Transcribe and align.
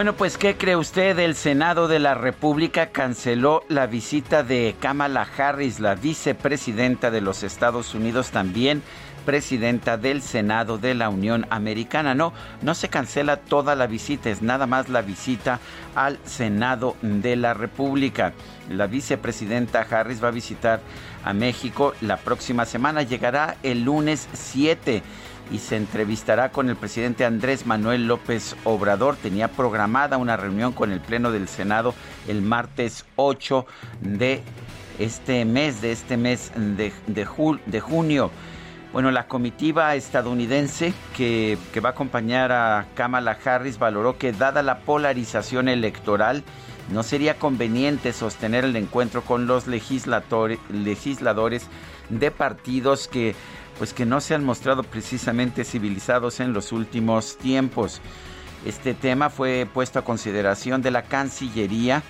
Bueno, 0.00 0.14
pues 0.14 0.38
¿qué 0.38 0.56
cree 0.56 0.76
usted? 0.76 1.18
El 1.18 1.34
Senado 1.34 1.86
de 1.86 1.98
la 1.98 2.14
República 2.14 2.86
canceló 2.86 3.64
la 3.68 3.86
visita 3.86 4.42
de 4.42 4.74
Kamala 4.80 5.28
Harris, 5.36 5.78
la 5.78 5.94
vicepresidenta 5.94 7.10
de 7.10 7.20
los 7.20 7.42
Estados 7.42 7.94
Unidos, 7.94 8.30
también 8.30 8.82
presidenta 9.26 9.98
del 9.98 10.22
Senado 10.22 10.78
de 10.78 10.94
la 10.94 11.10
Unión 11.10 11.46
Americana. 11.50 12.14
No, 12.14 12.32
no 12.62 12.74
se 12.74 12.88
cancela 12.88 13.36
toda 13.36 13.74
la 13.74 13.86
visita, 13.86 14.30
es 14.30 14.40
nada 14.40 14.66
más 14.66 14.88
la 14.88 15.02
visita 15.02 15.60
al 15.94 16.18
Senado 16.24 16.96
de 17.02 17.36
la 17.36 17.52
República. 17.52 18.32
La 18.70 18.86
vicepresidenta 18.86 19.82
Harris 19.82 20.24
va 20.24 20.28
a 20.28 20.30
visitar 20.30 20.80
a 21.24 21.34
México 21.34 21.92
la 22.00 22.16
próxima 22.16 22.64
semana, 22.64 23.02
llegará 23.02 23.58
el 23.62 23.84
lunes 23.84 24.30
7 24.32 25.02
y 25.50 25.58
se 25.58 25.76
entrevistará 25.76 26.50
con 26.50 26.68
el 26.68 26.76
presidente 26.76 27.24
Andrés 27.24 27.66
Manuel 27.66 28.06
López 28.06 28.56
Obrador. 28.64 29.16
Tenía 29.16 29.48
programada 29.48 30.16
una 30.16 30.36
reunión 30.36 30.72
con 30.72 30.92
el 30.92 31.00
Pleno 31.00 31.32
del 31.32 31.48
Senado 31.48 31.94
el 32.28 32.42
martes 32.42 33.04
8 33.16 33.66
de 34.00 34.42
este 34.98 35.44
mes, 35.44 35.80
de 35.80 35.92
este 35.92 36.16
mes 36.16 36.52
de, 36.54 36.92
de, 37.06 37.80
junio. 37.80 38.30
Bueno, 38.92 39.10
la 39.10 39.26
comitiva 39.26 39.94
estadounidense 39.94 40.92
que, 41.16 41.58
que 41.72 41.80
va 41.80 41.90
a 41.90 41.92
acompañar 41.92 42.52
a 42.52 42.86
Kamala 42.94 43.38
Harris 43.44 43.78
valoró 43.78 44.18
que 44.18 44.32
dada 44.32 44.62
la 44.62 44.80
polarización 44.80 45.68
electoral, 45.68 46.44
no 46.90 47.04
sería 47.04 47.38
conveniente 47.38 48.12
sostener 48.12 48.64
el 48.64 48.76
encuentro 48.76 49.22
con 49.22 49.46
los 49.46 49.68
legisladores 49.68 50.58
de 52.08 52.30
partidos 52.32 53.06
que 53.06 53.36
pues 53.80 53.94
que 53.94 54.04
no 54.04 54.20
se 54.20 54.34
han 54.34 54.44
mostrado 54.44 54.82
precisamente 54.82 55.64
civilizados 55.64 56.40
en 56.40 56.52
los 56.52 56.70
últimos 56.70 57.38
tiempos. 57.38 58.02
Este 58.66 58.92
tema 58.92 59.30
fue 59.30 59.66
puesto 59.72 59.98
a 59.98 60.04
consideración 60.04 60.82
de 60.82 60.90
la 60.90 61.04
Cancillería 61.04 62.02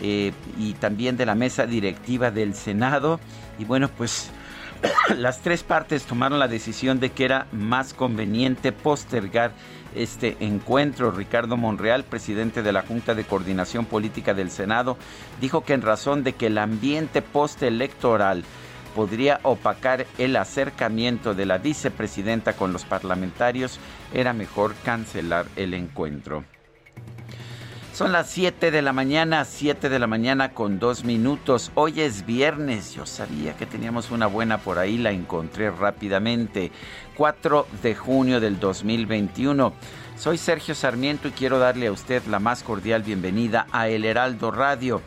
eh, 0.00 0.32
y 0.56 0.74
también 0.74 1.16
de 1.16 1.26
la 1.26 1.34
mesa 1.34 1.66
directiva 1.66 2.30
del 2.30 2.54
Senado. 2.54 3.18
Y 3.58 3.64
bueno, 3.64 3.88
pues 3.88 4.30
las 5.16 5.40
tres 5.40 5.64
partes 5.64 6.04
tomaron 6.04 6.38
la 6.38 6.46
decisión 6.46 7.00
de 7.00 7.10
que 7.10 7.24
era 7.24 7.48
más 7.50 7.92
conveniente 7.92 8.70
postergar 8.70 9.50
este 9.96 10.36
encuentro. 10.38 11.10
Ricardo 11.10 11.56
Monreal, 11.56 12.04
presidente 12.04 12.62
de 12.62 12.70
la 12.70 12.82
Junta 12.82 13.16
de 13.16 13.24
Coordinación 13.24 13.84
Política 13.84 14.32
del 14.32 14.52
Senado, 14.52 14.96
dijo 15.40 15.64
que 15.64 15.72
en 15.72 15.82
razón 15.82 16.22
de 16.22 16.34
que 16.34 16.46
el 16.46 16.58
ambiente 16.58 17.20
postelectoral 17.20 18.44
podría 18.96 19.40
opacar 19.42 20.06
el 20.16 20.36
acercamiento 20.36 21.34
de 21.34 21.44
la 21.44 21.58
vicepresidenta 21.58 22.54
con 22.54 22.72
los 22.72 22.86
parlamentarios, 22.86 23.78
era 24.14 24.32
mejor 24.32 24.74
cancelar 24.86 25.44
el 25.54 25.74
encuentro. 25.74 26.44
Son 27.92 28.10
las 28.10 28.30
7 28.30 28.70
de 28.70 28.80
la 28.80 28.94
mañana, 28.94 29.44
7 29.44 29.90
de 29.90 29.98
la 29.98 30.06
mañana 30.06 30.54
con 30.54 30.78
dos 30.78 31.04
minutos. 31.04 31.72
Hoy 31.74 32.00
es 32.00 32.24
viernes. 32.24 32.94
Yo 32.94 33.04
sabía 33.04 33.54
que 33.54 33.66
teníamos 33.66 34.10
una 34.10 34.26
buena 34.26 34.58
por 34.58 34.78
ahí, 34.78 34.96
la 34.96 35.10
encontré 35.10 35.70
rápidamente. 35.70 36.72
4 37.18 37.66
de 37.82 37.94
junio 37.94 38.40
del 38.40 38.58
2021. 38.58 39.74
Soy 40.16 40.38
Sergio 40.38 40.74
Sarmiento 40.74 41.28
y 41.28 41.32
quiero 41.32 41.58
darle 41.58 41.88
a 41.88 41.92
usted 41.92 42.22
la 42.26 42.38
más 42.38 42.62
cordial 42.62 43.02
bienvenida 43.02 43.66
a 43.72 43.88
El 43.88 44.06
Heraldo 44.06 44.50
Radio. 44.50 45.02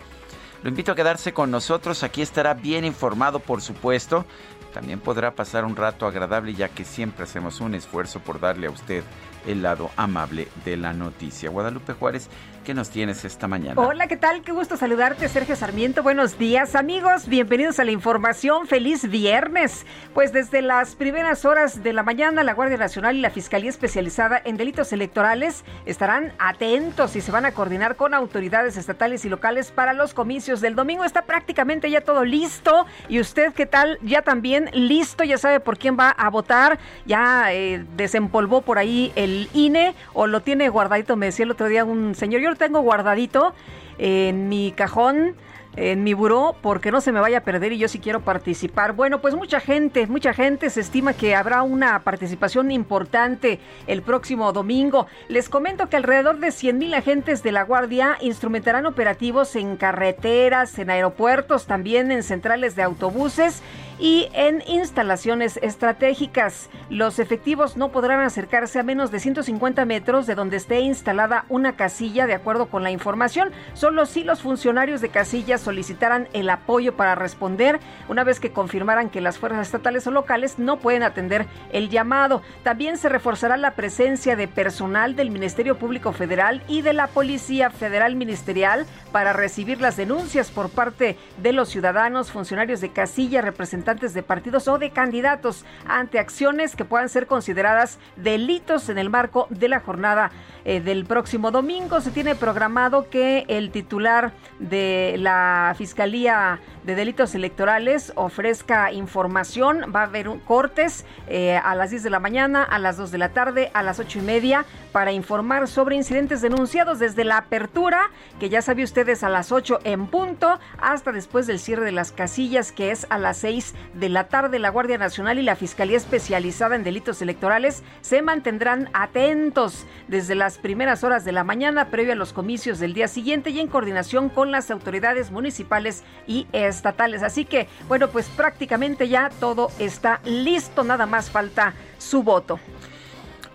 Lo 0.61 0.69
invito 0.69 0.91
a 0.91 0.95
quedarse 0.95 1.33
con 1.33 1.51
nosotros, 1.51 2.03
aquí 2.03 2.21
estará 2.21 2.53
bien 2.53 2.83
informado 2.83 3.39
por 3.39 3.61
supuesto. 3.61 4.25
También 4.73 4.99
podrá 4.99 5.33
pasar 5.33 5.65
un 5.65 5.75
rato 5.75 6.05
agradable 6.05 6.53
ya 6.53 6.69
que 6.69 6.85
siempre 6.85 7.23
hacemos 7.23 7.59
un 7.61 7.75
esfuerzo 7.75 8.19
por 8.19 8.39
darle 8.39 8.67
a 8.67 8.71
usted 8.71 9.03
el 9.47 9.61
lado 9.61 9.89
amable 9.95 10.47
de 10.65 10.77
la 10.77 10.93
noticia. 10.93 11.49
Guadalupe 11.49 11.93
Juárez, 11.93 12.29
¿qué 12.69 12.75
nos 12.75 12.91
tienes 12.91 13.25
esta 13.25 13.47
mañana? 13.47 13.81
Hola, 13.81 14.05
¿qué 14.05 14.15
tal? 14.15 14.43
Qué 14.43 14.51
gusto 14.51 14.77
saludarte, 14.77 15.27
Sergio 15.27 15.55
Sarmiento. 15.55 16.03
Buenos 16.03 16.37
días, 16.37 16.75
amigos. 16.75 17.27
Bienvenidos 17.27 17.79
a 17.79 17.83
la 17.83 17.89
información. 17.89 18.67
Feliz 18.67 19.09
viernes. 19.09 19.87
Pues 20.13 20.33
desde 20.33 20.61
las 20.61 20.93
primeras 20.93 21.45
horas 21.45 21.81
de 21.81 21.93
la 21.93 22.03
mañana, 22.03 22.43
la 22.43 22.53
Guardia 22.53 22.77
Nacional 22.77 23.15
y 23.15 23.21
la 23.21 23.31
Fiscalía 23.31 23.71
Especializada 23.71 24.39
en 24.45 24.55
Delitos 24.55 24.93
Electorales 24.93 25.63
estarán 25.87 26.31
atentos 26.37 27.15
y 27.15 27.21
se 27.21 27.31
van 27.31 27.45
a 27.45 27.53
coordinar 27.53 27.95
con 27.95 28.13
autoridades 28.13 28.77
estatales 28.77 29.25
y 29.25 29.29
locales 29.29 29.71
para 29.71 29.93
los 29.93 30.13
comicios 30.13 30.61
del 30.61 30.75
domingo. 30.75 31.05
Está 31.05 31.23
prácticamente 31.23 31.89
ya 31.89 32.01
todo 32.01 32.23
listo. 32.23 32.85
¿Y 33.07 33.19
usted 33.19 33.51
qué 33.53 33.65
tal? 33.65 33.97
Ya 34.03 34.21
también 34.21 34.69
listo, 34.73 35.23
ya 35.23 35.39
sabe 35.39 35.59
por 35.59 35.79
quién 35.79 35.97
va 35.99 36.11
a 36.11 36.29
votar. 36.29 36.77
Ya 37.07 37.51
eh, 37.51 37.83
desempolvó 37.97 38.61
por 38.61 38.77
ahí 38.77 39.11
el 39.15 39.49
INE 39.55 39.95
o 40.13 40.27
lo 40.27 40.41
tiene 40.41 40.69
guardadito, 40.69 41.15
me 41.15 41.25
decía 41.25 41.45
el 41.45 41.51
otro 41.51 41.65
día 41.65 41.83
un 41.83 42.13
señor, 42.13 42.41
yo 42.41 42.58
tengo 42.59 42.81
guardadito 42.81 43.55
en 43.97 44.47
mi 44.49 44.71
cajón 44.71 45.35
en 45.75 46.03
mi 46.03 46.13
buró 46.13 46.55
porque 46.61 46.91
no 46.91 46.99
se 46.99 47.11
me 47.11 47.19
vaya 47.19 47.39
a 47.39 47.43
perder 47.43 47.71
y 47.71 47.77
yo 47.77 47.87
sí 47.87 47.99
quiero 47.99 48.21
participar. 48.21 48.93
Bueno, 48.93 49.21
pues 49.21 49.35
mucha 49.35 49.59
gente, 49.59 50.07
mucha 50.07 50.33
gente 50.33 50.69
se 50.69 50.81
estima 50.81 51.13
que 51.13 51.35
habrá 51.35 51.61
una 51.61 51.99
participación 52.03 52.71
importante 52.71 53.59
el 53.87 54.01
próximo 54.01 54.51
domingo. 54.51 55.07
Les 55.27 55.47
comento 55.47 55.89
que 55.89 55.95
alrededor 55.95 56.39
de 56.39 56.51
100 56.51 56.77
mil 56.77 56.93
agentes 56.93 57.43
de 57.43 57.51
la 57.51 57.63
Guardia 57.63 58.17
instrumentarán 58.21 58.85
operativos 58.85 59.55
en 59.55 59.77
carreteras, 59.77 60.77
en 60.79 60.89
aeropuertos, 60.89 61.65
también 61.65 62.11
en 62.11 62.23
centrales 62.23 62.75
de 62.75 62.83
autobuses 62.83 63.61
y 63.99 64.29
en 64.33 64.63
instalaciones 64.65 65.57
estratégicas. 65.61 66.69
Los 66.89 67.19
efectivos 67.19 67.75
no 67.77 67.91
podrán 67.91 68.21
acercarse 68.21 68.79
a 68.79 68.83
menos 68.83 69.11
de 69.11 69.19
150 69.19 69.85
metros 69.85 70.25
de 70.25 70.35
donde 70.35 70.57
esté 70.57 70.79
instalada 70.79 71.45
una 71.49 71.75
casilla, 71.75 72.25
de 72.25 72.33
acuerdo 72.33 72.67
con 72.67 72.83
la 72.83 72.91
información. 72.91 73.51
Solo 73.73 74.05
si 74.05 74.23
los 74.23 74.41
funcionarios 74.41 75.01
de 75.01 75.09
casilla 75.09 75.57
solicitaran 75.57 76.29
el 76.33 76.49
apoyo 76.49 76.95
para 76.95 77.15
responder, 77.15 77.79
una 78.07 78.23
vez 78.23 78.39
que 78.39 78.51
confirmaran 78.51 79.09
que 79.09 79.21
las 79.21 79.37
fuerzas 79.37 79.67
estatales 79.67 80.07
o 80.07 80.11
locales 80.11 80.59
no 80.59 80.79
pueden 80.79 81.03
atender 81.03 81.45
el 81.71 81.89
llamado. 81.89 82.41
También 82.63 82.97
se 82.97 83.09
reforzará 83.09 83.57
la 83.57 83.71
presencia 83.71 84.35
de 84.35 84.47
personal 84.47 85.15
del 85.15 85.31
Ministerio 85.31 85.77
Público 85.77 86.13
Federal 86.13 86.63
y 86.67 86.81
de 86.81 86.93
la 86.93 87.07
Policía 87.07 87.69
Federal 87.69 88.15
Ministerial 88.15 88.85
para 89.11 89.33
recibir 89.33 89.81
las 89.81 89.97
denuncias 89.97 90.51
por 90.51 90.69
parte 90.69 91.17
de 91.41 91.53
los 91.53 91.69
ciudadanos, 91.69 92.31
funcionarios 92.31 92.79
de 92.79 92.91
casilla, 92.91 93.41
representantes 93.41 93.88
de 93.97 94.21
partidos 94.21 94.67
o 94.67 94.77
de 94.77 94.91
candidatos 94.91 95.65
ante 95.87 96.19
acciones 96.19 96.75
que 96.75 96.85
puedan 96.85 97.09
ser 97.09 97.25
consideradas 97.25 97.97
delitos 98.17 98.87
en 98.89 98.99
el 98.99 99.09
marco 99.09 99.47
de 99.49 99.67
la 99.67 99.79
jornada 99.79 100.31
eh, 100.65 100.81
del 100.81 101.05
próximo 101.05 101.51
domingo. 101.51 102.01
Se 102.01 102.11
tiene 102.11 102.35
programado 102.35 103.09
que 103.09 103.45
el 103.47 103.71
titular 103.71 104.33
de 104.59 105.15
la 105.17 105.73
Fiscalía 105.77 106.59
de 106.83 106.95
Delitos 106.95 107.35
Electorales 107.35 108.13
ofrezca 108.15 108.91
información. 108.91 109.91
Va 109.95 110.01
a 110.01 110.05
haber 110.05 110.29
cortes 110.45 111.05
eh, 111.27 111.57
a 111.57 111.75
las 111.75 111.91
10 111.91 112.03
de 112.03 112.09
la 112.09 112.19
mañana, 112.19 112.63
a 112.63 112.79
las 112.79 112.97
2 112.97 113.11
de 113.11 113.17
la 113.17 113.29
tarde, 113.29 113.71
a 113.73 113.83
las 113.83 113.99
8 113.99 114.19
y 114.19 114.21
media 114.21 114.65
para 114.91 115.11
informar 115.11 115.67
sobre 115.67 115.95
incidentes 115.95 116.41
denunciados 116.41 116.99
desde 116.99 117.23
la 117.23 117.37
apertura, 117.37 118.09
que 118.39 118.49
ya 118.49 118.61
sabe 118.61 118.83
ustedes 118.83 119.23
a 119.23 119.29
las 119.29 119.51
8 119.51 119.79
en 119.83 120.07
punto, 120.07 120.59
hasta 120.79 121.11
después 121.11 121.47
del 121.47 121.59
cierre 121.59 121.85
de 121.85 121.91
las 121.91 122.11
casillas, 122.11 122.71
que 122.71 122.91
es 122.91 123.05
a 123.09 123.17
las 123.17 123.37
6 123.37 123.75
de 123.93 124.09
la 124.09 124.27
tarde, 124.27 124.59
la 124.59 124.69
Guardia 124.69 124.97
Nacional 124.97 125.39
y 125.39 125.43
la 125.43 125.55
Fiscalía 125.55 125.97
Especializada 125.97 126.75
en 126.75 126.83
Delitos 126.83 127.21
Electorales 127.21 127.83
se 128.01 128.21
mantendrán 128.21 128.89
atentos 128.93 129.85
desde 130.07 130.35
las 130.35 130.48
primeras 130.57 131.03
horas 131.03 131.23
de 131.25 131.31
la 131.31 131.43
mañana 131.43 131.89
previo 131.89 132.13
a 132.13 132.15
los 132.15 132.33
comicios 132.33 132.79
del 132.79 132.93
día 132.93 133.07
siguiente 133.07 133.49
y 133.51 133.59
en 133.59 133.67
coordinación 133.67 134.29
con 134.29 134.51
las 134.51 134.71
autoridades 134.71 135.31
municipales 135.31 136.03
y 136.27 136.47
estatales. 136.51 137.23
Así 137.23 137.45
que, 137.45 137.67
bueno, 137.87 138.09
pues 138.09 138.27
prácticamente 138.29 139.07
ya 139.07 139.29
todo 139.39 139.71
está 139.79 140.21
listo, 140.25 140.83
nada 140.83 141.05
más 141.05 141.29
falta 141.29 141.73
su 141.97 142.23
voto. 142.23 142.59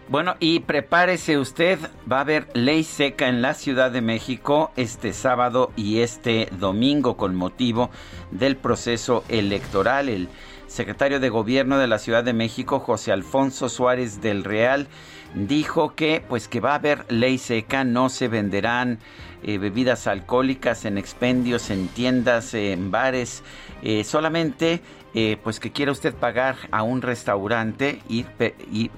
Bueno, 0.06 0.36
y 0.38 0.60
prepárese 0.60 1.38
usted, 1.38 1.78
va 2.10 2.18
a 2.18 2.20
haber 2.20 2.46
ley 2.52 2.84
seca 2.84 3.28
en 3.28 3.40
la 3.40 3.54
Ciudad 3.54 3.90
de 3.90 4.02
México 4.02 4.70
este 4.76 5.14
sábado 5.14 5.72
y 5.76 6.00
este 6.00 6.48
domingo 6.58 7.16
con 7.16 7.34
motivo 7.34 7.90
del 8.30 8.56
proceso 8.56 9.24
electoral. 9.30 10.10
El 10.10 10.28
secretario 10.66 11.20
de 11.20 11.30
Gobierno 11.30 11.78
de 11.78 11.86
la 11.86 11.98
Ciudad 11.98 12.22
de 12.22 12.34
México, 12.34 12.80
José 12.80 13.12
Alfonso 13.12 13.70
Suárez 13.70 14.20
del 14.20 14.44
Real, 14.44 14.88
dijo 15.34 15.94
que 15.94 16.22
pues 16.26 16.48
que 16.48 16.60
va 16.60 16.72
a 16.72 16.76
haber 16.76 17.04
ley 17.12 17.38
seca, 17.38 17.84
no 17.84 18.08
se 18.08 18.28
venderán 18.28 18.98
eh, 19.42 19.58
bebidas 19.58 20.06
alcohólicas 20.06 20.84
en 20.84 20.96
expendios, 20.96 21.70
en 21.70 21.88
tiendas, 21.88 22.54
en 22.54 22.90
bares, 22.90 23.42
eh, 23.82 24.04
solamente 24.04 24.80
eh, 25.14 25.38
pues 25.42 25.60
que 25.60 25.70
quiera 25.70 25.92
usted 25.92 26.12
pagar 26.12 26.56
a 26.72 26.82
un 26.82 27.00
restaurante 27.00 28.00
y, 28.08 28.26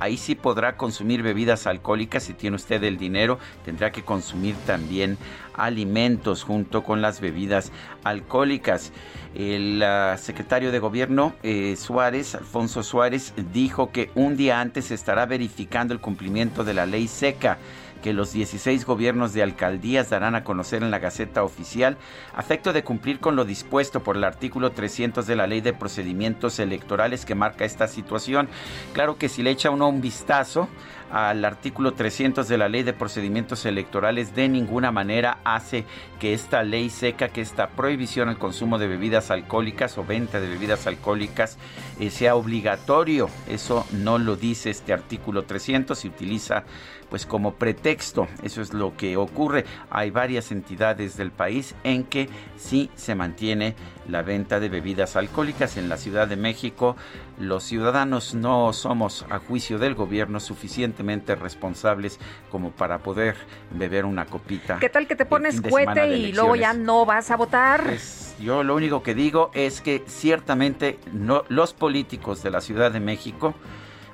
ahí 0.01 0.17
sí 0.17 0.35
podrá 0.35 0.77
consumir 0.77 1.23
bebidas 1.23 1.67
alcohólicas 1.67 2.23
si 2.23 2.33
tiene 2.33 2.57
usted 2.57 2.83
el 2.85 2.97
dinero, 2.97 3.39
tendrá 3.67 3.93
que 3.93 4.03
consumir 4.03 4.55
también 4.67 5.19
alimentos 5.53 6.43
junto 6.43 6.83
con 6.85 7.03
las 7.03 7.21
bebidas 7.21 7.71
alcohólicas. 8.03 8.93
El 9.35 9.83
uh, 9.83 10.17
secretario 10.17 10.73
de 10.73 10.79
gobierno 10.79 11.35
eh, 11.43 11.77
Suárez, 11.77 12.35
Alfonso 12.35 12.83
Suárez, 12.83 13.35
dijo 13.53 13.93
que 13.93 14.11
un 14.15 14.37
día 14.37 14.61
antes 14.61 14.91
estará 14.91 15.27
verificando 15.27 15.93
el 15.93 16.01
cumplimiento 16.01 16.65
de 16.65 16.73
la 16.73 16.87
ley 16.87 17.09
seca 17.09 17.59
que 18.07 18.13
los 18.13 18.33
16 18.33 18.87
gobiernos 18.87 19.33
de 19.33 19.43
alcaldías 19.43 20.11
darán 20.11 20.37
a 20.37 20.45
conocer 20.45 20.85
en 20.85 20.93
la 20.93 21.01
Gaceta 21.01 21.43
Oficial, 21.43 21.99
a 22.37 22.41
efecto 22.41 22.73
de 22.73 22.85
cumplir 22.85 23.19
con 23.19 23.35
lo 23.35 23.45
dispuesto 23.45 24.05
por 24.05 24.17
el 24.17 24.23
artículo 24.23 24.71
300 24.71 25.27
de 25.27 25.35
la 25.35 25.49
Ley 25.49 25.61
de 25.61 25.73
Procedimientos 25.73 26.61
Electorales 26.61 27.25
que 27.25 27.35
marca 27.35 27.65
esta 27.65 27.89
situación. 27.89 28.49
Claro 28.93 29.19
que 29.19 29.29
si 29.29 29.43
le 29.43 29.51
echa 29.51 29.71
uno 29.71 29.89
un 29.89 30.01
vistazo, 30.01 30.69
al 31.11 31.45
artículo 31.45 31.93
300 31.95 32.49
de 32.49 32.59
la 32.59 32.69
Ley 32.69 32.83
de 32.83 32.93
Procedimientos 32.93 33.65
Electorales 33.65 34.35
de 34.35 34.49
ninguna 34.49 34.91
manera 34.91 35.39
hace 35.45 35.85
que 36.19 36.33
esta 36.33 36.63
ley 36.63 36.91
seca, 36.91 37.29
que 37.29 37.41
esta 37.41 37.69
prohibición 37.69 38.29
al 38.29 38.39
consumo 38.39 38.79
de 38.79 38.89
bebidas 38.89 39.31
alcohólicas 39.31 39.99
o 39.99 40.05
venta 40.05 40.41
de 40.41 40.49
bebidas 40.49 40.87
alcohólicas 40.87 41.59
eh, 42.01 42.11
sea 42.11 42.35
obligatorio. 42.35 43.29
Eso 43.49 43.87
no 43.93 44.19
lo 44.19 44.37
dice 44.37 44.71
este 44.71 44.93
artículo 44.93 45.45
300, 45.45 45.99
se 45.99 46.09
utiliza 46.09 46.65
pues 47.11 47.27
como 47.27 47.55
pretexto. 47.55 48.29
Eso 48.43 48.63
es 48.63 48.73
lo 48.73 48.97
que 48.97 49.17
ocurre. 49.17 49.65
Hay 49.91 50.11
varias 50.11 50.53
entidades 50.53 51.17
del 51.17 51.31
país 51.31 51.75
en 51.85 52.05
que 52.05 52.29
sí 52.57 52.91
se 52.95 53.15
mantiene 53.15 53.75
la 54.09 54.23
venta 54.23 54.61
de 54.61 54.69
bebidas 54.69 55.17
alcohólicas 55.17 55.77
en 55.77 55.89
la 55.89 55.97
Ciudad 55.97 56.29
de 56.29 56.37
México 56.37 56.97
los 57.39 57.65
ciudadanos 57.65 58.35
no 58.35 58.73
somos, 58.73 59.27
a 59.29 59.39
juicio 59.39 59.79
del 59.79 59.95
gobierno, 59.95 60.41
suficientemente 60.41 61.35
responsables 61.35 62.19
como 62.51 62.71
para 62.71 62.99
poder 62.99 63.37
beber 63.71 64.05
una 64.05 64.27
copita. 64.27 64.79
¿Qué 64.79 64.89
tal 64.89 65.07
que 65.07 65.17
te 65.17 65.27
pones 65.27 65.61
cohete 65.61 66.17
y 66.17 66.33
luego 66.33 66.57
ya 66.57 66.73
no 66.73 67.05
vas 67.05 67.31
a 67.31 67.37
votar? 67.37 67.85
Pues 67.85 68.35
yo 68.41 68.63
lo 68.63 68.75
único 68.75 69.03
que 69.03 69.15
digo 69.15 69.51
es 69.55 69.81
que 69.81 70.03
ciertamente 70.07 70.99
no, 71.13 71.45
los 71.49 71.75
políticos 71.75 72.43
de 72.43 72.51
la 72.51 72.61
Ciudad 72.61 72.91
de 72.91 73.01
México, 73.01 73.55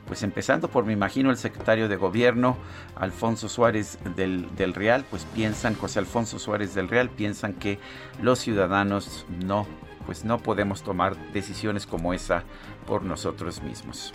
pues 0.06 0.22
empezando 0.22 0.68
por, 0.68 0.84
me 0.84 0.92
imagino, 0.92 1.30
el 1.30 1.36
secretario 1.36 1.88
de 1.88 1.96
gobierno, 1.96 2.56
Alfonso 2.96 3.48
Suárez 3.48 3.98
del, 4.16 4.54
del 4.56 4.74
Real, 4.74 5.04
pues 5.08 5.26
piensan, 5.34 5.74
José 5.74 6.00
Alfonso 6.00 6.38
Suárez 6.38 6.74
del 6.74 6.88
Real, 6.88 7.10
piensan 7.10 7.54
que 7.54 7.78
los 8.20 8.38
ciudadanos 8.38 9.26
no 9.44 9.66
pues 10.06 10.24
no 10.24 10.38
podemos 10.38 10.82
tomar 10.82 11.16
decisiones 11.32 11.86
como 11.86 12.12
esa 12.12 12.42
por 12.86 13.04
nosotros 13.04 13.62
mismos. 13.62 14.12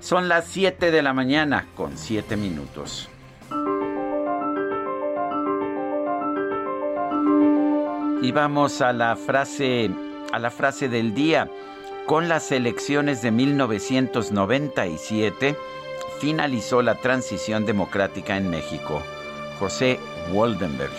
Son 0.00 0.28
las 0.28 0.46
7 0.46 0.90
de 0.90 1.02
la 1.02 1.12
mañana 1.12 1.66
con 1.76 1.96
7 1.96 2.36
minutos. 2.36 3.08
Y 8.22 8.32
vamos 8.32 8.80
a 8.80 8.92
la 8.92 9.16
frase 9.16 9.90
a 10.32 10.38
la 10.38 10.50
frase 10.50 10.88
del 10.88 11.14
día. 11.14 11.50
Con 12.06 12.28
las 12.28 12.52
elecciones 12.52 13.22
de 13.22 13.30
1997 13.30 15.56
finalizó 16.20 16.82
la 16.82 16.96
transición 16.96 17.64
democrática 17.66 18.36
en 18.36 18.50
México. 18.50 19.00
José 19.58 19.98
Waldenberg. 20.32 20.92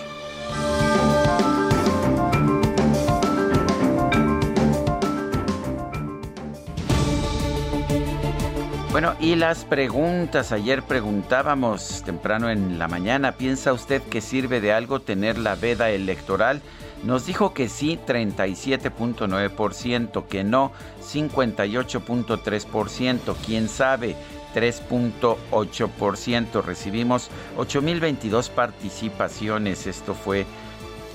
Bueno, 8.92 9.15
y 9.21 9.36
las 9.36 9.63
preguntas. 9.63 10.51
Ayer 10.51 10.83
preguntábamos 10.83 12.03
temprano 12.03 12.50
en 12.50 12.77
la 12.77 12.89
mañana, 12.89 13.31
¿piensa 13.31 13.71
usted 13.71 14.01
que 14.01 14.19
sirve 14.19 14.59
de 14.59 14.74
algo 14.74 15.00
tener 15.00 15.38
la 15.38 15.56
veda 15.56 15.92
electoral? 15.92 16.62
Nos 17.03 17.25
dijo 17.25 17.53
que 17.53 17.68
sí, 17.68 18.00
37.9%, 18.06 20.27
que 20.27 20.44
no, 20.44 20.71
58.3%, 21.01 23.36
quién 23.44 23.68
sabe, 23.68 24.15
3.8%. 24.53 26.63
Recibimos 26.63 27.31
8.022 27.57 28.50
participaciones. 28.50 29.88
Esto 29.88 30.13
fue, 30.13 30.45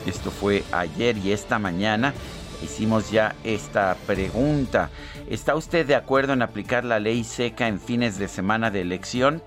esto 0.07 0.33
fue 0.33 0.65
ayer 0.73 1.17
y 1.19 1.31
esta 1.33 1.61
mañana 1.61 2.15
hicimos 2.63 3.11
ya 3.11 3.35
esta 3.45 3.97
pregunta. 4.07 4.89
¿Está 5.29 5.55
usted 5.55 5.87
de 5.87 5.95
acuerdo 5.95 6.33
en 6.33 6.41
aplicar 6.43 6.85
la 6.85 6.99
ley 6.99 7.23
seca 7.25 7.69
en 7.69 7.79
fines 7.81 8.19
de 8.19 8.29
semana 8.29 8.71
de 8.71 8.81
elección? 8.81 9.43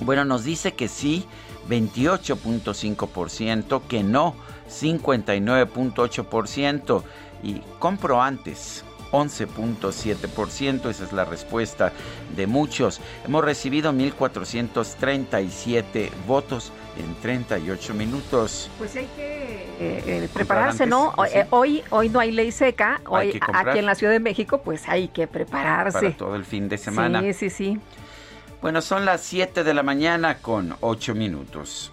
Bueno, 0.00 0.24
nos 0.24 0.44
dice 0.44 0.72
que 0.72 0.88
sí, 0.88 1.26
28.5%, 1.68 3.82
que 3.86 4.02
no, 4.02 4.34
59.8%. 4.70 7.02
Y 7.42 7.62
compro 7.78 8.20
antes, 8.20 8.84
11.7%. 9.12 10.90
Esa 10.90 11.04
es 11.04 11.12
la 11.12 11.24
respuesta 11.24 11.92
de 12.36 12.46
muchos. 12.46 13.00
Hemos 13.24 13.42
recibido 13.44 13.92
1.437 13.92 16.10
votos 16.26 16.72
en 16.98 17.14
38 17.16 17.94
minutos. 17.94 18.70
Pues 18.78 18.96
hay 18.96 19.06
que 19.16 19.64
eh, 19.80 20.02
eh, 20.06 20.28
prepararse, 20.32 20.86
¿no? 20.86 21.12
Pues 21.16 21.34
eh, 21.34 21.46
hoy, 21.50 21.82
hoy 21.90 22.08
no 22.08 22.20
hay 22.20 22.30
ley 22.30 22.52
seca. 22.52 23.00
Hoy 23.06 23.38
aquí 23.52 23.78
en 23.78 23.86
la 23.86 23.94
Ciudad 23.94 24.12
de 24.12 24.20
México, 24.20 24.62
pues 24.62 24.88
hay 24.88 25.08
que 25.08 25.26
prepararse. 25.26 25.98
Para 25.98 26.16
todo 26.16 26.36
el 26.36 26.44
fin 26.44 26.68
de 26.68 26.78
semana. 26.78 27.20
Sí, 27.20 27.32
sí, 27.32 27.50
sí. 27.50 27.80
Bueno, 28.62 28.80
son 28.82 29.06
las 29.06 29.22
7 29.22 29.64
de 29.64 29.74
la 29.74 29.82
mañana 29.82 30.38
con 30.38 30.76
8 30.80 31.14
minutos. 31.14 31.92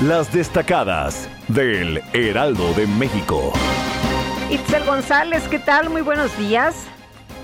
Las 0.00 0.32
destacadas 0.32 1.28
del 1.48 2.00
Heraldo 2.14 2.72
de 2.72 2.86
México. 2.86 3.52
Itzel 4.48 4.82
González, 4.86 5.46
¿qué 5.48 5.58
tal? 5.58 5.90
Muy 5.90 6.00
buenos 6.00 6.34
días. 6.38 6.88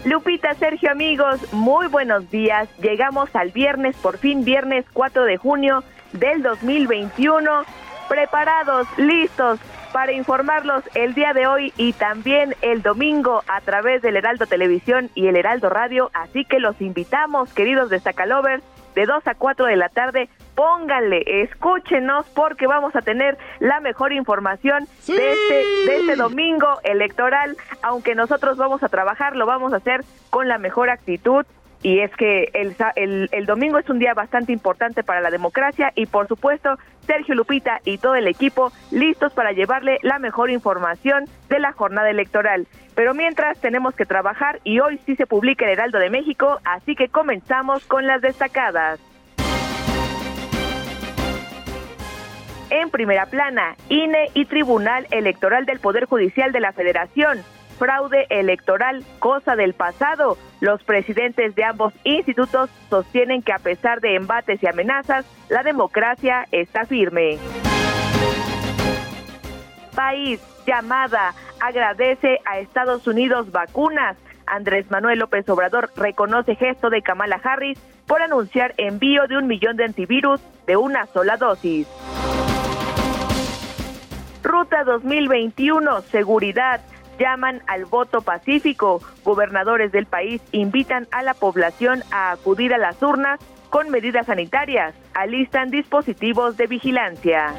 Lupita, 0.07 0.55
Sergio, 0.55 0.91
amigos, 0.91 1.53
muy 1.53 1.87
buenos 1.89 2.31
días. 2.31 2.67
Llegamos 2.81 3.29
al 3.37 3.51
viernes, 3.51 3.95
por 3.97 4.17
fin 4.17 4.43
viernes 4.43 4.87
4 4.95 5.25
de 5.25 5.37
junio 5.37 5.85
del 6.15 6.43
2021. 6.43 7.65
Preparados, 8.09 8.87
listos 8.97 9.61
para 9.93 10.13
informarlos 10.13 10.83
el 10.95 11.13
día 11.13 11.35
de 11.35 11.47
hoy 11.47 11.75
y 11.77 11.93
también 11.93 12.57
el 12.63 12.81
domingo 12.81 13.43
a 13.49 13.61
través 13.61 14.01
del 14.01 14.17
Heraldo 14.17 14.47
Televisión 14.47 15.11
y 15.15 15.27
el 15.27 15.37
Heraldo 15.37 15.69
Radio. 15.69 16.11
Así 16.15 16.47
que 16.47 16.59
los 16.59 16.81
invitamos, 16.81 17.53
queridos 17.53 17.91
destacalovers, 17.91 18.65
de 18.97 19.07
2 19.07 19.25
a 19.29 19.35
4 19.35 19.67
de 19.67 19.77
la 19.77 19.89
tarde 19.89 20.29
pónganle, 20.57 21.23
escúchenos 21.43 22.27
porque 22.35 22.67
vamos 22.67 22.97
a 22.97 23.03
tener 23.03 23.37
la 23.61 23.79
mejor 23.81 24.13
información 24.13 24.89
de, 25.07 25.33
este, 25.33 25.55
de 25.87 25.97
este 26.01 26.17
domingo 26.17 26.81
electoral. 26.83 27.57
Aunque 27.83 28.15
nosotros 28.15 28.57
vamos 28.57 28.83
a 28.83 28.89
trabajar, 28.89 29.37
lo 29.37 29.47
vamos 29.47 29.73
a 29.75 29.77
hacer 29.77 30.03
con 30.31 30.49
la 30.49 30.59
mejor 30.59 30.89
actitud. 30.89 31.45
Y 31.83 32.01
es 32.01 32.11
que 32.17 32.49
el, 32.55 32.75
el, 32.97 33.29
el 33.31 33.47
domingo 33.47 33.79
es 33.79 33.89
un 33.91 33.99
día 33.99 34.15
bastante 34.15 34.51
importante 34.51 35.05
para 35.05 35.21
la 35.21 35.31
democracia 35.31 35.93
y 35.95 36.07
por 36.07 36.27
supuesto 36.27 36.79
Sergio 37.07 37.35
Lupita 37.35 37.81
y 37.85 37.99
todo 37.99 38.15
el 38.15 38.27
equipo 38.27 38.73
listos 38.91 39.33
para 39.33 39.53
llevarle 39.53 39.99
la 40.03 40.19
mejor 40.19 40.51
información 40.51 41.25
de 41.49 41.61
la 41.61 41.73
jornada 41.73 42.11
electoral. 42.11 42.67
Pero 42.95 43.15
mientras 43.15 43.59
tenemos 43.61 43.95
que 43.95 44.07
trabajar 44.07 44.61
y 44.65 44.81
hoy 44.81 44.99
sí 45.07 45.17
se 45.17 45.27
publica 45.27 45.65
el 45.65 45.73
Heraldo 45.73 45.99
de 45.99 46.11
México, 46.11 46.59
así 46.65 46.95
que 46.95 47.09
comenzamos 47.09 47.85
con 47.87 48.07
las 48.07 48.21
destacadas. 48.21 49.01
En 52.71 52.91
primera 52.91 53.27
plana, 53.27 53.77
INE 53.89 54.31
y 54.35 54.45
Tribunal 54.47 55.07
Electoral 55.11 55.67
del 55.67 55.79
Poder 55.79 56.07
Judicial 56.07 56.51
de 56.51 56.61
la 56.61 56.73
Federación. 56.73 57.39
Fraude 57.79 58.27
electoral, 58.31 59.05
cosa 59.19 59.57
del 59.57 59.75
pasado. 59.75 60.39
Los 60.61 60.83
presidentes 60.83 61.55
de 61.55 61.65
ambos 61.65 61.93
institutos 62.05 62.71
sostienen 62.89 63.43
que 63.43 63.53
a 63.53 63.59
pesar 63.59 64.01
de 64.01 64.15
embates 64.15 64.63
y 64.63 64.67
amenazas, 64.67 65.27
la 65.49 65.63
democracia 65.63 66.47
está 66.53 66.87
firme. 66.87 67.39
País, 69.95 70.41
llamada, 70.67 71.35
agradece 71.61 72.41
a 72.45 72.59
Estados 72.59 73.07
Unidos 73.07 73.53
vacunas. 73.53 74.17
Andrés 74.47 74.91
Manuel 74.91 75.19
López 75.19 75.49
Obrador 75.49 75.91
reconoce 75.97 76.55
gesto 76.55 76.89
de 76.91 77.03
Kamala 77.03 77.41
Harris 77.43 77.79
por 78.07 78.23
anunciar 78.23 78.75
envío 78.77 79.27
de 79.27 79.37
un 79.37 79.47
millón 79.47 79.77
de 79.77 79.85
antivirus 79.85 80.41
de 80.67 80.77
una 80.77 81.07
sola 81.07 81.37
dosis. 81.37 81.89
Ruta 84.43 84.85
2021, 84.85 86.03
seguridad. 86.03 86.81
Llaman 87.19 87.63
al 87.67 87.85
voto 87.87 88.21
pacífico. 88.21 89.01
Gobernadores 89.25 89.93
del 89.93 90.07
país 90.07 90.43
invitan 90.53 91.07
a 91.13 91.23
la 91.23 91.35
población 91.35 92.03
a 92.11 92.33
acudir 92.33 92.75
a 92.75 92.79
las 92.79 93.03
urnas 93.03 93.41
con 93.71 93.91
medidas 93.91 94.27
sanitarias. 94.27 94.95
Alistan 95.15 95.71
dispositivos 95.71 96.57
de 96.57 96.67
vigilancia. 96.67 97.55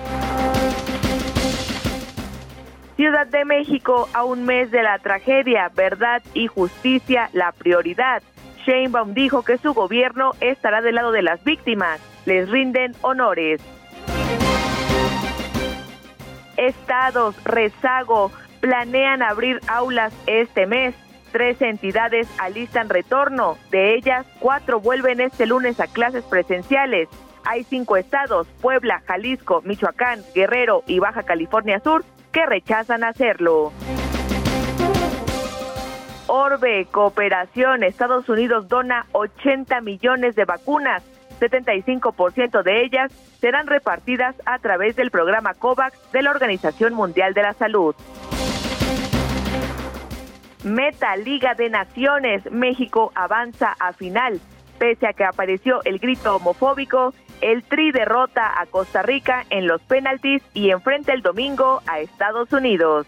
Ciudad 2.95 3.27
de 3.27 3.45
México, 3.45 4.09
a 4.13 4.23
un 4.23 4.45
mes 4.45 4.71
de 4.71 4.81
la 4.81 4.97
tragedia, 4.97 5.69
verdad 5.75 6.23
y 6.33 6.47
justicia, 6.47 7.29
la 7.31 7.51
prioridad. 7.51 8.23
Sheinbaum 8.65 9.13
dijo 9.13 9.43
que 9.43 9.59
su 9.59 9.73
gobierno 9.73 10.31
estará 10.41 10.81
del 10.81 10.95
lado 10.95 11.11
de 11.11 11.21
las 11.21 11.43
víctimas. 11.43 12.01
Les 12.25 12.49
rinden 12.49 12.93
honores. 13.01 13.61
Estados, 16.57 17.35
rezago, 17.43 18.31
planean 18.59 19.21
abrir 19.21 19.59
aulas 19.67 20.13
este 20.25 20.65
mes. 20.65 20.95
Tres 21.31 21.61
entidades 21.61 22.27
alistan 22.39 22.89
retorno. 22.89 23.57
De 23.69 23.95
ellas, 23.95 24.25
cuatro 24.39 24.79
vuelven 24.79 25.21
este 25.21 25.45
lunes 25.45 25.79
a 25.79 25.87
clases 25.87 26.23
presenciales. 26.23 27.09
Hay 27.43 27.63
cinco 27.63 27.95
estados, 27.97 28.47
Puebla, 28.61 29.01
Jalisco, 29.05 29.61
Michoacán, 29.63 30.21
Guerrero 30.35 30.83
y 30.85 30.99
Baja 30.99 31.23
California 31.23 31.79
Sur, 31.79 32.03
que 32.31 32.45
rechazan 32.45 33.03
hacerlo. 33.03 33.71
Orbe, 36.27 36.87
Cooperación, 36.91 37.83
Estados 37.83 38.27
Unidos 38.27 38.67
dona 38.67 39.05
80 39.13 39.79
millones 39.81 40.35
de 40.35 40.45
vacunas. 40.45 41.03
75% 41.39 42.63
de 42.63 42.83
ellas 42.83 43.11
serán 43.39 43.67
repartidas 43.67 44.35
a 44.45 44.59
través 44.59 44.95
del 44.95 45.11
programa 45.11 45.53
COVAX 45.53 46.11
de 46.11 46.23
la 46.23 46.31
Organización 46.31 46.93
Mundial 46.93 47.33
de 47.33 47.43
la 47.43 47.53
Salud. 47.53 47.95
Meta 50.67 51.15
Liga 51.15 51.53
de 51.55 51.69
Naciones, 51.69 52.43
México 52.51 53.11
avanza 53.15 53.73
a 53.79 53.93
final. 53.93 54.41
Pese 54.77 55.07
a 55.07 55.13
que 55.13 55.23
apareció 55.23 55.81
el 55.85 55.97
grito 55.97 56.35
homofóbico, 56.35 57.13
el 57.41 57.63
Tri 57.63 57.91
derrota 57.91 58.59
a 58.59 58.65
Costa 58.65 59.01
Rica 59.01 59.45
en 59.49 59.65
los 59.65 59.81
penaltis 59.83 60.43
y 60.53 60.71
enfrenta 60.71 61.13
el 61.13 61.21
domingo 61.21 61.81
a 61.87 61.99
Estados 61.99 62.51
Unidos. 62.51 63.07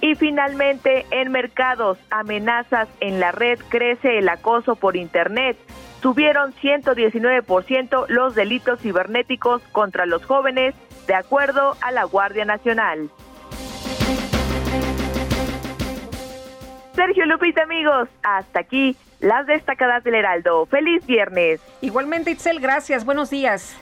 Y 0.00 0.14
finalmente, 0.14 1.04
en 1.10 1.32
mercados, 1.32 1.98
amenazas 2.10 2.88
en 3.00 3.20
la 3.20 3.32
red, 3.32 3.58
crece 3.68 4.18
el 4.18 4.28
acoso 4.28 4.76
por 4.76 4.96
Internet. 4.96 5.58
Subieron 6.00 6.54
119% 6.54 8.06
los 8.08 8.34
delitos 8.34 8.80
cibernéticos 8.80 9.62
contra 9.72 10.06
los 10.06 10.24
jóvenes, 10.24 10.74
de 11.06 11.14
acuerdo 11.14 11.76
a 11.82 11.90
la 11.90 12.04
Guardia 12.04 12.44
Nacional. 12.44 13.10
Sergio 16.96 17.26
Lupita, 17.26 17.62
amigos, 17.62 18.08
hasta 18.22 18.60
aquí 18.60 18.96
las 19.20 19.46
destacadas 19.46 20.02
del 20.02 20.14
Heraldo. 20.14 20.64
Feliz 20.64 21.04
viernes. 21.04 21.60
Igualmente, 21.82 22.30
Itzel, 22.30 22.58
gracias. 22.58 23.04
Buenos 23.04 23.28
días. 23.28 23.76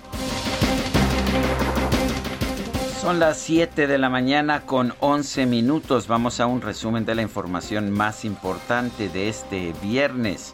Son 3.00 3.20
las 3.20 3.38
7 3.38 3.86
de 3.86 3.98
la 3.98 4.08
mañana 4.08 4.62
con 4.62 4.94
11 4.98 5.46
minutos. 5.46 6.08
Vamos 6.08 6.40
a 6.40 6.46
un 6.46 6.60
resumen 6.60 7.04
de 7.04 7.14
la 7.14 7.22
información 7.22 7.92
más 7.92 8.24
importante 8.24 9.08
de 9.08 9.28
este 9.28 9.72
viernes 9.80 10.52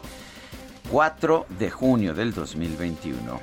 4 0.91 1.47
de 1.57 1.71
junio 1.71 2.13
del 2.13 2.31
2021. 2.31 3.39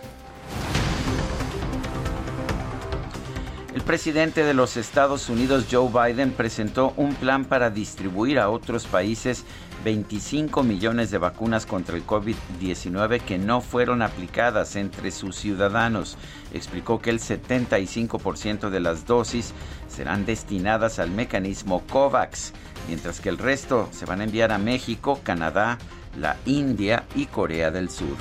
El 3.78 3.84
presidente 3.84 4.42
de 4.42 4.54
los 4.54 4.76
Estados 4.76 5.28
Unidos, 5.28 5.66
Joe 5.70 5.88
Biden, 5.88 6.32
presentó 6.32 6.94
un 6.96 7.14
plan 7.14 7.44
para 7.44 7.70
distribuir 7.70 8.40
a 8.40 8.50
otros 8.50 8.86
países 8.86 9.44
25 9.84 10.64
millones 10.64 11.12
de 11.12 11.18
vacunas 11.18 11.64
contra 11.64 11.96
el 11.96 12.04
COVID-19 12.04 13.20
que 13.20 13.38
no 13.38 13.60
fueron 13.60 14.02
aplicadas 14.02 14.74
entre 14.74 15.12
sus 15.12 15.36
ciudadanos. 15.36 16.18
Explicó 16.52 17.00
que 17.00 17.10
el 17.10 17.20
75% 17.20 18.68
de 18.68 18.80
las 18.80 19.06
dosis 19.06 19.54
serán 19.86 20.26
destinadas 20.26 20.98
al 20.98 21.12
mecanismo 21.12 21.84
COVAX, 21.88 22.54
mientras 22.88 23.20
que 23.20 23.28
el 23.28 23.38
resto 23.38 23.88
se 23.92 24.06
van 24.06 24.22
a 24.22 24.24
enviar 24.24 24.50
a 24.50 24.58
México, 24.58 25.20
Canadá, 25.22 25.78
la 26.18 26.36
India 26.46 27.04
y 27.14 27.26
Corea 27.26 27.70
del 27.70 27.90
Sur. 27.90 28.16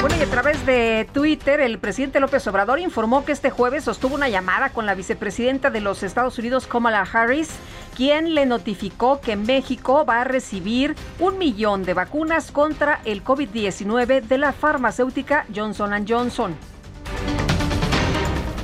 Bueno, 0.00 0.16
y 0.16 0.22
a 0.22 0.30
través 0.30 0.64
de 0.64 1.06
Twitter, 1.12 1.60
el 1.60 1.78
presidente 1.78 2.20
López 2.20 2.46
Obrador 2.46 2.78
informó 2.78 3.22
que 3.26 3.32
este 3.32 3.50
jueves 3.50 3.84
sostuvo 3.84 4.14
una 4.14 4.30
llamada 4.30 4.70
con 4.70 4.86
la 4.86 4.94
vicepresidenta 4.94 5.68
de 5.68 5.82
los 5.82 6.02
Estados 6.02 6.38
Unidos, 6.38 6.66
Kamala 6.66 7.02
Harris, 7.02 7.50
quien 7.94 8.34
le 8.34 8.46
notificó 8.46 9.20
que 9.20 9.36
México 9.36 10.06
va 10.06 10.22
a 10.22 10.24
recibir 10.24 10.96
un 11.18 11.36
millón 11.36 11.82
de 11.82 11.92
vacunas 11.92 12.50
contra 12.50 13.02
el 13.04 13.22
COVID-19 13.22 14.22
de 14.22 14.38
la 14.38 14.54
farmacéutica 14.54 15.44
Johnson 15.54 16.06
Johnson. 16.08 16.56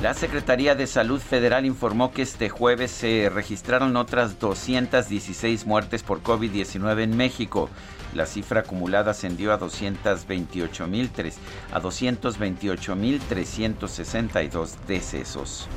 La 0.01 0.15
Secretaría 0.15 0.73
de 0.73 0.87
Salud 0.87 1.19
Federal 1.19 1.67
informó 1.67 2.11
que 2.11 2.23
este 2.23 2.49
jueves 2.49 2.89
se 2.89 3.29
registraron 3.29 3.95
otras 3.95 4.39
216 4.39 5.67
muertes 5.67 6.01
por 6.01 6.23
COVID-19 6.23 7.03
en 7.03 7.15
México. 7.15 7.69
La 8.13 8.25
cifra 8.25 8.61
acumulada 8.61 9.11
ascendió 9.11 9.53
a 9.53 9.59
228.003 9.59 11.33
a 11.71 11.81
228.362 11.81 14.75
decesos. 14.87 15.69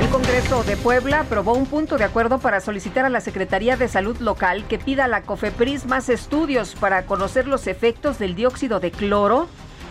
El 0.00 0.08
Congreso 0.08 0.64
de 0.64 0.76
Puebla 0.76 1.20
aprobó 1.20 1.54
un 1.54 1.66
punto 1.66 1.98
de 1.98 2.04
acuerdo 2.04 2.38
para 2.38 2.60
solicitar 2.60 3.04
a 3.04 3.08
la 3.08 3.20
Secretaría 3.20 3.76
de 3.76 3.88
Salud 3.88 4.16
local 4.18 4.64
que 4.68 4.78
pida 4.78 5.04
a 5.04 5.08
la 5.08 5.22
COFEPRIS 5.22 5.86
más 5.86 6.08
estudios 6.08 6.74
para 6.74 7.06
conocer 7.06 7.46
los 7.46 7.66
efectos 7.66 8.18
del 8.18 8.34
dióxido 8.34 8.80
de 8.80 8.90
cloro 8.90 9.48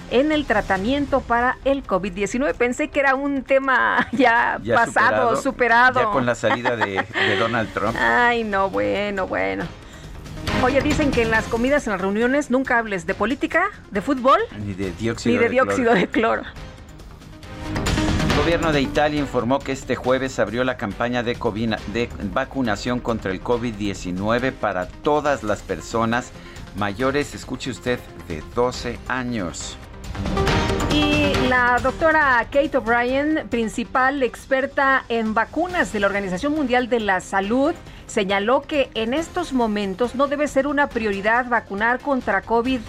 en 0.10 0.32
el 0.32 0.46
tratamiento 0.46 1.22
para 1.22 1.58
el 1.64 1.86
COVID-19. 1.86 2.56
Pensé 2.56 2.90
que 2.90 3.00
era 3.00 3.16
un 3.16 3.44
tema 3.44 4.08
ya, 4.12 4.60
pasado, 4.76 5.38
superado, 5.38 6.02
Ya 6.02 6.08
con 6.08 6.26
la 6.26 6.36
salida 6.36 6.76
de, 6.76 7.06
de 7.14 7.38
Donald 7.38 7.72
Trump. 7.74 7.96
Ay, 8.00 8.44
no, 8.44 8.70
bueno, 8.70 9.28
bueno. 9.28 9.64
Oye, 10.64 10.82
dicen 10.82 11.12
que 11.12 11.24
en 11.24 11.32
las 11.32 11.46
comidas, 11.46 11.88
en 11.88 11.94
las 11.94 12.02
reuniones, 12.02 12.52
nunca 12.52 12.78
hables 12.78 13.08
de 13.08 13.14
política, 13.14 13.72
de 13.90 14.02
fútbol, 14.02 14.40
ni 14.64 14.74
de 14.74 14.92
dióxido, 14.92 15.36
ni 15.36 15.44
de, 15.44 15.50
dióxido 15.50 15.94
de 15.94 16.08
cloro. 16.08 16.44
El 18.30 18.38
gobierno 18.38 18.72
de 18.72 18.82
Italia 18.82 19.20
informó 19.20 19.60
que 19.60 19.72
este 19.72 19.96
jueves 19.96 20.40
abrió 20.40 20.64
la 20.64 20.78
campaña 20.78 21.24
de, 21.24 21.34
de 21.94 22.10
vacunación 22.34 23.00
contra 23.00 23.32
el 23.32 23.44
COVID-19 23.44 24.52
para 24.52 24.88
todas 24.88 25.44
las 25.44 25.62
personas 25.62 26.32
mayores, 26.76 27.36
escuche 27.36 27.72
usted, 27.72 28.00
de 28.28 28.44
12 28.56 28.98
años. 29.08 29.78
Y 30.94 31.34
la 31.48 31.80
doctora 31.82 32.46
Kate 32.52 32.78
O'Brien, 32.78 33.48
principal 33.50 34.24
experta 34.24 35.06
en 35.08 35.34
vacunas 35.34 35.94
de 35.94 36.00
la 36.00 36.08
Organización 36.08 36.54
Mundial 36.54 36.90
de 36.90 37.00
la 37.00 37.22
Salud, 37.22 37.74
señaló 38.12 38.62
que 38.62 38.90
en 38.94 39.14
estos 39.14 39.54
momentos 39.54 40.16
no 40.16 40.28
debe 40.28 40.50
ser 40.50 40.68
una 40.68 40.90
prioridad 40.90 41.48
vacunar 41.48 42.02
contra 42.02 42.42
COVID 42.42 42.82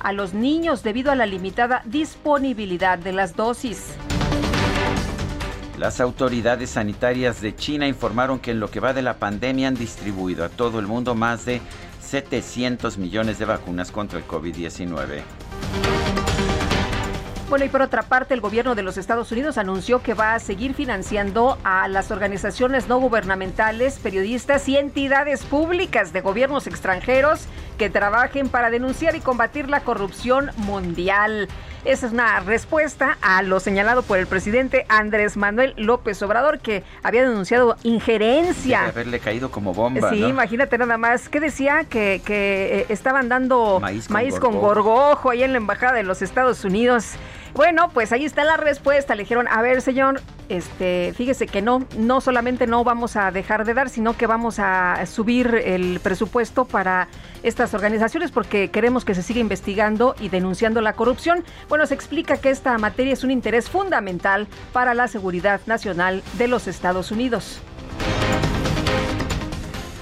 a 0.00 0.12
los 0.12 0.34
niños 0.34 0.84
debido 0.84 1.10
a 1.10 1.16
la 1.16 1.26
limitada 1.26 1.82
disponibilidad 1.84 2.96
de 2.96 3.12
las 3.12 3.34
dosis. 3.34 3.94
Las 5.76 6.00
autoridades 6.00 6.70
sanitarias 6.70 7.40
de 7.40 7.56
China 7.56 7.88
informaron 7.88 8.38
que 8.38 8.52
en 8.52 8.60
lo 8.60 8.70
que 8.70 8.78
va 8.78 8.92
de 8.92 9.02
la 9.02 9.18
pandemia 9.18 9.66
han 9.66 9.74
distribuido 9.74 10.44
a 10.44 10.48
todo 10.48 10.78
el 10.78 10.86
mundo 10.86 11.16
más 11.16 11.44
de 11.44 11.60
700 12.00 12.98
millones 12.98 13.40
de 13.40 13.46
vacunas 13.46 13.90
contra 13.90 14.18
el 14.20 14.26
COVID-19. 14.26 15.22
Bueno, 17.48 17.64
y 17.64 17.70
por 17.70 17.80
otra 17.80 18.02
parte, 18.02 18.34
el 18.34 18.42
gobierno 18.42 18.74
de 18.74 18.82
los 18.82 18.98
Estados 18.98 19.32
Unidos 19.32 19.56
anunció 19.56 20.02
que 20.02 20.12
va 20.12 20.34
a 20.34 20.38
seguir 20.38 20.74
financiando 20.74 21.56
a 21.64 21.88
las 21.88 22.10
organizaciones 22.10 22.88
no 22.88 23.00
gubernamentales, 23.00 23.98
periodistas 23.98 24.68
y 24.68 24.76
entidades 24.76 25.46
públicas 25.46 26.12
de 26.12 26.20
gobiernos 26.20 26.66
extranjeros 26.66 27.46
que 27.78 27.88
trabajen 27.88 28.50
para 28.50 28.68
denunciar 28.68 29.16
y 29.16 29.20
combatir 29.20 29.70
la 29.70 29.80
corrupción 29.80 30.50
mundial. 30.56 31.48
Esa 31.84 32.08
es 32.08 32.12
una 32.12 32.40
respuesta 32.40 33.16
a 33.22 33.40
lo 33.42 33.60
señalado 33.60 34.02
por 34.02 34.18
el 34.18 34.26
presidente 34.26 34.84
Andrés 34.90 35.38
Manuel 35.38 35.72
López 35.78 36.20
Obrador, 36.22 36.58
que 36.58 36.82
había 37.02 37.22
denunciado 37.22 37.76
injerencia. 37.82 38.80
Debe 38.80 38.90
haberle 38.90 39.20
caído 39.20 39.50
como 39.50 39.72
bomba. 39.72 40.10
Sí, 40.10 40.22
imagínate 40.22 40.76
nada 40.76 40.98
más. 40.98 41.30
¿Qué 41.30 41.40
decía? 41.40 41.84
Que, 41.88 42.20
que 42.24 42.80
eh, 42.80 42.86
estaban 42.90 43.30
dando 43.30 43.80
maíz, 43.80 44.38
con, 44.38 44.58
gorgojo 44.58 45.30
ahí 45.30 45.42
en 45.42 45.52
la 45.52 45.58
embajada 45.58 45.94
de 45.94 46.02
los 46.02 46.20
Estados 46.20 46.64
Unidos. 46.64 47.12
Bueno, 47.54 47.90
pues 47.92 48.12
ahí 48.12 48.24
está 48.24 48.44
la 48.44 48.56
respuesta. 48.56 49.14
Le 49.14 49.22
dijeron, 49.22 49.48
a 49.48 49.62
ver, 49.62 49.82
señor, 49.82 50.20
este, 50.48 51.12
fíjese 51.16 51.46
que 51.46 51.62
no, 51.62 51.86
no 51.96 52.20
solamente 52.20 52.66
no 52.66 52.84
vamos 52.84 53.16
a 53.16 53.30
dejar 53.30 53.64
de 53.64 53.74
dar, 53.74 53.88
sino 53.88 54.16
que 54.16 54.26
vamos 54.26 54.58
a 54.58 55.04
subir 55.06 55.54
el 55.64 56.00
presupuesto 56.00 56.64
para 56.64 57.08
estas 57.42 57.74
organizaciones 57.74 58.30
porque 58.30 58.70
queremos 58.70 59.04
que 59.04 59.14
se 59.14 59.22
siga 59.22 59.40
investigando 59.40 60.14
y 60.20 60.28
denunciando 60.28 60.80
la 60.80 60.92
corrupción. 60.92 61.44
Bueno, 61.68 61.86
se 61.86 61.94
explica 61.94 62.36
que 62.38 62.50
esta 62.50 62.76
materia 62.78 63.12
es 63.12 63.24
un 63.24 63.30
interés 63.30 63.68
fundamental 63.68 64.46
para 64.72 64.94
la 64.94 65.08
seguridad 65.08 65.60
nacional 65.66 66.22
de 66.38 66.48
los 66.48 66.66
Estados 66.66 67.10
Unidos. 67.10 67.60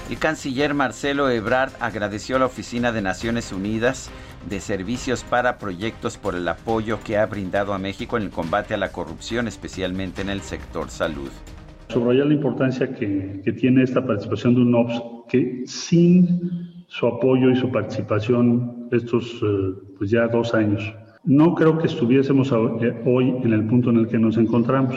El 0.09 0.17
canciller 0.19 0.73
Marcelo 0.73 1.29
Ebrard 1.29 1.73
agradeció 1.81 2.37
a 2.37 2.39
la 2.39 2.45
Oficina 2.45 2.93
de 2.93 3.01
Naciones 3.01 3.51
Unidas 3.51 4.09
de 4.49 4.59
Servicios 4.59 5.23
para 5.23 5.57
Proyectos 5.57 6.17
por 6.17 6.35
el 6.35 6.47
apoyo 6.47 6.99
que 7.03 7.17
ha 7.17 7.25
brindado 7.25 7.73
a 7.73 7.77
México 7.77 8.17
en 8.17 8.23
el 8.23 8.29
combate 8.29 8.73
a 8.73 8.77
la 8.77 8.91
corrupción, 8.91 9.47
especialmente 9.47 10.21
en 10.21 10.29
el 10.29 10.41
sector 10.41 10.89
salud. 10.89 11.29
Subrayar 11.89 12.27
la 12.27 12.33
importancia 12.33 12.93
que, 12.93 13.41
tiene 13.59 13.83
esta 13.83 14.05
participación 14.05 14.55
de 14.55 14.61
UNOPS, 14.61 15.03
que 15.29 15.63
sin 15.65 16.85
su 16.87 17.07
apoyo 17.07 17.49
y 17.49 17.55
su 17.55 17.71
participación 17.71 18.89
estos 18.91 19.41
eh, 19.41 19.73
pues 19.97 20.09
ya 20.09 20.27
dos 20.27 20.53
años, 20.53 20.93
no 21.23 21.55
creo 21.55 21.77
que 21.77 21.87
estuviésemos 21.87 22.51
eh, 22.51 23.01
hoy 23.05 23.35
en 23.43 23.51
el 23.51 23.65
punto 23.67 23.89
en 23.89 23.97
el 23.97 24.07
que 24.07 24.17
nos 24.17 24.37
encontramos. 24.37 24.95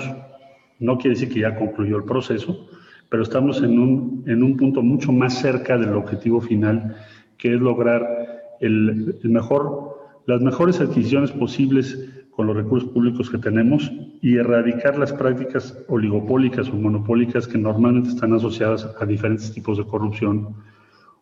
No 0.79 0.97
quiere 0.97 1.17
decir 1.17 1.29
que 1.33 1.41
ya 1.41 1.57
concluyó 1.57 1.97
el 1.97 2.05
proceso, 2.05 2.69
pero 3.09 3.25
estamos 3.25 3.63
en 3.63 3.79
un, 3.79 4.25
en 4.27 4.43
un 4.43 4.57
punto 4.57 4.83
mucho 4.83 5.13
más 5.13 5.41
cerca 5.41 5.77
del 5.77 5.95
objetivo 5.95 6.41
final, 6.41 6.97
que 7.37 7.55
es 7.55 7.61
lograr 7.61 8.20
el, 8.61 9.19
mejor, 9.25 10.23
las 10.27 10.41
mejores 10.41 10.81
adquisiciones 10.81 11.33
posibles 11.33 11.99
con 12.31 12.47
los 12.47 12.57
recursos 12.57 12.91
públicos 12.91 13.29
que 13.29 13.39
tenemos 13.39 13.91
y 14.23 14.37
erradicar 14.37 14.99
las 14.99 15.13
prácticas 15.13 15.77
oligopólicas 15.89 16.69
o 16.69 16.75
monopólicas 16.75 17.49
que 17.49 17.59
normalmente 17.59 18.11
están 18.11 18.33
asociadas 18.35 18.89
a 19.01 19.05
diferentes 19.05 19.53
tipos 19.53 19.79
de 19.79 19.85
corrupción 19.85 20.55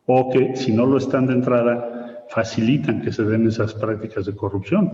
o 0.06 0.30
que 0.30 0.56
si 0.56 0.72
no 0.72 0.86
lo 0.86 0.98
están 0.98 1.26
de 1.26 1.34
entrada 1.34 2.26
facilitan 2.30 3.02
que 3.02 3.12
se 3.12 3.24
den 3.24 3.46
esas 3.46 3.74
prácticas 3.74 4.26
de 4.26 4.34
corrupción. 4.34 4.92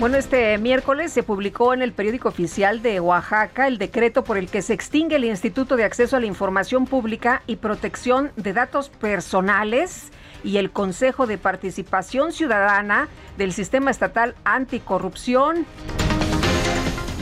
Bueno, 0.00 0.16
este 0.16 0.58
miércoles 0.58 1.12
se 1.12 1.22
publicó 1.22 1.74
en 1.74 1.80
el 1.80 1.92
periódico 1.92 2.28
oficial 2.28 2.82
de 2.82 2.98
Oaxaca 2.98 3.68
el 3.68 3.78
decreto 3.78 4.24
por 4.24 4.36
el 4.36 4.48
que 4.48 4.60
se 4.60 4.74
extingue 4.74 5.16
el 5.16 5.24
Instituto 5.24 5.76
de 5.76 5.84
Acceso 5.84 6.16
a 6.16 6.20
la 6.20 6.26
Información 6.26 6.86
Pública 6.86 7.42
y 7.46 7.56
Protección 7.56 8.32
de 8.36 8.52
Datos 8.52 8.88
Personales 8.88 10.10
y 10.44 10.56
el 10.56 10.70
Consejo 10.70 11.26
de 11.26 11.38
Participación 11.38 12.32
Ciudadana 12.32 13.08
del 13.36 13.52
Sistema 13.52 13.90
Estatal 13.90 14.34
Anticorrupción. 14.44 15.66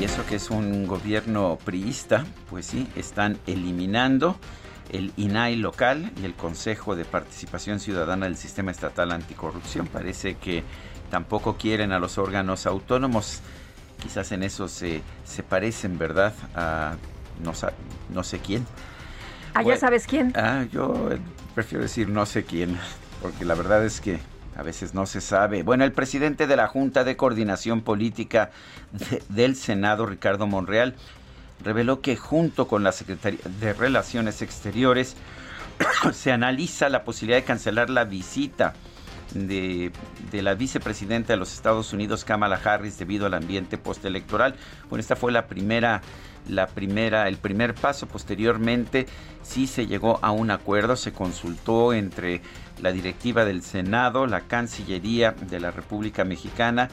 Y 0.01 0.05
eso 0.05 0.25
que 0.27 0.37
es 0.37 0.51
un 0.51 0.87
gobierno 0.87 1.59
priista, 1.65 2.25
pues 2.49 2.67
sí, 2.67 2.89
están 2.97 3.39
eliminando 3.47 4.37
el 4.91 5.13
INAI 5.17 5.57
local 5.57 6.11
y 6.21 6.25
el 6.25 6.35
Consejo 6.35 6.97
de 6.97 7.05
Participación 7.05 7.81
Ciudadana 7.81 8.27
del 8.27 8.37
Sistema 8.37 8.71
Estatal 8.71 9.13
Anticorrupción. 9.13 9.87
Parece 9.87 10.37
que 10.37 10.65
tampoco 11.11 11.57
quieren 11.57 11.93
a 11.93 11.99
los 11.99 12.19
órganos 12.19 12.67
autónomos. 12.67 13.41
Quizás 14.03 14.33
en 14.33 14.43
eso 14.43 14.69
se, 14.69 15.03
se 15.25 15.43
parecen, 15.43 15.99
¿verdad? 15.99 16.33
A 16.55 16.95
no, 17.45 17.53
no 18.09 18.25
sé 18.25 18.39
quién. 18.39 18.67
Ah, 19.55 19.63
ya 19.63 19.77
sabes 19.77 20.07
quién. 20.07 20.33
Ah, 20.37 20.65
yo 20.73 21.11
prefiero 21.55 21.83
decir 21.83 22.09
no 22.09 22.25
sé 22.27 22.45
quién, 22.45 22.79
porque 23.21 23.45
la 23.45 23.55
verdad 23.55 23.85
es 23.85 24.01
que 24.01 24.19
a 24.57 24.63
veces 24.63 24.95
no 24.95 25.07
se 25.07 25.21
sabe. 25.21 25.63
Bueno, 25.63 25.85
el 25.85 25.93
presidente 25.93 26.47
de 26.47 26.57
la 26.57 26.67
Junta 26.67 27.05
de 27.05 27.17
Coordinación 27.17 27.83
Política 27.83 28.51
del 29.29 29.57
Senado, 29.57 30.07
Ricardo 30.07 30.47
Monreal, 30.47 30.95
reveló 31.63 32.01
que 32.01 32.17
junto 32.17 32.67
con 32.67 32.83
la 32.83 32.93
Secretaría 32.93 33.41
de 33.61 33.73
Relaciones 33.73 34.43
Exteriores 34.43 35.17
se 36.13 36.33
analiza 36.33 36.89
la 36.89 37.05
posibilidad 37.05 37.39
de 37.39 37.45
cancelar 37.45 37.91
la 37.91 38.05
visita 38.05 38.75
de, 39.35 39.93
la 40.33 40.55
vicepresidenta 40.55 41.33
de 41.33 41.37
los 41.37 41.53
Estados 41.53 41.93
Unidos, 41.93 42.25
Kamala 42.25 42.61
Harris, 42.63 42.99
debido 42.99 43.27
al 43.27 43.35
ambiente 43.35 43.79
postelectoral. 43.79 44.55
Bueno, 44.89 45.01
esta 45.01 45.17
fue 45.17 45.33
la 45.33 45.47
primera, 45.47 46.03
la 46.49 46.67
primera, 46.67 47.29
el 47.29 47.37
primer 47.37 47.75
paso. 47.75 48.07
Posteriormente, 48.07 49.07
sí 49.43 49.67
se 49.67 49.87
llegó 49.87 50.19
a 50.23 50.33
un 50.33 50.51
acuerdo, 50.51 50.97
se 50.97 51.13
consultó 51.13 51.93
entre 51.93 52.43
la 52.83 52.93
directiva 52.93 53.45
del 53.45 53.63
Senado, 53.63 54.27
la 54.27 54.43
Cancillería 54.43 55.33
de 55.33 55.61
la 55.61 55.71
República 55.71 56.25
Mexicana 56.25 56.89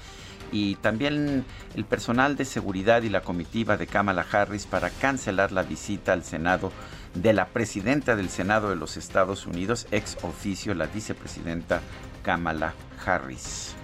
y 0.52 0.76
también 0.76 1.46
el 1.76 1.86
personal 1.86 2.36
de 2.38 2.46
seguridad 2.46 3.02
y 3.04 3.10
la 3.10 3.22
comitiva 3.22 3.78
de 3.78 3.88
Kamala 3.88 4.26
Harris 4.32 4.66
para 4.66 4.90
cancelar 4.90 5.52
la 5.52 5.64
visita 5.64 6.14
al 6.14 6.24
Senado 6.24 6.72
de 7.14 7.34
la 7.34 7.48
presidenta 7.48 8.16
del 8.16 8.30
Senado 8.30 8.70
de 8.70 8.76
los 8.76 8.98
Estados 8.98 9.46
Unidos, 9.46 9.88
ex 9.92 10.18
oficio, 10.24 10.74
la 10.74 10.88
vicepresidenta 10.88 11.82
Kamala 12.24 12.74
Harris. 13.06 13.76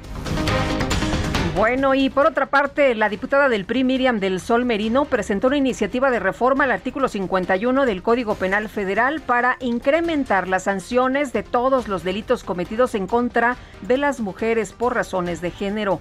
Bueno, 1.56 1.94
y 1.94 2.10
por 2.10 2.26
otra 2.26 2.48
parte, 2.48 2.96
la 2.96 3.10
diputada 3.10 3.48
del 3.48 3.66
PRI, 3.66 3.84
Miriam 3.84 4.20
del 4.20 4.40
Sol 4.40 4.66
Merino, 4.66 5.06
presentó 5.06 5.48
una 5.48 5.58
iniciativa 5.58 6.10
de 6.10 6.20
reforma 6.20 6.64
al 6.64 6.72
artículo 6.72 7.08
51 7.08 7.86
del 7.86 8.02
Código 8.02 8.34
Penal 8.34 8.70
Federal 8.70 9.22
para 9.22 9.58
incrementar 9.60 10.48
las 10.48 10.64
sanciones 10.64 11.32
de 11.32 11.44
todos 11.44 11.88
los 11.88 12.04
delitos 12.04 12.44
cometidos 12.44 12.96
en 12.96 13.06
contra 13.06 13.58
de 13.82 13.98
las 13.98 14.20
mujeres 14.20 14.74
por 14.74 14.96
razones 14.96 15.42
de 15.42 15.52
género. 15.52 16.00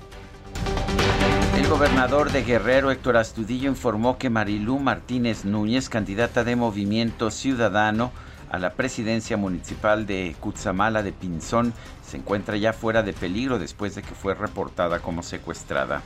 El 1.59 1.69
gobernador 1.69 2.33
de 2.33 2.45
Guerrero, 2.45 2.91
Héctor 2.91 3.19
Astudillo, 3.19 3.69
informó 3.69 4.17
que 4.17 4.31
Marilú 4.31 4.79
Martínez 4.79 5.45
Núñez, 5.45 5.91
candidata 5.91 6.45
de 6.45 6.57
Movimiento 6.57 7.31
Ciudadano, 7.31 8.11
a 8.53 8.59
la 8.59 8.75
presidencia 8.75 9.37
municipal 9.37 10.07
de 10.07 10.37
Cutzamala 10.39 11.03
de 11.03 11.13
Pinzón 11.13 11.73
se 12.13 12.19
encuentra 12.19 12.59
ya 12.59 12.75
fuera 12.75 13.03
de 13.03 13.15
peligro 13.15 13.59
después 13.59 13.95
de 13.95 14.03
que 14.03 14.15
fue 14.15 14.35
reportada 14.35 14.99
como 14.99 15.23
secuestrada. 15.23 16.03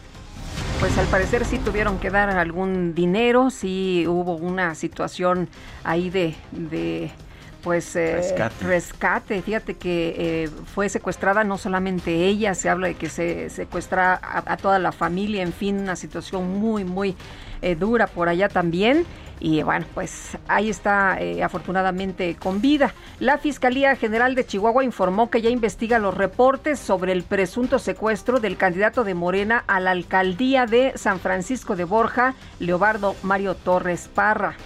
Pues 0.79 0.97
al 0.99 1.07
parecer 1.07 1.45
sí 1.45 1.59
tuvieron 1.59 1.99
que 1.99 2.11
dar 2.11 2.31
algún 2.31 2.95
dinero, 2.95 3.51
sí 3.51 4.05
hubo 4.07 4.37
una 4.37 4.77
situación 4.77 5.49
ahí 5.83 6.09
de, 6.09 6.37
de 6.53 7.11
pues 7.61 7.97
eh, 7.97 8.23
rescate. 8.61 9.43
Fíjate 9.43 9.75
que 9.75 10.15
eh, 10.17 10.51
fue 10.73 10.89
secuestrada 10.89 11.43
no 11.43 11.59
solamente 11.59 12.27
ella, 12.27 12.55
se 12.55 12.69
habla 12.69 12.87
de 12.87 12.95
que 12.95 13.09
se 13.09 13.51
secuestra 13.51 14.21
a, 14.23 14.57
toda 14.59 14.79
la 14.79 14.93
familia, 14.93 15.43
en 15.43 15.53
fin, 15.53 15.81
una 15.81 15.97
situación 15.97 16.61
muy, 16.61 16.85
muy 16.85 17.17
eh, 17.63 17.75
dura 17.75 18.07
por 18.07 18.29
allá 18.29 18.49
también. 18.49 19.05
Y 19.39 19.63
bueno, 19.63 19.87
pues 19.95 20.39
ahí 20.49 20.71
está 20.71 21.21
eh, 21.21 21.43
afortunadamente 21.43 22.37
con 22.37 22.61
vida. 22.61 22.95
La 23.21 23.39
Fiscalía 23.39 23.95
General 23.97 24.35
de 24.35 24.47
Chihuahua 24.47 24.85
informó 24.85 25.31
que 25.31 25.43
ya 25.43 25.51
investiga 25.51 25.99
los 25.99 26.15
reportes 26.15 26.79
sobre 26.79 27.13
el 27.13 27.23
presunto 27.23 27.79
secuestro 27.79 28.41
del 28.41 28.57
candidato 28.57 29.05
de 29.05 29.15
Morena 29.15 29.65
a 29.67 29.81
la 29.81 29.91
alcaldía 29.91 30.67
de 30.67 30.93
San 30.97 31.21
Francisco 31.21 31.77
de 31.77 31.85
Borja, 31.85 32.35
Leobardo 32.61 33.15
Mario 33.23 33.55
Torres 33.55 34.09
Parra. 34.13 34.57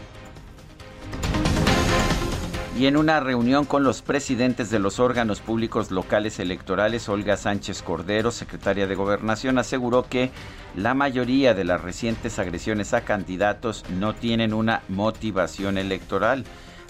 Y 2.79 2.87
en 2.87 2.97
una 2.97 3.19
reunión 3.19 3.65
con 3.65 3.83
los 3.83 4.01
presidentes 4.01 4.71
de 4.71 4.79
los 4.79 5.01
órganos 5.01 5.41
públicos 5.41 5.91
locales 5.91 6.39
electorales, 6.39 7.09
Olga 7.09 7.37
Sánchez 7.37 7.83
Cordero, 7.83 8.31
secretaria 8.31 8.87
de 8.87 8.95
Gobernación, 8.95 9.59
aseguró 9.59 10.05
que 10.09 10.31
la 10.77 10.95
mayoría 10.95 11.53
de 11.53 11.65
las 11.65 11.81
recientes 11.81 12.39
agresiones 12.39 12.95
a 12.95 13.01
candidatos 13.01 13.85
no 13.99 14.15
tienen 14.15 14.55
una 14.55 14.83
motivación 14.89 15.79
electoral. 15.79 16.45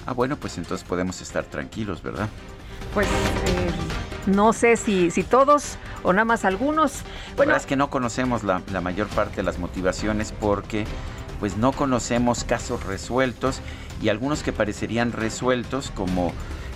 Ah, 0.06 0.12
bueno, 0.12 0.36
pues 0.36 0.58
entonces 0.58 0.86
podemos 0.86 1.22
estar 1.22 1.44
tranquilos, 1.44 2.02
¿verdad? 2.02 2.28
Pues 2.92 3.06
eh, 3.06 3.70
no 4.26 4.52
sé 4.52 4.76
si, 4.76 5.10
si 5.10 5.22
todos 5.22 5.76
o 6.02 6.12
nada 6.12 6.26
más 6.26 6.44
algunos. 6.44 7.02
Bueno, 7.36 7.56
es 7.56 7.64
que 7.64 7.76
no 7.76 7.88
conocemos 7.88 8.44
la, 8.44 8.60
la 8.70 8.82
mayor 8.82 9.08
parte 9.08 9.36
de 9.36 9.42
las 9.44 9.58
motivaciones 9.58 10.32
porque 10.38 10.84
pues 11.38 11.56
no 11.56 11.72
conocemos 11.72 12.44
casos 12.44 12.84
resueltos 12.84 13.62
y 14.00 14.08
algunos 14.08 14.42
que 14.42 14.52
parecerían 14.52 15.12
resueltos 15.12 15.90
como 15.90 16.32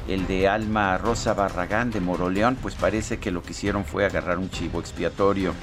el 0.09 0.27
de 0.27 0.49
Alma 0.49 0.99
Rosa 0.99 1.35
Barragán 1.35 1.91
de 1.91 2.01
Moroleón, 2.01 2.57
pues 2.61 2.75
parece 2.75 3.19
que 3.19 3.31
lo 3.31 3.43
que 3.43 3.53
hicieron 3.53 3.85
fue 3.85 4.05
agarrar 4.05 4.39
un 4.39 4.51
chivo 4.51 4.81
expiatorio. 4.81 5.55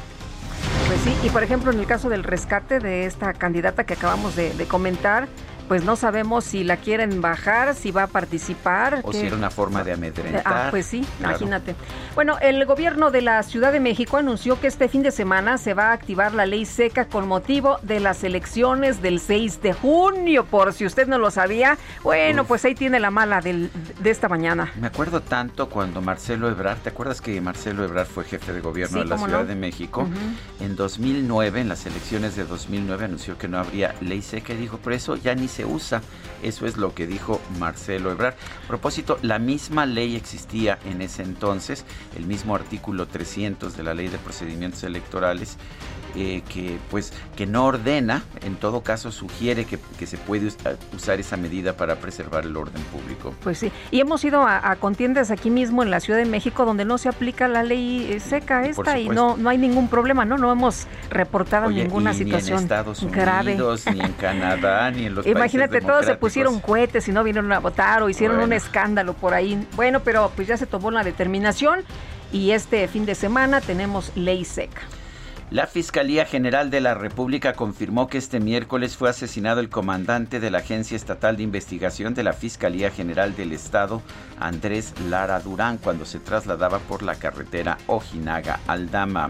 Pues 0.88 1.00
sí, 1.02 1.15
y 1.24 1.30
por 1.30 1.43
ejemplo 1.43 1.71
en 1.71 1.80
el 1.80 1.86
caso 1.86 2.10
del 2.10 2.24
rescate 2.24 2.80
de 2.80 3.06
esta 3.06 3.34
candidata 3.34 3.86
que 3.86 3.93
acabamos 3.93 4.36
de, 4.36 4.52
comentar, 4.67 5.28
pues 5.71 5.86
no 5.86 5.95
sabemos 5.95 6.43
si 6.43 6.65
la 6.65 6.75
quieren 6.75 7.21
bajar, 7.21 7.75
si 7.75 7.91
va 7.91 8.03
a 8.03 8.07
participar. 8.07 8.99
O 9.03 9.13
si 9.13 9.25
era 9.25 9.38
una 9.38 9.49
forma 9.49 9.86
de 9.86 9.93
amedrentar. 9.93 10.43
Ah, 10.43 10.67
pues 10.69 10.86
sí, 10.86 11.07
imagínate. 11.21 11.77
Bueno, 12.13 12.38
el 12.41 12.65
gobierno 12.65 13.10
de 13.10 13.21
la 13.21 13.41
Ciudad 13.41 13.71
de 13.71 13.79
México 13.79 14.17
anunció 14.17 14.60
que 14.60 14.67
este 14.67 14.89
fin 14.89 15.01
de 15.01 15.12
semana 15.12 15.57
se 15.57 15.73
va 15.73 15.91
a 15.91 15.93
activar 15.93 16.34
la 16.34 16.45
ley 16.45 16.65
seca 16.65 17.05
con 17.05 17.25
motivo 17.25 17.77
de 17.84 18.01
las 18.01 18.25
elecciones 18.25 19.01
del 19.01 19.21
6 19.21 19.62
de 19.62 19.71
junio, 19.71 20.43
por 20.43 20.73
si 20.73 20.86
usted 20.86 21.07
no 21.07 21.17
lo 21.17 21.31
sabía. 21.31 21.77
Bueno, 22.03 22.43
pues 22.43 22.65
ahí 22.65 22.75
tiene 22.75 22.99
la 22.99 23.10
mala 23.10 23.39
de 23.39 23.69
esta 24.03 24.27
mañana. 24.27 24.73
Me 24.77 24.88
acuerdo 24.88 25.21
tanto 25.21 25.69
cuando 25.69 26.01
Marcelo 26.01 26.49
Ebrard, 26.49 26.79
¿te 26.79 26.89
acuerdas 26.89 27.21
que 27.21 27.39
Marcelo 27.39 27.86
Ebrard 27.86 28.07
fue 28.07 28.25
jefe 28.25 28.51
de 28.51 28.60
gobierno 28.60 28.99
de 28.99 29.05
la 29.05 29.17
Ciudad 29.17 29.45
de 29.45 29.55
México? 29.55 30.05
En 30.60 30.75
2009, 30.75 31.62
en 31.62 31.69
las 31.69 31.86
elecciones 31.86 32.36
de 32.36 32.43
2009, 32.43 33.05
anunció 33.05 33.38
que 33.38 33.47
no 33.47 33.57
habría 33.57 33.95
ley 34.01 34.21
seca 34.21 34.51
y 34.51 34.57
dijo, 34.57 34.75
por 34.75 34.91
eso 34.91 35.15
ya 35.15 35.34
ni 35.34 35.47
se 35.47 35.61
usa. 35.65 36.02
Eso 36.43 36.65
es 36.65 36.78
lo 36.78 36.95
que 36.95 37.08
dijo 37.08 37.39
Marcelo 37.60 38.12
Ebrard. 38.12 38.34
A 38.63 38.67
propósito, 38.67 39.19
la 39.21 39.39
misma 39.39 39.86
ley 39.86 40.15
existía 40.15 40.80
en 40.86 41.02
ese 41.02 41.24
entonces, 41.24 41.86
el 42.17 42.26
mismo 42.26 42.56
artículo 42.56 43.08
300 43.08 43.78
de 43.78 43.84
la 43.84 43.93
Ley 43.93 44.08
de 44.08 44.17
Procedimientos 44.17 44.84
Electorales 44.84 45.58
eh, 46.15 46.41
que 46.50 46.78
pues 46.89 47.13
que 47.36 47.45
no 47.45 47.65
ordena, 47.65 48.24
en 48.41 48.56
todo 48.56 48.82
caso 48.82 49.12
sugiere 49.12 49.65
que, 49.65 49.80
se 50.06 50.17
puede 50.17 50.52
usar 50.95 51.19
esa 51.19 51.38
medida 51.38 51.74
para 51.74 51.97
preservar 51.97 52.45
el 52.45 52.58
orden 52.58 52.82
público. 52.84 53.34
Pues 53.43 53.60
sí, 53.60 53.71
y 53.91 54.00
hemos 54.00 54.24
ido 54.24 54.43
a, 54.43 54.76
contiendas 54.78 55.32
aquí 55.32 55.50
mismo 55.50 55.84
en 55.84 55.91
la 55.91 56.00
Ciudad 56.00 56.19
de 56.19 56.26
México 56.26 56.65
donde 56.65 56.86
no 56.86 56.97
se 56.97 57.10
aplica 57.10 57.47
la 57.47 57.63
ley 57.63 58.12
eh, 58.12 58.19
seca 58.19 58.65
esta 58.65 59.00
y 59.00 59.10
no 59.10 59.38
no 59.38 59.50
hay 59.50 59.58
ningún 59.58 59.88
problema, 59.88 60.26
no 60.26 60.38
no 60.38 60.52
hemos 60.52 60.88
reportado 61.10 61.69
ninguna 61.69 62.13
situación 62.13 62.58
ni 62.58 62.58
en 62.58 62.63
Estados 62.63 63.02
Unidos, 63.04 63.86
ni 63.93 64.02
en 64.02 64.13
Canadá, 64.13 64.91
ni 64.95 65.06
en 65.06 65.15
los 65.15 65.26
Imagínate, 65.26 65.82
todos 65.82 66.06
se 66.06 66.15
pusieron 66.15 66.60
cohetes 66.60 67.08
y 67.08 67.12
no 67.12 67.24
vinieron 67.24 67.52
a 67.52 67.60
votar 67.60 68.04
o 68.04 68.10
hicieron 68.10 68.39
un 68.39 68.54
escándalo 68.54 69.13
por 69.13 69.34
ahí. 69.34 69.65
Bueno, 69.76 70.02
pero 70.02 70.32
pues 70.36 70.47
ya 70.47 70.58
se 70.58 70.65
tomó 70.65 70.91
la 70.91 71.04
determinación 71.04 71.84
y 72.32 72.52
este 72.52 72.88
fin 72.88 73.06
de 73.06 73.15
semana 73.15 73.62
tenemos 73.62 74.12
ley 74.15 74.45
seca. 74.45 74.82
La 75.51 75.67
Fiscalía 75.67 76.23
General 76.23 76.69
de 76.69 76.79
la 76.79 76.93
República 76.93 77.51
confirmó 77.51 78.07
que 78.07 78.17
este 78.17 78.39
miércoles 78.39 78.95
fue 78.95 79.09
asesinado 79.09 79.59
el 79.59 79.67
comandante 79.67 80.39
de 80.39 80.49
la 80.49 80.59
Agencia 80.59 80.95
Estatal 80.95 81.35
de 81.35 81.43
Investigación 81.43 82.13
de 82.13 82.23
la 82.23 82.31
Fiscalía 82.31 82.89
General 82.89 83.35
del 83.35 83.51
Estado, 83.51 84.01
Andrés 84.39 84.93
Lara 85.09 85.41
Durán, 85.41 85.77
cuando 85.77 86.05
se 86.05 86.19
trasladaba 86.19 86.79
por 86.79 87.03
la 87.03 87.15
carretera 87.15 87.77
Ojinaga-Aldama. 87.87 89.27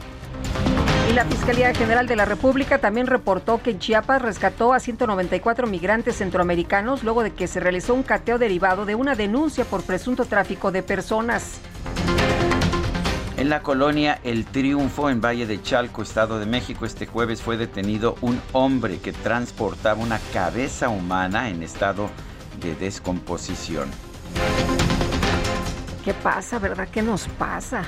Y 1.09 1.13
la 1.13 1.25
Fiscalía 1.25 1.73
General 1.73 2.05
de 2.05 2.15
la 2.15 2.25
República 2.25 2.77
también 2.77 3.07
reportó 3.07 3.59
que 3.63 3.71
en 3.71 3.79
Chiapas 3.79 4.21
rescató 4.21 4.73
a 4.73 4.79
194 4.79 5.65
migrantes 5.65 6.17
centroamericanos 6.17 7.03
luego 7.03 7.23
de 7.23 7.33
que 7.33 7.47
se 7.47 7.59
realizó 7.59 7.95
un 7.95 8.03
cateo 8.03 8.37
derivado 8.37 8.85
de 8.85 8.93
una 8.93 9.15
denuncia 9.15 9.65
por 9.65 9.81
presunto 9.81 10.25
tráfico 10.25 10.71
de 10.71 10.83
personas. 10.83 11.59
En 13.41 13.49
la 13.49 13.63
colonia 13.63 14.19
El 14.23 14.45
Triunfo, 14.45 15.09
en 15.09 15.19
Valle 15.19 15.47
de 15.47 15.59
Chalco, 15.63 16.03
Estado 16.03 16.37
de 16.37 16.45
México, 16.45 16.85
este 16.85 17.07
jueves 17.07 17.41
fue 17.41 17.57
detenido 17.57 18.15
un 18.21 18.39
hombre 18.51 18.99
que 18.99 19.13
transportaba 19.13 19.99
una 19.99 20.19
cabeza 20.31 20.89
humana 20.89 21.49
en 21.49 21.63
estado 21.63 22.11
de 22.61 22.75
descomposición. 22.75 23.89
¿Qué 26.05 26.13
pasa, 26.13 26.59
verdad? 26.59 26.87
¿Qué 26.91 27.01
nos 27.01 27.27
pasa? 27.29 27.81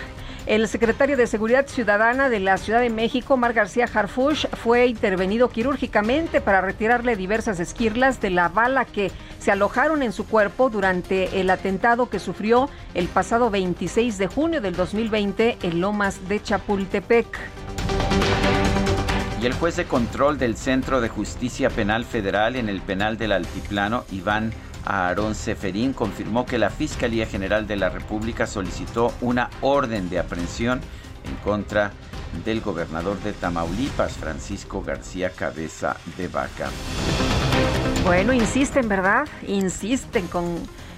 El 0.45 0.67
secretario 0.67 1.15
de 1.15 1.25
Seguridad 1.25 1.67
Ciudadana 1.67 2.27
de 2.27 2.41
la 2.41 2.57
Ciudad 2.57 2.81
de 2.81 2.89
México, 2.89 3.37
Mar 3.37 3.53
García 3.53 3.87
Harfush, 3.91 4.45
fue 4.47 4.87
intervenido 4.87 5.47
quirúrgicamente 5.47 6.41
para 6.41 6.59
retirarle 6.59 7.15
diversas 7.15 7.61
esquirlas 7.61 8.19
de 8.19 8.29
la 8.29 8.49
bala 8.49 8.83
que 8.83 9.09
se 9.39 9.51
alojaron 9.51 10.03
en 10.03 10.11
su 10.11 10.27
cuerpo 10.27 10.69
durante 10.69 11.39
el 11.39 11.49
atentado 11.49 12.09
que 12.09 12.19
sufrió 12.19 12.69
el 12.93 13.07
pasado 13.07 13.49
26 13.49 14.17
de 14.17 14.27
junio 14.27 14.59
del 14.59 14.75
2020 14.75 15.59
en 15.63 15.79
Lomas 15.79 16.27
de 16.27 16.43
Chapultepec. 16.43 17.39
Y 19.41 19.45
el 19.45 19.53
juez 19.53 19.77
de 19.77 19.85
control 19.85 20.37
del 20.37 20.57
Centro 20.57 20.99
de 20.99 21.07
Justicia 21.07 21.69
Penal 21.69 22.03
Federal 22.03 22.57
en 22.57 22.67
el 22.67 22.81
Penal 22.81 23.17
del 23.17 23.31
Altiplano, 23.31 24.03
Iván 24.11 24.51
Aarón 24.85 25.35
Seferín 25.35 25.93
confirmó 25.93 26.45
que 26.45 26.57
la 26.57 26.69
Fiscalía 26.69 27.25
General 27.25 27.67
de 27.67 27.75
la 27.75 27.89
República 27.89 28.47
solicitó 28.47 29.13
una 29.21 29.49
orden 29.61 30.09
de 30.09 30.19
aprehensión 30.19 30.81
en 31.25 31.35
contra 31.43 31.91
del 32.45 32.61
gobernador 32.61 33.19
de 33.21 33.33
Tamaulipas, 33.33 34.13
Francisco 34.13 34.81
García 34.81 35.29
Cabeza 35.29 35.97
de 36.17 36.27
Vaca. 36.27 36.69
Bueno, 38.03 38.33
insisten, 38.33 38.89
¿verdad? 38.89 39.27
Insisten 39.47 40.27
con 40.27 40.57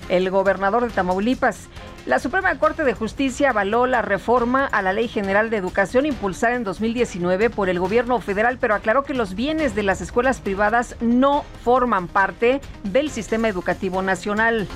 el 0.09 0.29
gobernador 0.29 0.83
de 0.83 0.89
Tamaulipas. 0.89 1.67
La 2.05 2.19
Suprema 2.19 2.59
Corte 2.59 2.83
de 2.83 2.93
Justicia 2.93 3.49
avaló 3.49 3.87
la 3.87 4.03
reforma 4.03 4.67
a 4.67 4.83
la 4.83 4.93
Ley 4.93 5.07
General 5.07 5.49
de 5.49 5.57
Educación 5.57 6.05
impulsada 6.05 6.53
en 6.53 6.63
2019 6.63 7.49
por 7.49 7.67
el 7.67 7.79
gobierno 7.79 8.21
federal, 8.21 8.59
pero 8.61 8.75
aclaró 8.75 9.03
que 9.03 9.15
los 9.15 9.33
bienes 9.33 9.73
de 9.73 9.81
las 9.81 10.01
escuelas 10.01 10.39
privadas 10.39 10.97
no 11.01 11.43
forman 11.63 12.07
parte 12.07 12.61
del 12.83 13.09
sistema 13.09 13.47
educativo 13.47 14.03
nacional. 14.03 14.67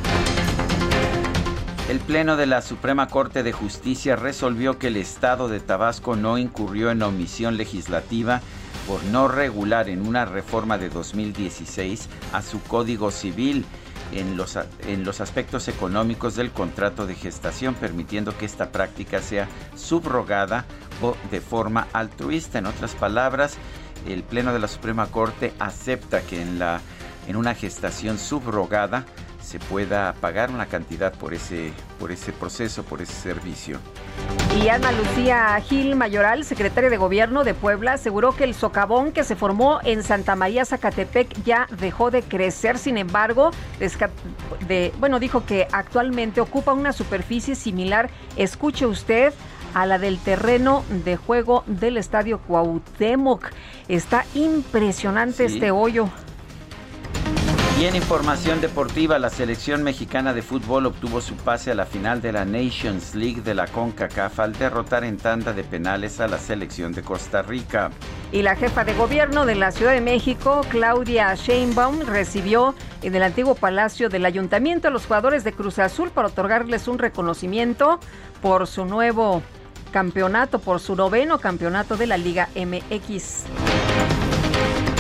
El 1.87 1.99
Pleno 1.99 2.35
de 2.35 2.47
la 2.47 2.63
Suprema 2.63 3.07
Corte 3.07 3.43
de 3.43 3.51
Justicia 3.51 4.15
resolvió 4.15 4.79
que 4.79 4.87
el 4.87 4.97
Estado 4.97 5.49
de 5.49 5.59
Tabasco 5.59 6.15
no 6.15 6.39
incurrió 6.39 6.89
en 6.89 7.03
omisión 7.03 7.57
legislativa 7.57 8.41
por 8.87 9.03
no 9.03 9.27
regular 9.27 9.87
en 9.87 10.07
una 10.07 10.25
reforma 10.25 10.79
de 10.79 10.89
2016 10.89 12.09
a 12.33 12.41
su 12.41 12.59
Código 12.63 13.11
Civil 13.11 13.65
en 14.11 14.37
los, 14.37 14.57
en 14.87 15.03
los 15.03 15.21
aspectos 15.21 15.67
económicos 15.67 16.35
del 16.35 16.51
contrato 16.51 17.05
de 17.05 17.15
gestación, 17.15 17.75
permitiendo 17.75 18.37
que 18.37 18.45
esta 18.45 18.71
práctica 18.71 19.21
sea 19.21 19.47
subrogada 19.75 20.65
o 21.01 21.15
de 21.31 21.41
forma 21.41 21.87
altruista. 21.93 22.59
En 22.59 22.65
otras 22.65 22.95
palabras, 22.95 23.57
el 24.07 24.23
Pleno 24.23 24.53
de 24.53 24.59
la 24.59 24.67
Suprema 24.67 25.07
Corte 25.07 25.53
acepta 25.59 26.21
que 26.21 26.41
en, 26.41 26.59
la, 26.59 26.81
en 27.27 27.35
una 27.35 27.53
gestación 27.55 28.17
subrogada 28.17 29.05
se 29.49 29.57
pueda 29.57 30.13
pagar 30.21 30.51
una 30.51 30.67
cantidad 30.67 31.11
por 31.11 31.33
ese, 31.33 31.73
por 31.99 32.11
ese 32.11 32.31
proceso, 32.31 32.83
por 32.83 33.01
ese 33.01 33.13
servicio. 33.13 33.79
Y 34.61 34.69
Ana 34.69 34.91
Lucía 34.91 35.59
Gil 35.67 35.95
Mayoral, 35.95 36.45
secretaria 36.45 36.91
de 36.91 36.97
Gobierno 36.97 37.43
de 37.43 37.55
Puebla, 37.55 37.93
aseguró 37.93 38.35
que 38.35 38.43
el 38.43 38.53
socavón 38.53 39.11
que 39.11 39.23
se 39.23 39.35
formó 39.35 39.79
en 39.83 40.03
Santa 40.03 40.35
María 40.35 40.65
Zacatepec 40.65 41.43
ya 41.43 41.67
dejó 41.79 42.11
de 42.11 42.21
crecer. 42.21 42.77
Sin 42.77 42.99
embargo, 42.99 43.49
de, 44.67 44.93
bueno, 44.99 45.19
dijo 45.19 45.43
que 45.47 45.67
actualmente 45.71 46.41
ocupa 46.41 46.73
una 46.73 46.93
superficie 46.93 47.55
similar, 47.55 48.11
escuche 48.35 48.85
usted, 48.85 49.33
a 49.73 49.87
la 49.87 49.97
del 49.97 50.19
terreno 50.19 50.83
de 50.89 51.15
juego 51.15 51.63
del 51.65 51.97
Estadio 51.97 52.39
Cuauhtémoc. 52.39 53.47
Está 53.87 54.25
impresionante 54.35 55.45
este 55.45 55.71
hoyo. 55.71 56.07
Y 57.79 57.85
en 57.85 57.95
información 57.95 58.59
deportiva, 58.59 59.17
la 59.19 59.29
selección 59.29 59.83
mexicana 59.83 60.33
de 60.33 60.41
fútbol 60.41 60.85
obtuvo 60.85 61.21
su 61.21 61.35
pase 61.35 61.71
a 61.71 61.75
la 61.75 61.85
final 61.85 62.21
de 62.21 62.33
la 62.33 62.43
Nations 62.43 63.15
League 63.15 63.39
de 63.39 63.53
la 63.53 63.67
CONCACAF 63.67 64.37
al 64.41 64.51
derrotar 64.51 65.05
en 65.05 65.15
tanda 65.15 65.53
de 65.53 65.63
penales 65.63 66.19
a 66.19 66.27
la 66.27 66.39
selección 66.39 66.91
de 66.91 67.03
Costa 67.03 67.41
Rica. 67.41 67.89
Y 68.33 68.41
la 68.41 68.57
jefa 68.57 68.83
de 68.83 68.93
gobierno 68.95 69.45
de 69.45 69.55
la 69.55 69.71
Ciudad 69.71 69.93
de 69.93 70.01
México, 70.01 70.59
Claudia 70.67 71.33
Sheinbaum, 71.35 72.01
recibió 72.01 72.75
en 73.01 73.15
el 73.15 73.23
antiguo 73.23 73.55
palacio 73.55 74.09
del 74.09 74.25
ayuntamiento 74.25 74.89
a 74.89 74.91
los 74.91 75.05
jugadores 75.05 75.45
de 75.45 75.53
Cruz 75.53 75.79
Azul 75.79 76.09
para 76.09 76.27
otorgarles 76.27 76.89
un 76.89 76.99
reconocimiento 76.99 78.01
por 78.41 78.67
su 78.67 78.83
nuevo 78.83 79.41
campeonato, 79.93 80.59
por 80.59 80.81
su 80.81 80.97
noveno 80.97 81.39
campeonato 81.39 81.95
de 81.95 82.07
la 82.07 82.17
Liga 82.17 82.49
MX. 82.55 83.45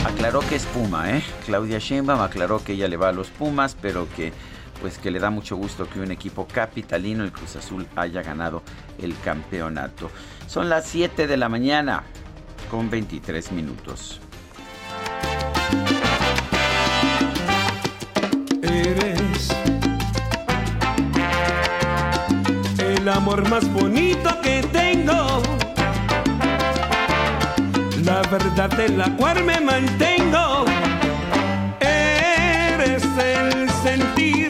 Aclaró 0.05 0.39
que 0.41 0.55
es 0.55 0.65
Puma, 0.65 1.11
¿eh? 1.11 1.23
Claudia 1.45 1.79
Sheinbaum 1.79 2.21
aclaró 2.21 2.63
que 2.63 2.73
ella 2.73 2.87
le 2.87 2.97
va 2.97 3.09
a 3.09 3.11
los 3.11 3.29
Pumas, 3.29 3.75
pero 3.79 4.07
que 4.15 4.33
pues 4.81 4.97
que 4.97 5.11
le 5.11 5.19
da 5.19 5.29
mucho 5.29 5.55
gusto 5.55 5.89
que 5.89 5.99
un 5.99 6.11
equipo 6.11 6.47
capitalino, 6.47 7.23
el 7.23 7.31
Cruz 7.31 7.55
Azul, 7.55 7.85
haya 7.95 8.21
ganado 8.21 8.63
el 8.97 9.17
campeonato. 9.19 10.09
Son 10.47 10.69
las 10.69 10.85
7 10.87 11.27
de 11.27 11.37
la 11.37 11.49
mañana 11.49 12.03
con 12.71 12.89
23 12.89 13.51
minutos. 13.51 14.21
Eres 18.61 19.49
el 22.79 23.09
amor 23.09 23.49
más 23.49 23.71
bonito 23.73 24.29
que 24.41 24.61
tengo 24.71 25.58
la 28.09 28.21
verdad 28.23 28.69
de 28.71 28.89
la 28.89 29.15
cual 29.17 29.43
me 29.43 29.59
mantengo. 29.59 30.65
Eres 31.79 33.03
el 33.03 33.69
sentir 33.83 34.49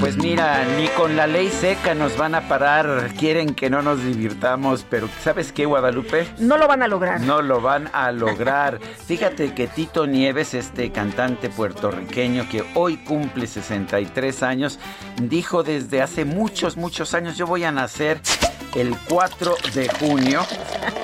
Pues 0.00 0.16
mira, 0.16 0.64
ni 0.76 0.88
con 0.88 1.16
la 1.16 1.28
ley 1.28 1.48
seca 1.48 1.94
nos 1.94 2.16
van 2.18 2.34
a 2.34 2.48
parar. 2.48 3.12
Quieren 3.16 3.54
que 3.54 3.70
no 3.70 3.82
nos 3.82 4.02
divirtamos, 4.04 4.84
pero 4.90 5.08
¿sabes 5.22 5.52
qué, 5.52 5.64
Guadalupe? 5.64 6.26
No 6.38 6.58
lo 6.58 6.66
van 6.66 6.82
a 6.82 6.88
lograr. 6.88 7.20
No 7.20 7.40
lo 7.40 7.60
van 7.60 7.88
a 7.92 8.10
lograr. 8.10 8.80
Fíjate 9.06 9.54
que 9.54 9.68
Tito 9.68 10.08
Nieves, 10.08 10.54
este 10.54 10.90
cantante 10.90 11.50
puertorriqueño 11.50 12.48
que 12.48 12.64
hoy 12.74 12.96
cumple 12.96 13.46
63 13.46 14.42
años, 14.42 14.80
dijo 15.22 15.62
desde 15.62 16.02
hace 16.02 16.24
muchos, 16.24 16.76
muchos 16.76 17.14
años, 17.14 17.36
yo 17.36 17.46
voy 17.46 17.62
a 17.62 17.70
nacer 17.70 18.20
el 18.74 18.96
4 19.08 19.56
de 19.74 19.88
junio 19.88 20.42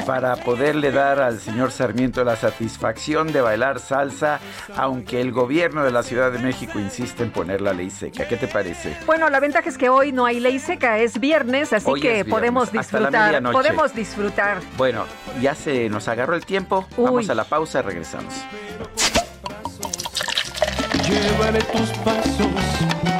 para 0.06 0.36
poderle 0.36 0.90
dar 0.90 1.20
al 1.20 1.38
señor 1.38 1.70
Sarmiento 1.70 2.24
la 2.24 2.36
satisfacción 2.36 3.32
de 3.32 3.40
bailar 3.40 3.78
salsa, 3.78 4.40
aunque 4.76 5.20
el 5.20 5.30
gobierno 5.30 5.84
de 5.84 5.92
la 5.92 6.02
Ciudad 6.02 6.32
de 6.32 6.38
México 6.38 6.78
insiste 6.78 7.22
en 7.22 7.30
poner 7.30 7.60
la 7.60 7.72
ley 7.72 7.90
seca. 7.90 8.26
¿Qué 8.26 8.36
te 8.36 8.48
parece? 8.48 8.96
Bueno, 9.06 9.30
la 9.30 9.40
ventaja 9.40 9.68
es 9.68 9.78
que 9.78 9.88
hoy 9.88 10.10
no 10.12 10.26
hay 10.26 10.40
ley 10.40 10.58
seca, 10.58 10.98
es 10.98 11.20
viernes, 11.20 11.72
así 11.72 11.92
que 12.00 12.24
podemos 12.24 12.72
disfrutar. 12.72 13.42
Podemos 13.52 13.94
disfrutar. 13.94 14.58
Bueno, 14.76 15.04
ya 15.40 15.54
se 15.54 15.88
nos 15.88 16.08
agarró 16.08 16.34
el 16.34 16.44
tiempo. 16.44 16.86
Vamos 16.96 17.28
a 17.30 17.34
la 17.34 17.44
pausa, 17.44 17.82
regresamos. 17.82 18.34
Llévale 21.08 21.60
tus 21.62 21.90
pasos 21.98 23.19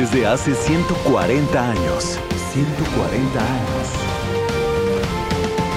Desde 0.00 0.26
hace 0.26 0.54
140 0.54 1.70
años. 1.70 2.18
140 2.54 3.38
años. 3.38 3.86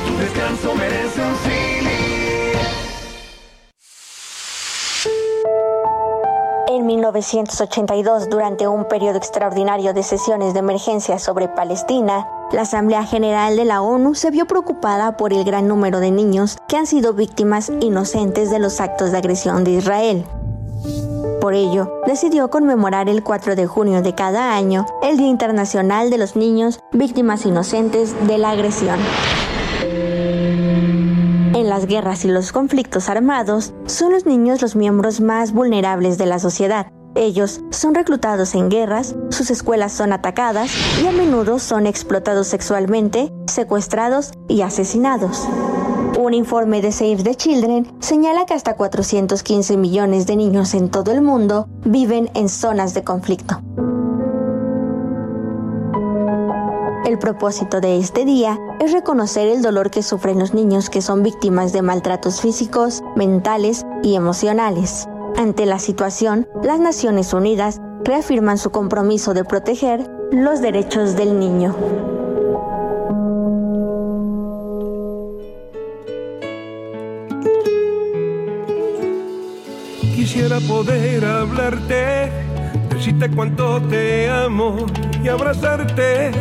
Tu 0.08 0.18
descanso 0.18 0.74
merece 0.76 1.22
un 1.22 1.34
En 6.70 6.86
1982, 6.86 8.30
durante 8.30 8.66
un 8.66 8.88
periodo 8.88 9.18
extraordinario 9.18 9.94
de 9.94 10.04
sesiones 10.04 10.54
de 10.54 10.60
emergencia 10.60 11.20
sobre 11.20 11.50
Palestina, 11.50 12.26
la 12.54 12.62
Asamblea 12.62 13.04
General 13.04 13.58
de 13.58 13.66
la 13.66 13.82
ONU 13.82 14.16
se 14.16 14.32
vio 14.32 14.46
preocupada 14.46 15.18
por 15.18 15.34
el 15.34 15.44
gran 15.44 15.68
número 15.68 16.00
de 16.00 16.12
niños 16.12 16.58
que 16.70 16.78
han 16.78 16.88
sido 16.88 17.14
víctimas 17.14 17.74
inocentes 17.82 18.50
de 18.50 18.60
los 18.60 18.80
actos 18.80 19.12
de 19.12 19.18
agresión 19.18 19.66
de 19.66 19.72
Israel. 19.72 20.26
Por 21.43 21.56
ello, 21.56 21.91
decidió 22.08 22.49
conmemorar 22.49 23.10
el 23.10 23.21
4 23.21 23.58
de 23.58 23.67
junio 23.67 24.01
de 24.01 24.15
cada 24.15 24.56
año 24.56 24.86
el 25.01 25.17
Día 25.17 25.27
Internacional 25.27 26.10
de 26.10 26.17
los 26.17 26.38
Niños 26.38 26.79
Víctimas 26.93 27.45
Inocentes 27.45 28.15
de 28.27 28.38
la 28.38 28.51
Agresión. 28.51 28.97
En 31.53 31.67
las 31.67 31.86
guerras 31.86 32.23
y 32.23 32.29
los 32.29 32.53
conflictos 32.53 33.10
armados, 33.10 33.73
son 33.88 34.13
los 34.13 34.25
niños 34.25 34.62
los 34.62 34.77
miembros 34.77 35.19
más 35.19 35.51
vulnerables 35.51 36.17
de 36.17 36.27
la 36.27 36.39
sociedad. 36.39 36.88
Ellos 37.13 37.60
son 37.71 37.93
reclutados 37.93 38.56
en 38.56 38.69
guerras, 38.69 39.13
sus 39.27 39.51
escuelas 39.51 39.91
son 39.91 40.13
atacadas 40.13 40.71
y 41.03 41.08
a 41.08 41.12
menudo 41.12 41.60
son 41.60 41.88
explotados 41.88 42.47
sexualmente, 42.47 43.34
secuestrados 43.47 44.32
y 44.47 44.62
asesinados. 44.62 45.45
Un 46.24 46.34
informe 46.34 46.82
de 46.82 46.94
Save 46.94 47.22
the 47.22 47.36
Children 47.36 47.86
señala 48.00 48.46
que 48.46 48.54
hasta 48.54 48.78
415 48.78 49.76
millones 49.76 50.26
de 50.26 50.38
niños 50.38 50.74
en 50.74 50.90
todo 50.90 51.12
el 51.12 51.22
mundo 51.22 51.68
viven 51.84 52.32
en 52.34 52.48
zonas 52.48 52.94
de 52.94 53.04
conflicto. 53.04 53.60
El 57.06 57.20
propósito 57.20 57.82
de 57.82 57.98
este 57.98 58.24
día 58.24 58.58
es 58.80 58.94
reconocer 58.94 59.50
el 59.50 59.62
dolor 59.62 59.92
que 59.92 60.02
sufren 60.02 60.40
los 60.40 60.54
niños 60.54 60.90
que 60.90 61.02
son 61.02 61.24
víctimas 61.24 61.74
de 61.74 61.82
maltratos 61.82 62.40
físicos, 62.40 63.02
mentales 63.18 63.86
y 64.02 64.16
emocionales. 64.16 65.10
Ante 65.36 65.66
la 65.66 65.78
situación, 65.78 66.48
las 66.64 66.80
Naciones 66.80 67.34
Unidas 67.34 67.82
reafirman 68.06 68.58
su 68.58 68.72
compromiso 68.72 69.34
de 69.34 69.44
proteger 69.44 70.10
los 70.32 70.62
derechos 70.62 71.18
del 71.18 71.38
niño. 71.38 72.23
Quisiera 80.24 80.62
poder 80.62 81.26
hablarte, 81.26 82.32
decirte 82.90 83.30
cuánto 83.30 83.82
te 83.82 84.30
amo 84.30 84.86
y 85.22 85.28
abrazarte 85.28 86.32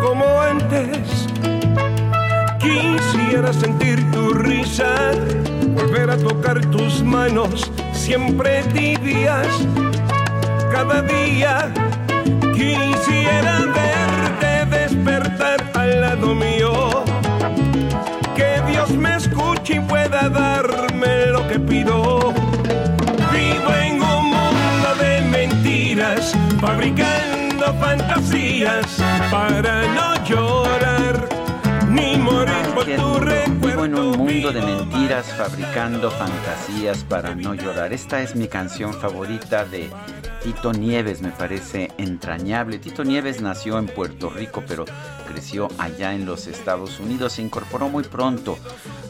como 0.00 0.24
antes. 0.40 1.28
Quisiera 2.58 3.52
sentir 3.52 4.10
tu 4.10 4.32
risa, 4.32 5.10
volver 5.74 6.08
a 6.08 6.16
tocar 6.16 6.64
tus 6.70 7.02
manos, 7.02 7.70
siempre 7.92 8.62
tibias, 8.72 9.46
cada 10.72 11.02
día. 11.02 11.70
Quisiera 12.54 13.66
verte 13.66 14.78
despertar 14.78 15.62
al 15.74 16.00
lado 16.00 16.34
mío 16.34 17.04
me 18.92 19.16
escuche 19.16 19.76
y 19.76 19.80
pueda 19.80 20.28
darme 20.28 21.26
lo 21.26 21.46
que 21.48 21.58
pido. 21.58 22.13
Fabricando 26.84 27.72
fantasías 27.80 28.98
para 29.30 29.86
no 29.94 30.24
llorar 30.26 31.28
ni 31.88 32.13
Vivo 32.44 33.84
en 33.86 33.94
un 33.94 34.18
mundo 34.18 34.52
de 34.52 34.60
mentiras, 34.60 35.32
fabricando 35.32 36.10
fantasías 36.10 37.02
para 37.04 37.34
no 37.34 37.54
llorar. 37.54 37.92
Esta 37.94 38.20
es 38.20 38.36
mi 38.36 38.48
canción 38.48 38.92
favorita 38.92 39.64
de 39.64 39.88
Tito 40.44 40.74
Nieves 40.74 41.22
me 41.22 41.30
parece 41.30 41.90
entrañable. 41.96 42.78
Tito 42.78 43.02
Nieves 43.02 43.40
nació 43.40 43.78
en 43.78 43.86
Puerto 43.86 44.28
Rico, 44.28 44.62
pero 44.68 44.84
creció 45.26 45.68
allá 45.78 46.12
en 46.12 46.26
los 46.26 46.46
Estados 46.46 47.00
Unidos. 47.00 47.32
Se 47.32 47.40
incorporó 47.42 47.88
muy 47.88 48.04
pronto 48.04 48.58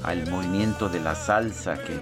al 0.04 0.30
movimiento 0.30 0.88
de 0.88 1.00
la 1.00 1.16
salsa, 1.16 1.76
que 1.82 1.98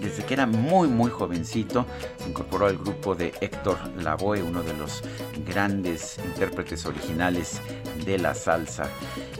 desde 0.00 0.24
que 0.24 0.34
era 0.34 0.46
muy, 0.46 0.86
muy 0.86 1.10
jovencito, 1.10 1.86
se 2.18 2.28
incorporó 2.28 2.66
al 2.66 2.78
grupo 2.78 3.16
de 3.16 3.34
Héctor 3.40 3.78
Lavoe, 4.00 4.42
uno 4.42 4.62
de 4.62 4.74
los 4.74 5.02
grandes 5.44 6.16
intérpretes 6.24 6.86
originales 6.86 7.60
de 8.04 8.16
la 8.18 8.32
salsa. 8.34 8.88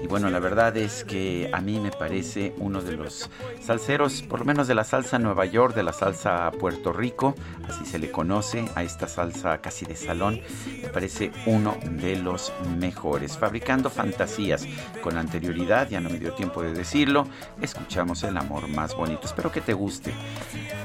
Y 0.02 0.08
bueno, 0.08 0.30
la 0.30 0.40
verdad 0.40 0.76
es 0.76 0.95
que 1.04 1.50
a 1.52 1.61
mí 1.61 1.78
me 1.80 1.90
parece 1.90 2.54
uno 2.59 2.80
de 2.82 2.96
los 2.96 3.30
salseros, 3.61 4.22
por 4.22 4.40
lo 4.40 4.44
menos 4.44 4.68
de 4.68 4.74
la 4.74 4.85
salsa 4.85 5.18
Nueva 5.18 5.44
York, 5.44 5.74
de 5.74 5.82
la 5.82 5.92
salsa 5.92 6.50
Puerto 6.52 6.92
Rico, 6.92 7.35
así 7.68 7.85
se 7.85 7.98
le 7.98 8.11
conoce 8.11 8.64
a 8.74 8.82
esta 8.82 9.09
salsa 9.09 9.59
casi 9.59 9.85
de 9.85 9.96
salón, 9.96 10.40
me 10.82 10.88
parece 10.88 11.32
uno 11.46 11.76
de 11.90 12.16
los 12.16 12.52
mejores. 12.78 13.37
Fabricando 13.37 13.90
fantasías 13.90 14.66
con 15.02 15.18
anterioridad, 15.18 15.88
ya 15.88 16.00
no 16.00 16.09
me 16.09 16.18
dio 16.18 16.32
tiempo 16.32 16.62
de 16.62 16.72
decirlo, 16.72 17.26
escuchamos 17.61 18.22
el 18.22 18.37
amor 18.37 18.68
más 18.68 18.94
bonito. 18.94 19.22
Espero 19.24 19.52
que 19.52 19.61
te 19.61 19.72
guste. 19.72 20.14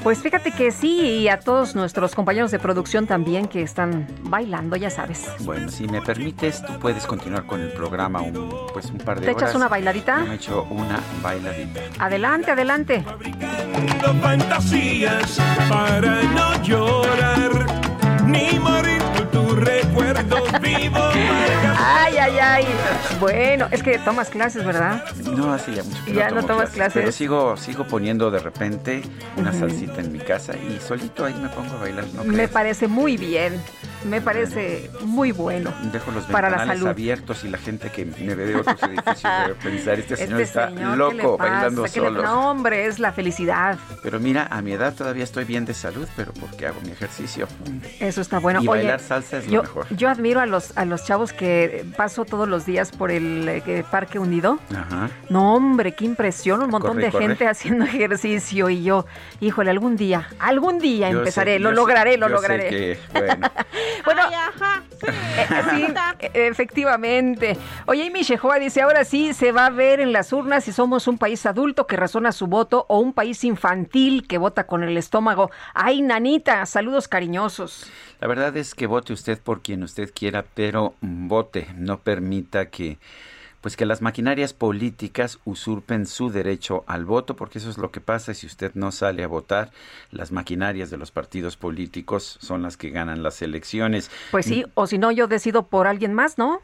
Pues 0.04 0.19
fíjate 0.19 0.52
que 0.52 0.71
sí, 0.71 1.00
y 1.02 1.28
a 1.30 1.39
todos 1.39 1.76
nuestros 1.76 2.15
compañeros 2.15 2.52
de 2.52 2.60
producción 2.60 3.06
también 3.06 3.47
que 3.47 3.62
están 3.62 4.08
bailando, 4.24 4.76
ya 4.76 4.89
sabes. 4.89 5.28
Bueno, 5.41 5.69
si 5.69 5.88
me 5.88 6.02
permites, 6.02 6.65
tú 6.65 6.80
puedes 6.80 7.06
continuar 7.06 7.45
con 7.45 7.62
el 7.62 7.71
programa 7.71 8.21
un, 8.21 8.67
pues 8.74 8.88
un 8.88 8.97
par 8.97 9.19
de 9.19 9.28
¿Te 9.28 9.32
echas 9.32 9.54
una 9.54 9.67
bailadita? 9.67 10.01
Yo 10.06 10.26
me 10.26 10.36
echo 10.36 10.64
una 10.70 11.00
bailadita. 11.22 11.82
Adelante, 12.00 12.52
adelante. 12.52 13.04
fantasías 14.22 15.40
para 15.70 16.24
no 16.24 16.62
llorar 16.64 17.52
ni 18.26 18.58
morir 18.60 19.02
tu 19.32 19.56
recuerdo 19.56 20.38
Ay, 21.84 22.18
ay, 22.18 22.40
ay. 22.40 22.66
Bueno, 23.20 23.68
es 23.72 23.84
que 23.84 23.98
tomas 24.00 24.30
clases, 24.30 24.66
¿verdad? 24.66 25.04
No, 25.36 25.54
hace 25.54 25.74
ya 25.76 25.84
mucho 25.84 26.06
que 26.06 26.14
Ya 26.14 26.30
no, 26.30 26.42
no 26.42 26.48
tomas 26.48 26.70
clases. 26.72 26.94
Pero 26.94 27.12
sigo, 27.12 27.58
sigo 27.58 27.86
poniendo 27.86 28.30
de 28.32 28.40
repente 28.40 29.02
una 29.38 29.54
salsita 29.54 30.02
en 30.02 30.12
mi 30.12 30.20
casa 30.20 30.54
y 30.56 30.80
solito 30.86 31.26
ahí 31.26 31.34
me 31.36 31.50
pongo 31.50 31.74
a 31.76 31.80
bailar. 31.80 32.06
No 32.14 32.24
Me 32.24 32.34
creas. 32.34 32.52
parece 32.52 32.88
muy 32.88 33.18
bien. 33.18 33.62
Me 34.06 34.20
parece 34.22 34.90
muy 35.02 35.32
bueno. 35.32 35.72
Dejo 35.92 36.12
los 36.12 36.24
para 36.26 36.50
la 36.50 36.66
salud. 36.66 36.88
abiertos 36.88 37.44
y 37.44 37.50
la 37.50 37.58
gente 37.58 37.90
que 37.92 38.04
me 38.06 38.34
ve 38.36 38.46
de 38.48 38.56
otros 38.56 38.82
edificios 38.84 39.24
debe 39.46 39.56
pensar, 39.62 40.00
este 40.00 40.16
señor 40.18 40.42
Este 40.42 40.44
está 40.44 40.70
señor, 40.70 40.92
¿qué 41.12 41.16
loco 41.18 41.38
bailando 41.38 41.84
¿Qué 41.84 42.00
le- 42.02 42.08
solo. 42.08 42.24
No, 42.24 42.50
hombre, 42.52 42.86
es 42.88 43.00
la 43.00 43.12
felicidad. 43.12 43.78
Pero 44.02 44.20
mira, 44.20 44.48
a 44.50 44.62
mi 44.62 44.72
edad 44.74 44.94
todavía 44.96 45.24
estoy 45.24 45.46
bien 45.46 45.66
de 45.66 45.74
salud, 45.74 46.08
pero 46.16 46.34
porque 46.34 46.66
hago 46.68 46.82
mi 46.82 46.92
ejercicio. 46.92 47.48
Eso 48.00 48.22
está 48.22 48.40
bueno. 48.40 48.60
Y 48.62 48.68
Oye, 48.68 48.82
bailar 48.82 49.00
salsa 49.00 49.38
es 49.38 49.46
lo 49.46 49.52
yo, 49.52 49.62
mejor. 49.64 49.86
yo 49.96 50.10
admiro 50.10 50.40
a 50.40 50.46
los, 50.46 50.76
a 50.78 50.86
los 50.86 51.06
chavos 51.06 51.32
que 51.34 51.86
paso 51.96 52.26
todos 52.26 52.48
los 52.50 52.66
días 52.66 52.92
por 52.92 53.12
el 53.12 53.48
eh, 53.50 53.84
Parque 53.92 54.18
Unido. 54.20 54.60
Ajá. 54.76 55.10
No, 55.30 55.56
hombre, 55.56 55.94
qué 55.94 56.06
impresión, 56.06 56.62
un 56.64 56.70
montón 56.72 56.94
Corre 56.94 57.06
de 57.06 57.12
corre. 57.12 57.28
gente 57.28 57.48
haciendo 57.48 57.86
ejercicio 57.86 58.70
y 58.70 58.84
yo, 58.84 59.06
híjole, 59.40 59.70
algún 59.70 59.96
día, 59.96 60.28
algún 60.40 60.80
día 60.80 61.12
Yo 61.12 61.20
empezaré, 61.20 61.54
sé- 61.54 61.60
lo 61.60 61.70
sé- 61.70 61.76
lograré, 61.76 62.18
lo 62.18 62.30
lograré. 62.30 62.70
que, 62.70 63.00
bueno, 63.14 63.48
Bueno, 64.06 64.21
eh, 64.30 65.63
sí, 65.69 65.88
eh, 66.19 66.47
efectivamente. 66.47 67.58
Oye, 67.86 68.08
Amy 68.08 68.23
Shehoa 68.23 68.60
dice, 68.60 68.82
ahora 68.82 69.04
sí 69.04 69.34
se 69.34 69.51
va 69.51 69.67
a 69.67 69.69
ver 69.69 69.99
en 69.99 70.12
las 70.12 70.34
urnas 70.34 70.63
si 70.63 70.71
somos 70.71 71.08
un 71.08 71.17
país 71.17 71.45
adulto 71.45 71.88
que 71.88 71.97
razona 71.97 72.32
su 72.32 72.47
voto 72.47 72.86
o 72.89 72.99
un 72.99 73.13
país 73.13 73.43
infantil 73.43 74.27
que 74.27 74.38
vota 74.38 74.65
con 74.65 74.84
el 74.84 74.97
estómago. 74.97 75.51
Ay, 75.73 76.01
nanita, 76.01 76.65
saludos 76.65 77.08
cariñosos. 77.08 77.89
La 78.19 78.27
verdad 78.27 78.56
es 78.58 78.75
que 78.75 78.88
vote 78.88 79.13
usted 79.13 79.39
por 79.39 79.62
quien 79.62 79.84
usted 79.84 80.12
quiera, 80.13 80.45
pero 80.54 80.93
vote, 81.01 81.67
no 81.75 81.99
permita 81.99 82.69
que 82.69 82.97
pues 83.62 83.78
que 83.78 83.86
las 83.86 84.02
maquinarias 84.02 84.54
políticas 84.54 85.39
usurpen 85.45 86.06
su 86.08 86.30
derecho 86.30 86.84
al 86.88 87.06
voto, 87.06 87.36
porque 87.36 87.60
eso 87.60 87.69
es 87.69 87.78
lo 87.78 87.91
que 87.91 88.02
pasa 88.02 88.34
si 88.34 88.47
usted 88.47 88.71
no 88.74 88.91
sale 88.91 89.24
a 89.24 89.28
votar, 89.28 89.71
las 90.12 90.32
maquinarias 90.32 90.89
de 90.89 90.97
los 90.97 91.12
partidos 91.12 91.58
políticos 91.58 92.38
son 92.41 92.63
las 92.63 92.76
que 92.76 92.89
ganan 92.89 93.24
las 93.24 93.41
elecciones. 93.41 94.10
Pues 94.32 94.45
sí, 94.45 94.65
o 94.74 94.88
si 94.88 94.97
no, 94.97 95.12
yo 95.12 95.28
decido 95.28 95.67
por 95.67 95.88
alguien 95.88 96.13
más, 96.13 96.38
¿no? 96.38 96.60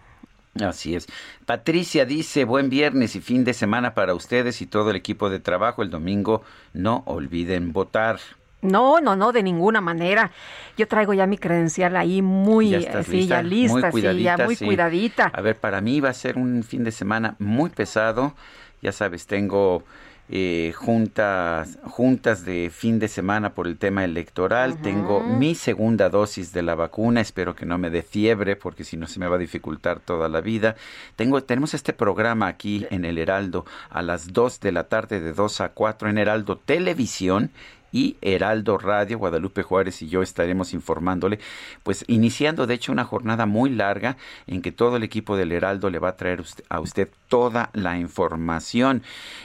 Así 0.60 0.96
es. 0.96 1.08
Patricia 1.46 2.06
dice, 2.06 2.44
buen 2.44 2.70
viernes 2.70 3.16
y 3.16 3.22
fin 3.22 3.44
de 3.44 3.54
semana 3.54 3.94
para 3.94 4.16
ustedes 4.16 4.62
y 4.62 4.66
todo 4.66 4.90
el 4.90 4.96
equipo 4.96 5.30
de 5.30 5.40
trabajo. 5.40 5.84
El 5.84 5.90
domingo 5.90 6.42
no 6.74 7.04
olviden 7.06 7.74
votar. 7.74 8.20
No, 8.62 9.00
no, 9.00 9.16
no, 9.16 9.32
de 9.32 9.44
ninguna 9.44 9.82
manera. 9.82 10.32
Yo 10.78 10.88
traigo 10.88 11.14
ya 11.14 11.28
mi 11.28 11.38
credencial 11.38 11.96
ahí 11.96 12.22
muy, 12.22 12.72
¿Ya 12.72 12.80
estás 12.80 13.06
sí, 13.06 13.28
ya 13.28 13.42
lista, 13.44 13.92
Muy 13.92 14.02
sí, 14.02 14.24
ya 14.24 14.38
muy 14.38 14.56
sí. 14.56 14.66
cuidadita. 14.66 15.32
A 15.34 15.42
ver, 15.42 15.58
para 15.58 15.82
mí 15.82 16.00
va 16.00 16.10
a 16.10 16.14
ser 16.14 16.38
un 16.38 16.64
fin 16.64 16.84
de 16.84 16.92
semana 16.92 17.36
muy 17.40 17.70
pesado. 17.70 18.34
Ya 18.82 18.92
sabes, 18.92 19.28
tengo 19.28 19.84
eh, 20.30 20.74
juntas, 20.76 21.80
juntas 21.84 22.44
de 22.44 22.70
fin 22.70 23.00
de 23.00 23.08
semana 23.08 23.54
por 23.54 23.66
el 23.66 23.78
tema 23.78 24.04
electoral. 24.04 24.82
Tengo 24.82 25.22
mi 25.22 25.56
segunda 25.56 26.10
dosis 26.10 26.52
de 26.52 26.64
la 26.64 26.76
vacuna. 26.76 27.22
Espero 27.22 27.56
que 27.56 27.66
no 27.66 27.78
me 27.78 27.90
dé 27.90 28.02
fiebre, 28.02 28.56
porque 28.56 28.84
si 28.84 28.98
no 28.98 29.08
se 29.08 29.20
me 29.20 29.28
va 29.28 29.38
a 29.38 29.40
dificultar 29.40 30.00
toda 30.00 30.28
la 30.28 30.42
vida. 30.42 30.76
Tengo, 31.16 31.42
tenemos 31.44 31.74
este 31.74 31.94
programa 31.94 32.48
aquí 32.48 32.86
en 32.90 33.06
el 33.06 33.18
Heraldo 33.18 33.66
a 33.90 34.02
las 34.02 34.34
2 34.34 34.60
de 34.60 34.72
la 34.74 34.84
tarde, 34.86 35.22
de 35.22 35.32
2 35.32 35.62
a 35.62 35.70
4 35.70 36.10
en 36.10 36.18
Heraldo 36.18 36.58
Televisión 36.58 37.52
y 37.98 38.16
Heraldo 38.22 38.78
Radio, 38.78 39.18
Guadalupe 39.18 39.64
Juárez 39.64 40.04
y 40.04 40.08
yo 40.08 40.22
estaremos 40.22 40.72
informándole, 40.74 41.40
pues 41.82 42.06
iniciando 42.08 42.68
de 42.68 42.76
hecho 42.76 42.92
una 42.92 43.06
jornada 43.06 43.48
muy 43.48 43.72
larga 43.72 44.18
en 44.46 44.62
que 44.62 44.72
todo 44.72 44.98
el 44.98 45.04
equipo 45.04 45.36
del 45.36 45.52
Heraldo 45.52 45.90
le 45.90 45.98
va 45.98 46.10
a 46.10 46.16
traer 46.16 46.42
usted- 46.42 46.64
a 46.70 46.80
usted 46.80 47.10
toda 47.28 47.72
la 47.74 47.98
información. 47.98 49.02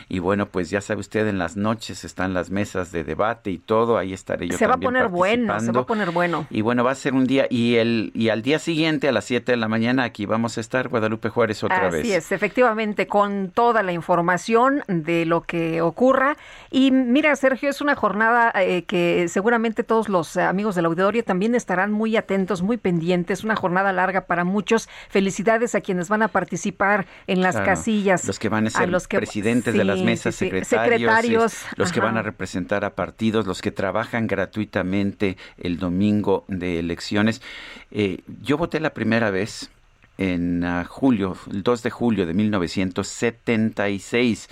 Y 0.09 0.19
bueno, 0.19 0.47
pues 0.47 0.69
ya 0.71 0.81
sabe 0.83 1.01
usted, 1.01 1.27
en 1.27 1.39
las 1.39 1.57
noches 1.57 2.05
están 2.05 2.35
las 2.35 2.51
mesas 2.51 2.93
de 2.93 3.05
debate 3.05 3.51
y 3.51 3.59
todo, 3.59 3.97
ahí 3.97 4.13
estaré 4.13 4.47
yo 4.49 4.59
se 4.59 4.67
va 4.67 4.75
a 4.75 4.79
poner 4.79 5.09
bueno, 5.09 5.59
se 5.59 5.73
va 5.73 5.81
a 5.81 5.87
poner 5.87 6.11
bueno. 6.11 6.47
Y 6.51 6.61
bueno, 6.61 6.85
va 6.85 6.91
a 6.93 6.95
ser 6.95 7.15
un 7.15 7.27
día, 7.27 7.47
y 7.49 7.77
el 7.77 8.11
y 8.15 8.29
al 8.29 8.43
día 8.43 8.59
siguiente, 8.59 9.09
a 9.09 9.13
las 9.13 9.25
7 9.25 9.53
de 9.53 9.57
la 9.57 9.69
mañana, 9.69 10.05
aquí 10.05 10.27
vamos 10.27 10.59
a 10.59 10.61
estar, 10.61 10.89
Guadalupe 10.89 11.31
Juárez, 11.31 11.65
otra 11.65 11.89
Así 11.89 11.97
vez. 11.97 12.07
es, 12.11 12.33
efectivamente, 12.33 13.07
con 13.07 13.51
toda 13.51 13.83
la 13.83 13.93
información 13.93 14.83
de 14.89 15.25
lo 15.25 15.41
que 15.43 15.81
ocurra. 15.81 16.37
Y 16.71 16.91
mira, 16.91 17.35
Sergio, 17.37 17.71
es 17.71 17.81
una 17.81 17.95
jornada 17.97 18.42
eh, 18.51 18.85
que 18.85 19.29
seguramente 19.29 19.85
todos 19.85 20.09
los 20.09 20.37
eh, 20.37 20.43
amigos 20.43 20.75
del 20.75 20.87
auditorio 20.87 21.23
también 21.23 21.55
estarán 21.55 21.93
muy 21.93 22.17
atentos, 22.17 22.63
muy 22.63 22.77
pendientes. 22.77 23.45
Una 23.45 23.57
jornada 23.57 23.93
larga 23.93 24.27
para 24.27 24.45
muchos. 24.45 24.89
Felicidades 25.09 25.75
a 25.75 25.81
quienes 25.81 26.09
van 26.09 26.23
a 26.23 26.29
participar 26.29 27.07
en 27.27 27.41
las 27.43 27.55
Claro, 27.55 27.67
casillas. 27.67 28.27
Los 28.27 28.39
que 28.39 28.49
van 28.49 28.67
a 28.67 28.71
ser 28.71 28.89
los 28.89 29.07
que- 29.09 29.19
presidentes 29.19 29.75
de 29.75 29.85
las 29.85 30.01
mesas, 30.01 30.35
sí, 30.35 30.47
sí, 30.47 30.51
secretarios, 30.65 31.01
secretarios, 31.01 31.53
es- 31.53 31.67
los 31.79 31.93
que 31.93 32.01
van 32.01 32.17
a 32.17 32.23
representar 32.23 32.85
a 32.85 32.95
partidos, 32.95 33.47
los 33.47 33.61
que 33.63 33.71
trabajan 33.71 34.27
gratuitamente 34.27 35.37
el 35.59 35.79
domingo 35.79 36.45
de 36.49 36.79
elecciones. 36.79 37.43
Eh, 37.91 38.21
yo 38.43 38.57
voté 38.59 38.81
la 38.81 38.91
primera 38.95 39.31
vez 39.31 39.71
en 40.19 40.63
ah, 40.65 40.85
julio, 40.85 41.37
el 41.51 41.63
2 41.63 41.83
de 41.83 41.91
julio 41.91 42.27
de 42.27 42.35
1976. 42.35 44.49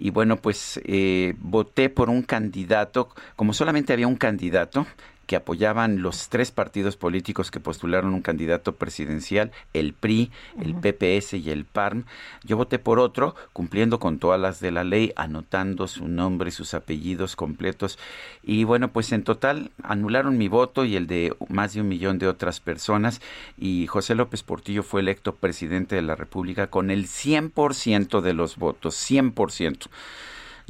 Y 0.00 0.10
bueno, 0.10 0.36
pues 0.36 0.80
eh, 0.84 1.34
voté 1.38 1.90
por 1.90 2.08
un 2.08 2.22
candidato, 2.22 3.10
como 3.36 3.52
solamente 3.52 3.92
había 3.92 4.08
un 4.08 4.16
candidato, 4.16 4.86
que 5.30 5.36
apoyaban 5.36 6.02
los 6.02 6.28
tres 6.28 6.50
partidos 6.50 6.96
políticos 6.96 7.52
que 7.52 7.60
postularon 7.60 8.14
un 8.14 8.20
candidato 8.20 8.74
presidencial, 8.74 9.52
el 9.72 9.92
PRI, 9.92 10.32
el 10.60 10.74
PPS 10.74 11.34
y 11.34 11.52
el 11.52 11.64
PARM. 11.64 12.02
Yo 12.42 12.56
voté 12.56 12.80
por 12.80 12.98
otro, 12.98 13.36
cumpliendo 13.52 14.00
con 14.00 14.18
todas 14.18 14.40
las 14.40 14.58
de 14.58 14.72
la 14.72 14.82
ley, 14.82 15.12
anotando 15.14 15.86
su 15.86 16.08
nombre 16.08 16.48
y 16.48 16.50
sus 16.50 16.74
apellidos 16.74 17.36
completos. 17.36 17.96
Y 18.42 18.64
bueno, 18.64 18.88
pues 18.88 19.12
en 19.12 19.22
total 19.22 19.70
anularon 19.84 20.36
mi 20.36 20.48
voto 20.48 20.84
y 20.84 20.96
el 20.96 21.06
de 21.06 21.32
más 21.48 21.74
de 21.74 21.82
un 21.82 21.88
millón 21.88 22.18
de 22.18 22.26
otras 22.26 22.58
personas. 22.58 23.20
Y 23.56 23.86
José 23.86 24.16
López 24.16 24.42
Portillo 24.42 24.82
fue 24.82 25.00
electo 25.00 25.36
presidente 25.36 25.94
de 25.94 26.02
la 26.02 26.16
República 26.16 26.66
con 26.66 26.90
el 26.90 27.06
100% 27.06 28.20
de 28.20 28.32
los 28.32 28.56
votos, 28.56 28.96
100% 29.08 29.86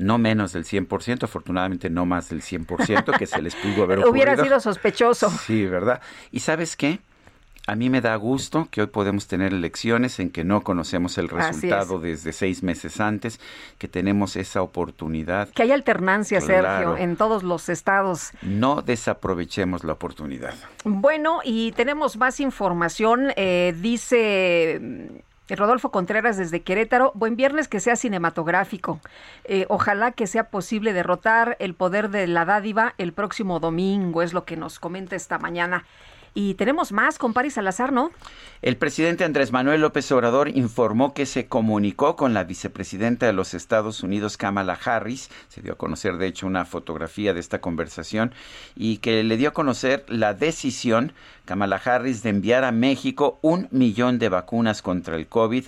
no 0.00 0.18
menos 0.18 0.52
del 0.52 0.64
100%, 0.64 1.24
afortunadamente 1.24 1.90
no 1.90 2.06
más 2.06 2.28
del 2.30 2.42
100% 2.42 3.16
que 3.18 3.26
se 3.26 3.40
les 3.42 3.54
pudo 3.54 3.84
haber 3.84 3.98
ocurrido. 4.00 4.10
Hubiera 4.10 4.36
sido 4.42 4.60
sospechoso. 4.60 5.30
Sí, 5.30 5.66
¿verdad? 5.66 6.00
¿Y 6.32 6.40
sabes 6.40 6.76
qué? 6.76 6.98
A 7.66 7.76
mí 7.76 7.88
me 7.90 8.00
da 8.00 8.16
gusto 8.16 8.66
que 8.70 8.80
hoy 8.80 8.86
podemos 8.88 9.28
tener 9.28 9.52
elecciones 9.52 10.18
en 10.18 10.30
que 10.30 10.44
no 10.44 10.62
conocemos 10.62 11.18
el 11.18 11.28
resultado 11.28 11.96
es. 11.98 12.02
desde 12.02 12.32
seis 12.32 12.62
meses 12.64 13.00
antes, 13.00 13.38
que 13.78 13.86
tenemos 13.86 14.34
esa 14.34 14.62
oportunidad. 14.62 15.48
Que 15.50 15.62
hay 15.64 15.70
alternancia, 15.70 16.40
Claro. 16.40 16.88
Sergio, 16.88 17.04
en 17.04 17.16
todos 17.16 17.42
los 17.44 17.68
estados. 17.68 18.30
No 18.42 18.82
desaprovechemos 18.82 19.84
la 19.84 19.92
oportunidad. 19.92 20.54
Bueno, 20.84 21.40
y 21.44 21.70
tenemos 21.72 22.16
más 22.16 22.40
información. 22.40 23.28
Eh, 23.36 23.74
dice 23.80 25.19
Rodolfo 25.56 25.90
Contreras 25.90 26.36
desde 26.36 26.62
Querétaro. 26.62 27.12
Buen 27.14 27.36
viernes 27.36 27.68
que 27.68 27.80
sea 27.80 27.96
cinematográfico. 27.96 29.00
Eh, 29.44 29.66
ojalá 29.68 30.12
que 30.12 30.26
sea 30.26 30.50
posible 30.50 30.92
derrotar 30.92 31.56
el 31.60 31.74
poder 31.74 32.10
de 32.10 32.26
la 32.26 32.44
dádiva 32.44 32.94
el 32.98 33.12
próximo 33.12 33.60
domingo, 33.60 34.22
es 34.22 34.32
lo 34.32 34.44
que 34.44 34.56
nos 34.56 34.78
comenta 34.78 35.16
esta 35.16 35.38
mañana. 35.38 35.84
Y 36.32 36.54
tenemos 36.54 36.92
más 36.92 37.18
con 37.18 37.32
Paris 37.32 37.54
Salazar, 37.54 37.92
¿no? 37.92 38.12
El 38.62 38.76
presidente 38.76 39.24
Andrés 39.24 39.50
Manuel 39.50 39.80
López 39.80 40.10
Obrador 40.12 40.48
informó 40.48 41.12
que 41.12 41.26
se 41.26 41.46
comunicó 41.46 42.14
con 42.14 42.34
la 42.34 42.44
vicepresidenta 42.44 43.26
de 43.26 43.32
los 43.32 43.52
Estados 43.54 44.02
Unidos, 44.02 44.36
Kamala 44.36 44.78
Harris. 44.84 45.28
Se 45.48 45.60
dio 45.60 45.72
a 45.72 45.78
conocer, 45.78 46.18
de 46.18 46.28
hecho, 46.28 46.46
una 46.46 46.64
fotografía 46.64 47.34
de 47.34 47.40
esta 47.40 47.60
conversación 47.60 48.32
y 48.76 48.98
que 48.98 49.24
le 49.24 49.36
dio 49.36 49.48
a 49.48 49.52
conocer 49.52 50.04
la 50.08 50.34
decisión, 50.34 51.12
Kamala 51.46 51.80
Harris, 51.84 52.22
de 52.22 52.30
enviar 52.30 52.64
a 52.64 52.70
México 52.70 53.38
un 53.42 53.66
millón 53.72 54.18
de 54.18 54.28
vacunas 54.28 54.82
contra 54.82 55.16
el 55.16 55.26
COVID 55.26 55.64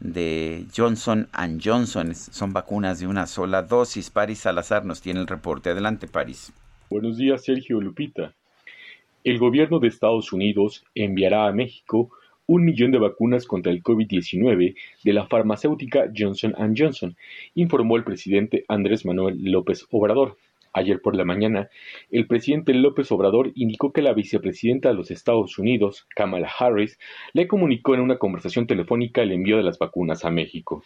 de 0.00 0.66
Johnson 0.74 1.28
Johnson. 1.62 2.14
Son 2.14 2.52
vacunas 2.52 3.00
de 3.00 3.06
una 3.06 3.26
sola 3.26 3.62
dosis. 3.62 4.10
Paris 4.10 4.40
Salazar 4.40 4.84
nos 4.84 5.00
tiene 5.00 5.20
el 5.20 5.26
reporte. 5.26 5.70
Adelante, 5.70 6.06
Paris. 6.06 6.52
Buenos 6.88 7.18
días, 7.18 7.44
Sergio 7.44 7.80
Lupita. 7.80 8.34
El 9.28 9.38
gobierno 9.38 9.78
de 9.78 9.88
Estados 9.88 10.32
Unidos 10.32 10.86
enviará 10.94 11.48
a 11.48 11.52
México 11.52 12.08
un 12.46 12.64
millón 12.64 12.92
de 12.92 12.98
vacunas 12.98 13.44
contra 13.44 13.70
el 13.70 13.82
COVID-19 13.82 14.74
de 15.04 15.12
la 15.12 15.26
farmacéutica 15.26 16.10
Johnson 16.16 16.54
Johnson, 16.74 17.14
informó 17.54 17.98
el 17.98 18.04
presidente 18.04 18.64
Andrés 18.68 19.04
Manuel 19.04 19.36
López 19.42 19.86
Obrador. 19.90 20.38
Ayer 20.72 21.02
por 21.02 21.14
la 21.14 21.26
mañana, 21.26 21.68
el 22.10 22.26
presidente 22.26 22.72
López 22.72 23.12
Obrador 23.12 23.52
indicó 23.54 23.92
que 23.92 24.00
la 24.00 24.14
vicepresidenta 24.14 24.88
de 24.88 24.94
los 24.94 25.10
Estados 25.10 25.58
Unidos, 25.58 26.06
Kamala 26.16 26.50
Harris, 26.58 26.98
le 27.34 27.46
comunicó 27.48 27.94
en 27.94 28.00
una 28.00 28.16
conversación 28.16 28.66
telefónica 28.66 29.20
el 29.20 29.32
envío 29.32 29.58
de 29.58 29.62
las 29.62 29.78
vacunas 29.78 30.24
a 30.24 30.30
México. 30.30 30.82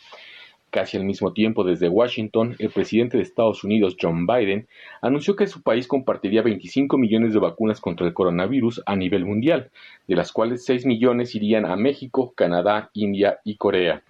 Casi 0.72 0.96
al 0.96 1.04
mismo 1.04 1.34
tiempo, 1.34 1.64
desde 1.64 1.90
Washington, 1.90 2.56
el 2.58 2.70
presidente 2.70 3.18
de 3.18 3.22
Estados 3.22 3.62
Unidos, 3.62 3.94
John 4.00 4.26
Biden, 4.26 4.68
anunció 5.02 5.36
que 5.36 5.46
su 5.46 5.60
país 5.60 5.86
compartiría 5.86 6.40
25 6.40 6.96
millones 6.96 7.34
de 7.34 7.40
vacunas 7.40 7.78
contra 7.78 8.06
el 8.06 8.14
coronavirus 8.14 8.82
a 8.86 8.96
nivel 8.96 9.26
mundial, 9.26 9.70
de 10.08 10.16
las 10.16 10.32
cuales 10.32 10.64
6 10.64 10.86
millones 10.86 11.34
irían 11.34 11.66
a 11.66 11.76
México, 11.76 12.32
Canadá, 12.34 12.88
India 12.94 13.38
y 13.44 13.56
Corea. 13.56 14.02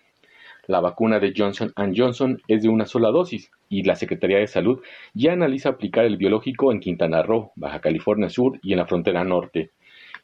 La 0.68 0.78
vacuna 0.78 1.18
de 1.18 1.34
Johnson 1.36 1.72
Johnson 1.96 2.40
es 2.46 2.62
de 2.62 2.68
una 2.68 2.86
sola 2.86 3.10
dosis 3.10 3.50
y 3.68 3.82
la 3.82 3.96
Secretaría 3.96 4.38
de 4.38 4.46
Salud 4.46 4.82
ya 5.14 5.32
analiza 5.32 5.70
aplicar 5.70 6.04
el 6.04 6.16
biológico 6.16 6.70
en 6.70 6.78
Quintana 6.78 7.24
Roo, 7.24 7.50
Baja 7.56 7.80
California 7.80 8.30
Sur 8.30 8.60
y 8.62 8.70
en 8.70 8.78
la 8.78 8.86
frontera 8.86 9.24
norte 9.24 9.72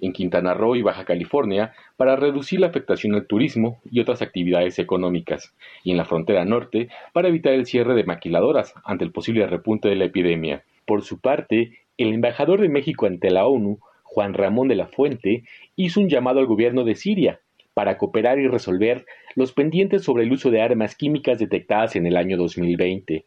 en 0.01 0.13
Quintana 0.13 0.55
Roo 0.55 0.77
y 0.77 0.83
Baja 0.83 1.05
California 1.05 1.73
para 1.97 2.17
reducir 2.17 2.61
la 2.61 2.69
afectación 2.69 3.15
al 3.15 3.27
turismo 3.27 3.81
y 3.91 4.01
otras 4.01 4.23
actividades 4.23 4.79
económicas, 4.79 5.55
y 5.85 5.91
en 5.91 5.97
la 5.97 6.05
frontera 6.05 6.45
norte 6.45 6.89
para 7.13 7.29
evitar 7.29 7.53
el 7.53 7.67
cierre 7.67 7.95
de 7.95 8.05
maquiladoras 8.05 8.75
ante 8.85 9.05
el 9.05 9.13
posible 9.13 9.47
repunte 9.47 9.89
de 9.89 9.97
la 9.97 10.05
epidemia. 10.05 10.65
Por 10.87 11.03
su 11.03 11.21
parte, 11.21 11.79
el 11.99 12.13
embajador 12.15 12.61
de 12.61 12.69
México 12.69 13.07
ante 13.07 13.31
la 13.31 13.47
ONU, 13.47 13.81
Juan 14.05 14.35
Ramón 14.35 14.69
de 14.69 14.77
la 14.77 14.87
Fuente, 14.87 15.45
hizo 15.77 16.01
un 16.01 16.09
llamado 16.09 16.41
al 16.41 16.47
gobierno 16.47 16.85
de 16.85 16.95
Siria 16.95 17.41
para 17.75 17.99
cooperar 17.99 18.39
y 18.39 18.49
resolver 18.49 19.05
los 19.37 19.53
pendientes 19.53 20.03
sobre 20.03 20.25
el 20.25 20.33
uso 20.33 20.51
de 20.51 20.61
armas 20.61 20.97
químicas 20.97 21.39
detectadas 21.39 21.95
en 21.95 22.07
el 22.07 22.17
año 22.17 22.37
2020. 22.37 23.25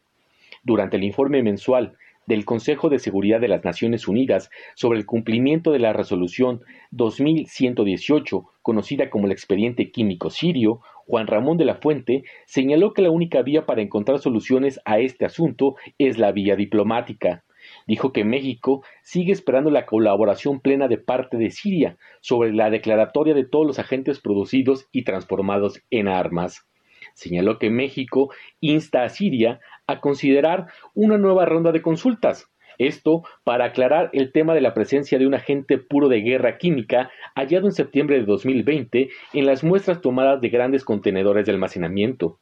Durante 0.64 0.98
el 0.98 1.04
informe 1.04 1.42
mensual 1.42 1.94
del 2.26 2.46
Consejo 2.46 2.90
de 2.90 3.00
Seguridad 3.00 3.40
de 3.40 3.48
las 3.48 3.64
Naciones 3.64 4.08
Unidas 4.08 4.50
sobre 4.76 5.00
el 5.00 5.06
cumplimiento 5.06 5.72
de 5.72 5.80
la 5.80 5.94
resolución 5.94 6.62
2118, 6.92 8.46
conocida 8.62 9.10
como 9.10 9.26
el 9.26 9.32
expediente 9.32 9.92
químico 9.92 10.30
sirio, 10.30 10.82
Juan 11.08 11.28
Ramón 11.28 11.58
de 11.58 11.66
la 11.66 11.76
Fuente 11.76 12.24
señaló 12.46 12.94
que 12.94 13.02
la 13.02 13.12
única 13.12 13.42
vía 13.42 13.66
para 13.66 13.82
encontrar 13.82 14.20
soluciones 14.20 14.80
a 14.86 15.00
este 15.00 15.26
asunto 15.26 15.76
es 15.98 16.18
la 16.18 16.32
vía 16.32 16.56
diplomática. 16.56 17.44
Dijo 17.88 18.12
que 18.12 18.24
México 18.24 18.84
sigue 19.04 19.32
esperando 19.32 19.70
la 19.70 19.86
colaboración 19.86 20.60
plena 20.60 20.88
de 20.88 20.98
parte 20.98 21.38
de 21.38 21.52
Siria 21.52 21.98
sobre 22.22 22.54
la 22.54 22.70
declaratoria 22.70 23.34
de 23.34 23.46
todos 23.46 23.66
los 23.66 23.80
agentes 23.80 24.20
producidos 24.20 24.88
y 24.92 25.04
transformados 25.04 25.82
en 25.90 26.08
armas. 26.08 26.66
Señaló 27.14 27.60
que 27.60 27.70
México 27.70 28.32
insta 28.62 29.04
a 29.04 29.10
Siria 29.10 29.60
a 29.92 30.00
considerar 30.00 30.68
una 30.94 31.18
nueva 31.18 31.46
ronda 31.46 31.72
de 31.72 31.82
consultas. 31.82 32.48
Esto 32.78 33.24
para 33.44 33.66
aclarar 33.66 34.10
el 34.14 34.32
tema 34.32 34.56
de 34.56 34.62
la 34.62 34.74
presencia 34.74 35.20
de 35.20 35.28
un 35.28 35.36
agente 35.36 35.78
puro 35.78 36.10
de 36.10 36.22
guerra 36.22 36.58
química 36.58 37.12
hallado 37.36 37.68
en 37.68 37.74
septiembre 37.74 38.18
de 38.18 38.26
2020 38.26 39.10
en 39.34 39.46
las 39.46 39.64
muestras 39.64 40.02
tomadas 40.02 40.42
de 40.42 40.50
grandes 40.50 40.84
contenedores 40.84 41.46
de 41.46 41.52
almacenamiento. 41.52 42.40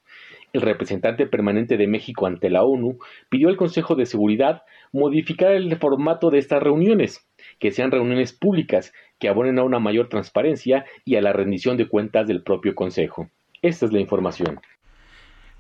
El 0.54 0.62
representante 0.62 1.28
permanente 1.28 1.78
de 1.78 1.88
México 1.88 2.26
ante 2.26 2.50
la 2.50 2.64
ONU 2.64 2.98
pidió 3.30 3.50
al 3.50 3.58
Consejo 3.58 3.96
de 3.96 4.06
Seguridad 4.06 4.64
modificar 4.92 5.52
el 5.52 5.76
formato 5.76 6.30
de 6.32 6.40
estas 6.40 6.64
reuniones, 6.64 7.28
que 7.60 7.72
sean 7.72 7.92
reuniones 7.92 8.34
públicas 8.34 8.94
que 9.20 9.30
abonen 9.30 9.60
a 9.60 9.64
una 9.64 9.80
mayor 9.80 10.10
transparencia 10.10 10.86
y 11.06 11.18
a 11.18 11.22
la 11.22 11.34
rendición 11.34 11.78
de 11.78 11.88
cuentas 11.88 12.28
del 12.28 12.42
propio 12.42 12.74
Consejo. 12.74 13.30
Esta 13.62 13.86
es 13.86 13.92
la 13.92 14.00
información. 14.00 14.60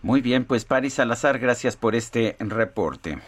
Muy 0.01 0.21
bien, 0.21 0.45
pues 0.45 0.63
Paris 0.65 0.93
Salazar, 0.93 1.39
gracias 1.39 1.75
por 1.75 1.93
este 1.93 2.37
reporte. 2.39 3.19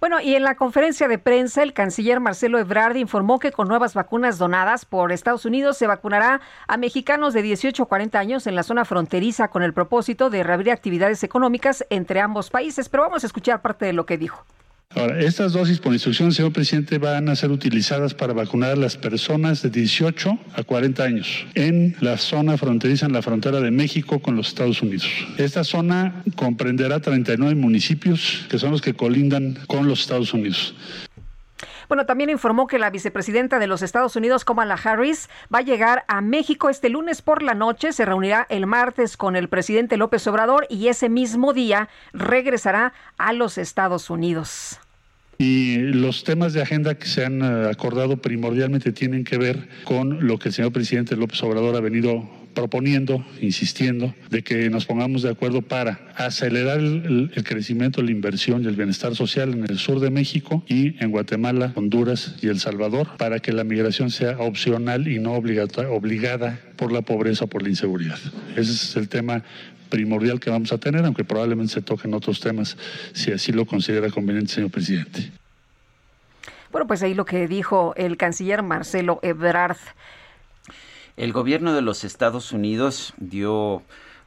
Bueno, 0.00 0.20
y 0.20 0.34
en 0.34 0.42
la 0.42 0.56
conferencia 0.56 1.06
de 1.06 1.18
prensa, 1.18 1.62
el 1.62 1.72
canciller 1.72 2.18
Marcelo 2.18 2.58
Ebrard 2.58 2.96
informó 2.96 3.38
que 3.38 3.52
con 3.52 3.68
nuevas 3.68 3.94
vacunas 3.94 4.36
donadas 4.36 4.84
por 4.84 5.12
Estados 5.12 5.44
Unidos 5.44 5.78
se 5.78 5.86
vacunará 5.86 6.40
a 6.66 6.76
mexicanos 6.76 7.34
de 7.34 7.42
18 7.42 7.84
a 7.84 7.86
40 7.86 8.18
años 8.18 8.48
en 8.48 8.56
la 8.56 8.64
zona 8.64 8.84
fronteriza 8.84 9.46
con 9.46 9.62
el 9.62 9.72
propósito 9.72 10.28
de 10.28 10.42
reabrir 10.42 10.72
actividades 10.72 11.22
económicas 11.22 11.86
entre 11.88 12.20
ambos 12.20 12.50
países. 12.50 12.88
Pero 12.88 13.04
vamos 13.04 13.22
a 13.22 13.28
escuchar 13.28 13.62
parte 13.62 13.86
de 13.86 13.92
lo 13.92 14.04
que 14.04 14.18
dijo. 14.18 14.44
Ahora, 14.94 15.20
estas 15.20 15.52
dosis, 15.52 15.80
por 15.80 15.92
instrucción 15.94 16.32
señor 16.32 16.52
presidente, 16.52 16.98
van 16.98 17.28
a 17.28 17.36
ser 17.36 17.50
utilizadas 17.50 18.12
para 18.12 18.34
vacunar 18.34 18.72
a 18.72 18.76
las 18.76 18.96
personas 18.96 19.62
de 19.62 19.70
18 19.70 20.38
a 20.54 20.62
40 20.62 21.02
años 21.02 21.46
en 21.54 21.96
la 22.00 22.18
zona 22.18 22.58
fronteriza, 22.58 23.06
en 23.06 23.14
la 23.14 23.22
frontera 23.22 23.60
de 23.60 23.70
México 23.70 24.20
con 24.20 24.36
los 24.36 24.48
Estados 24.48 24.82
Unidos. 24.82 25.08
Esta 25.38 25.64
zona 25.64 26.22
comprenderá 26.36 27.00
39 27.00 27.54
municipios 27.54 28.46
que 28.50 28.58
son 28.58 28.70
los 28.70 28.82
que 28.82 28.94
colindan 28.94 29.58
con 29.66 29.88
los 29.88 30.00
Estados 30.00 30.34
Unidos. 30.34 30.74
Bueno, 31.88 32.06
también 32.06 32.30
informó 32.30 32.66
que 32.66 32.78
la 32.78 32.90
vicepresidenta 32.90 33.58
de 33.58 33.66
los 33.66 33.82
Estados 33.82 34.16
Unidos, 34.16 34.44
Kamala 34.44 34.78
Harris, 34.82 35.28
va 35.54 35.58
a 35.58 35.62
llegar 35.62 36.04
a 36.08 36.20
México 36.20 36.70
este 36.70 36.88
lunes 36.88 37.22
por 37.22 37.42
la 37.42 37.54
noche, 37.54 37.92
se 37.92 38.04
reunirá 38.04 38.46
el 38.48 38.66
martes 38.66 39.16
con 39.16 39.36
el 39.36 39.48
presidente 39.48 39.96
López 39.96 40.26
Obrador 40.26 40.66
y 40.70 40.88
ese 40.88 41.08
mismo 41.08 41.52
día 41.52 41.88
regresará 42.12 42.94
a 43.18 43.32
los 43.32 43.58
Estados 43.58 44.08
Unidos. 44.10 44.80
Y 45.38 45.78
los 45.78 46.24
temas 46.24 46.52
de 46.52 46.62
agenda 46.62 46.94
que 46.94 47.06
se 47.06 47.24
han 47.24 47.42
eh, 47.42 47.68
acordado 47.70 48.18
primordialmente 48.18 48.92
tienen 48.92 49.24
que 49.24 49.38
ver 49.38 49.68
con 49.84 50.26
lo 50.26 50.38
que 50.38 50.50
el 50.50 50.54
señor 50.54 50.72
presidente 50.72 51.16
López 51.16 51.42
Obrador 51.42 51.74
ha 51.76 51.80
venido 51.80 52.28
proponiendo, 52.52 53.24
insistiendo, 53.40 54.14
de 54.30 54.42
que 54.42 54.70
nos 54.70 54.86
pongamos 54.86 55.22
de 55.22 55.30
acuerdo 55.30 55.62
para 55.62 56.00
acelerar 56.16 56.78
el, 56.78 57.30
crecimiento, 57.44 58.02
la 58.02 58.10
inversión 58.10 58.62
y 58.62 58.66
el 58.66 58.76
bienestar 58.76 59.14
social 59.16 59.52
en 59.52 59.64
el 59.64 59.78
sur 59.78 60.00
de 60.00 60.10
México 60.10 60.64
y 60.68 61.02
en 61.02 61.10
Guatemala, 61.10 61.72
Honduras 61.74 62.36
y 62.42 62.48
El 62.48 62.60
Salvador, 62.60 63.08
para 63.18 63.40
que 63.40 63.52
la 63.52 63.64
migración 63.64 64.10
sea 64.10 64.38
opcional 64.38 65.08
y 65.08 65.18
no 65.18 65.32
obligada 65.32 66.60
por 66.76 66.92
la 66.92 67.02
pobreza 67.02 67.44
o 67.44 67.48
por 67.48 67.62
la 67.62 67.68
inseguridad. 67.68 68.18
Ese 68.56 68.72
es 68.72 68.96
el 68.96 69.08
tema 69.08 69.44
primordial 69.92 70.40
que 70.40 70.48
vamos 70.48 70.72
a 70.72 70.78
tener, 70.78 71.04
aunque 71.04 71.22
probablemente 71.22 71.74
se 71.74 71.82
toquen 71.82 72.14
otros 72.14 72.40
temas 72.40 72.78
si 73.12 73.30
así 73.30 73.52
lo 73.52 73.66
considera 73.66 74.10
conveniente, 74.10 74.54
señor 74.54 74.70
presidente. 74.70 75.30
Bueno, 76.70 76.86
pues 76.86 77.02
ahí 77.02 77.12
lo 77.12 77.26
que 77.26 77.46
dijo 77.46 77.92
el 77.96 78.16
canciller 78.16 78.62
Marcelo 78.62 79.20
Ebrard. 79.22 79.76
El 81.18 81.34
gobierno 81.34 81.74
de 81.74 81.82
los 81.82 82.04
Estados 82.04 82.52
Unidos 82.52 83.12
dio 83.18 83.82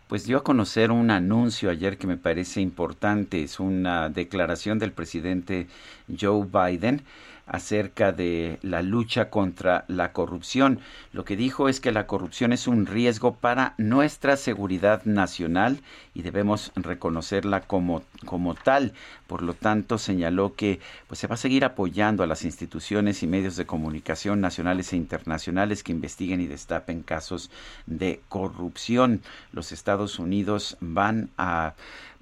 pues 0.07 0.25
dio 0.25 0.37
a 0.37 0.43
conocer 0.43 0.91
un 0.91 1.09
anuncio 1.09 1.71
ayer 1.71 1.97
que 1.97 2.05
me 2.05 2.15
parece 2.15 2.61
importante, 2.61 3.41
es 3.41 3.59
una 3.59 4.07
declaración 4.09 4.77
del 4.77 4.91
presidente 4.91 5.65
Joe 6.07 6.45
Biden 6.45 7.01
acerca 7.45 8.11
de 8.11 8.59
la 8.61 8.81
lucha 8.81 9.29
contra 9.29 9.85
la 9.87 10.11
corrupción. 10.11 10.79
Lo 11.11 11.25
que 11.25 11.35
dijo 11.35 11.69
es 11.69 11.79
que 11.79 11.91
la 11.91 12.07
corrupción 12.07 12.53
es 12.53 12.67
un 12.67 12.85
riesgo 12.85 13.35
para 13.35 13.73
nuestra 13.77 14.37
seguridad 14.37 15.03
nacional 15.05 15.81
y 16.13 16.21
debemos 16.21 16.71
reconocerla 16.75 17.61
como, 17.61 18.03
como 18.25 18.55
tal. 18.55 18.93
Por 19.27 19.41
lo 19.41 19.53
tanto, 19.53 19.97
señaló 19.97 20.53
que 20.53 20.79
pues, 21.07 21.19
se 21.19 21.27
va 21.27 21.35
a 21.35 21.37
seguir 21.37 21.65
apoyando 21.65 22.23
a 22.23 22.27
las 22.27 22.45
instituciones 22.45 23.23
y 23.23 23.27
medios 23.27 23.55
de 23.55 23.65
comunicación 23.65 24.41
nacionales 24.41 24.93
e 24.93 24.97
internacionales 24.97 25.83
que 25.83 25.91
investiguen 25.91 26.41
y 26.41 26.47
destapen 26.47 27.01
casos 27.01 27.49
de 27.87 28.21
corrupción. 28.29 29.21
Los 29.51 29.71
Estados 29.71 30.19
Unidos 30.19 30.77
van 30.79 31.29
a 31.37 31.73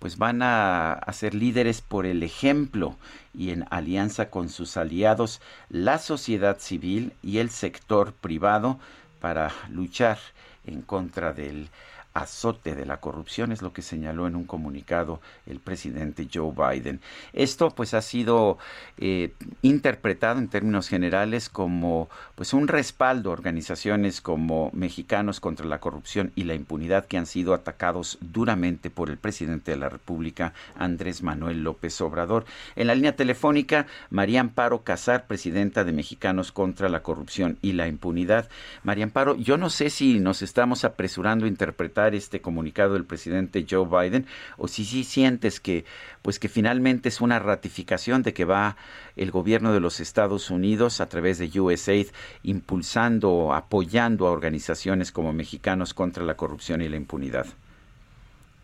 pues 0.04 0.18
van 0.18 0.42
a, 0.42 1.00
ser 1.14 1.34
líderes 1.34 1.80
por 1.80 2.06
el 2.06 2.24
ejemplo 2.24 2.98
y 3.34 3.52
en 3.52 3.64
alianza 3.70 4.30
con 4.30 4.50
sus 4.50 4.76
aliados, 4.76 5.40
la 5.70 5.98
sociedad 5.98 6.60
civil 6.60 7.14
y 7.22 7.38
el 7.38 7.50
sector 7.50 8.12
privado 8.12 8.80
para 9.22 9.54
luchar 9.70 10.18
en 10.66 10.82
contra 10.82 11.32
del 11.32 11.70
azote 12.14 12.76
de 12.76 12.86
la 12.86 12.98
corrupción, 12.98 13.52
es 13.52 13.62
lo 13.62 13.74
que 13.74 13.82
señaló 13.82 14.28
en 14.28 14.36
un 14.36 14.46
comunicado 14.46 15.20
el 15.48 15.60
presidente 15.60 16.28
Joe 16.32 16.54
Biden. 16.54 17.02
Esto 17.34 17.72
pues 17.72 17.94
ha 17.94 18.02
sido 18.02 18.58
eh, 18.98 19.34
interpretado 19.62 20.40
en 20.40 20.48
términos 20.48 20.88
generales 20.88 21.50
como 21.50 22.10
pues 22.36 22.54
un 22.54 22.68
respaldo 22.68 23.30
a 23.30 23.34
organizaciones 23.34 24.22
como 24.22 24.70
Mexicanos 24.74 25.40
contra 25.40 25.66
la 25.66 25.80
corrupción 25.80 26.32
y 26.36 26.44
la 26.44 26.54
impunidad 26.54 27.06
que 27.06 27.18
han 27.18 27.26
sido 27.26 27.54
atacados 27.54 28.18
duramente 28.22 28.90
por 28.90 29.10
el 29.10 29.18
presidente 29.18 29.72
de 29.72 29.78
la 29.78 29.90
República, 29.90 30.54
Andrés 30.76 31.24
Manuel 31.24 31.64
López 31.64 32.00
Obrador. 32.02 32.46
En 32.76 32.88
la 32.88 32.96
línea 32.96 33.16
telefónica, 33.16 33.88
María 34.10 34.42
Amparo 34.42 34.84
Casar, 34.84 35.26
presidenta 35.26 35.84
de 35.84 35.94
Mexicanos 35.94 36.52
contra 36.52 36.90
la 36.90 37.02
corrupción 37.02 37.58
y 37.62 37.74
la 37.74 37.88
impunidad. 37.88 38.50
María 38.84 39.06
Amparo, 39.06 39.36
yo 39.36 39.58
no 39.58 39.70
sé 39.70 39.90
si 39.90 40.20
nos 40.20 40.42
estamos 40.42 40.84
apresurando 40.84 41.46
a 41.46 41.50
interpretar 41.50 42.03
este 42.14 42.42
comunicado 42.42 42.94
del 42.94 43.06
presidente 43.06 43.66
Joe 43.70 43.88
Biden 43.88 44.26
o 44.58 44.68
si 44.68 44.86
sí 44.86 45.04
sientes 45.04 45.60
que 45.60 45.86
pues 46.22 46.40
que 46.40 46.50
finalmente 46.50 47.10
es 47.10 47.22
una 47.22 47.40
ratificación 47.40 48.24
de 48.24 48.34
que 48.34 48.46
va 48.46 48.78
el 49.16 49.32
gobierno 49.32 49.74
de 49.74 49.80
los 49.80 50.00
Estados 50.00 50.50
Unidos 50.50 51.02
a 51.02 51.10
través 51.10 51.38
de 51.38 51.60
USAID 51.60 52.08
impulsando, 52.44 53.54
apoyando 53.54 54.28
a 54.28 54.32
organizaciones 54.32 55.12
como 55.12 55.34
Mexicanos 55.34 55.94
contra 55.94 56.24
la 56.24 56.36
corrupción 56.36 56.82
y 56.82 56.90
la 56.90 56.98
impunidad. 56.98 57.46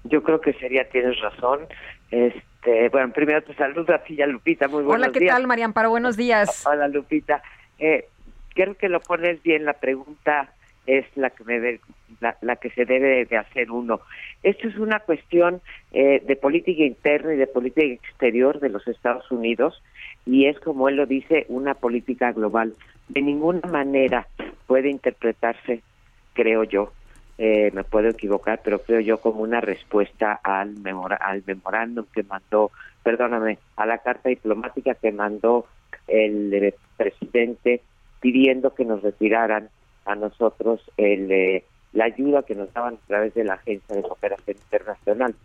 Yo 0.04 0.24
creo 0.24 0.40
que 0.40 0.54
sería, 0.54 0.88
tienes 0.90 1.20
razón. 1.20 1.68
Este, 2.10 2.90
bueno, 2.90 3.12
primero 3.14 3.42
te 3.44 3.54
saludo 3.56 3.94
a 3.94 4.00
ti 4.00 4.16
y 4.16 4.22
a 4.22 4.28
Lupita. 4.28 4.68
Muy 4.68 4.84
buenos 4.84 5.08
Hola, 5.08 5.20
¿qué 5.20 5.26
tal, 5.26 5.46
María 5.48 5.66
Amparo? 5.66 5.90
Buenos 5.90 6.16
días. 6.18 6.66
Hola, 6.66 6.88
Lupita. 6.88 7.44
Eh, 7.78 8.08
creo 8.54 8.76
que 8.76 8.90
lo 8.90 9.00
pones 9.02 9.42
bien 9.44 9.66
la 9.66 9.74
pregunta 9.74 10.54
es 10.90 11.06
la 11.16 11.30
que, 11.30 11.44
me 11.44 11.80
la, 12.20 12.56
que 12.56 12.72
se 12.72 12.86
debe 12.86 13.26
de 13.26 13.38
hacer 13.38 13.70
uno. 13.70 14.02
Esto 14.42 14.68
es 14.68 14.78
una 14.78 15.00
cuestión 15.00 15.62
eh, 15.92 16.22
de 16.26 16.36
política 16.36 16.84
interna 16.84 17.34
y 17.34 17.38
de 17.38 17.46
política 17.46 17.86
exterior 17.86 18.60
de 18.60 18.70
los 18.70 18.88
Estados 18.88 19.30
Unidos 19.32 19.84
y 20.26 20.48
es, 20.48 20.60
como 20.60 20.90
él 20.90 20.96
lo 20.96 21.06
dice, 21.06 21.46
una 21.48 21.76
política 21.76 22.32
global. 22.32 22.74
De 23.08 23.22
ninguna 23.22 23.68
manera 23.70 24.28
puede 24.66 24.90
interpretarse, 24.90 25.82
creo 26.34 26.64
yo, 26.64 26.92
eh, 27.38 27.70
me 27.74 27.84
puedo 27.84 28.10
equivocar, 28.10 28.62
pero 28.64 28.80
creo 28.80 29.00
yo 29.00 29.20
como 29.20 29.42
una 29.42 29.62
respuesta 29.62 30.40
al, 30.44 30.76
al 31.20 31.44
memorándum 31.46 32.06
que 32.14 32.24
mandó, 32.24 32.72
perdóname, 33.04 33.60
a 33.76 33.86
la 33.86 34.00
carta 34.00 34.30
diplomática 34.30 34.96
que 34.96 35.12
mandó 35.12 35.68
el 36.08 36.52
eh, 36.54 36.74
presidente 36.98 37.82
pidiendo 38.20 38.74
que 38.74 38.86
nos 38.86 39.04
retiraran 39.04 39.70
a 40.06 40.16
nosotros 40.16 40.82
el, 40.98 41.32
eh, 41.32 41.64
la 41.94 42.06
ayuda 42.06 42.44
que 42.44 42.56
nos 42.56 42.72
daban 42.74 42.96
a 42.96 43.08
través 43.08 43.34
de 43.34 43.44
la 43.44 43.56
Agencia 43.56 43.96
de 43.96 44.02
Cooperación 44.02 44.58
Internacional. 44.58 45.36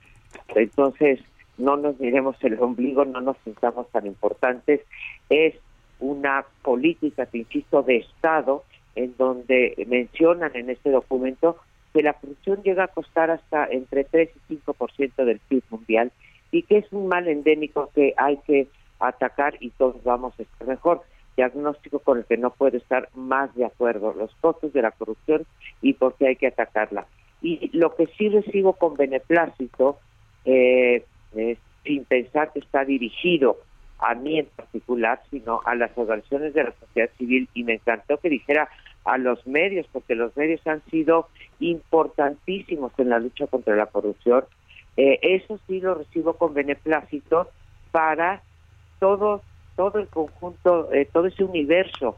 Entonces, 0.54 1.20
no 1.58 1.76
nos 1.76 1.98
miremos 2.00 2.36
el 2.42 2.60
ombligo, 2.60 3.04
no 3.04 3.20
nos 3.20 3.36
sintamos 3.44 3.88
tan 3.90 4.06
importantes. 4.06 4.80
Es 5.28 5.54
una 6.00 6.44
política, 6.62 7.26
te 7.26 7.38
insisto, 7.38 7.82
de 7.82 7.98
Estado 7.98 8.64
en 8.96 9.16
donde 9.16 9.74
mencionan 9.88 10.54
en 10.54 10.70
este 10.70 10.90
documento 10.90 11.56
que 11.92 12.02
la 12.02 12.12
corrupción 12.14 12.62
llega 12.62 12.84
a 12.84 12.88
costar 12.88 13.30
hasta 13.30 13.66
entre 13.66 14.04
3 14.04 14.30
y 14.48 14.56
5% 14.56 15.24
del 15.24 15.38
PIB 15.40 15.62
mundial 15.70 16.12
y 16.50 16.62
que 16.62 16.78
es 16.78 16.92
un 16.92 17.08
mal 17.08 17.28
endémico 17.28 17.90
que 17.94 18.14
hay 18.16 18.36
que 18.38 18.68
atacar 18.98 19.56
y 19.60 19.70
todos 19.70 20.02
vamos 20.04 20.34
a 20.38 20.42
estar 20.42 20.66
mejor 20.66 21.02
diagnóstico 21.36 21.98
con 21.98 22.18
el 22.18 22.24
que 22.24 22.36
no 22.36 22.50
puedo 22.50 22.76
estar 22.76 23.08
más 23.14 23.54
de 23.54 23.64
acuerdo, 23.64 24.14
los 24.14 24.34
costos 24.36 24.72
de 24.72 24.82
la 24.82 24.90
corrupción 24.90 25.46
y 25.82 25.94
por 25.94 26.14
qué 26.16 26.28
hay 26.28 26.36
que 26.36 26.46
atacarla. 26.46 27.06
Y 27.42 27.76
lo 27.76 27.94
que 27.94 28.06
sí 28.18 28.28
recibo 28.28 28.74
con 28.74 28.94
beneplácito, 28.94 29.98
eh, 30.44 31.04
sin 31.84 32.04
pensar 32.04 32.52
que 32.52 32.60
está 32.60 32.84
dirigido 32.84 33.58
a 33.98 34.14
mí 34.14 34.38
en 34.38 34.46
particular, 34.46 35.20
sino 35.30 35.60
a 35.64 35.74
las 35.74 35.96
organizaciones 35.96 36.54
de 36.54 36.64
la 36.64 36.72
sociedad 36.72 37.10
civil, 37.18 37.48
y 37.54 37.64
me 37.64 37.74
encantó 37.74 38.18
que 38.18 38.28
dijera 38.28 38.68
a 39.04 39.18
los 39.18 39.46
medios, 39.46 39.86
porque 39.92 40.14
los 40.14 40.36
medios 40.36 40.66
han 40.66 40.82
sido 40.90 41.28
importantísimos 41.60 42.92
en 42.98 43.10
la 43.10 43.18
lucha 43.18 43.46
contra 43.46 43.76
la 43.76 43.86
corrupción. 43.86 44.44
Eh, 44.96 45.18
eso 45.22 45.58
sí 45.66 45.80
lo 45.80 45.94
recibo 45.94 46.34
con 46.34 46.54
beneplácito 46.54 47.48
para 47.90 48.42
todos 49.00 49.42
todo 49.76 49.98
el 49.98 50.08
conjunto, 50.08 50.92
eh, 50.92 51.08
todo 51.12 51.26
ese 51.26 51.44
universo 51.44 52.16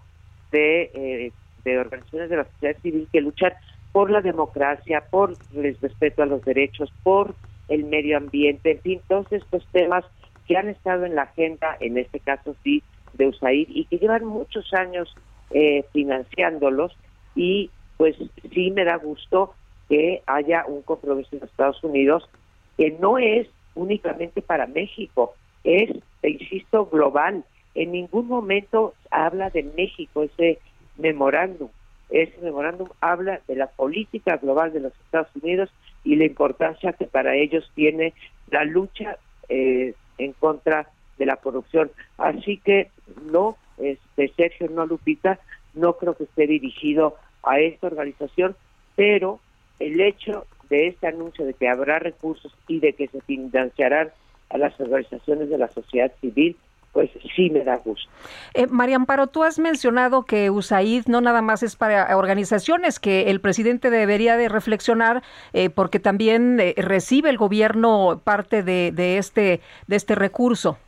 de, 0.52 0.90
eh, 0.94 1.32
de 1.64 1.78
organizaciones 1.78 2.30
de 2.30 2.36
la 2.36 2.44
sociedad 2.44 2.76
civil 2.82 3.08
que 3.12 3.20
luchan 3.20 3.52
por 3.92 4.10
la 4.10 4.20
democracia, 4.20 5.04
por 5.10 5.34
el 5.54 5.76
respeto 5.80 6.22
a 6.22 6.26
los 6.26 6.44
derechos, 6.44 6.92
por 7.02 7.34
el 7.68 7.84
medio 7.84 8.16
ambiente, 8.16 8.72
en 8.72 8.80
fin, 8.80 9.00
todos 9.08 9.30
estos 9.32 9.66
temas 9.72 10.04
que 10.46 10.56
han 10.56 10.68
estado 10.68 11.04
en 11.04 11.14
la 11.14 11.22
agenda, 11.22 11.76
en 11.80 11.98
este 11.98 12.20
caso 12.20 12.54
sí, 12.62 12.82
de 13.14 13.28
USAID 13.28 13.68
y 13.70 13.84
que 13.86 13.98
llevan 13.98 14.24
muchos 14.24 14.72
años 14.74 15.14
eh, 15.50 15.84
financiándolos 15.92 16.96
y 17.34 17.70
pues 17.96 18.16
sí 18.52 18.70
me 18.70 18.84
da 18.84 18.96
gusto 18.96 19.54
que 19.88 20.22
haya 20.26 20.64
un 20.66 20.82
compromiso 20.82 21.36
en 21.36 21.44
Estados 21.44 21.82
Unidos 21.82 22.28
que 22.76 22.90
no 23.00 23.18
es 23.18 23.48
únicamente 23.74 24.42
para 24.42 24.66
México, 24.66 25.34
es, 25.66 25.90
insisto, 26.22 26.86
global. 26.86 27.44
En 27.74 27.92
ningún 27.92 28.28
momento 28.28 28.94
habla 29.10 29.50
de 29.50 29.64
México 29.76 30.22
ese 30.22 30.58
memorándum. 30.96 31.68
Ese 32.08 32.38
memorándum 32.40 32.88
habla 33.00 33.40
de 33.48 33.56
la 33.56 33.66
política 33.66 34.36
global 34.36 34.72
de 34.72 34.80
los 34.80 34.92
Estados 35.04 35.28
Unidos 35.42 35.70
y 36.04 36.14
la 36.14 36.24
importancia 36.24 36.92
que 36.92 37.06
para 37.06 37.34
ellos 37.34 37.70
tiene 37.74 38.14
la 38.50 38.64
lucha 38.64 39.18
eh, 39.48 39.94
en 40.18 40.32
contra 40.34 40.88
de 41.18 41.26
la 41.26 41.36
corrupción. 41.36 41.90
Así 42.16 42.58
que 42.58 42.90
no, 43.30 43.56
este 43.78 44.28
Sergio, 44.36 44.68
no 44.70 44.86
Lupita, 44.86 45.40
no 45.74 45.94
creo 45.94 46.16
que 46.16 46.24
esté 46.24 46.46
dirigido 46.46 47.16
a 47.42 47.58
esta 47.58 47.88
organización, 47.88 48.54
pero 48.94 49.40
el 49.80 50.00
hecho 50.00 50.46
de 50.70 50.88
este 50.88 51.08
anuncio 51.08 51.44
de 51.44 51.54
que 51.54 51.68
habrá 51.68 51.98
recursos 51.98 52.54
y 52.68 52.78
de 52.78 52.92
que 52.92 53.08
se 53.08 53.20
financiarán 53.22 54.10
a 54.50 54.58
las 54.58 54.78
organizaciones 54.80 55.48
de 55.48 55.58
la 55.58 55.68
sociedad 55.68 56.12
civil, 56.20 56.56
pues 56.92 57.10
sí 57.34 57.50
me 57.50 57.62
da 57.62 57.76
gusto. 57.76 58.10
Eh, 58.54 58.66
María 58.68 58.96
Amparo, 58.96 59.26
tú 59.26 59.44
has 59.44 59.58
mencionado 59.58 60.24
que 60.24 60.48
USAID 60.48 61.08
no 61.08 61.20
nada 61.20 61.42
más 61.42 61.62
es 61.62 61.76
para 61.76 62.16
organizaciones, 62.16 62.98
que 62.98 63.28
el 63.30 63.40
presidente 63.40 63.90
debería 63.90 64.38
de 64.38 64.48
reflexionar 64.48 65.22
eh, 65.52 65.68
porque 65.68 66.00
también 66.00 66.58
eh, 66.58 66.72
recibe 66.78 67.28
el 67.28 67.36
gobierno 67.36 68.22
parte 68.24 68.62
de, 68.62 68.92
de, 68.92 69.18
este, 69.18 69.60
de 69.86 69.96
este 69.96 70.14
recurso. 70.14 70.78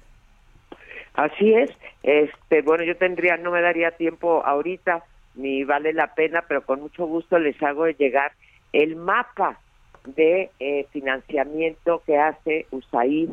Así 1.13 1.53
es. 1.53 1.71
Este, 2.03 2.63
bueno, 2.63 2.85
yo 2.85 2.97
tendría, 2.97 3.37
no 3.37 3.51
me 3.51 3.61
daría 3.61 3.91
tiempo 3.91 4.43
ahorita, 4.47 5.05
ni 5.35 5.65
vale 5.65 5.93
la 5.93 6.15
pena, 6.15 6.45
pero 6.49 6.63
con 6.63 6.81
mucho 6.81 7.05
gusto 7.07 7.39
les 7.39 7.63
hago 7.63 7.87
llegar 7.89 8.33
el 8.73 8.97
mapa 8.97 9.59
de 10.05 10.51
eh, 10.59 10.87
financiamiento 10.91 12.03
que 12.07 12.17
hace 12.17 12.67
USAID 12.71 13.31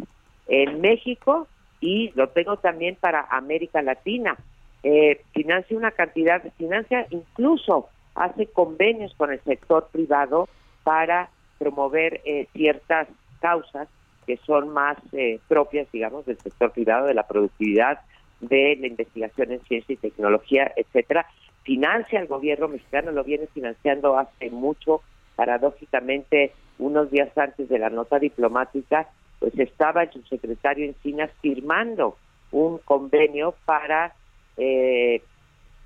en 0.47 0.81
México 0.81 1.47
y 1.79 2.11
lo 2.15 2.29
tengo 2.29 2.57
también 2.57 2.95
para 2.95 3.27
América 3.29 3.81
Latina. 3.81 4.37
Eh, 4.83 5.21
financia 5.33 5.77
una 5.77 5.91
cantidad, 5.91 6.43
financia 6.57 7.07
incluso 7.09 7.89
hace 8.13 8.47
convenios 8.47 9.13
con 9.15 9.31
el 9.31 9.41
sector 9.41 9.89
privado 9.91 10.47
para 10.83 11.29
promover 11.57 12.21
eh, 12.25 12.47
ciertas 12.53 13.07
causas 13.39 13.87
que 14.25 14.37
son 14.37 14.69
más 14.69 14.97
eh, 15.11 15.39
propias, 15.47 15.91
digamos, 15.91 16.25
del 16.25 16.37
sector 16.39 16.71
privado, 16.71 17.07
de 17.07 17.13
la 17.13 17.27
productividad, 17.27 17.99
de 18.41 18.75
la 18.79 18.87
investigación 18.87 19.51
en 19.51 19.61
ciencia 19.61 19.93
y 19.93 19.97
tecnología, 19.97 20.71
etcétera. 20.75 21.27
Financia 21.63 22.19
el 22.19 22.27
gobierno 22.27 22.67
mexicano, 22.67 23.11
lo 23.11 23.23
viene 23.23 23.47
financiando 23.47 24.17
hace 24.17 24.49
mucho, 24.49 25.01
paradójicamente, 25.35 26.53
unos 26.79 27.11
días 27.11 27.35
antes 27.37 27.69
de 27.69 27.79
la 27.79 27.89
nota 27.89 28.19
diplomática, 28.19 29.07
pues 29.39 29.57
estaba 29.59 30.03
el 30.03 30.11
subsecretario 30.11 30.85
Encinas 30.85 31.31
firmando 31.41 32.17
un 32.51 32.77
convenio 32.79 33.55
para 33.65 34.13
eh, 34.57 35.21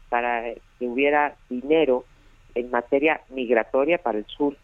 para 0.09 0.53
que 0.77 0.85
hubiera 0.85 1.35
dinero 1.49 2.05
en 2.55 2.71
materia 2.71 3.21
migratoria 3.29 3.97
para 3.97 4.17
el 4.17 4.25
sur 4.25 4.55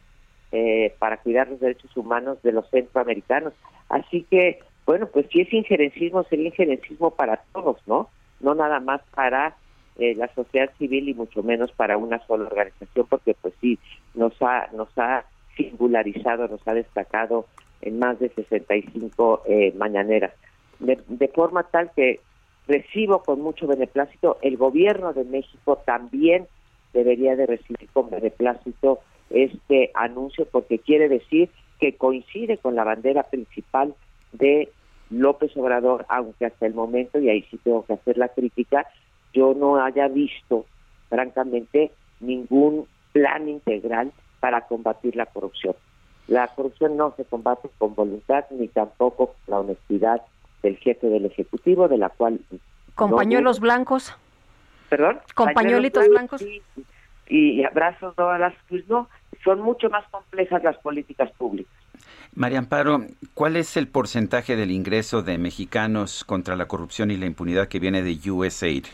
eh, 0.51 0.93
para 0.99 1.17
cuidar 1.17 1.47
los 1.47 1.59
derechos 1.59 1.95
humanos 1.97 2.41
de 2.43 2.51
los 2.51 2.69
centroamericanos. 2.69 3.53
Así 3.89 4.23
que 4.29 4.59
bueno 4.86 5.07
pues 5.07 5.27
si 5.31 5.41
es 5.41 5.53
injerencismo 5.53 6.23
sería 6.23 6.47
injerencismo 6.47 7.11
para 7.11 7.38
todos 7.53 7.77
no 7.88 8.09
no 8.39 8.53
nada 8.53 8.79
más 8.79 9.01
para 9.13 9.55
eh, 9.97 10.13
la 10.15 10.27
sociedad 10.36 10.69
civil 10.77 11.09
y 11.09 11.13
mucho 11.13 11.41
menos 11.41 11.71
para 11.71 11.97
una 11.97 12.19
sola 12.27 12.45
organización 12.45 13.07
porque 13.09 13.36
pues 13.41 13.53
sí 13.61 13.79
nos 14.13 14.33
ha 14.41 14.67
nos 14.73 14.89
ha 14.97 15.25
singularizado 15.55 16.47
nos 16.47 16.67
ha 16.67 16.73
destacado 16.73 17.45
en 17.82 17.99
más 17.99 18.19
de 18.19 18.30
65 18.30 19.43
eh, 19.47 19.73
mañaneras, 19.78 20.34
de, 20.80 20.99
de 21.07 21.28
forma 21.30 21.63
tal 21.63 21.91
que 21.95 22.19
recibo 22.67 23.21
con 23.23 23.41
mucho 23.41 23.67
beneplácito, 23.67 24.38
el 24.41 24.57
gobierno 24.57 25.13
de 25.13 25.23
México 25.23 25.82
también 25.86 26.47
debería 26.93 27.36
de 27.36 27.45
recibir 27.45 27.89
con 27.93 28.09
beneplácito 28.09 28.99
este 29.30 29.91
anuncio 29.93 30.47
porque 30.51 30.80
quiere 30.80 31.09
decir 31.09 31.49
que 31.80 31.95
coincide 31.95 32.57
con 32.57 32.76
la 32.76 32.84
bandera 32.84 33.23
principal 33.23 33.93
de 34.32 34.69
López 35.09 35.55
Obrador, 35.55 36.05
aunque 36.09 36.45
hasta 36.45 36.65
el 36.65 36.73
momento, 36.73 37.19
y 37.19 37.30
ahí 37.30 37.43
sí 37.51 37.57
tengo 37.63 37.86
que 37.86 37.93
hacer 37.93 38.17
la 38.17 38.30
crítica, 38.30 38.88
yo 39.34 39.53
no 39.53 39.84
haya 39.84 40.07
visto, 40.07 40.65
francamente, 41.09 41.91
ningún 42.19 42.88
plan 43.11 43.47
integral 43.47 44.11
para 44.39 44.61
combatir 44.61 45.15
la 45.15 45.26
corrupción. 45.26 45.76
La 46.28 46.47
corrupción 46.47 46.97
no 46.97 47.13
se 47.15 47.26
combate 47.26 47.69
con 47.78 47.93
voluntad 47.93 48.45
ni 48.49 48.67
tampoco 48.67 49.28
con 49.28 49.36
la 49.47 49.59
honestidad 49.59 50.21
del 50.63 50.78
jefe 50.78 51.07
del 51.07 51.26
Ejecutivo, 51.26 51.88
de 51.88 51.97
la 51.97 52.09
cual... 52.09 52.39
¿Con 52.95 53.11
pañuelos 53.11 53.59
blancos? 53.59 54.15
¿Perdón? 54.89 55.19
¿Con 55.36 55.53
pañuelitos 55.53 56.07
blancos? 56.07 56.43
Y, 57.28 57.63
abrazos 57.63 58.15
todas 58.15 58.53
pues 58.69 58.88
no, 58.88 59.09
son 59.43 59.59
mucho 59.59 59.89
más 59.89 60.07
complejas 60.09 60.63
las 60.63 60.78
políticas 60.78 61.32
públicas. 61.34 61.73
María 62.34 62.59
Amparo, 62.59 62.99
¿cuál 63.34 63.55
es 63.55 63.78
el 63.78 63.88
porcentaje 63.88 64.55
del 64.55 64.71
ingreso 64.71 65.21
de 65.21 65.38
mexicanos 65.38 66.23
contra 66.23 66.55
la 66.55 66.67
corrupción 66.67 67.11
y 67.11 67.17
la 67.17 67.26
impunidad 67.26 67.67
que 67.67 67.80
viene 67.80 68.01
de 68.03 68.19
USAID? 68.30 68.86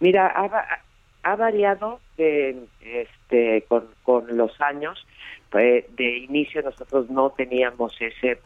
Mira, 0.00 0.26
ha, 0.34 0.80
ha 1.24 1.36
variado 1.36 2.00
este, 2.16 3.64
con, 3.68 3.86
con 4.02 4.36
los 4.36 4.60
años 4.60 5.06
de 5.58 6.18
inicio 6.18 6.62
nosotros 6.62 7.10
no 7.10 7.30
teníamos 7.30 7.92
ese 8.00 8.38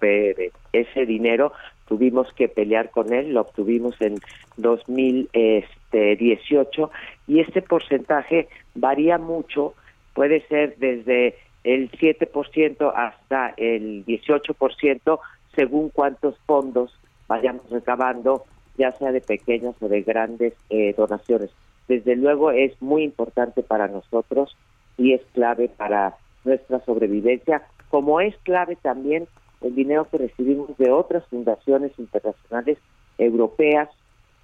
ese 0.72 1.06
dinero, 1.06 1.52
tuvimos 1.86 2.32
que 2.34 2.48
pelear 2.48 2.90
con 2.90 3.12
él, 3.12 3.34
lo 3.34 3.42
obtuvimos 3.42 3.94
en 4.00 4.18
2018 4.56 6.90
y 7.26 7.40
este 7.40 7.60
porcentaje 7.62 8.48
varía 8.74 9.18
mucho 9.18 9.74
puede 10.14 10.40
ser 10.48 10.76
desde 10.78 11.36
el 11.64 11.90
7% 11.92 12.92
hasta 12.94 13.54
el 13.56 14.04
18% 14.06 15.18
según 15.54 15.90
cuántos 15.90 16.38
fondos 16.46 16.98
vayamos 17.26 17.68
recabando, 17.70 18.44
ya 18.76 18.92
sea 18.92 19.12
de 19.12 19.20
pequeñas 19.20 19.74
o 19.80 19.88
de 19.88 20.02
grandes 20.02 20.54
eh, 20.70 20.94
donaciones. 20.96 21.50
Desde 21.88 22.16
luego 22.16 22.50
es 22.50 22.80
muy 22.80 23.02
importante 23.02 23.62
para 23.62 23.88
nosotros 23.88 24.56
y 24.96 25.14
es 25.14 25.22
clave 25.32 25.68
para 25.68 26.16
nuestra 26.48 26.80
sobrevivencia, 26.84 27.62
como 27.90 28.20
es 28.20 28.36
clave 28.42 28.76
también 28.76 29.28
el 29.60 29.74
dinero 29.74 30.08
que 30.10 30.18
recibimos 30.18 30.76
de 30.78 30.90
otras 30.90 31.24
fundaciones 31.26 31.92
internacionales 31.98 32.78
europeas 33.18 33.88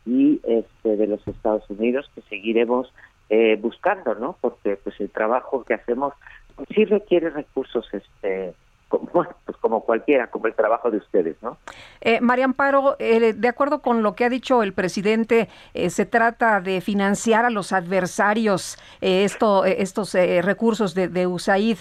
y 0.06 0.40
este, 0.44 0.96
de 0.96 1.06
los 1.06 1.26
Estados 1.26 1.68
Unidos 1.70 2.10
que 2.14 2.22
seguiremos 2.22 2.92
eh, 3.30 3.56
buscando, 3.60 4.14
¿no? 4.14 4.36
Porque 4.40 4.76
pues 4.76 5.00
el 5.00 5.10
trabajo 5.10 5.64
que 5.64 5.74
hacemos 5.74 6.12
pues, 6.56 6.68
sí 6.74 6.84
requiere 6.84 7.30
recursos 7.30 7.86
este 7.92 8.54
como, 8.88 9.10
pues 9.44 9.56
como 9.60 9.80
cualquiera, 9.82 10.28
como 10.28 10.46
el 10.46 10.54
trabajo 10.54 10.90
de 10.90 10.98
ustedes, 10.98 11.36
¿no? 11.42 11.58
Eh, 12.00 12.20
María 12.20 12.44
Amparo, 12.44 12.96
eh, 12.98 13.32
de 13.32 13.48
acuerdo 13.48 13.80
con 13.80 14.02
lo 14.02 14.14
que 14.14 14.24
ha 14.24 14.28
dicho 14.28 14.62
el 14.62 14.72
presidente, 14.72 15.48
eh, 15.72 15.90
se 15.90 16.06
trata 16.06 16.60
de 16.60 16.80
financiar 16.80 17.44
a 17.44 17.50
los 17.50 17.72
adversarios 17.72 18.76
eh, 19.00 19.24
esto, 19.24 19.64
estos 19.64 20.14
recursos 20.14 20.94
de, 20.94 21.08
de 21.08 21.26
USAID. 21.26 21.78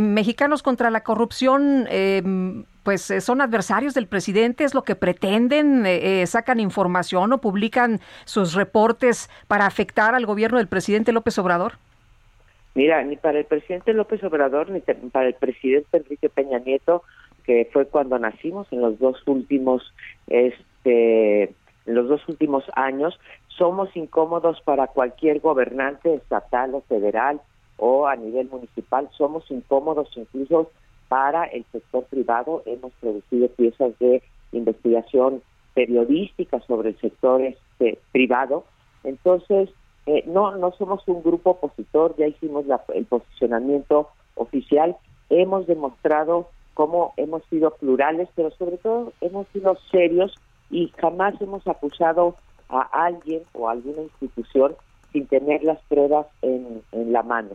Mexicanos 0.00 0.62
contra 0.62 0.90
la 0.90 1.02
corrupción 1.02 1.88
pues 2.82 3.12
son 3.20 3.40
adversarios 3.40 3.94
del 3.94 4.06
presidente, 4.08 4.64
es 4.64 4.74
lo 4.74 4.82
que 4.82 4.96
pretenden, 4.96 5.86
sacan 6.26 6.60
información 6.60 7.32
o 7.32 7.38
publican 7.38 8.00
sus 8.24 8.54
reportes 8.54 9.30
para 9.46 9.66
afectar 9.66 10.14
al 10.14 10.26
gobierno 10.26 10.58
del 10.58 10.68
presidente 10.68 11.12
López 11.12 11.38
Obrador. 11.38 11.74
Mira, 12.74 13.02
ni 13.02 13.16
para 13.16 13.38
el 13.38 13.44
presidente 13.44 13.92
López 13.92 14.22
Obrador 14.24 14.70
ni 14.70 14.80
para 14.80 15.26
el 15.26 15.34
presidente 15.34 15.98
Enrique 15.98 16.28
Peña 16.28 16.58
Nieto, 16.58 17.02
que 17.44 17.68
fue 17.72 17.86
cuando 17.86 18.18
nacimos 18.18 18.66
en 18.72 18.80
los 18.80 18.98
dos 18.98 19.16
últimos 19.26 19.92
este 20.28 21.54
en 21.84 21.94
los 21.94 22.08
dos 22.08 22.26
últimos 22.28 22.64
años, 22.74 23.18
somos 23.48 23.94
incómodos 23.96 24.60
para 24.62 24.86
cualquier 24.86 25.40
gobernante 25.40 26.14
estatal 26.14 26.74
o 26.74 26.80
federal 26.82 27.40
o 27.76 28.06
a 28.06 28.14
nivel 28.14 28.48
municipal, 28.48 29.08
somos 29.16 29.50
incómodos 29.50 30.08
incluso 30.16 30.70
para 31.08 31.44
el 31.44 31.64
sector 31.72 32.04
privado. 32.04 32.62
Hemos 32.64 32.92
producido 33.00 33.48
piezas 33.48 33.98
de 33.98 34.22
investigación 34.52 35.42
periodística 35.74 36.60
sobre 36.60 36.90
el 36.90 37.00
sector 37.00 37.42
este, 37.42 37.98
privado. 38.12 38.64
Entonces, 39.04 39.68
eh, 40.06 40.24
no, 40.26 40.56
no 40.56 40.72
somos 40.72 41.06
un 41.06 41.22
grupo 41.22 41.50
opositor, 41.50 42.14
ya 42.16 42.26
hicimos 42.26 42.64
el 42.94 43.04
posicionamiento 43.06 44.08
oficial, 44.34 44.96
hemos 45.30 45.66
demostrado 45.66 46.48
cómo 46.74 47.12
hemos 47.16 47.44
sido 47.46 47.70
plurales, 47.72 48.28
pero 48.34 48.50
sobre 48.52 48.78
todo 48.78 49.12
hemos 49.20 49.46
sido 49.48 49.76
serios 49.90 50.34
y 50.70 50.88
jamás 50.98 51.40
hemos 51.40 51.66
acusado 51.68 52.36
a 52.68 52.80
alguien 53.04 53.42
o 53.52 53.68
a 53.68 53.72
alguna 53.72 54.02
institución 54.02 54.74
sin 55.12 55.26
tener 55.26 55.62
las 55.62 55.78
pruebas 55.88 56.26
en, 56.40 56.82
en 56.92 57.12
la 57.12 57.22
mano. 57.22 57.50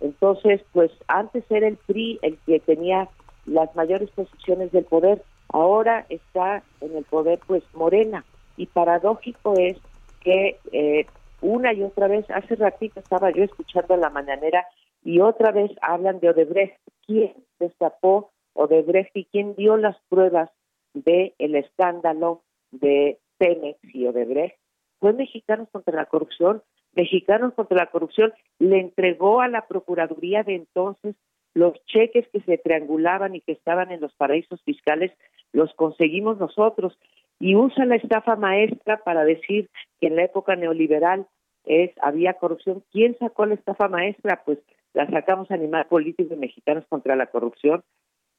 Entonces, 0.00 0.62
pues 0.72 0.90
antes 1.08 1.44
era 1.50 1.66
el 1.66 1.76
PRI 1.76 2.18
el 2.22 2.38
que 2.46 2.60
tenía 2.60 3.08
las 3.46 3.74
mayores 3.74 4.10
posiciones 4.10 4.70
del 4.72 4.84
poder, 4.84 5.22
ahora 5.48 6.06
está 6.08 6.62
en 6.80 6.96
el 6.96 7.04
poder 7.04 7.40
pues 7.46 7.62
Morena. 7.74 8.24
Y 8.56 8.66
paradójico 8.66 9.54
es 9.56 9.76
que 10.20 10.58
eh, 10.72 11.06
una 11.40 11.72
y 11.72 11.82
otra 11.82 12.08
vez. 12.08 12.28
Hace 12.30 12.56
ratito 12.56 13.00
estaba 13.00 13.30
yo 13.30 13.44
escuchando 13.44 13.96
la 13.96 14.10
mañanera 14.10 14.66
y 15.02 15.20
otra 15.20 15.52
vez 15.52 15.70
hablan 15.82 16.20
de 16.20 16.30
Odebrecht. 16.30 16.78
¿Quién 17.06 17.34
destapó 17.58 18.30
Odebrecht 18.54 19.16
y 19.16 19.24
quién 19.26 19.54
dio 19.54 19.76
las 19.76 19.96
pruebas 20.08 20.50
de 20.94 21.34
el 21.38 21.54
escándalo 21.54 22.42
de 22.70 23.18
Pemex 23.38 23.78
y 23.94 24.06
Odebrecht? 24.06 24.56
Fue 24.98 25.12
Mexicanos 25.12 25.68
contra 25.72 25.96
la 25.96 26.06
Corrupción. 26.06 26.62
Mexicanos 26.94 27.54
contra 27.54 27.76
la 27.76 27.86
Corrupción 27.86 28.32
le 28.58 28.80
entregó 28.80 29.40
a 29.40 29.48
la 29.48 29.66
Procuraduría 29.66 30.42
de 30.42 30.56
entonces 30.56 31.16
los 31.54 31.74
cheques 31.86 32.28
que 32.28 32.40
se 32.42 32.58
triangulaban 32.58 33.34
y 33.34 33.40
que 33.40 33.52
estaban 33.52 33.90
en 33.90 34.00
los 34.00 34.14
paraísos 34.14 34.62
fiscales, 34.62 35.12
los 35.52 35.72
conseguimos 35.74 36.38
nosotros 36.38 36.96
y 37.40 37.56
usa 37.56 37.86
la 37.86 37.96
estafa 37.96 38.36
maestra 38.36 38.98
para 38.98 39.24
decir 39.24 39.68
que 40.00 40.06
en 40.06 40.16
la 40.16 40.24
época 40.24 40.54
neoliberal 40.54 41.26
es 41.64 41.90
había 42.00 42.34
corrupción. 42.34 42.84
¿Quién 42.92 43.16
sacó 43.18 43.46
la 43.46 43.54
estafa 43.54 43.88
maestra? 43.88 44.42
Pues 44.44 44.58
la 44.92 45.08
sacamos 45.08 45.50
Animal 45.50 45.86
Político 45.86 46.36
Mexicanos 46.36 46.84
contra 46.88 47.16
la 47.16 47.26
Corrupción 47.26 47.82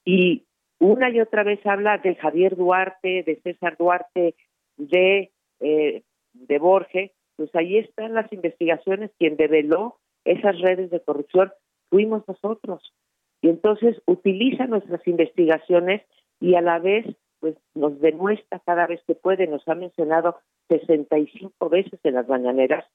y 0.06 0.46
una 0.80 1.10
y 1.10 1.20
otra 1.20 1.44
vez 1.44 1.60
habla 1.66 1.98
de 1.98 2.16
Javier 2.16 2.56
Duarte, 2.56 3.24
de 3.24 3.40
César 3.44 3.76
Duarte, 3.78 4.36
de 4.78 5.32
eh, 5.60 6.04
de 6.34 6.60
Borges, 6.60 7.12
pues 7.36 7.54
ahí 7.56 7.78
están 7.78 8.14
las 8.14 8.32
investigaciones, 8.32 9.12
quien 9.18 9.36
develó 9.36 9.98
esas 10.26 10.60
redes 10.60 10.90
de 10.92 11.02
corrupción 11.02 11.52
fuimos 11.90 12.28
nosotros. 12.28 12.94
Y 13.42 13.50
entonces 13.50 14.02
utiliza 14.06 14.66
nuestras 14.68 15.06
investigaciones 15.08 16.02
y 16.40 16.56
a 16.56 16.62
la 16.62 16.80
vez 16.80 17.06
pues 17.42 17.56
nos 17.74 18.00
demuestra 18.00 18.60
cada 18.60 18.88
vez 18.88 19.02
que 19.06 19.16
puede, 19.16 19.48
nos 19.48 19.68
ha 19.68 19.76
mencionado 19.76 20.38
65 20.70 21.70
veces 21.70 22.00
en 22.04 22.14
las 22.14 22.30
mañaneras, 22.30 22.86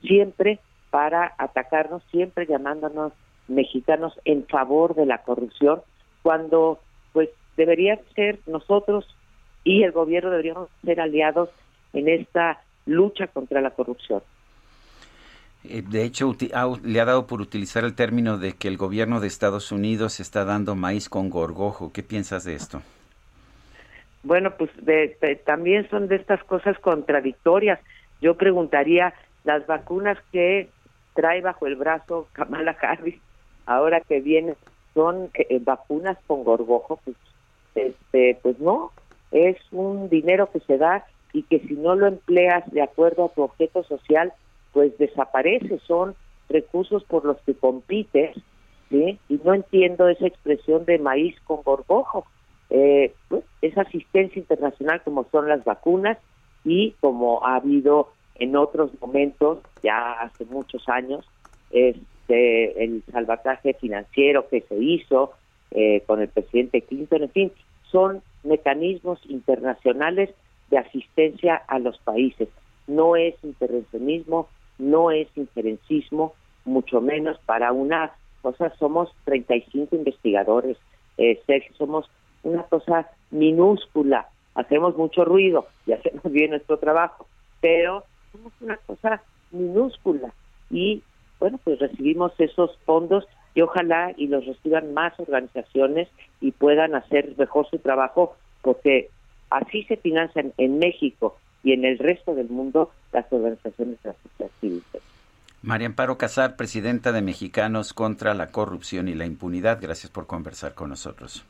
siempre 0.00 0.60
para 0.90 1.34
atacarnos, 1.36 2.02
siempre 2.10 2.46
llamándonos 2.46 3.12
mexicanos 3.48 4.18
en 4.24 4.46
favor 4.46 4.94
de 4.94 5.06
la 5.06 5.22
corrupción, 5.22 5.82
cuando 6.22 6.78
pues 7.12 7.28
debería 7.56 8.00
ser 8.14 8.38
nosotros 8.46 9.04
y 9.64 9.82
el 9.82 9.92
gobierno 9.92 10.30
deberíamos 10.30 10.70
ser 10.84 11.00
aliados 11.00 11.50
en 11.92 12.08
esta 12.08 12.62
lucha 12.86 13.26
contra 13.26 13.60
la 13.60 13.70
corrupción. 13.70 14.22
Eh, 15.64 15.82
de 15.82 16.04
hecho, 16.04 16.34
le 16.82 17.00
ha 17.00 17.04
dado 17.04 17.26
por 17.26 17.40
utilizar 17.40 17.84
el 17.84 17.94
término 17.94 18.38
de 18.38 18.52
que 18.52 18.68
el 18.68 18.76
gobierno 18.76 19.20
de 19.20 19.26
Estados 19.26 19.72
Unidos 19.72 20.20
está 20.20 20.44
dando 20.44 20.74
maíz 20.74 21.08
con 21.08 21.28
gorgojo. 21.28 21.92
¿Qué 21.92 22.02
piensas 22.02 22.44
de 22.44 22.54
esto? 22.54 22.82
Bueno, 24.22 24.52
pues 24.56 24.70
también 25.44 25.88
son 25.90 26.08
de 26.08 26.16
estas 26.16 26.42
cosas 26.44 26.78
contradictorias. 26.78 27.80
Yo 28.20 28.36
preguntaría, 28.36 29.14
las 29.44 29.66
vacunas 29.66 30.16
que 30.30 30.68
trae 31.14 31.40
bajo 31.40 31.66
el 31.66 31.76
brazo 31.76 32.28
Kamala 32.32 32.76
Harris, 32.80 33.20
ahora 33.66 34.00
que 34.00 34.20
viene, 34.20 34.54
son 34.94 35.30
eh, 35.34 35.46
eh, 35.50 35.58
vacunas 35.60 36.18
con 36.26 36.44
gorgojo, 36.44 37.00
pues, 37.04 37.16
este, 37.74 38.38
pues 38.42 38.58
no, 38.60 38.92
es 39.32 39.56
un 39.72 40.08
dinero 40.08 40.50
que 40.52 40.60
se 40.60 40.78
da 40.78 41.04
y 41.32 41.42
que 41.44 41.60
si 41.60 41.74
no 41.74 41.94
lo 41.94 42.06
empleas 42.06 42.70
de 42.70 42.82
acuerdo 42.82 43.24
a 43.24 43.28
tu 43.30 43.42
objeto 43.42 43.82
social, 43.84 44.32
pues 44.72 44.96
desaparece, 44.98 45.78
son 45.86 46.14
recursos 46.48 47.02
por 47.04 47.24
los 47.24 47.38
que 47.38 47.54
compites, 47.54 48.36
¿sí? 48.90 49.18
Y 49.28 49.40
no 49.42 49.54
entiendo 49.54 50.08
esa 50.08 50.26
expresión 50.26 50.84
de 50.84 50.98
maíz 50.98 51.34
con 51.44 51.62
gorgojo 51.62 52.26
eh, 52.74 53.12
pues, 53.28 53.44
es 53.60 53.76
asistencia 53.76 54.40
internacional 54.40 55.02
como 55.04 55.26
son 55.30 55.46
las 55.46 55.62
vacunas 55.62 56.16
y 56.64 56.92
como 57.00 57.44
ha 57.44 57.56
habido 57.56 58.08
en 58.36 58.56
otros 58.56 58.90
momentos, 58.98 59.58
ya 59.82 60.12
hace 60.12 60.46
muchos 60.46 60.88
años, 60.88 61.28
este, 61.70 62.82
el 62.82 63.02
salvataje 63.12 63.74
financiero 63.74 64.48
que 64.48 64.62
se 64.62 64.76
hizo 64.76 65.32
eh, 65.70 66.02
con 66.06 66.22
el 66.22 66.28
presidente 66.28 66.80
Clinton, 66.80 67.24
en 67.24 67.30
fin, 67.30 67.52
son 67.90 68.22
mecanismos 68.42 69.20
internacionales 69.28 70.30
de 70.70 70.78
asistencia 70.78 71.56
a 71.68 71.78
los 71.78 71.98
países. 71.98 72.48
No 72.86 73.16
es 73.16 73.34
intervencionismo, 73.44 74.48
no 74.78 75.10
es 75.10 75.28
injerencismo, 75.36 76.32
mucho 76.64 77.02
menos 77.02 77.38
para 77.44 77.70
una 77.72 78.12
cosa, 78.40 78.74
somos 78.78 79.14
35 79.24 79.94
investigadores, 79.94 80.78
eh, 81.18 81.38
somos 81.76 82.08
una 82.42 82.62
cosa 82.64 83.08
minúscula, 83.30 84.28
hacemos 84.54 84.96
mucho 84.96 85.24
ruido 85.24 85.66
y 85.86 85.92
hacemos 85.92 86.22
bien 86.30 86.50
nuestro 86.50 86.78
trabajo, 86.78 87.26
pero 87.60 88.04
somos 88.32 88.52
una 88.60 88.76
cosa 88.78 89.22
minúscula 89.50 90.32
y 90.70 91.02
bueno, 91.38 91.58
pues 91.64 91.78
recibimos 91.78 92.32
esos 92.38 92.76
fondos 92.84 93.26
y 93.54 93.62
ojalá 93.62 94.12
y 94.16 94.28
los 94.28 94.46
reciban 94.46 94.94
más 94.94 95.18
organizaciones 95.18 96.08
y 96.40 96.52
puedan 96.52 96.94
hacer 96.94 97.34
mejor 97.36 97.68
su 97.68 97.78
trabajo 97.78 98.36
porque 98.62 99.10
así 99.50 99.84
se 99.84 99.96
financian 99.96 100.52
en 100.56 100.78
México 100.78 101.36
y 101.62 101.72
en 101.72 101.84
el 101.84 101.98
resto 101.98 102.34
del 102.34 102.48
mundo 102.48 102.90
las 103.12 103.30
organizaciones 103.32 103.98
civiles. 104.60 104.84
María 105.62 105.86
Amparo 105.86 106.18
Casar, 106.18 106.56
presidenta 106.56 107.12
de 107.12 107.22
Mexicanos 107.22 107.92
contra 107.92 108.34
la 108.34 108.50
Corrupción 108.50 109.08
y 109.08 109.14
la 109.14 109.26
Impunidad, 109.26 109.78
gracias 109.80 110.10
por 110.10 110.26
conversar 110.26 110.74
con 110.74 110.90
nosotros. 110.90 111.44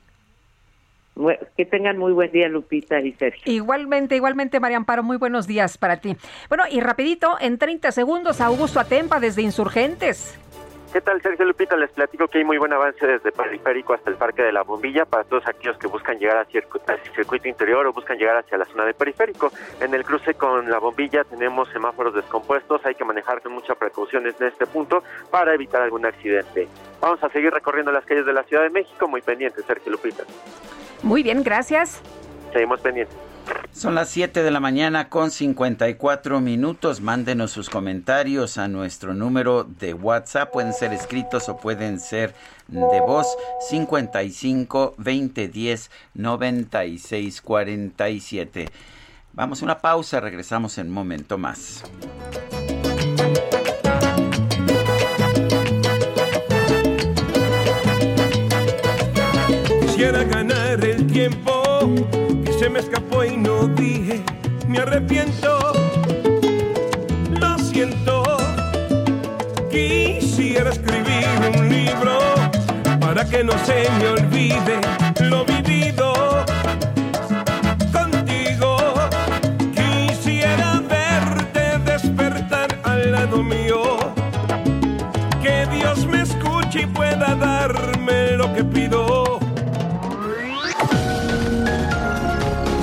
Que 1.57 1.67
tengan 1.67 1.99
muy 1.99 2.13
buen 2.13 2.33
día, 2.33 2.49
Lupita 2.49 3.01
y 3.01 3.13
Sergio. 3.13 3.53
Igualmente, 3.53 4.17
igualmente, 4.17 4.61
María 4.61 4.79
Amparo, 4.79 5.03
muy 5.03 5.19
buenos 5.19 5.47
días 5.47 5.77
para 5.77 5.99
ti. 5.99 6.17
Bueno, 6.49 6.65
y 6.71 6.81
rapidito, 6.81 7.37
en 7.41 7.59
30 7.59 7.93
segundos, 7.93 8.41
Augusto 8.41 8.81
Atempa 8.81 9.21
desde 9.21 9.43
Insurgentes. 9.43 10.39
¿Qué 10.93 11.01
tal, 11.01 11.23
Sergio 11.23 11.47
Lupita? 11.47 11.75
Les 11.75 11.91
platico 11.91 12.29
que 12.29 12.37
hay 12.37 12.45
muy 12.45 12.59
buen 12.59 12.71
avance 12.71 13.07
desde 13.07 13.33
Periférico 13.33 13.95
hasta 13.95 14.11
el 14.11 14.17
Parque 14.17 14.43
de 14.43 14.53
la 14.53 14.63
Bombilla 14.63 15.07
para 15.07 15.25
todos 15.25 15.47
aquellos 15.47 15.79
que 15.79 15.87
buscan 15.87 16.19
llegar 16.19 16.37
hacia 16.37 16.61
el 16.61 17.15
circuito 17.15 17.49
interior 17.49 17.87
o 17.87 17.95
buscan 17.95 18.19
llegar 18.19 18.37
hacia 18.37 18.59
la 18.59 18.67
zona 18.67 18.85
de 18.85 18.93
Periférico. 18.93 19.51
En 19.81 19.95
el 19.95 20.05
cruce 20.05 20.35
con 20.35 20.71
la 20.71 20.79
Bombilla 20.79 21.25
tenemos 21.25 21.71
semáforos 21.71 22.15
descompuestos, 22.15 22.85
hay 22.85 22.95
que 22.95 23.07
manejar 23.07 23.41
con 23.41 23.53
mucha 23.53 23.75
precaución 23.75 24.27
en 24.27 24.35
este 24.47 24.67
punto 24.67 25.03
para 25.31 25.55
evitar 25.55 25.81
algún 25.81 26.05
accidente. 26.05 26.69
Vamos 27.01 27.25
a 27.25 27.31
seguir 27.31 27.53
recorriendo 27.53 27.91
las 27.91 28.05
calles 28.05 28.27
de 28.27 28.35
la 28.35 28.43
Ciudad 28.43 28.63
de 28.63 28.71
México, 28.71 29.09
muy 29.09 29.23
pendientes, 29.23 29.65
Sergio 29.65 29.93
Lupita. 29.93 30.25
Muy 31.03 31.23
bien, 31.23 31.43
gracias. 31.43 32.01
Seguimos 32.53 32.81
pendientes. 32.81 33.17
Son 33.73 33.95
las 33.95 34.11
7 34.11 34.43
de 34.43 34.51
la 34.51 34.61
mañana 34.61 35.09
con 35.09 35.31
54 35.31 36.41
minutos. 36.41 37.01
Mándenos 37.01 37.51
sus 37.51 37.71
comentarios 37.71 38.59
a 38.59 38.69
nuestro 38.69 39.15
número 39.15 39.65
de 39.65 39.95
WhatsApp. 39.95 40.53
Pueden 40.53 40.73
ser 40.73 40.93
escritos 40.93 41.49
o 41.49 41.57
pueden 41.57 41.99
ser 41.99 42.35
de 42.69 43.01
voz 43.01 43.27
55 43.69 44.95
20 44.99 45.49
10 45.49 45.91
96 46.15 47.41
47. 47.41 48.69
Vamos 49.33 49.63
a 49.63 49.65
una 49.65 49.79
pausa, 49.79 50.21
regresamos 50.21 50.77
en 50.77 50.89
un 50.89 50.93
momento 50.93 51.39
más. 51.39 51.83
Quisiera 59.81 60.25
ganar 60.25 60.85
tiempo 61.13 61.63
se 62.59 62.71
me 62.71 62.79
escapó 62.79 63.23
y 63.23 63.37
no 63.37 63.69
dije, 63.69 64.23
me 64.67 64.79
arrepiento, 64.79 65.59
lo 67.39 67.59
siento. 67.59 68.23
Quisiera 69.71 70.71
escribir 70.71 71.27
un 71.55 71.69
libro 71.69 72.19
para 72.99 73.27
que 73.27 73.45
no 73.45 73.53
se 73.67 73.91
me 73.99 74.09
olvide 74.09 74.81
lo 75.21 75.45
vivido 75.45 76.45
contigo. 77.93 78.77
Quisiera 79.75 80.81
verte 80.81 81.79
despertar 81.85 82.79
al 82.85 83.13
lado 83.13 83.43
mío, 83.43 83.99
que 85.43 85.67
Dios 85.75 86.07
me 86.07 86.23
escuche 86.23 86.83
y 86.83 86.87
pueda 86.87 87.35
darme 87.35 88.32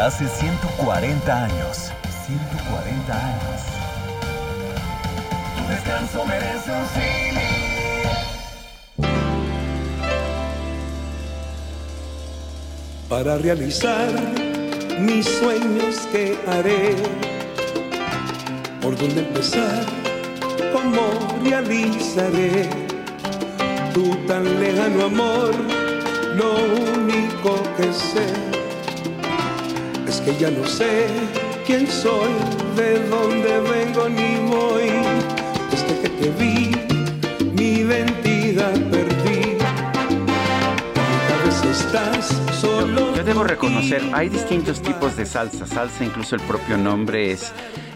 Hace 0.00 0.26
140 0.26 1.44
años. 1.44 1.92
140 2.26 3.26
años. 3.26 3.60
Tu 5.56 5.62
descanso 5.72 6.24
merece 6.26 6.70
un 6.72 6.86
Para 13.08 13.38
realizar 13.38 14.08
mis 15.00 15.26
sueños 15.26 16.06
que 16.12 16.38
haré. 16.48 16.96
¿Por 18.80 18.96
dónde 18.96 19.20
empezar? 19.20 19.84
¿Cómo 20.72 21.02
realizaré? 21.42 22.70
Tu 23.94 24.14
tan 24.26 24.44
lejano 24.60 25.06
amor, 25.06 25.54
lo 26.36 26.54
único 26.54 27.62
que 27.76 27.92
sé 27.92 28.59
que 30.18 30.36
ya 30.36 30.50
no 30.50 30.66
sé 30.66 31.06
quién 31.64 31.86
soy, 31.86 32.30
de 32.74 32.98
dónde 33.08 33.60
vengo 33.60 34.08
ni 34.08 34.36
voy. 34.50 34.90
Desde 35.70 36.00
que 36.02 36.08
te 36.08 36.30
vi, 36.30 36.72
mi 37.54 37.80
identidad 37.80 38.72
perdí. 38.90 39.56
Vez 41.44 41.64
estás 41.64 42.26
solo. 42.60 43.14
Yo 43.14 43.22
debo 43.22 43.44
reconocer, 43.44 44.02
hay 44.12 44.28
distintos 44.28 44.82
tipos 44.82 45.16
de 45.16 45.26
salsa. 45.26 45.64
Salsa, 45.66 46.04
incluso 46.04 46.34
el 46.34 46.42
propio 46.42 46.76
nombre 46.76 47.30
es, 47.30 47.52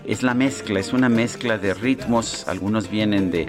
es 0.06 0.22
la 0.22 0.34
mezcla, 0.34 0.78
es 0.78 0.92
una 0.92 1.08
mezcla 1.08 1.58
de 1.58 1.74
ritmos. 1.74 2.46
Algunos 2.46 2.88
vienen 2.88 3.32
de 3.32 3.48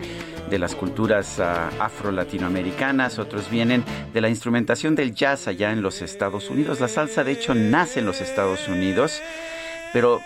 de 0.55 0.59
las 0.59 0.73
culturas 0.73 1.37
uh, 1.37 1.81
afro-latinoamericanas, 1.81 3.19
otros 3.19 3.49
vienen 3.49 3.83
de 4.13 4.21
la 4.21 4.29
instrumentación 4.29 4.95
del 4.95 5.13
jazz 5.13 5.49
allá 5.49 5.73
en 5.73 5.81
los 5.81 6.01
Estados 6.01 6.49
Unidos. 6.49 6.79
La 6.79 6.87
salsa 6.87 7.25
de 7.25 7.33
hecho 7.33 7.53
nace 7.53 7.99
en 7.99 8.05
los 8.05 8.21
Estados 8.21 8.69
Unidos, 8.69 9.21
pero 9.91 10.21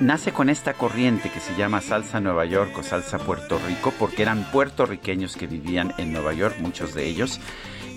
nace 0.00 0.32
con 0.32 0.50
esta 0.50 0.74
corriente 0.74 1.30
que 1.30 1.40
se 1.40 1.56
llama 1.56 1.80
salsa 1.80 2.20
Nueva 2.20 2.44
York 2.44 2.76
o 2.76 2.82
salsa 2.82 3.18
Puerto 3.18 3.58
Rico, 3.66 3.90
porque 3.98 4.20
eran 4.20 4.44
puertorriqueños 4.52 5.34
que 5.34 5.46
vivían 5.46 5.94
en 5.96 6.12
Nueva 6.12 6.34
York, 6.34 6.56
muchos 6.58 6.92
de 6.92 7.06
ellos 7.06 7.40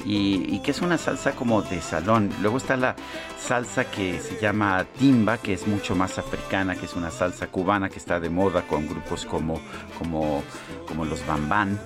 y, 0.06 0.60
que 0.60 0.72
es 0.72 0.82
una 0.82 0.97
salsa 0.97 1.34
como 1.34 1.62
de 1.62 1.82
salón. 1.82 2.30
Luego 2.41 2.58
está 2.58 2.78
la 2.78 2.95
salsa 3.39 3.86
que 3.86 4.20
se 4.20 4.39
llama 4.39 4.86
timba, 4.97 5.38
que 5.38 5.54
es 5.54 5.68
mucho 5.68 5.95
más 5.95 6.18
africana, 6.18 6.76
que 6.76 6.86
es 6.86 6.95
una 6.95 7.12
salsa 7.12 7.47
cubana 7.47 7.89
que 7.89 7.97
está 7.97 8.20
de 8.20 8.30
moda 8.30 8.64
con 8.64 8.88
grupos 8.88 9.26
como, 9.26 9.60
como, 9.97 10.43
como 10.88 11.06
los 11.06 11.26
Bambán. 11.26 11.80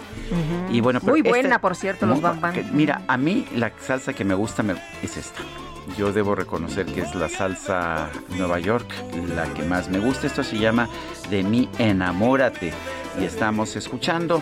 y 0.70 0.82
bueno, 0.82 1.00
Muy 1.04 1.22
buena, 1.22 1.60
por 1.60 1.76
cierto, 1.76 2.06
los 2.06 2.22
Bambán. 2.22 2.70
Mira, 2.74 3.04
a 3.08 3.18
mí 3.18 3.46
la 3.56 3.72
salsa 3.80 4.14
que 4.14 4.24
me 4.24 4.36
gusta 4.36 4.64
es 5.02 5.18
esta. 5.18 5.42
Yo 5.98 6.14
debo 6.14 6.34
reconocer 6.34 6.86
que 6.86 7.02
es 7.02 7.14
la 7.14 7.28
salsa 7.28 8.10
Nueva 8.30 8.60
York, 8.60 8.90
la 9.36 9.46
que 9.54 9.64
más 9.64 9.90
me 9.90 10.00
gusta. 10.00 10.28
Esto 10.28 10.44
se 10.44 10.58
llama 10.58 10.88
De 11.30 11.44
mí 11.44 11.70
enamórate. 11.78 12.74
Y 13.20 13.26
estamos 13.26 13.76
escuchando 13.76 14.42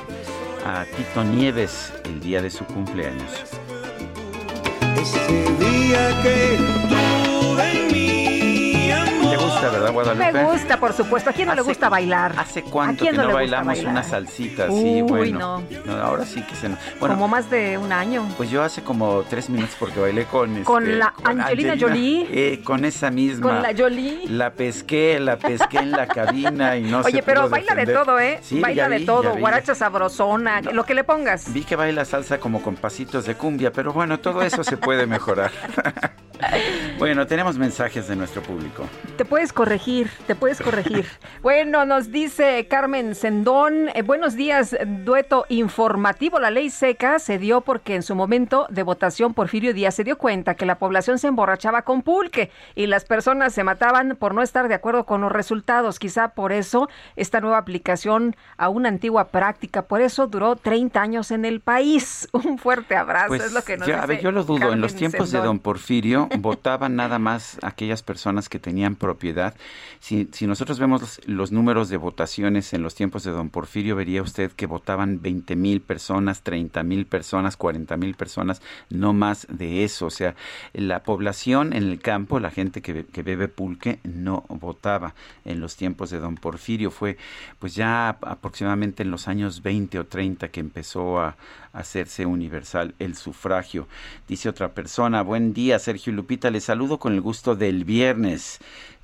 a 0.65 0.85
Tito 0.85 1.23
Nieves 1.23 1.91
el 2.05 2.19
día 2.21 2.41
de 2.41 2.49
su 2.49 2.63
cumpleaños. 2.65 3.60
Ese 5.01 5.17
día 5.57 6.21
que 6.21 6.81
¿Te 7.55 7.90
gusta, 9.61 9.79
verdad, 9.79 9.93
Guadalupe? 9.93 10.31
Me 10.31 10.43
gusta, 10.43 10.79
por 10.79 10.93
supuesto. 10.93 11.29
¿A 11.29 11.33
quién 11.33 11.47
no 11.47 11.55
le 11.55 11.61
gusta 11.61 11.89
bailar? 11.89 12.33
¿Hace 12.37 12.63
cuánto 12.63 13.05
que 13.05 13.11
no, 13.11 13.31
bailamos 13.31 13.79
una 13.83 14.03
salsita 14.03 14.65
así? 14.65 15.01
bueno, 15.01 15.63
no. 15.85 15.93
ahora 15.93 16.25
sí 16.25 16.41
que 16.41 16.55
se 16.55 16.69
nos... 16.69 16.79
Bueno, 16.99 17.15
como 17.15 17.27
más 17.27 17.49
de 17.49 17.77
un 17.77 17.91
año. 17.91 18.27
Pues 18.37 18.49
yo 18.49 18.63
hace 18.63 18.83
como 18.83 19.23
tres 19.23 19.49
minutos 19.49 19.75
porque 19.79 19.99
bailé 19.99 20.25
con... 20.25 20.63
con 20.63 20.83
este, 20.83 20.95
la 20.97 21.13
Angelina, 21.23 21.75
Jolie. 21.79 22.27
Eh, 22.31 22.61
con 22.63 22.85
esa 22.85 23.11
misma. 23.11 23.47
Con 23.47 23.61
la 23.61 23.73
Jolie. 23.77 24.27
La 24.27 24.51
pesqué, 24.51 25.19
la 25.19 25.37
pesqué 25.37 25.79
en 25.79 25.91
la 25.91 26.07
cabina 26.07 26.77
y 26.77 26.83
no 26.83 27.01
Oye, 27.01 27.23
pero 27.23 27.49
baila 27.49 27.75
de 27.75 27.85
todo, 27.85 28.19
¿eh? 28.19 28.39
Sí, 28.41 28.59
baila 28.59 28.89
de 28.89 29.01
todo. 29.01 29.35
Guaracha 29.35 29.75
sabrosona, 29.75 30.61
lo 30.61 30.83
que 30.85 30.93
le 30.93 31.03
pongas. 31.03 31.51
Vi 31.53 31.63
que 31.63 31.75
baila 31.75 32.05
salsa 32.05 32.39
como 32.39 32.61
con 32.61 32.75
pasitos 32.75 33.25
de 33.25 33.35
cumbia, 33.35 33.71
pero 33.71 33.93
bueno, 33.93 34.19
todo 34.19 34.41
eso 34.41 34.63
se 34.63 34.77
puede 34.77 35.05
mejorar. 35.05 35.51
bueno, 36.99 37.27
tenemos 37.27 37.57
mensajes 37.57 38.07
de 38.07 38.15
nuestro 38.15 38.41
público. 38.41 38.87
Te 39.17 39.25
puedes 39.25 39.53
corregir, 39.53 40.09
te 40.27 40.35
puedes 40.35 40.61
corregir. 40.61 41.05
bueno, 41.41 41.85
nos 41.85 42.11
dice 42.11 42.67
Carmen 42.67 43.15
Sendón, 43.15 43.89
eh, 43.89 44.01
buenos 44.01 44.35
días, 44.35 44.75
dueto 45.03 45.45
informativo. 45.49 46.39
La 46.39 46.51
ley 46.51 46.69
seca 46.69 47.19
se 47.19 47.37
dio 47.37 47.61
porque 47.61 47.95
en 47.95 48.03
su 48.03 48.15
momento 48.15 48.67
de 48.69 48.83
votación 48.83 49.33
Porfirio 49.33 49.73
Díaz 49.73 49.95
se 49.95 50.03
dio 50.03 50.17
cuenta 50.17 50.55
que 50.55 50.65
la 50.65 50.77
población 50.79 51.19
se 51.19 51.27
emborrachaba 51.27 51.83
con 51.83 52.01
pulque 52.01 52.51
y 52.75 52.87
las 52.87 53.05
personas 53.05 53.53
se 53.53 53.63
mataban 53.63 54.15
por 54.17 54.33
no 54.33 54.41
estar 54.41 54.67
de 54.67 54.75
acuerdo 54.75 55.05
con 55.05 55.21
los 55.21 55.31
resultados. 55.31 55.99
Quizá 55.99 56.29
por 56.29 56.51
eso 56.51 56.89
esta 57.15 57.41
nueva 57.41 57.57
aplicación 57.57 58.35
a 58.57 58.69
una 58.69 58.89
antigua 58.89 59.29
práctica, 59.29 59.83
por 59.83 60.01
eso 60.01 60.27
duró 60.27 60.55
30 60.55 61.01
años 61.01 61.31
en 61.31 61.45
el 61.45 61.59
país. 61.59 62.27
Un 62.33 62.57
fuerte 62.57 62.95
abrazo, 62.95 63.27
pues 63.27 63.43
es 63.43 63.53
lo 63.53 63.63
que 63.63 63.77
nos 63.77 63.89
A 63.89 64.05
ver, 64.05 64.21
yo 64.21 64.31
lo 64.31 64.43
dudo. 64.43 64.73
en 64.73 64.81
los 64.81 64.95
tiempos 64.95 65.31
de 65.31 65.39
don 65.39 65.59
Porfirio 65.59 66.29
votaban 66.39 66.95
nada 66.95 67.19
más 67.19 67.57
aquellas 67.61 68.03
personas 68.03 68.49
que 68.49 68.59
tenían 68.59 68.95
propiedad. 68.95 69.55
Si, 69.99 70.29
si 70.31 70.47
nosotros 70.47 70.79
vemos 70.79 71.21
los, 71.25 71.51
números 71.51 71.89
de 71.89 71.97
votaciones 71.97 72.73
en 72.73 72.83
los 72.83 72.95
tiempos 72.95 73.23
de 73.23 73.31
don 73.31 73.49
Porfirio, 73.49 73.95
vería 73.95 74.21
usted 74.21 74.51
que 74.51 74.65
votaban 74.65 75.21
20 75.21 75.55
mil 75.55 75.81
personas, 75.81 76.41
30 76.41 76.83
mil 76.83 77.05
personas, 77.05 77.57
40 77.57 77.97
mil 77.97 78.15
personas, 78.15 78.61
no 78.89 79.13
más 79.13 79.47
de 79.49 79.83
eso. 79.83 80.07
O 80.07 80.11
sea, 80.11 80.35
la 80.73 81.03
población 81.03 81.73
en 81.73 81.83
el 81.83 81.99
campo, 81.99 82.39
la 82.39 82.51
gente 82.51 82.81
que, 82.81 83.05
que 83.05 83.23
bebe 83.23 83.47
pulque, 83.47 83.99
no 84.03 84.45
votaba 84.49 85.13
en 85.45 85.59
los 85.59 85.75
tiempos 85.75 86.09
de 86.09 86.19
don 86.19 86.35
Porfirio. 86.35 86.91
Fue 86.91 87.17
pues 87.59 87.75
ya 87.75 88.09
aproximadamente 88.09 89.03
en 89.03 89.11
los 89.11 89.27
años 89.27 89.61
20 89.61 89.99
o 89.99 90.05
30 90.05 90.49
que 90.49 90.59
empezó 90.59 91.19
a, 91.19 91.35
hacerse 91.73 92.25
universal 92.25 92.95
el 92.99 93.15
sufragio. 93.15 93.87
Dice 94.27 94.49
otra 94.49 94.73
persona, 94.73 95.21
buen 95.21 95.53
día 95.53 95.79
Sergio 95.79 96.13
Lupita, 96.13 96.49
le 96.49 96.61
saludo 96.61 96.99
con 96.99 97.13
el 97.13 97.21
gusto 97.21 97.55
del 97.55 97.85
viernes. 97.85 98.59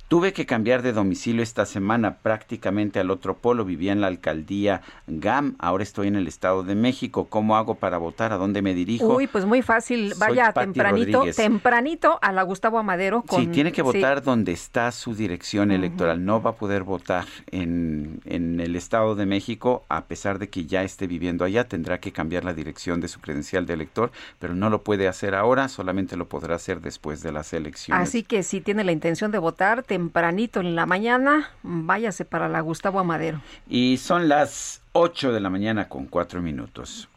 Tuve 0.08 0.32
que 0.32 0.46
cambiar 0.46 0.80
de 0.80 0.94
domicilio 0.94 1.42
esta 1.42 1.66
semana 1.66 2.16
prácticamente 2.16 2.98
al 2.98 3.10
otro 3.10 3.36
polo. 3.36 3.66
Vivía 3.66 3.92
en 3.92 4.00
la 4.00 4.06
alcaldía 4.06 4.80
GAM, 5.06 5.54
ahora 5.58 5.82
estoy 5.82 6.08
en 6.08 6.16
el 6.16 6.26
Estado 6.26 6.62
de 6.62 6.74
México. 6.74 7.26
¿Cómo 7.28 7.58
hago 7.58 7.74
para 7.74 7.98
votar? 7.98 8.32
¿A 8.32 8.38
dónde 8.38 8.62
me 8.62 8.72
dirijo? 8.72 9.14
Uy, 9.14 9.26
pues 9.26 9.44
muy 9.44 9.60
fácil. 9.60 10.14
Vaya 10.18 10.50
tempranito, 10.54 11.24
tempranito 11.36 12.18
a 12.22 12.32
la 12.32 12.42
Gustavo 12.42 12.78
Amadero. 12.78 13.22
sí, 13.28 13.48
tiene 13.48 13.70
que 13.70 13.82
votar 13.82 14.22
donde 14.22 14.52
está 14.52 14.90
su 14.92 15.14
dirección 15.14 15.70
electoral. 15.70 16.24
No 16.24 16.40
va 16.40 16.50
a 16.50 16.54
poder 16.54 16.84
votar 16.84 17.26
en, 17.50 18.22
en 18.24 18.60
el 18.60 18.76
Estado 18.76 19.14
de 19.14 19.26
México 19.26 19.84
a 19.90 20.06
pesar 20.06 20.38
de 20.38 20.48
que 20.48 20.64
ya 20.64 20.84
esté 20.84 21.06
viviendo 21.06 21.44
allá. 21.44 21.68
Tendrá 21.68 22.00
que 22.00 22.12
cambiar 22.12 22.44
la 22.44 22.54
dirección 22.54 23.02
de 23.02 23.08
su 23.08 23.20
credencial 23.20 23.66
de 23.66 23.74
elector, 23.74 24.10
pero 24.38 24.54
no 24.54 24.70
lo 24.70 24.82
puede 24.84 25.06
hacer 25.06 25.34
ahora, 25.34 25.68
solamente 25.68 26.16
lo 26.16 26.30
podrá 26.30 26.54
hacer 26.54 26.80
después 26.80 27.22
de 27.22 27.30
las 27.30 27.52
elecciones. 27.52 28.08
Así 28.08 28.22
que 28.22 28.42
si 28.42 28.62
tiene 28.62 28.84
la 28.84 28.92
intención 28.92 29.30
de 29.32 29.38
votar, 29.38 29.82
tempranito 29.98 30.60
en 30.60 30.76
la 30.76 30.86
mañana, 30.86 31.50
váyase 31.64 32.24
para 32.24 32.48
la 32.48 32.60
Gustavo 32.60 33.00
Amadero. 33.00 33.40
Y 33.68 33.96
son 33.96 34.28
las 34.28 34.80
8 34.92 35.32
de 35.32 35.40
la 35.40 35.50
mañana 35.50 35.88
con 35.88 36.06
4 36.06 36.40
minutos. 36.40 37.08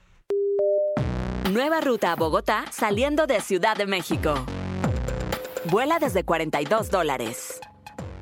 Nueva 1.52 1.80
ruta 1.82 2.14
a 2.14 2.16
Bogotá 2.16 2.66
saliendo 2.72 3.28
de 3.28 3.40
Ciudad 3.40 3.78
de 3.78 3.86
México. 3.86 4.34
Vuela 5.66 6.00
desde 6.00 6.24
42 6.24 6.90
dólares. 6.90 7.62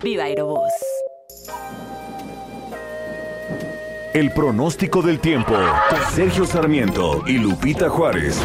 Viva 0.03 0.25
Aerobús. 0.25 0.73
El 4.13 4.33
pronóstico 4.33 5.01
del 5.01 5.21
tiempo. 5.21 5.55
Sergio 6.11 6.45
Sarmiento 6.45 7.23
y 7.25 7.37
Lupita 7.37 7.87
Juárez. 7.87 8.37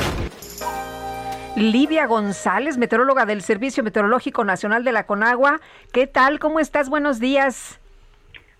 Livia 1.56 2.06
González, 2.06 2.78
meteoróloga 2.78 3.26
del 3.26 3.40
Servicio 3.40 3.84
Meteorológico 3.84 4.44
Nacional 4.44 4.82
de 4.82 4.90
la 4.90 5.06
Conagua. 5.06 5.60
¿Qué 5.92 6.08
tal? 6.08 6.40
¿Cómo 6.40 6.58
estás? 6.58 6.90
Buenos 6.90 7.20
días. 7.20 7.80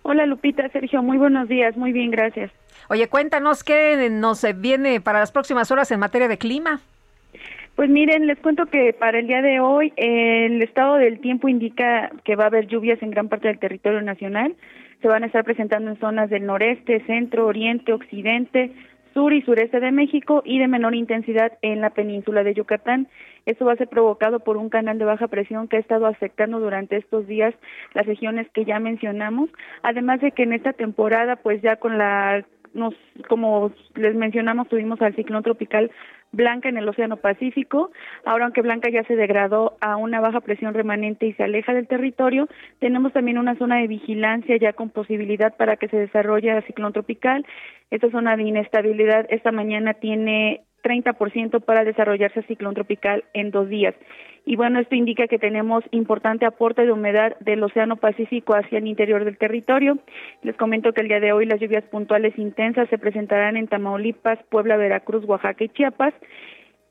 Hola 0.03 0.27
Lupita, 0.27 0.69
Sergio, 0.69 1.03
muy 1.03 1.19
buenos 1.19 1.49
días, 1.49 1.77
muy 1.77 1.91
bien, 1.91 2.13
gracias. 2.13 2.53
Oye, 2.89 3.09
cuéntanos 3.09 3.65
qué 3.65 4.09
nos 4.11 4.47
viene 4.61 5.01
para 5.01 5.19
las 5.19 5.33
próximas 5.33 5.73
horas 5.73 5.91
en 5.91 5.99
materia 5.99 6.29
de 6.29 6.39
clima. 6.39 6.83
Pues 7.75 7.91
miren, 7.91 8.29
les 8.29 8.39
cuento 8.39 8.67
que 8.67 8.93
para 8.93 9.19
el 9.19 9.27
día 9.27 9.43
de 9.43 9.59
hoy 9.59 9.93
el 9.97 10.63
estado 10.63 10.95
del 10.97 11.19
tiempo 11.21 11.49
indica 11.49 12.13
que 12.23 12.37
va 12.37 12.45
a 12.45 12.47
haber 12.47 12.69
lluvias 12.69 13.03
en 13.03 13.11
gran 13.11 13.29
parte 13.29 13.49
del 13.49 13.59
territorio 13.59 14.03
nacional. 14.03 14.55
Se 15.03 15.09
van 15.09 15.25
a 15.25 15.27
estar 15.27 15.43
presentando 15.43 15.91
en 15.91 15.99
zonas 15.99 16.31
del 16.31 16.47
noreste, 16.47 17.05
centro, 17.07 17.47
oriente, 17.47 17.93
occidente, 17.93 18.71
sur 19.15 19.33
y 19.33 19.43
sureste 19.43 19.81
de 19.81 19.93
México 19.93 20.43
y 20.45 20.59
de 20.59 20.69
menor 20.69 20.95
intensidad 20.95 21.53
en 21.63 21.81
la 21.81 21.91
península 21.91 22.43
de 22.43 22.53
Yucatán. 22.53 23.09
Esto 23.47 23.65
va 23.65 23.73
a 23.73 23.77
ser 23.77 23.89
provocado 23.89 24.41
por 24.41 24.57
un 24.57 24.69
canal 24.69 24.99
de 24.99 25.05
baja 25.05 25.29
presión 25.29 25.69
que 25.69 25.77
ha 25.77 25.81
estado 25.81 26.07
afectando 26.07 26.59
durante 26.59 26.97
estos 26.97 27.27
días 27.27 27.55
las 27.95 28.07
regiones 28.07 28.49
que 28.53 28.65
ya 28.65 28.81
mencionamos, 28.81 29.49
además 29.83 30.21
de 30.21 30.33
que 30.33 30.43
en 30.43 30.53
esta 30.53 30.73
temporada 30.73 31.37
pues 31.37 31.63
ya 31.63 31.77
con 31.77 31.97
la 31.97 32.45
nos 32.75 32.95
como 33.29 33.71
les 33.95 34.17
mencionamos 34.17 34.69
tuvimos 34.69 35.01
al 35.01 35.15
ciclón 35.15 35.45
tropical 35.45 35.93
Blanca 36.35 36.69
en 36.69 36.77
el 36.77 36.89
Océano 36.89 37.17
Pacífico. 37.17 37.91
Ahora, 38.25 38.45
aunque 38.45 38.63
Blanca 38.63 38.91
ya 38.91 39.05
se 39.05 39.17
degradó 39.17 39.77
a 39.81 39.97
una 39.97 40.21
baja 40.21 40.41
presión 40.41 40.75
remanente 40.75 41.27
y 41.27 41.33
se 41.35 41.45
aleja 41.45 41.75
del 41.75 41.87
territorio, 41.87 42.49
tenemos 42.81 43.13
también 43.13 43.39
una 43.39 43.57
zona 43.57 43.79
de 43.79 43.87
vigilancia 43.87 44.57
ya 44.57 44.73
con 44.73 44.91
posibilidad 44.91 45.57
para 45.57 45.77
que 45.77 45.89
se 45.89 45.97
desarrolle 45.97 46.51
el 46.51 46.65
ciclón 46.65 46.93
tropical. 46.93 47.47
Esta 47.91 48.11
zona 48.11 48.37
de 48.37 48.45
inestabilidad 48.45 49.27
esta 49.31 49.53
mañana 49.53 49.95
tiene 49.95 50.63
30% 50.85 51.65
para 51.65 51.85
desarrollarse 51.85 52.41
el 52.41 52.47
ciclón 52.47 52.75
tropical 52.75 53.25
en 53.33 53.51
dos 53.51 53.69
días. 53.69 53.95
Y 54.47 54.57
bueno, 54.57 54.79
esto 54.79 54.95
indica 54.95 55.27
que 55.27 55.39
tenemos 55.39 55.85
importante 55.91 56.45
aporte 56.45 56.85
de 56.85 56.93
humedad 56.93 57.37
del 57.41 57.63
Océano 57.63 57.97
Pacífico 57.97 58.55
hacia 58.55 58.79
el 58.79 58.87
interior 58.87 59.25
del 59.25 59.39
territorio. 59.39 59.99
Les 60.43 60.55
comento 60.57 60.93
que 60.93 61.01
el 61.01 61.09
día 61.09 61.21
de 61.21 61.33
hoy 61.33 61.47
las 61.47 61.61
lluvias 61.61 61.85
puntuales 61.85 62.39
intensas 62.39 62.89
se 62.91 62.99
presentarán 62.99 63.57
en 63.57 63.69
Tamaulipas, 63.69 64.39
Puebla, 64.51 64.77
Veracruz, 64.77 65.25
Oaxaca 65.25 65.65
y 65.65 65.71
Chiapas, 65.71 66.13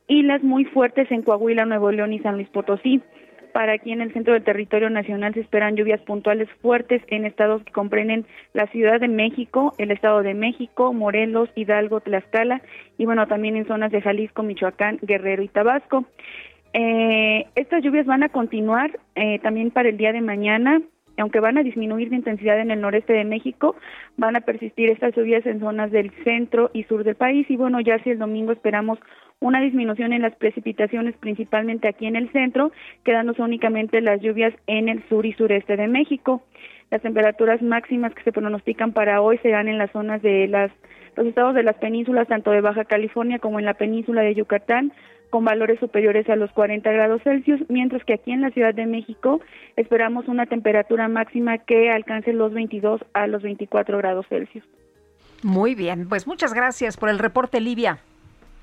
y 0.07 0.23
las 0.23 0.43
muy 0.43 0.65
fuertes 0.65 1.11
en 1.11 1.21
Coahuila, 1.21 1.65
Nuevo 1.65 1.91
León 1.91 2.13
y 2.13 2.19
San 2.19 2.35
Luis 2.35 2.49
Potosí. 2.49 3.01
Para 3.53 3.73
aquí 3.73 3.91
en 3.91 4.01
el 4.01 4.11
centro 4.13 4.33
del 4.33 4.43
territorio 4.43 4.89
nacional 4.89 5.35
se 5.35 5.41
esperan 5.41 5.75
lluvias 5.75 6.01
puntuales 6.01 6.49
fuertes 6.63 7.03
en 7.09 7.23
estados 7.23 7.63
que 7.63 7.71
comprenden 7.71 8.25
la 8.53 8.65
Ciudad 8.65 8.99
de 8.99 9.07
México, 9.07 9.75
el 9.77 9.91
Estado 9.91 10.23
de 10.23 10.33
México, 10.33 10.91
Morelos, 10.91 11.49
Hidalgo, 11.53 12.01
Tlaxcala 12.01 12.63
y 12.97 13.05
bueno, 13.05 13.27
también 13.27 13.55
en 13.55 13.67
zonas 13.67 13.91
de 13.91 14.01
Jalisco, 14.01 14.41
Michoacán, 14.41 14.97
Guerrero 15.03 15.43
y 15.43 15.49
Tabasco. 15.49 16.05
Eh, 16.74 17.45
estas 17.55 17.84
lluvias 17.84 18.05
van 18.05 18.24
a 18.24 18.30
continuar 18.30 18.99
eh, 19.15 19.39
también 19.39 19.71
para 19.71 19.89
el 19.89 19.97
día 19.97 20.11
de 20.11 20.21
mañana, 20.21 20.82
aunque 21.17 21.39
van 21.39 21.57
a 21.59 21.63
disminuir 21.63 22.09
de 22.09 22.15
intensidad 22.15 22.59
en 22.59 22.71
el 22.71 22.82
noreste 22.82 23.13
de 23.13 23.24
México, 23.26 23.76
van 24.17 24.36
a 24.36 24.41
persistir 24.41 24.89
estas 24.89 25.15
lluvias 25.15 25.45
en 25.45 25.59
zonas 25.59 25.91
del 25.91 26.11
centro 26.24 26.71
y 26.74 26.84
sur 26.86 27.03
del 27.03 27.15
país. 27.15 27.45
Y 27.49 27.57
bueno, 27.57 27.80
ya 27.80 27.99
si 27.99 28.09
el 28.09 28.19
domingo 28.19 28.51
esperamos 28.51 28.97
una 29.39 29.61
disminución 29.61 30.13
en 30.13 30.24
las 30.24 30.36
precipitaciones, 30.36 31.15
principalmente 31.17 31.88
aquí 31.88 32.07
en 32.07 32.15
el 32.15 32.32
centro, 32.32 32.71
quedándose 33.03 33.41
únicamente 33.41 34.01
las 34.01 34.21
lluvias 34.21 34.53
en 34.65 34.89
el 34.89 35.07
sur 35.09 35.26
y 35.26 35.34
sureste 35.34 35.78
de 35.78 35.88
México. 35.88 36.41
Las 36.89 37.01
temperaturas 37.01 37.61
máximas 37.61 38.13
que 38.15 38.24
se 38.24 38.32
pronostican 38.32 38.93
para 38.93 39.21
hoy 39.21 39.38
serán 39.39 39.67
en 39.67 39.78
las 39.78 39.91
zonas 39.91 40.21
de 40.21 40.47
las 40.47 40.71
los 41.15 41.28
estados 41.28 41.53
de 41.53 41.61
las 41.61 41.76
penínsulas, 41.76 42.28
tanto 42.28 42.49
de 42.49 42.61
Baja 42.61 42.86
California 42.86 43.38
como 43.38 43.59
en 43.59 43.65
la 43.65 43.76
península 43.76 44.21
de 44.21 44.34
Yucatán, 44.34 44.91
con 45.34 45.45
valores 45.45 45.79
superiores 45.79 46.29
a 46.29 46.36
los 46.36 46.51
40 46.51 46.91
grados 46.91 47.23
Celsius, 47.23 47.59
mientras 47.67 48.03
que 48.05 48.13
aquí 48.13 48.31
en 48.31 48.41
la 48.41 48.51
Ciudad 48.51 48.75
de 48.75 48.86
México 48.86 49.41
esperamos 49.75 50.27
una 50.27 50.45
temperatura 50.45 51.07
máxima 51.07 51.57
que 51.57 51.89
alcance 51.89 52.34
los 52.34 52.53
22 52.53 53.01
a 53.15 53.25
los 53.25 53.41
24 53.41 53.97
grados 53.97 54.27
Celsius. 54.29 54.63
Muy 55.41 55.73
bien, 55.73 56.07
pues 56.07 56.27
muchas 56.27 56.53
gracias 56.53 56.97
por 56.97 57.09
el 57.09 57.17
reporte, 57.17 57.61
Livia. 57.61 57.97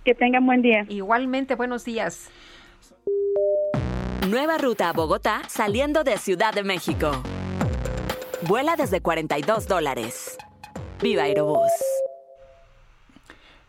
Que 0.04 0.14
tengan 0.14 0.46
buen 0.46 0.62
día. 0.62 0.86
Igualmente, 0.88 1.56
buenos 1.56 1.84
días. 1.84 2.30
Nueva 4.30 4.56
ruta 4.56 4.90
a 4.90 4.92
Bogotá 4.92 5.40
saliendo 5.48 6.04
de 6.04 6.18
Ciudad 6.18 6.54
de 6.54 6.62
México. 6.62 7.10
Vuela 8.46 8.76
desde 8.76 9.00
42 9.00 9.66
dólares. 9.66 10.38
Viva 11.02 11.24
Aerobús. 11.24 11.72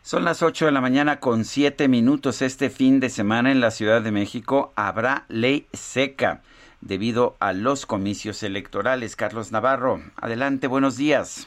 Son 0.04 0.24
las 0.24 0.42
8 0.42 0.66
de 0.66 0.72
la 0.72 0.80
mañana 0.80 1.20
con 1.20 1.44
7 1.44 1.86
minutos. 1.86 2.42
Este 2.42 2.70
fin 2.70 2.98
de 2.98 3.08
semana 3.08 3.52
en 3.52 3.60
la 3.60 3.70
Ciudad 3.70 4.02
de 4.02 4.10
México 4.10 4.72
habrá 4.74 5.26
ley 5.28 5.68
seca 5.72 6.42
debido 6.80 7.36
a 7.38 7.52
los 7.52 7.86
comicios 7.86 8.42
electorales. 8.42 9.14
Carlos 9.14 9.52
Navarro, 9.52 10.02
adelante, 10.16 10.66
buenos 10.66 10.96
días. 10.96 11.46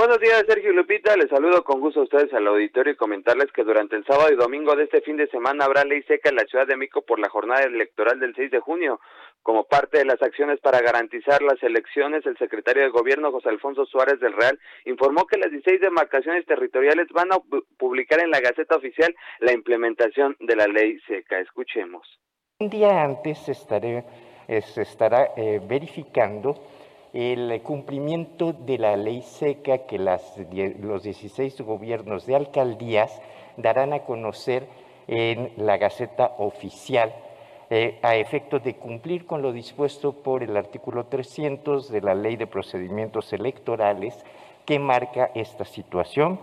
Buenos 0.00 0.18
días, 0.18 0.44
Sergio 0.48 0.72
Lupita. 0.72 1.14
Les 1.14 1.28
saludo 1.28 1.62
con 1.62 1.78
gusto 1.78 2.00
a 2.00 2.04
ustedes 2.04 2.32
al 2.32 2.46
auditorio 2.46 2.94
y 2.94 2.96
comentarles 2.96 3.52
que 3.52 3.64
durante 3.64 3.96
el 3.96 4.06
sábado 4.06 4.32
y 4.32 4.34
domingo 4.34 4.74
de 4.74 4.84
este 4.84 5.02
fin 5.02 5.18
de 5.18 5.26
semana 5.26 5.66
habrá 5.66 5.84
ley 5.84 6.02
seca 6.04 6.30
en 6.30 6.36
la 6.36 6.46
Ciudad 6.46 6.66
de 6.66 6.78
México 6.78 7.02
por 7.02 7.18
la 7.18 7.28
jornada 7.28 7.64
electoral 7.64 8.18
del 8.18 8.34
6 8.34 8.50
de 8.50 8.60
junio. 8.60 8.98
Como 9.42 9.64
parte 9.64 9.98
de 9.98 10.06
las 10.06 10.22
acciones 10.22 10.58
para 10.60 10.80
garantizar 10.80 11.42
las 11.42 11.62
elecciones, 11.62 12.24
el 12.24 12.38
secretario 12.38 12.82
de 12.82 12.88
Gobierno, 12.88 13.30
José 13.30 13.50
Alfonso 13.50 13.84
Suárez 13.84 14.18
del 14.20 14.32
Real, 14.32 14.58
informó 14.86 15.26
que 15.26 15.36
las 15.36 15.50
16 15.50 15.82
demarcaciones 15.82 16.46
territoriales 16.46 17.08
van 17.12 17.34
a 17.34 17.38
publicar 17.76 18.20
en 18.20 18.30
la 18.30 18.40
Gaceta 18.40 18.76
Oficial 18.76 19.14
la 19.40 19.52
implementación 19.52 20.34
de 20.40 20.56
la 20.56 20.66
ley 20.66 20.98
seca. 21.06 21.40
Escuchemos. 21.40 22.08
Un 22.58 22.70
día 22.70 23.04
antes 23.04 23.46
estaré, 23.50 24.02
se 24.48 24.80
estará 24.80 25.32
eh, 25.36 25.60
verificando 25.62 26.54
el 27.12 27.60
cumplimiento 27.62 28.52
de 28.52 28.78
la 28.78 28.96
ley 28.96 29.22
seca 29.22 29.86
que 29.86 29.98
las, 29.98 30.36
los 30.80 31.02
16 31.02 31.60
gobiernos 31.62 32.26
de 32.26 32.36
alcaldías 32.36 33.20
darán 33.56 33.92
a 33.92 34.00
conocer 34.00 34.66
en 35.08 35.52
la 35.56 35.76
Gaceta 35.76 36.34
Oficial 36.38 37.12
eh, 37.68 37.98
a 38.02 38.16
efectos 38.16 38.62
de 38.62 38.76
cumplir 38.76 39.26
con 39.26 39.42
lo 39.42 39.52
dispuesto 39.52 40.22
por 40.22 40.42
el 40.42 40.56
artículo 40.56 41.06
300 41.06 41.90
de 41.90 42.00
la 42.00 42.14
Ley 42.14 42.36
de 42.36 42.46
Procedimientos 42.46 43.32
Electorales 43.32 44.24
que 44.66 44.78
marca 44.78 45.30
esta 45.34 45.64
situación. 45.64 46.40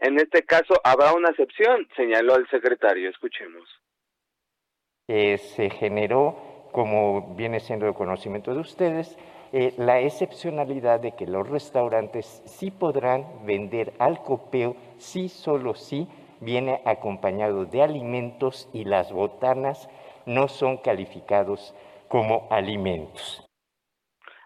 En 0.00 0.16
este 0.18 0.42
caso 0.42 0.74
habrá 0.82 1.12
una 1.12 1.30
excepción, 1.30 1.88
señaló 1.96 2.36
el 2.36 2.48
secretario. 2.48 3.08
Escuchemos. 3.08 3.68
se 5.06 5.70
generó, 5.70 6.68
como 6.72 7.34
viene 7.34 7.60
siendo 7.60 7.86
de 7.86 7.94
conocimiento 7.94 8.52
de 8.54 8.60
ustedes, 8.60 9.18
la 9.76 10.00
excepcionalidad 10.00 10.98
de 10.98 11.12
que 11.12 11.26
los 11.26 11.48
restaurantes 11.48 12.42
sí 12.44 12.72
podrán 12.72 13.46
vender 13.46 13.92
al 14.00 14.20
copeo, 14.22 14.74
sí, 14.98 15.28
solo 15.28 15.74
sí, 15.74 16.08
viene 16.40 16.80
acompañado 16.84 17.64
de 17.64 17.82
alimentos 17.82 18.68
y 18.72 18.84
las 18.84 19.12
botanas 19.12 19.88
no 20.26 20.48
son 20.48 20.78
calificados 20.78 21.72
como 22.08 22.48
alimentos. 22.50 23.44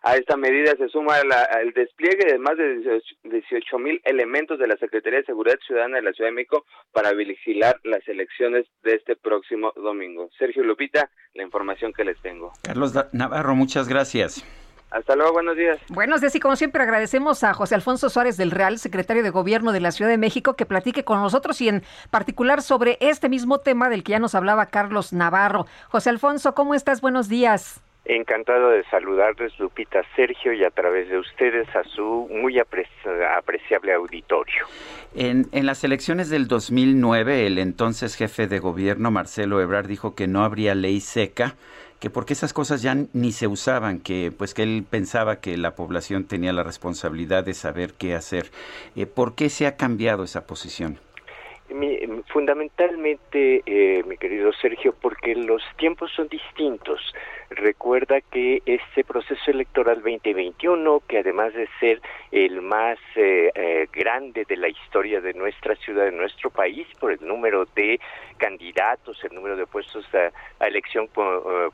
A 0.02 0.16
esta 0.16 0.36
medida 0.36 0.74
se 0.76 0.88
suma 0.88 1.18
el 1.18 1.72
despliegue 1.72 2.32
de 2.32 2.38
más 2.38 2.56
de 2.56 3.00
18 3.24 3.78
mil 3.78 4.00
elementos 4.04 4.58
de 4.58 4.68
la 4.68 4.76
Secretaría 4.76 5.20
de 5.20 5.24
Seguridad 5.24 5.58
Ciudadana 5.66 5.96
de 5.96 6.02
la 6.02 6.12
Ciudad 6.12 6.30
de 6.30 6.34
México 6.34 6.64
para 6.92 7.12
vigilar 7.12 7.80
las 7.82 8.06
elecciones 8.06 8.66
de 8.82 8.94
este 8.94 9.16
próximo 9.16 9.72
domingo. 9.74 10.28
Sergio 10.38 10.62
Lupita, 10.64 11.10
la 11.34 11.42
información 11.42 11.92
que 11.92 12.04
les 12.04 12.20
tengo. 12.22 12.52
Carlos 12.62 12.94
Navarro, 13.12 13.54
muchas 13.54 13.88
gracias. 13.88 14.44
Hasta 14.90 15.14
luego, 15.16 15.32
buenos 15.32 15.56
días. 15.56 15.78
Buenos 15.90 16.20
días 16.20 16.34
y 16.34 16.40
como 16.40 16.56
siempre 16.56 16.82
agradecemos 16.82 17.44
a 17.44 17.52
José 17.52 17.74
Alfonso 17.74 18.08
Suárez 18.08 18.36
del 18.38 18.50
Real, 18.50 18.78
secretario 18.78 19.22
de 19.22 19.30
Gobierno 19.30 19.72
de 19.72 19.80
la 19.80 19.92
Ciudad 19.92 20.10
de 20.10 20.16
México, 20.16 20.54
que 20.54 20.64
platique 20.64 21.04
con 21.04 21.20
nosotros 21.20 21.60
y 21.60 21.68
en 21.68 21.82
particular 22.10 22.62
sobre 22.62 22.96
este 23.00 23.28
mismo 23.28 23.58
tema 23.58 23.90
del 23.90 24.02
que 24.02 24.12
ya 24.12 24.18
nos 24.18 24.34
hablaba 24.34 24.66
Carlos 24.66 25.12
Navarro. 25.12 25.66
José 25.88 26.08
Alfonso, 26.10 26.54
¿cómo 26.54 26.74
estás? 26.74 27.02
Buenos 27.02 27.28
días. 27.28 27.82
Encantado 28.06 28.70
de 28.70 28.84
saludarles, 28.84 29.58
Lupita, 29.58 30.00
Sergio, 30.16 30.54
y 30.54 30.64
a 30.64 30.70
través 30.70 31.10
de 31.10 31.18
ustedes 31.18 31.68
a 31.76 31.84
su 31.84 32.26
muy 32.30 32.58
apreciable 32.58 33.92
auditorio. 33.92 34.64
En, 35.14 35.44
en, 35.52 35.66
las 35.66 35.84
elecciones 35.84 36.30
del 36.30 36.48
2009, 36.48 37.46
el 37.46 37.58
entonces 37.58 38.16
jefe 38.16 38.46
de 38.46 38.60
gobierno, 38.60 39.10
Marcelo 39.10 39.60
Ebrard, 39.60 39.88
dijo 39.88 40.14
que 40.14 40.26
no 40.26 40.42
habría 40.42 40.74
ley 40.74 41.00
seca 41.00 41.56
que 41.98 42.10
porque 42.10 42.32
esas 42.32 42.52
cosas 42.52 42.82
ya 42.82 42.96
ni 43.12 43.32
se 43.32 43.46
usaban, 43.46 43.98
que 43.98 44.32
pues 44.36 44.54
que 44.54 44.62
él 44.62 44.84
pensaba 44.88 45.40
que 45.40 45.56
la 45.56 45.74
población 45.74 46.24
tenía 46.24 46.52
la 46.52 46.62
responsabilidad 46.62 47.44
de 47.44 47.54
saber 47.54 47.94
qué 47.94 48.14
hacer. 48.14 48.50
Eh, 48.94 49.06
¿Por 49.06 49.34
qué 49.34 49.50
se 49.50 49.66
ha 49.66 49.76
cambiado 49.76 50.24
esa 50.24 50.46
posición? 50.46 50.98
Fundamentalmente, 52.32 53.62
eh, 53.66 54.02
mi 54.06 54.16
querido 54.16 54.52
Sergio, 54.52 54.94
porque 55.00 55.34
los 55.34 55.62
tiempos 55.76 56.10
son 56.14 56.28
distintos. 56.28 57.00
Recuerda 57.50 58.20
que 58.20 58.62
este 58.66 59.04
proceso 59.04 59.50
electoral 59.50 59.96
2021, 59.96 61.02
que 61.06 61.18
además 61.18 61.52
de 61.54 61.68
ser 61.80 62.00
el 62.30 62.62
más 62.62 62.98
eh, 63.16 63.50
eh, 63.54 63.88
grande 63.92 64.44
de 64.46 64.56
la 64.56 64.68
historia 64.68 65.20
de 65.20 65.34
nuestra 65.34 65.74
ciudad, 65.76 66.04
de 66.04 66.12
nuestro 66.12 66.50
país, 66.50 66.86
por 67.00 67.12
el 67.12 67.26
número 67.26 67.66
de 67.74 68.00
candidatos, 68.36 69.22
el 69.24 69.34
número 69.34 69.56
de 69.56 69.66
puestos 69.66 70.06
a, 70.14 70.66
elección 70.66 71.08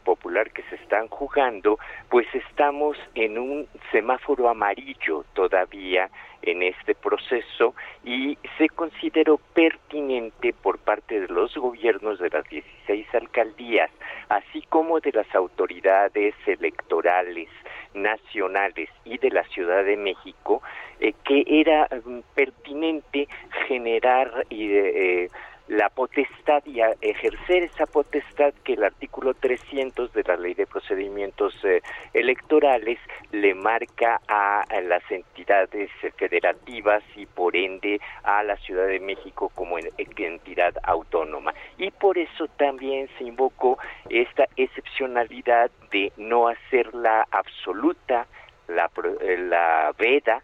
popular 0.05 0.51
que 0.51 0.63
se 0.65 0.77
están 0.77 1.09
jugando, 1.09 1.79
pues 2.09 2.27
estamos 2.35 2.97
en 3.15 3.39
un 3.39 3.67
semáforo 3.91 4.49
amarillo 4.49 5.25
todavía 5.35 6.09
en 6.47 6.63
este 6.63 6.95
proceso 6.95 7.75
y 8.05 8.39
se 8.59 8.69
consideró 8.69 9.39
pertinente 9.55 10.53
por 10.53 10.79
parte 10.79 11.21
de 11.21 11.29
los 11.29 11.55
gobiernos 11.57 12.19
de 12.19 12.31
las 12.31 12.49
16 12.49 13.07
alcaldías, 13.15 13.91
así 14.29 14.63
como 14.69 15.01
de 15.01 15.13
las 15.13 15.33
autoridades 15.35 16.35
electorales 16.47 17.49
nacionales 17.95 18.89
y 19.05 19.19
de 19.19 19.31
la 19.31 19.45
Ciudad 19.45 19.85
de 19.85 19.97
México, 19.97 20.63
eh, 21.01 21.15
que 21.25 21.45
era 21.47 21.89
mm, 22.05 22.21
pertinente 22.35 23.29
generar 23.67 24.47
y 24.51 24.73
eh, 24.73 25.31
la 25.69 25.89
potestad 25.89 26.63
y 26.67 26.81
a 26.81 26.95
ejercer 27.01 27.65
esa 27.65 27.87
potestad 27.87 28.53
que 28.65 28.75
el 28.75 28.85
artículo 28.85 29.35
300 29.35 30.13
de 30.13 30.23
la 30.25 30.37
Ley 30.37 30.55
de 30.55 30.67
Procedimientos 30.67 31.55
eh, 31.65 31.81
Electorales 32.13 32.99
le 33.33 33.55
marca 33.55 34.21
a, 34.29 34.65
las 34.83 35.03
entidades 35.11 35.91
federativas 36.17 37.03
y 37.17 37.27
por 37.27 37.57
ende 37.57 38.01
a 38.23 38.43
la 38.43 38.57
Ciudad 38.57 38.87
de 38.87 39.01
México 39.01 39.51
como 39.55 39.79
entidad 39.79 40.75
autónoma. 40.83 41.55
Y 41.79 41.91
por 41.91 42.19
eso 42.19 42.47
también 42.59 43.09
se 43.19 43.25
invocó 43.25 43.79
esta 44.11 44.47
excepcionalidad 44.57 45.71
de 45.91 46.13
no 46.17 46.49
hacer 46.49 46.95
la 46.95 47.27
absoluta, 47.31 48.27
la, 48.69 48.91
eh, 49.21 49.39
la 49.39 49.93
veda, 49.99 50.43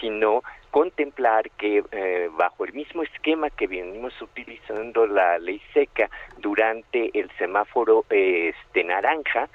sino 0.00 0.42
contemplar 0.72 1.50
que 1.50 1.84
eh, 1.92 2.30
bajo 2.32 2.64
el 2.64 2.72
mismo 2.72 3.02
esquema 3.02 3.50
que 3.50 3.66
venimos 3.66 4.20
utilizando 4.20 5.06
la 5.06 5.38
ley 5.38 5.60
seca 5.74 6.10
durante 6.38 7.10
el 7.16 7.30
semáforo 7.38 8.06
este 8.08 8.82
naranja 8.82 9.50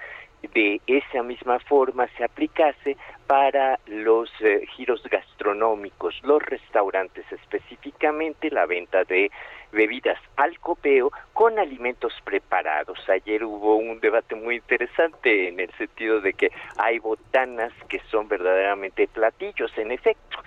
de 0.54 0.80
esa 0.86 1.24
misma 1.24 1.60
forma 1.60 2.08
se 2.16 2.24
aplicase 2.24 2.98
para 3.26 3.80
los 3.88 4.30
eh, 4.42 4.66
giros 4.76 5.02
gastronómicos, 5.10 6.16
los 6.24 6.42
restaurantes 6.44 7.26
específicamente, 7.32 8.52
la 8.52 8.66
venta 8.66 9.04
de 9.04 9.32
bebidas 9.72 10.20
al 10.38 10.58
copeo 10.60 11.12
con 11.34 11.60
alimentos 11.60 12.14
preparados. 12.24 12.98
Ayer 13.10 13.44
hubo 13.44 13.76
un 13.76 14.00
debate 14.00 14.36
muy 14.36 14.58
interesante 14.58 15.50
en 15.50 15.60
el 15.60 15.72
sentido 15.74 16.22
de 16.22 16.34
que 16.34 16.52
hay 16.78 17.00
botanas 17.00 17.74
que 17.90 18.00
son 18.12 18.28
verdaderamente 18.28 19.08
platillos, 19.08 19.76
en 19.78 19.92
efecto, 19.92 20.38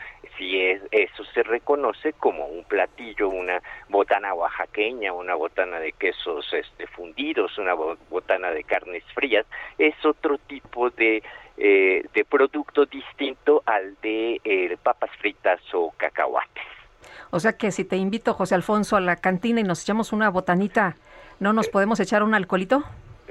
si 0.40 0.58
eso 0.58 1.24
se 1.34 1.42
reconoce 1.42 2.14
como 2.14 2.46
un 2.46 2.64
platillo, 2.64 3.28
una 3.28 3.60
botana 3.90 4.32
oaxaqueña, 4.32 5.12
una 5.12 5.34
botana 5.34 5.78
de 5.78 5.92
quesos 5.92 6.46
este, 6.54 6.86
fundidos, 6.86 7.58
una 7.58 7.74
botana 7.74 8.50
de 8.50 8.64
carnes 8.64 9.04
frías, 9.14 9.44
es 9.76 9.94
otro 10.02 10.38
tipo 10.38 10.88
de, 10.88 11.22
eh, 11.58 12.06
de 12.14 12.24
producto 12.24 12.86
distinto 12.86 13.62
al 13.66 13.96
de 14.00 14.40
eh, 14.42 14.78
papas 14.82 15.10
fritas 15.20 15.60
o 15.74 15.92
cacahuates. 15.98 16.64
O 17.30 17.38
sea 17.38 17.52
que 17.58 17.70
si 17.70 17.84
te 17.84 17.96
invito, 17.96 18.32
José 18.32 18.54
Alfonso, 18.54 18.96
a 18.96 19.00
la 19.00 19.16
cantina 19.16 19.60
y 19.60 19.64
nos 19.64 19.82
echamos 19.82 20.10
una 20.12 20.30
botanita, 20.30 20.96
¿no 21.38 21.52
nos 21.52 21.68
podemos 21.68 22.00
echar 22.00 22.22
un 22.22 22.34
alcoholito? 22.34 22.82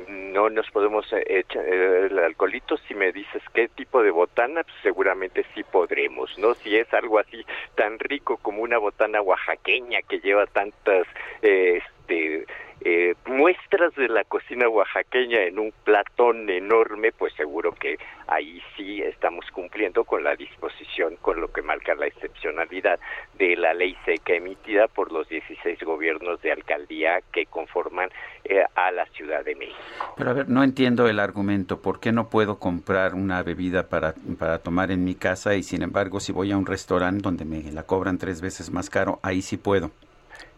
No 0.10 0.50
nos 0.50 0.70
podemos 0.72 1.12
eh, 1.14 1.24
echar 1.28 1.64
eh, 1.66 2.08
el 2.08 2.20
alcoholito. 2.20 2.78
Si 2.88 2.96
me 2.96 3.12
dices 3.12 3.42
qué 3.54 3.68
tipo 3.70 4.02
de 4.02 4.12
botana, 4.12 4.64
pues 4.64 4.76
seguramente 4.82 5.46
sí 5.54 5.64
podremos, 5.64 6.38
¿no? 6.38 6.54
Si 6.56 6.76
es 6.76 6.92
algo 6.94 7.20
así 7.20 7.46
tan 7.76 8.00
rico 8.00 8.38
como 8.38 8.64
una 8.64 8.78
botana 8.78 9.22
oaxaqueña 9.22 10.02
que 10.02 10.20
lleva 10.20 10.46
tantas, 10.48 11.08
eh, 11.42 11.82
este, 11.82 12.46
eh, 12.82 13.16
muestras 13.26 13.94
de 13.96 14.08
la 14.08 14.24
cocina 14.24 14.70
oaxaqueña 14.70 15.42
en 15.44 15.60
un 15.60 15.74
platón 15.84 16.50
enorme, 16.50 17.12
pues 17.12 17.34
seguro 17.34 17.74
que 17.74 17.98
ahí 18.28 18.62
sí 18.78 19.02
estamos 19.02 19.46
cumpliendo 19.52 20.04
con 20.06 20.24
la 20.24 20.36
disposición, 20.36 21.18
con 21.18 21.42
lo 21.42 21.52
que 21.52 21.62
marca 21.62 21.94
la 21.96 22.08
excepcionalidad 22.08 23.00
de 23.38 23.56
la 23.58 23.74
ley 23.74 23.98
seca 24.06 24.34
emitida 24.34 24.88
por 24.88 25.12
los 25.12 25.28
16 25.28 25.80
gobiernos 25.84 26.42
de 26.42 26.52
alcaldía 26.52 27.20
que 27.34 27.46
conforman 27.48 28.10
eh, 28.46 28.64
a 28.76 28.92
la 28.92 29.06
Ciudad 29.08 29.44
de 29.44 29.56
México. 29.56 29.80
Pero 30.16 30.30
a 30.30 30.34
ver, 30.34 30.50
no 30.50 30.64
entiendo 30.64 31.08
el 31.08 31.20
argumento. 31.20 31.82
¿Por 31.82 32.00
qué 32.00 32.12
no 32.12 32.30
puedo 32.30 32.60
comprar 32.60 33.14
una 33.14 33.44
bebida 33.44 33.90
para, 33.90 34.14
para 34.38 34.60
tomar 34.60 34.92
en 34.92 35.04
mi 35.04 35.16
casa 35.16 35.56
y 35.56 35.64
sin 35.64 35.82
embargo 35.82 36.20
si 36.20 36.32
voy 36.32 36.52
a 36.52 36.58
un 36.58 36.66
restaurante 36.66 37.24
donde 37.24 37.46
me 37.46 37.72
la 37.72 37.84
cobran 37.84 38.18
tres 38.18 38.42
veces 38.42 38.72
más 38.72 38.90
caro, 38.90 39.20
ahí 39.22 39.42
sí 39.42 39.58
puedo? 39.58 39.92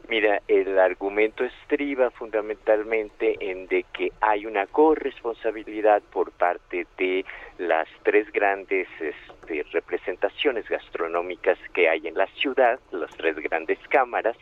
Mira, 0.08 0.42
el 0.48 0.78
argumento 0.78 1.44
estriba 1.46 2.12
fundamentalmente 2.12 3.38
en 3.40 3.68
de 3.68 3.86
que 3.94 4.12
hay 4.20 4.46
una 4.46 4.66
corresponsabilidad 4.68 6.02
por 6.12 6.32
parte 6.32 6.86
de 6.98 7.26
las 7.58 7.88
tres 8.04 8.32
grandes 8.32 8.88
este, 9.00 9.64
representaciones 9.72 10.68
gastronómicas 10.68 11.58
que 11.74 11.88
hay 11.88 12.08
en 12.08 12.16
la 12.16 12.28
ciudad, 12.28 12.80
las 12.92 13.12
tres 13.12 13.38
grandes 13.38 13.80
cámaras, 13.88 14.36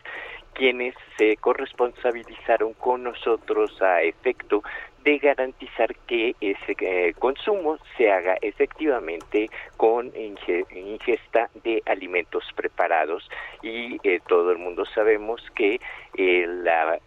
quienes 0.53 0.95
se 1.17 1.37
corresponsabilizaron 1.37 2.73
con 2.73 3.03
nosotros 3.03 3.81
a 3.81 4.01
efecto 4.01 4.63
de 5.03 5.17
garantizar 5.19 5.95
que 6.07 6.35
ese 6.41 6.75
eh, 6.79 7.13
consumo 7.17 7.77
se 7.97 8.11
haga 8.11 8.37
efectivamente 8.41 9.49
con 9.77 10.11
ingesta 10.15 11.49
de 11.63 11.81
alimentos 11.85 12.43
preparados. 12.55 13.29
Y 13.61 13.97
eh, 14.03 14.19
todo 14.27 14.51
el 14.51 14.57
mundo 14.57 14.85
sabemos 14.85 15.41
que 15.55 15.79
eh, 16.17 16.45
la 16.47 16.99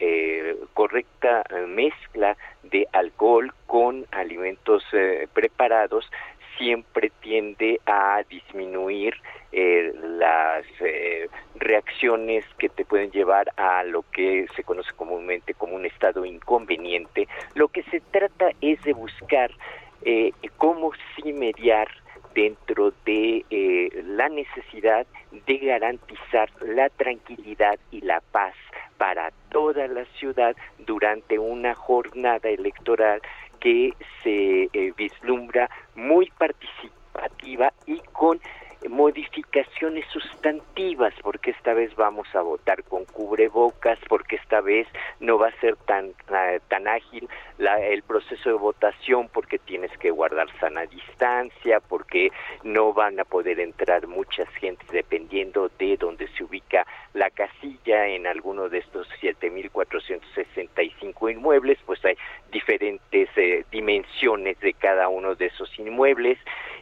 correcta 0.74 1.44
mezcla 1.66 2.36
de 2.62 2.86
alcohol 2.92 3.52
con 3.66 4.06
alimentos 4.12 4.84
preparados 5.32 6.08
siempre 6.62 7.10
tiende 7.20 7.80
a 7.86 8.22
disminuir 8.28 9.14
eh, 9.50 9.92
las 10.00 10.64
eh, 10.80 11.28
reacciones 11.56 12.44
que 12.56 12.68
te 12.68 12.84
pueden 12.84 13.10
llevar 13.10 13.52
a 13.56 13.82
lo 13.82 14.04
que 14.12 14.46
se 14.54 14.62
conoce 14.62 14.92
comúnmente 14.94 15.54
como 15.54 15.74
un 15.74 15.86
estado 15.86 16.24
inconveniente. 16.24 17.26
Lo 17.54 17.66
que 17.66 17.82
se 17.84 18.00
trata 18.00 18.50
es 18.60 18.80
de 18.82 18.92
buscar 18.92 19.50
eh, 20.04 20.30
cómo 20.56 20.92
sí 21.16 21.32
mediar 21.32 21.88
dentro 22.32 22.92
de 23.04 23.44
la 24.06 24.28
necesidad 24.28 25.06
de 25.46 25.58
garantizar 25.58 26.48
la 26.60 26.88
tranquilidad 26.90 27.78
y 27.90 28.00
la 28.00 28.20
paz 28.20 28.54
para 28.96 29.32
toda 29.50 29.86
la 29.88 30.04
ciudad 30.18 30.56
durante 30.78 31.38
una 31.38 31.74
jornada 31.74 32.48
electoral 32.48 33.20
que 33.62 33.94
se 34.24 34.68
eh, 34.72 34.92
vislumbra 34.96 35.70
muy 35.94 36.28
participativa 36.36 37.72
y 37.86 38.00
con 38.12 38.40
modificaciones 38.88 40.04
sustantivas, 40.12 41.14
porque 41.22 41.52
esta 41.52 41.74
vez 41.74 41.94
vamos 41.96 42.26
a 42.34 42.40
votar 42.40 42.82
con 42.84 43.04
cubrebocas, 43.04 43.98
porque 44.08 44.36
esta 44.36 44.60
vez 44.60 44.86
no 45.20 45.38
va 45.38 45.48
a 45.48 45.60
ser 45.60 45.76
tan, 45.76 46.12
ah, 46.28 46.56
tan 46.68 46.88
ágil 46.88 47.28
el 47.58 48.02
proceso 48.02 48.50
de 48.50 48.56
votación, 48.56 49.28
porque 49.32 49.58
tienes 49.58 49.96
que 49.98 50.10
guardar 50.10 50.48
sana 50.58 50.84
distancia, 50.86 51.80
porque 51.80 52.32
no 52.64 52.92
van 52.92 53.20
a 53.20 53.24
poder 53.24 53.60
entrar 53.60 54.06
muchas 54.06 54.48
gentes 54.54 54.88
dependiendo 54.90 55.70
de 55.78 55.96
donde 55.96 56.28
se 56.28 56.44
ubica 56.44 56.86
la 57.14 57.30
casilla 57.30 58.08
en 58.08 58.26
alguno 58.26 58.68
de 58.68 58.78
estos 58.78 59.08
7.465 59.20 61.30
inmuebles, 61.30 61.78
pues 61.86 62.04
hay 62.04 62.16
diferentes 62.50 63.28
eh, 63.36 63.64
dimensiones 63.70 64.58
de 64.60 64.72
cada 64.72 65.08
uno 65.08 65.34
de 65.34 65.46
esos 65.46 65.78
inmuebles. 65.78 66.38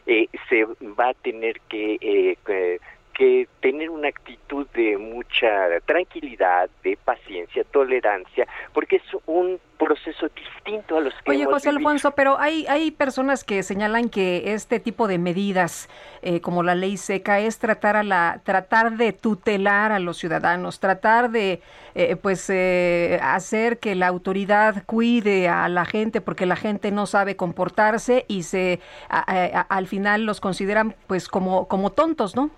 Eh, 0.07 0.27
se 0.49 0.65
va 0.65 1.09
a 1.09 1.13
tener 1.13 1.59
que, 1.61 1.90
eh, 1.99 2.79
que 3.21 3.47
tener 3.59 3.91
una 3.91 4.07
actitud 4.07 4.65
de 4.73 4.97
mucha 4.97 5.79
tranquilidad, 5.85 6.71
de 6.83 6.97
paciencia, 7.05 7.63
tolerancia, 7.65 8.47
porque 8.73 8.95
es 8.95 9.03
un 9.27 9.59
proceso 9.77 10.27
distinto 10.29 10.97
a 10.97 11.01
los 11.01 11.13
que 11.23 11.29
Oye, 11.29 11.45
José 11.45 11.69
Alfonso, 11.69 12.15
pero 12.15 12.39
hay, 12.39 12.65
hay 12.65 12.89
personas 12.89 13.43
que 13.43 13.61
señalan 13.61 14.09
que 14.09 14.53
este 14.55 14.79
tipo 14.79 15.07
de 15.07 15.19
medidas, 15.19 15.87
eh, 16.23 16.41
como 16.41 16.63
la 16.63 16.73
ley 16.73 16.97
seca, 16.97 17.39
es 17.39 17.59
tratar 17.59 17.95
a 17.95 18.01
la, 18.01 18.41
tratar 18.43 18.97
de 18.97 19.13
tutelar 19.13 19.91
a 19.91 19.99
los 19.99 20.17
ciudadanos, 20.17 20.79
tratar 20.79 21.29
de, 21.29 21.61
eh, 21.93 22.15
pues, 22.15 22.49
eh, 22.49 23.19
hacer 23.21 23.77
que 23.77 23.93
la 23.93 24.07
autoridad 24.07 24.83
cuide 24.87 25.47
a 25.47 25.69
la 25.69 25.85
gente, 25.85 26.21
porque 26.21 26.47
la 26.47 26.55
gente 26.55 26.89
no 26.89 27.05
sabe 27.05 27.35
comportarse 27.35 28.25
y 28.27 28.41
se, 28.41 28.79
al 29.09 29.85
final 29.85 30.25
los 30.25 30.41
consideran, 30.41 30.95
pues, 31.05 31.27
como, 31.27 31.67
como 31.67 31.91
tontos, 31.91 32.35
¿no? 32.35 32.49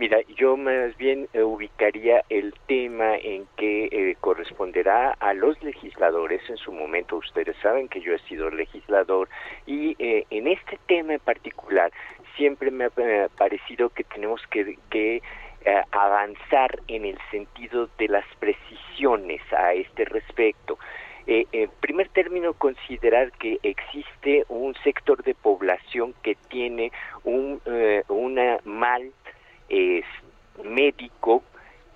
Mira, 0.00 0.22
yo 0.34 0.56
más 0.56 0.96
bien 0.96 1.28
eh, 1.34 1.42
ubicaría 1.42 2.24
el 2.30 2.54
tema 2.66 3.16
en 3.18 3.46
que 3.58 3.84
eh, 3.92 4.16
corresponderá 4.18 5.10
a 5.20 5.34
los 5.34 5.62
legisladores 5.62 6.40
en 6.48 6.56
su 6.56 6.72
momento. 6.72 7.18
Ustedes 7.18 7.54
saben 7.58 7.86
que 7.86 8.00
yo 8.00 8.14
he 8.14 8.18
sido 8.20 8.48
legislador 8.48 9.28
y 9.66 9.94
eh, 9.98 10.24
en 10.30 10.46
este 10.46 10.78
tema 10.88 11.12
en 11.12 11.20
particular 11.20 11.92
siempre 12.38 12.70
me 12.70 12.86
ha 12.86 13.28
parecido 13.36 13.90
que 13.90 14.04
tenemos 14.04 14.40
que, 14.46 14.78
que 14.88 15.22
avanzar 15.92 16.80
en 16.88 17.04
el 17.04 17.18
sentido 17.30 17.90
de 17.98 18.08
las 18.08 18.24
precisiones 18.38 19.42
a 19.52 19.74
este 19.74 20.06
respecto. 20.06 20.78
en 21.26 21.70
primer 21.82 22.08
término, 22.08 22.54
considerar 22.54 23.32
que 23.32 23.58
existe 23.62 24.46
un 24.48 24.74
sector 24.82 25.22
de 25.22 25.34
población 25.34 26.14
que 26.22 26.36
tiene 26.48 26.90
un 27.24 27.60
una 28.08 28.58
mal 28.64 29.12
es 29.70 30.04
médico 30.64 31.42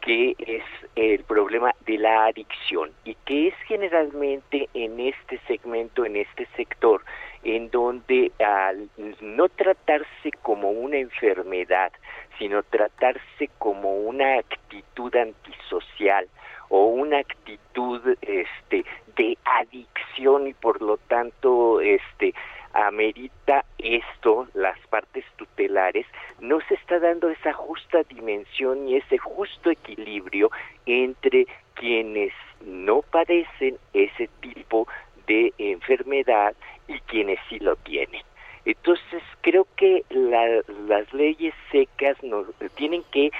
que 0.01 0.35
es 0.39 0.63
el 0.97 1.25
problema 1.25 1.75
de 1.87 1.97
la 1.97 2.27
adicción 2.27 2.93
y 3.05 3.15
que 3.25 3.49
es 3.49 3.55
generalmente 3.67 4.69
en 4.75 5.01
este 5.01 5.41
segmento, 5.47 6.05
en 6.05 6.17
este 6.17 6.47
sector, 6.57 7.03
en 7.43 7.71
donde 7.71 8.31
al 8.39 8.91
no 9.23 9.49
tratarse 9.49 10.31
como 10.43 10.71
una 10.71 10.99
enfermedad, 10.99 11.91
sino 12.39 12.63
tratarse 12.65 13.49
como 13.59 13.97
una 13.97 14.39
actitud 14.39 15.15
antisocial 15.17 16.29
o 16.69 16.85
una 16.87 17.19
actitud 17.19 18.03
este 18.21 18.85
de 19.17 19.39
adicción 19.45 20.49
y 20.49 20.53
por 20.53 20.83
lo 20.83 20.99
tanto 20.99 21.81
este 21.81 22.35
amerita 22.75 23.65
esto, 23.79 24.49
las 24.55 24.79
partes 24.89 25.25
tutelares, 25.37 26.07
no 26.41 26.61
se 26.69 26.75
está 26.75 26.99
dando 26.99 27.31
esa 27.31 27.53
justa 27.53 28.03
dimensión 28.05 28.89
y 28.89 28.97
ese 28.97 29.19
justo 29.19 29.71
equilibrio 29.71 30.51
entre 30.87 31.47
quienes 31.75 32.33
no 32.65 33.03
padecen 33.03 33.79
ese 33.93 34.29
tipo 34.41 34.87
de 35.27 35.53
enfermedad 35.59 36.55
y 36.89 36.99
quienes 37.01 37.39
sí 37.49 37.59
lo 37.61 37.77
tienen. 37.77 38.23
Entonces 38.65 39.23
creo 39.43 39.67
que 39.77 40.05
las 40.09 41.13
leyes 41.13 41.55
secas 41.71 42.23
nos 42.23 42.47
tienen 42.77 43.03
que 43.13 43.31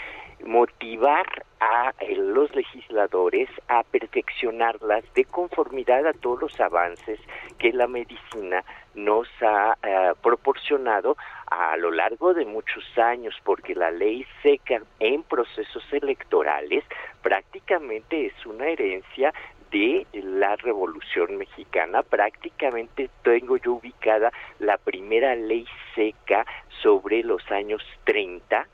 motivar 0.45 1.27
a 1.61 1.93
eh, 2.01 2.17
los 2.17 2.55
legisladores 2.55 3.49
a 3.69 3.83
perfeccionarlas 3.85 5.05
de 5.15 5.25
conformidad 5.25 6.07
a 6.07 6.13
todos 6.13 6.41
los 6.43 6.61
avances 6.61 7.19
que 7.59 7.73
la 7.73 7.87
medicina 7.87 8.65
nos 8.95 9.29
ha 9.41 9.77
eh, 9.83 10.13
proporcionado 10.23 11.17
a 11.51 11.77
lo 11.77 11.91
largo 11.91 12.35
de 12.35 12.45
muchos 12.45 12.85
años, 12.99 13.35
porque 13.45 13.75
la 13.75 13.91
ley 13.91 14.27
seca 14.43 14.81
en 15.01 15.23
procesos 15.23 15.85
electorales 15.93 16.85
prácticamente 17.23 18.27
es 18.27 18.47
una 18.47 18.69
herencia 18.69 19.33
de 19.71 20.07
la 20.13 20.57
Revolución 20.57 21.37
Mexicana. 21.37 22.03
Prácticamente 22.03 23.11
tengo 23.23 23.57
yo 23.57 23.75
ubicada 23.75 24.33
la 24.59 24.79
primera 24.79 25.35
ley 25.35 25.67
seca 25.95 26.47
sobre 26.83 27.23
los 27.23 27.43
años 27.51 27.83
30 28.05 28.67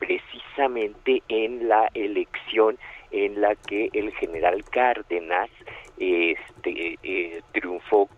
precisamente 0.00 1.22
en 1.28 1.68
la 1.68 1.88
elección 1.94 2.76
en 3.12 3.40
la 3.40 3.54
que 3.54 3.90
el 3.92 4.12
general 4.14 4.64
Cárdenas 4.70 5.50
este, 5.98 6.98
eh, 7.02 7.42
triunfó 7.52 8.08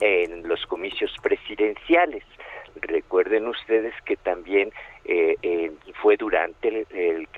en 0.00 0.48
los 0.48 0.64
comicios 0.66 1.14
presidenciales. 1.22 2.22
Recuerden 2.76 3.48
ustedes 3.48 3.92
que 4.04 4.16
también 4.16 4.72
eh, 5.04 5.36
eh, 5.42 5.72
fue 6.00 6.16
durante 6.16 6.68
el, 6.68 6.86
el, 6.90 7.28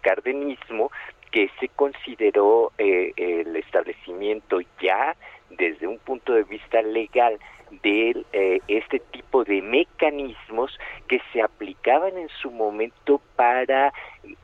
cardenismo 0.00 0.90
que 1.30 1.50
se 1.60 1.68
consideró 1.68 2.72
el 2.78 3.54
establecimiento 3.56 4.60
ya 4.80 5.14
desde 5.50 5.86
un 5.86 5.98
punto 5.98 6.32
de 6.32 6.44
vista 6.44 6.80
legal 6.80 7.38
de 7.82 8.24
eh, 8.32 8.60
este 8.68 8.98
tipo 8.98 9.44
de 9.44 9.62
mecanismos 9.62 10.78
que 11.06 11.20
se 11.32 11.42
aplicaban 11.42 12.16
en 12.16 12.28
su 12.40 12.50
momento 12.50 13.20
para 13.36 13.92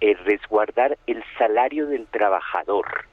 eh, 0.00 0.14
resguardar 0.24 0.98
el 1.06 1.22
salario 1.38 1.86
del 1.86 2.06
trabajador 2.06 3.06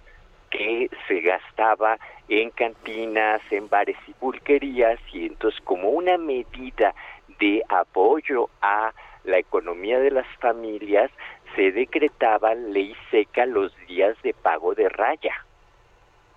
que 0.49 0.89
se 1.07 1.21
gastaba 1.21 1.97
en 2.27 2.49
cantinas, 2.51 3.41
en 3.51 3.69
bares 3.69 3.97
y 4.07 4.13
pulquerías 4.13 4.99
y 5.13 5.27
entonces 5.27 5.59
como 5.61 5.89
una 5.89 6.17
medida 6.17 6.93
de 7.39 7.63
apoyo 7.69 8.49
a 8.61 8.93
la 9.23 9.37
economía 9.37 9.99
de 9.99 10.11
las 10.11 10.27
familias 10.39 11.11
se 11.55 11.71
decretaba 11.71 12.55
ley 12.55 12.95
seca 13.09 13.45
los 13.45 13.75
días 13.87 14.15
de 14.23 14.33
pago 14.33 14.73
de 14.75 14.89
raya 14.89 15.45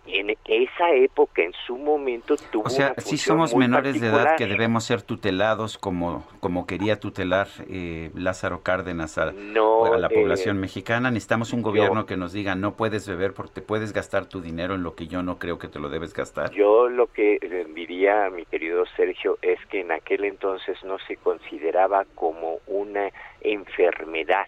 en 0.07 0.31
esa 0.45 0.91
época, 0.93 1.43
en 1.43 1.53
su 1.67 1.77
momento, 1.77 2.37
tuvo. 2.51 2.65
O 2.65 2.71
sea, 2.71 2.95
sí 2.99 3.17
somos 3.17 3.55
menores 3.55 4.01
de 4.01 4.09
edad 4.09 4.37
que 4.37 4.47
debemos 4.47 4.85
ser 4.85 5.03
tutelados 5.03 5.79
como, 5.79 6.27
como 6.41 6.67
quería 6.67 7.01
tutelar 7.01 7.49
eh, 7.69 8.11
Lázaro 8.15 8.63
Cárdenas 8.63 9.19
a, 9.19 9.27
la 9.27 9.33
eh, 9.33 10.15
población 10.15 10.59
mexicana. 10.59 11.11
Necesitamos 11.11 11.53
un 11.53 11.63
gobierno 11.63 12.07
que 12.07 12.17
nos 12.17 12.33
diga 12.33 12.55
no 12.55 12.77
puedes 12.77 13.09
beber 13.09 13.35
porque 13.35 13.61
puedes 13.61 13.93
gastar 13.93 14.27
tu 14.27 14.41
dinero 14.41 14.75
en 14.75 14.83
lo 14.83 14.95
que 14.95 15.07
yo 15.07 15.23
no 15.23 15.39
creo 15.39 15.59
que 15.59 15.69
te 15.69 15.79
lo 15.79 15.89
debes 15.89 16.13
gastar. 16.13 16.51
Yo 16.53 16.89
lo 16.89 17.07
que 17.07 17.39
eh, 17.41 17.67
diría, 17.75 18.31
mi 18.31 18.45
querido 18.45 18.85
Sergio, 18.97 19.39
es 19.43 19.59
que 19.67 19.81
en 19.81 19.93
aquel 19.93 20.25
entonces 20.25 20.77
no 20.85 20.99
se 21.07 21.17
consideraba 21.17 22.05
como 22.15 22.59
una 22.67 23.11
enfermedad 23.41 24.47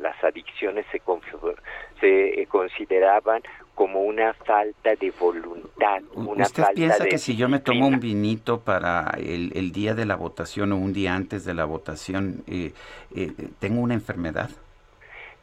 las 0.00 0.22
adicciones 0.24 0.86
se, 0.90 1.02
se 2.00 2.46
consideraban 2.46 3.42
como 3.80 4.02
una 4.02 4.34
falta 4.34 4.94
de 4.94 5.10
voluntad. 5.18 6.02
Una 6.12 6.44
¿Usted 6.44 6.64
piensa 6.74 7.06
que 7.06 7.16
si 7.16 7.34
yo 7.34 7.48
me 7.48 7.60
tomo 7.60 7.86
un 7.86 7.98
vinito 7.98 8.60
para 8.60 9.10
el, 9.16 9.72
día 9.72 9.94
de 9.94 10.04
la 10.04 10.16
votación 10.16 10.72
o 10.72 10.76
un 10.76 10.92
día 10.92 11.14
antes 11.14 11.46
de 11.46 11.54
la 11.54 11.64
votación, 11.64 12.44
eh, 12.46 12.72
eh, 13.16 13.32
tengo 13.58 13.80
una 13.80 13.94
enfermedad? 13.94 14.50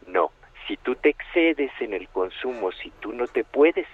No, 0.06 0.30
si 0.68 0.78
tú 0.78 0.94
te 0.94 1.10
excedes 1.10 1.72
en 1.80 1.96
el 1.96 2.08
consumo, 2.10 2.72
si 2.74 2.92
tú 3.00 3.12
no 3.12 3.26
te 3.26 3.44
puedes 3.44 3.88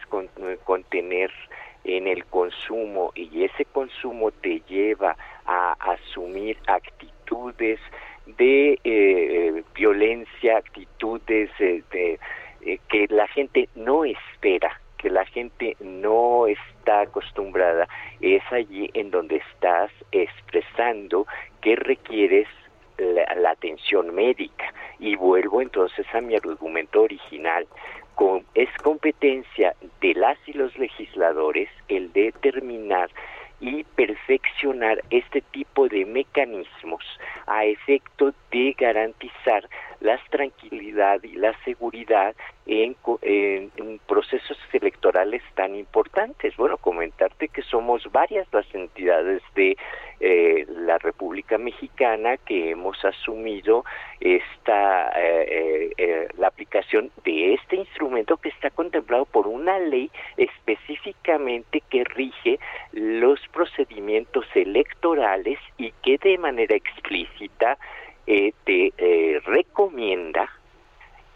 contener 0.66 1.32
en 1.86 2.08
el 2.08 2.26
consumo 2.26 3.14
y 3.16 3.46
ese 3.46 3.64
consumo 3.64 4.32
te 4.32 4.62
lleva 4.68 5.16
a 5.46 5.72
asumir 5.94 6.58
actitudes 6.68 7.80
de 8.26 8.78
eh, 8.84 9.64
violencia, 9.74 10.58
actitudes 10.58 11.50
de 11.58 12.20
eh, 12.66 12.80
que 12.90 13.08
la 13.10 13.28
gente 13.28 13.70
no 13.76 14.06
espera, 14.06 14.80
que 14.98 15.10
la 15.10 15.26
gente 15.26 15.76
no 15.80 16.48
está 16.48 17.02
acostumbrada, 17.02 17.88
es 18.22 18.42
allí 18.52 18.90
en 18.94 19.12
donde 19.12 19.38
estás 19.38 19.92
expresando 20.12 21.28
que 21.62 21.76
requieres 21.76 22.48
la, 22.98 23.52
atención 23.52 24.14
médica. 24.14 24.74
Y 25.00 25.16
vuelvo 25.16 25.62
entonces 25.62 26.06
a 26.14 26.22
mi 26.22 26.36
argumento 26.36 27.02
original. 27.02 27.68
es 28.56 28.70
competencia 28.82 28.84
competencia 28.84 29.76
de 30.02 30.14
las 30.14 30.38
y 30.48 30.54
los 30.54 30.78
legisladores 30.78 31.70
el 31.88 32.12
determinar 32.14 33.10
y 33.60 33.84
perfeccionar 33.84 35.02
este 35.10 35.42
tipo 35.42 35.88
de 35.88 36.06
mecanismos 36.06 37.04
a 37.48 37.66
efecto 37.66 38.34
de 38.52 38.76
garantizar 38.78 39.68
la 40.04 40.20
tranquilidad 40.30 41.24
y 41.24 41.36
la 41.36 41.58
seguridad 41.64 42.36
en, 42.66 42.96
procesos 44.08 44.58
electorales 44.74 45.42
tan 45.56 45.76
importantes. 45.76 46.56
Bueno, 46.58 46.78
comentarte 46.78 47.48
que 47.48 47.62
somos 47.64 48.12
varias 48.12 48.48
las 48.52 48.66
entidades 48.76 49.42
de 49.56 49.78
eh, 50.20 50.66
la 50.68 50.98
República 50.98 51.58
Mexicana 51.58 52.38
que 52.38 52.72
hemos 52.72 53.04
asumido 53.04 53.86
esta 54.20 55.12
eh, 55.16 55.92
eh, 55.98 56.28
la 56.38 56.48
aplicación 56.48 57.12
de 57.24 57.54
este 57.56 57.78
instrumento 57.78 58.38
que 58.38 58.50
está 58.50 58.70
contemplado 58.70 59.26
por 59.26 59.48
una 59.48 59.80
ley 59.80 60.12
específicamente 60.38 61.82
que 61.90 62.04
rige 62.04 62.60
los 62.92 63.40
procedimientos 63.52 64.46
electorales 64.54 65.60
y 65.78 65.92
que 66.04 66.18
de 66.18 66.38
manera 66.38 66.76
explícita 66.76 67.78
te 68.26 69.42
recomienda 69.46 70.50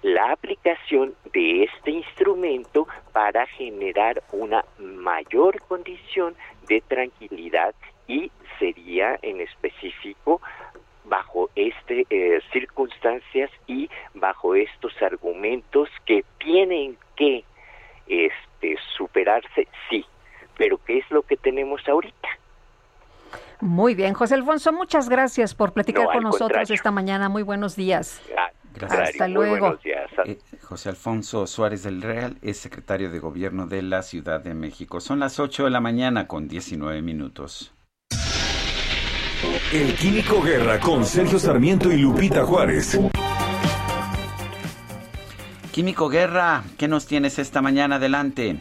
la 0.02 0.32
aplicación 0.32 1.16
de 1.34 1.64
este 1.64 1.92
instrumento 1.92 2.88
para 3.12 3.46
generar 3.48 4.24
una 4.32 4.64
mayor 4.80 5.62
condición 5.64 6.36
de 6.68 6.82
tranquilidad 6.82 7.74
y 8.08 8.32
sería 8.60 9.18
en 9.22 9.42
específico 9.42 10.42
bajo 11.06 11.50
estas 11.56 12.06
eh, 12.10 12.40
circunstancias 12.52 13.50
y 13.66 13.90
bajo 14.14 14.56
estos 14.56 14.94
argumentos 15.02 15.90
que 16.06 16.24
tienen 16.38 16.98
que 17.16 17.44
este, 18.08 18.78
superarse, 18.98 19.68
sí, 19.90 20.06
pero 20.58 20.78
¿qué 20.86 21.00
es 21.00 21.12
lo 21.12 21.22
que 21.24 21.38
tenemos 21.38 21.88
ahorita? 21.88 22.30
Muy 23.60 23.96
bien, 23.96 24.14
José 24.14 24.36
Alfonso, 24.36 24.72
muchas 24.72 25.10
gracias 25.10 25.56
por 25.56 25.74
platicar 25.74 26.08
con 26.08 26.24
nosotros 26.24 26.70
esta 26.70 26.92
mañana. 26.92 27.30
Muy 27.30 27.44
buenos 27.44 27.76
días. 27.76 28.22
Hasta 28.82 29.28
luego. 29.28 29.78
Eh, 30.26 30.38
José 30.62 30.90
Alfonso 30.90 31.48
Suárez 31.48 31.84
del 31.84 32.02
Real 32.02 32.38
es 32.42 32.58
secretario 32.58 33.10
de 33.10 33.20
Gobierno 33.20 33.66
de 33.66 33.82
la 33.82 34.04
Ciudad 34.04 34.40
de 34.40 34.54
México. 34.54 35.00
Son 35.00 35.20
las 35.20 35.40
8 35.40 35.66
de 35.66 35.70
la 35.72 35.80
mañana 35.80 36.28
con 36.28 36.48
19 36.48 37.02
minutos. 37.02 37.74
El 39.74 39.94
Químico 39.96 40.42
Guerra 40.42 40.80
con 40.80 41.04
Sergio 41.06 41.40
Sarmiento 41.40 41.92
y 41.92 41.98
Lupita 41.98 42.46
Juárez. 42.46 43.00
Químico 45.72 46.10
Guerra, 46.10 46.64
¿qué 46.78 46.88
nos 46.88 47.06
tienes 47.06 47.38
esta 47.38 47.62
mañana? 47.62 47.98
Adelante. 47.98 48.58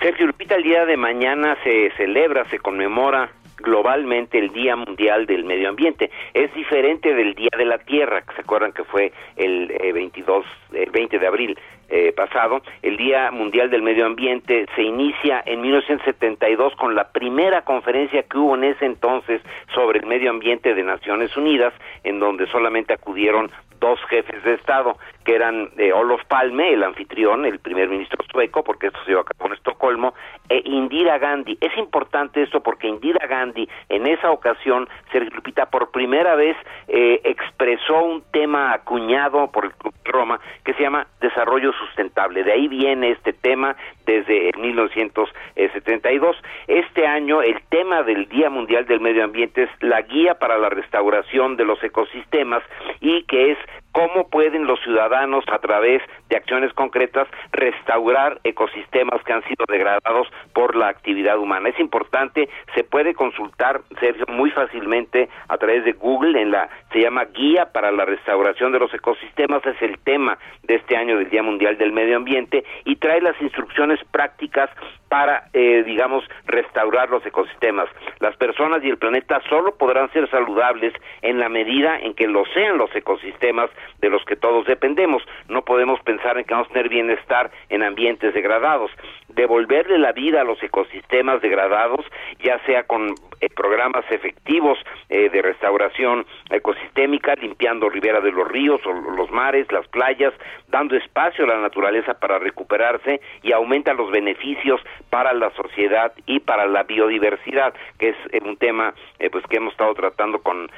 Sergio 0.00 0.26
Lupita, 0.26 0.54
el 0.56 0.62
día 0.62 0.84
de 0.86 0.96
mañana 0.96 1.56
se 1.62 1.90
celebra, 1.96 2.48
se 2.50 2.58
conmemora 2.58 3.30
globalmente 3.58 4.38
el 4.38 4.50
Día 4.52 4.76
Mundial 4.76 5.26
del 5.26 5.44
Medio 5.44 5.68
Ambiente. 5.68 6.10
Es 6.34 6.52
diferente 6.54 7.14
del 7.14 7.34
Día 7.34 7.50
de 7.56 7.64
la 7.64 7.78
Tierra, 7.78 8.22
que 8.22 8.34
se 8.34 8.40
acuerdan 8.40 8.72
que 8.72 8.84
fue 8.84 9.12
el 9.36 9.68
22, 9.92 10.44
eh, 10.72 10.84
el 10.84 10.90
20 10.90 11.18
de 11.18 11.26
abril 11.26 11.58
eh, 11.90 12.12
pasado. 12.12 12.60
El 12.82 12.96
Día 12.96 13.30
Mundial 13.30 13.70
del 13.70 13.82
Medio 13.82 14.06
Ambiente 14.06 14.66
se 14.76 14.82
inicia 14.82 15.42
en 15.46 15.62
1972 15.62 16.74
con 16.76 16.94
la 16.94 17.08
primera 17.08 17.62
conferencia 17.62 18.22
que 18.24 18.36
hubo 18.36 18.54
en 18.56 18.64
ese 18.64 18.84
entonces 18.84 19.40
sobre 19.74 20.00
el 20.00 20.06
medio 20.06 20.30
ambiente 20.30 20.74
de 20.74 20.82
Naciones 20.82 21.34
Unidas, 21.36 21.72
en 22.04 22.20
donde 22.20 22.46
solamente 22.48 22.92
acudieron 22.92 23.50
dos 23.78 24.00
jefes 24.08 24.42
de 24.44 24.54
Estado, 24.54 24.96
que 25.24 25.34
eran 25.34 25.70
eh, 25.76 25.92
Olof 25.92 26.24
Palme, 26.26 26.72
el 26.72 26.82
anfitrión, 26.82 27.44
el 27.44 27.58
primer 27.58 27.88
ministro 27.88 28.18
sueco, 28.30 28.64
porque 28.64 28.88
esto 28.88 28.98
se 29.04 29.12
iba 29.12 29.20
a 29.20 29.24
cabo 29.24 29.46
en 29.46 29.54
Estocolmo, 29.54 30.14
e 30.48 30.62
Indira 30.64 31.18
Gandhi. 31.18 31.58
Es 31.60 31.76
importante 31.76 32.42
esto 32.42 32.62
porque 32.62 32.88
Indira 32.88 33.26
Gandhi 33.26 33.68
en 33.88 34.06
esa 34.06 34.30
ocasión, 34.30 34.88
Sergio 35.12 35.30
Lupita, 35.34 35.66
por 35.66 35.90
primera 35.90 36.34
vez 36.34 36.56
eh, 36.88 37.20
expresó 37.24 38.02
un 38.02 38.22
tema 38.32 38.72
acuñado 38.72 39.50
por 39.50 39.66
el 39.66 39.72
Club 39.72 39.94
Roma 40.04 40.40
que 40.64 40.74
se 40.74 40.82
llama 40.82 41.06
desarrollo 41.20 41.72
sustentable. 41.72 42.44
De 42.44 42.52
ahí 42.52 42.68
viene 42.68 43.10
este 43.10 43.32
tema 43.32 43.76
desde 44.06 44.52
1972. 44.58 46.36
Este 46.66 47.06
año 47.06 47.42
el 47.42 47.60
tema 47.68 48.02
del 48.02 48.28
Día 48.28 48.50
Mundial 48.50 48.86
del 48.86 49.00
Medio 49.00 49.24
Ambiente 49.24 49.64
es 49.64 49.70
la 49.80 50.02
guía 50.02 50.38
para 50.38 50.58
la 50.58 50.70
restauración 50.70 51.56
de 51.56 51.64
los 51.64 51.82
ecosistemas 51.82 52.62
y 53.00 53.22
que 53.24 53.52
es 53.52 53.58
cómo 53.98 54.28
pueden 54.28 54.64
los 54.64 54.78
ciudadanos 54.84 55.44
a 55.50 55.58
través 55.58 56.00
de 56.28 56.36
acciones 56.36 56.72
concretas 56.72 57.26
restaurar 57.50 58.38
ecosistemas 58.44 59.20
que 59.24 59.32
han 59.32 59.42
sido 59.42 59.64
degradados 59.66 60.28
por 60.52 60.76
la 60.76 60.86
actividad 60.86 61.36
humana. 61.36 61.70
Es 61.70 61.80
importante, 61.80 62.48
se 62.76 62.84
puede 62.84 63.12
consultar, 63.14 63.80
Sergio, 63.98 64.24
muy 64.28 64.52
fácilmente 64.52 65.28
a 65.48 65.58
través 65.58 65.84
de 65.84 65.94
Google 65.94 66.40
en 66.40 66.52
la 66.52 66.68
se 66.92 67.00
llama 67.00 67.24
Guía 67.24 67.72
para 67.72 67.90
la 67.90 68.04
restauración 68.04 68.70
de 68.70 68.78
los 68.78 68.94
ecosistemas, 68.94 69.66
es 69.66 69.82
el 69.82 69.98
tema 69.98 70.38
de 70.62 70.76
este 70.76 70.96
año 70.96 71.18
del 71.18 71.28
Día 71.28 71.42
Mundial 71.42 71.76
del 71.76 71.90
Medio 71.90 72.18
Ambiente 72.18 72.64
y 72.84 72.94
trae 72.96 73.20
las 73.20 73.40
instrucciones 73.42 73.98
prácticas 74.12 74.70
para, 75.08 75.48
eh, 75.52 75.82
digamos, 75.84 76.24
restaurar 76.46 77.10
los 77.10 77.24
ecosistemas. 77.24 77.88
Las 78.20 78.36
personas 78.36 78.82
y 78.84 78.90
el 78.90 78.98
planeta 78.98 79.40
solo 79.48 79.76
podrán 79.76 80.10
ser 80.12 80.28
saludables 80.30 80.92
en 81.22 81.38
la 81.38 81.48
medida 81.48 81.98
en 81.98 82.14
que 82.14 82.26
lo 82.26 82.44
sean 82.46 82.78
los 82.78 82.94
ecosistemas 82.94 83.70
de 84.00 84.10
los 84.10 84.24
que 84.24 84.36
todos 84.36 84.66
dependemos. 84.66 85.22
No 85.48 85.62
podemos 85.62 86.00
pensar 86.00 86.38
en 86.38 86.44
que 86.44 86.54
vamos 86.54 86.68
a 86.70 86.72
tener 86.72 86.88
bienestar 86.88 87.50
en 87.68 87.82
ambientes 87.82 88.34
degradados. 88.34 88.90
Devolverle 89.28 89.98
la 89.98 90.12
vida 90.12 90.40
a 90.40 90.44
los 90.44 90.62
ecosistemas 90.62 91.40
degradados, 91.40 92.04
ya 92.42 92.58
sea 92.66 92.84
con 92.84 93.14
eh, 93.40 93.48
programas 93.54 94.04
efectivos 94.10 94.78
eh, 95.08 95.28
de 95.30 95.42
restauración 95.42 96.26
ecosistémica, 96.50 97.34
limpiando 97.34 97.88
ribera 97.88 98.20
de 98.20 98.32
los 98.32 98.48
ríos 98.48 98.80
o 98.84 98.92
los 98.92 99.30
mares, 99.30 99.70
las 99.70 99.86
playas, 99.88 100.34
dando 100.68 100.96
espacio 100.96 101.44
a 101.44 101.48
la 101.48 101.60
naturaleza 101.60 102.14
para 102.14 102.38
recuperarse 102.38 103.20
y 103.42 103.52
aumenta 103.52 103.94
los 103.94 104.10
beneficios 104.10 104.80
para 105.10 105.32
la 105.32 105.50
sociedad 105.50 106.12
y 106.26 106.40
para 106.40 106.66
la 106.66 106.82
biodiversidad, 106.84 107.74
que 107.98 108.10
es 108.10 108.16
eh, 108.32 108.40
un 108.44 108.56
tema 108.56 108.94
pues 109.32 109.44
que 109.46 109.56
hemos 109.56 109.72
estado 109.72 109.94
tratando 109.94 110.38
con 110.40 110.70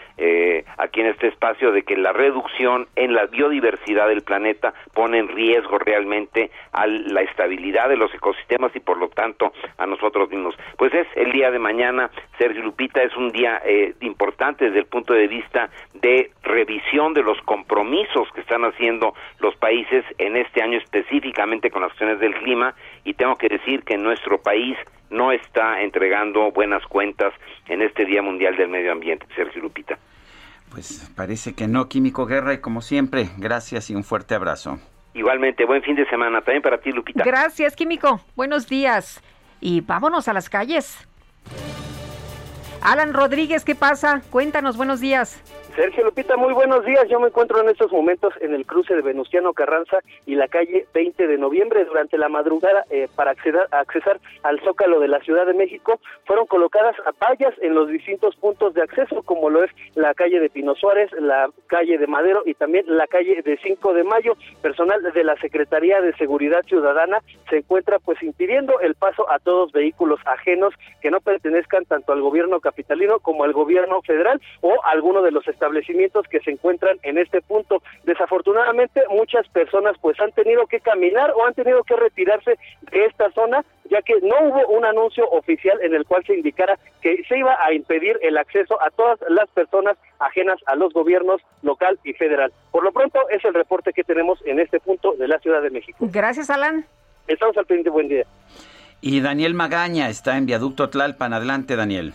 aquí 0.79 1.01
en 1.01 1.07
este 1.07 1.29
espacio 1.29 1.73
de 1.73 1.83
que 1.83 1.97
la 1.97 2.13
reducción 2.13 2.89
en 2.97 3.15
la 3.15 3.27
biodiversidad 3.27 4.09
del 4.09 4.23
planeta 4.23 4.73
pone 4.95 5.19
en 5.19 5.29
riesgo 5.29 5.79
realmente 5.79 6.51
a 6.73 6.87
la 6.87 7.23
estabilidad 7.23 7.89
de 7.89 7.97
los 7.97 8.13
ecosistemas 8.15 8.75
y 8.75 8.81
por 8.81 8.99
lo 8.99 9.09
tanto 9.09 9.53
a 9.79 9.87
nosotros 9.87 10.31
mismos. 10.31 10.55
Pues 10.77 10.93
es 10.95 11.07
el 11.15 11.33
día 11.33 11.51
de 11.51 11.59
mañana, 11.59 12.11
Sergio 12.39 12.63
Lupita, 12.63 13.03
es 13.03 13.17
un 13.17 13.31
día 13.31 13.61
eh, 13.65 13.95
importante 14.01 14.67
desde 14.67 14.81
el 14.81 14.87
punto 14.87 15.15
de 15.15 15.29
vista 15.29 15.71
de 15.95 16.31
revisión 16.43 17.15
de 17.15 17.23
los 17.23 17.41
compromisos 17.43 18.29
que 18.35 18.41
están 18.41 18.65
haciendo 18.65 19.15
los 19.39 19.55
países 19.57 20.05
en 20.19 20.37
este 20.37 20.63
año 20.63 20.79
específicamente 20.79 21.71
con 21.71 21.83
las 21.83 21.91
acciones 21.93 22.21
del 22.21 22.35
clima 22.35 22.75
y 23.05 23.15
tengo 23.15 23.37
que 23.37 23.49
decir 23.49 23.83
que 23.83 23.97
nuestro 23.97 24.41
país 24.41 24.77
no 25.11 25.33
está 25.33 25.83
entregando 25.83 26.53
buenas 26.53 26.85
cuentas 26.87 27.33
en 27.69 27.83
este 27.83 28.05
Día 28.05 28.23
Mundial 28.23 28.57
del 28.57 28.69
Medio 28.69 28.93
Ambiente, 28.93 29.27
Sergio 29.35 29.63
Lupita. 29.63 29.99
Pues 30.71 31.13
parece 31.17 31.55
que 31.55 31.67
no, 31.67 31.89
Químico 31.89 32.27
Guerra, 32.27 32.55
y 32.55 32.59
como 32.59 32.81
siempre, 32.81 33.31
gracias 33.39 33.91
y 33.91 33.95
un 33.95 34.05
fuerte 34.05 34.35
abrazo. 34.35 34.79
Igualmente, 35.15 35.65
buen 35.65 35.83
fin 35.83 35.97
de 35.97 36.09
semana 36.09 36.41
también 36.41 36.63
para 36.63 36.79
ti, 36.79 36.93
Lupita. 36.93 37.25
Gracias, 37.25 37.75
Químico. 37.75 38.21
Buenos 38.37 38.69
días. 38.69 39.21
Y 39.61 39.81
vámonos 39.81 40.29
a 40.29 40.33
las 40.33 40.49
calles. 40.49 41.07
Alan 42.83 43.13
Rodríguez, 43.13 43.65
¿qué 43.65 43.75
pasa? 43.75 44.23
Cuéntanos, 44.31 44.77
buenos 44.79 45.01
días. 45.01 45.43
Sergio 45.77 46.05
Lupita, 46.05 46.37
muy 46.37 46.53
buenos 46.53 46.85
días. 46.85 47.07
Yo 47.09 47.21
me 47.21 47.29
encuentro 47.29 47.61
en 47.61 47.69
estos 47.69 47.93
momentos 47.93 48.33
en 48.41 48.55
el 48.55 48.67
cruce 48.67 48.95
de 48.95 49.03
Venustiano 49.03 49.53
Carranza 49.53 49.99
y 50.27 50.35
la 50.35 50.49
calle 50.49 50.87
20 50.93 51.27
de 51.27 51.39
noviembre. 51.39 51.85
Durante 51.85 52.19
la 52.19 52.29
madrugada, 52.29 52.85
eh, 52.91 53.09
para 53.15 53.31
acceder, 53.31 53.69
accesar 53.71 54.19
al 54.43 54.61
Zócalo 54.61 54.99
de 54.99 55.09
la 55.09 55.21
Ciudad 55.21 55.47
de 55.47 55.55
México, 55.55 56.01
fueron 56.27 56.47
colocadas 56.47 56.97
vallas 57.21 57.55
en 57.63 57.75
los 57.75 57.89
distintos 57.89 58.35
puntos 58.37 58.75
de 58.75 58.83
acceso, 58.83 59.23
como 59.23 59.49
lo 59.49 59.63
es 59.63 59.71
la 59.95 60.13
calle 60.15 60.41
de 60.41 60.51
Pino 60.51 60.75
Suárez, 60.75 61.11
la 61.13 61.51
calle 61.67 61.99
de 61.99 62.07
Madero 62.07 62.43
y 62.47 62.55
también 62.55 62.85
la 62.89 63.07
calle 63.07 63.43
de 63.43 63.59
5 63.63 63.95
de 63.95 64.05
Mayo. 64.05 64.35
Personal 64.63 65.03
de 65.03 65.25
la 65.25 65.37
Secretaría 65.37 66.01
de 66.01 66.15
Seguridad 66.17 66.65
Ciudadana 66.65 67.19
se 67.49 67.59
encuentra 67.59 67.99
pues 67.99 68.23
impidiendo 68.23 68.81
el 68.81 68.95
paso 68.97 69.31
a 69.31 69.39
todos 69.39 69.73
vehículos 69.73 70.21
ajenos 70.25 70.75
que 71.01 71.11
no 71.11 71.21
pertenezcan 71.21 71.85
tanto 71.85 72.13
al 72.13 72.23
gobierno 72.23 72.61
capitalino 72.71 73.19
como 73.19 73.45
al 73.45 73.53
gobierno 73.53 74.01
federal 74.03 74.41
o 74.61 74.73
alguno 74.85 75.23
de 75.23 75.33
los 75.33 75.47
establecimientos 75.49 76.27
que 76.29 76.41
se 76.41 76.53
encuentran 76.53 76.99
en 77.03 77.19
este 77.19 77.43
punto. 77.43 77.83
Desafortunadamente, 78.05 79.03
muchas 79.11 79.49
personas 79.49 79.97
pues 80.01 80.19
han 80.21 80.33
tenido 80.33 80.67
que 80.67 80.81
caminar 80.81 81.33
o 81.33 81.45
han 81.45 81.55
tenido 81.55 81.83
que 81.83 81.97
retirarse 81.97 82.59
de 82.93 83.05
esta 83.07 83.31
zona 83.33 83.65
ya 83.91 84.03
que 84.03 84.15
no 84.23 84.37
hubo 84.49 84.69
un 84.69 84.85
anuncio 84.85 85.29
oficial 85.31 85.77
en 85.83 85.95
el 85.95 86.07
cual 86.07 86.25
se 86.25 86.37
indicara 86.37 86.79
que 87.03 87.25
se 87.29 87.39
iba 87.39 87.57
a 87.61 87.73
impedir 87.73 88.19
el 88.23 88.39
acceso 88.39 88.81
a 88.81 88.91
todas 88.91 89.19
las 89.29 89.49
personas 89.51 89.99
ajenas 90.21 90.61
a 90.67 90.77
los 90.77 90.93
gobiernos 90.93 91.41
local 91.63 91.99
y 92.05 92.13
federal. 92.13 92.53
Por 92.71 92.85
lo 92.85 92.93
pronto 92.93 93.19
es 93.31 93.45
el 93.45 93.53
reporte 93.53 93.93
que 93.93 94.05
tenemos 94.05 94.39
en 94.47 94.61
este 94.61 94.79
punto 94.79 95.15
de 95.17 95.27
la 95.27 95.41
Ciudad 95.41 95.61
de 95.61 95.71
México. 95.71 95.99
Gracias, 96.13 96.51
Alan. 96.51 96.87
Estamos 97.27 97.57
al 97.57 97.67
pendiente, 97.67 97.91
buen 97.91 98.09
día. 98.09 98.25
Y 99.01 99.21
Daniel 99.21 99.55
Magaña 99.55 100.09
está 100.09 100.37
en 100.37 100.47
Viaducto 100.47 100.91
Tlalpan. 100.91 101.33
Adelante, 101.33 101.75
Daniel. 101.75 102.13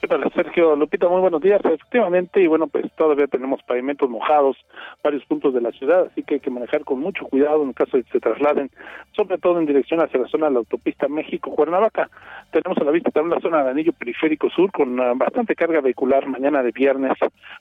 ¿Qué 0.00 0.08
Sergio? 0.34 0.76
Lupita, 0.76 1.08
muy 1.08 1.20
buenos 1.20 1.40
días. 1.40 1.60
Efectivamente, 1.64 2.40
y 2.40 2.46
bueno, 2.46 2.66
pues 2.66 2.84
todavía 2.96 3.26
tenemos 3.26 3.62
pavimentos 3.62 4.08
mojados, 4.08 4.56
varios 5.02 5.24
puntos 5.24 5.54
de 5.54 5.62
la 5.62 5.72
ciudad, 5.72 6.08
así 6.10 6.22
que 6.22 6.34
hay 6.34 6.40
que 6.40 6.50
manejar 6.50 6.84
con 6.84 7.00
mucho 7.00 7.24
cuidado 7.24 7.62
en 7.62 7.72
caso 7.72 7.96
de 7.96 8.04
que 8.04 8.12
se 8.12 8.20
trasladen, 8.20 8.70
sobre 9.16 9.38
todo 9.38 9.58
en 9.58 9.66
dirección 9.66 10.00
hacia 10.00 10.20
la 10.20 10.28
zona 10.28 10.46
de 10.46 10.52
la 10.52 10.58
autopista 10.58 11.08
México-Cuernavaca. 11.08 12.10
Tenemos 12.52 12.78
a 12.78 12.84
la 12.84 12.90
vista 12.90 13.10
también 13.10 13.36
la 13.36 13.40
zona 13.40 13.58
del 13.58 13.68
anillo 13.68 13.92
periférico 13.94 14.50
sur 14.50 14.70
con 14.70 15.00
uh, 15.00 15.16
bastante 15.16 15.54
carga 15.54 15.80
vehicular 15.80 16.26
mañana 16.26 16.62
de 16.62 16.72
viernes, 16.72 17.12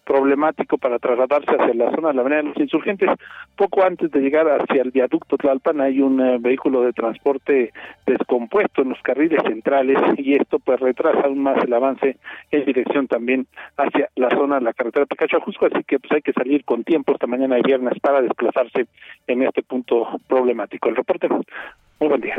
problemático 0.04 0.78
para 0.78 1.00
trasladarse 1.00 1.52
hacia 1.52 1.74
la 1.74 1.92
zona 1.92 2.10
de 2.10 2.14
la 2.16 2.22
avenida 2.22 2.42
de 2.44 2.50
los 2.50 2.58
insurgentes. 2.58 3.10
Poco 3.56 3.84
antes 3.84 4.12
de 4.12 4.20
llegar 4.20 4.48
hacia 4.48 4.82
el 4.82 4.92
viaducto 4.92 5.38
Tlalpan 5.38 5.80
hay 5.80 6.02
un 6.02 6.20
uh, 6.20 6.40
vehículo 6.40 6.82
de 6.82 6.92
transporte 6.92 7.72
descompuesto 8.06 8.82
en 8.82 8.90
los 8.90 9.02
carriles 9.02 9.42
centrales 9.44 9.98
y 10.18 10.36
esto 10.36 10.60
pues 10.60 10.80
retrasa 10.80 11.22
aún 11.22 11.42
más 11.42 11.64
el 11.64 11.74
avance 11.74 12.18
en 12.52 12.66
dirección 12.66 13.08
también 13.08 13.48
hacia 13.78 14.10
la 14.16 14.30
zona 14.30 14.56
de 14.56 14.62
la 14.62 14.74
carretera 14.74 15.06
Jusco, 15.44 15.66
así 15.66 15.84
que 15.84 16.00
pues 16.00 16.12
hay 16.12 16.22
que 16.22 16.34
salir 16.34 16.64
con 16.66 16.84
tiempo 16.84 17.14
esta 17.14 17.28
mañana 17.28 17.56
de 17.56 17.62
viernes 17.62 18.00
para 18.00 18.22
desplazarse 18.22 18.88
en 19.28 19.44
este 19.44 19.64
punto 19.64 20.20
problemático. 20.28 20.90
El 20.90 20.96
reporte, 20.96 21.28
muy 21.30 22.10
buen 22.10 22.22
día. 22.22 22.36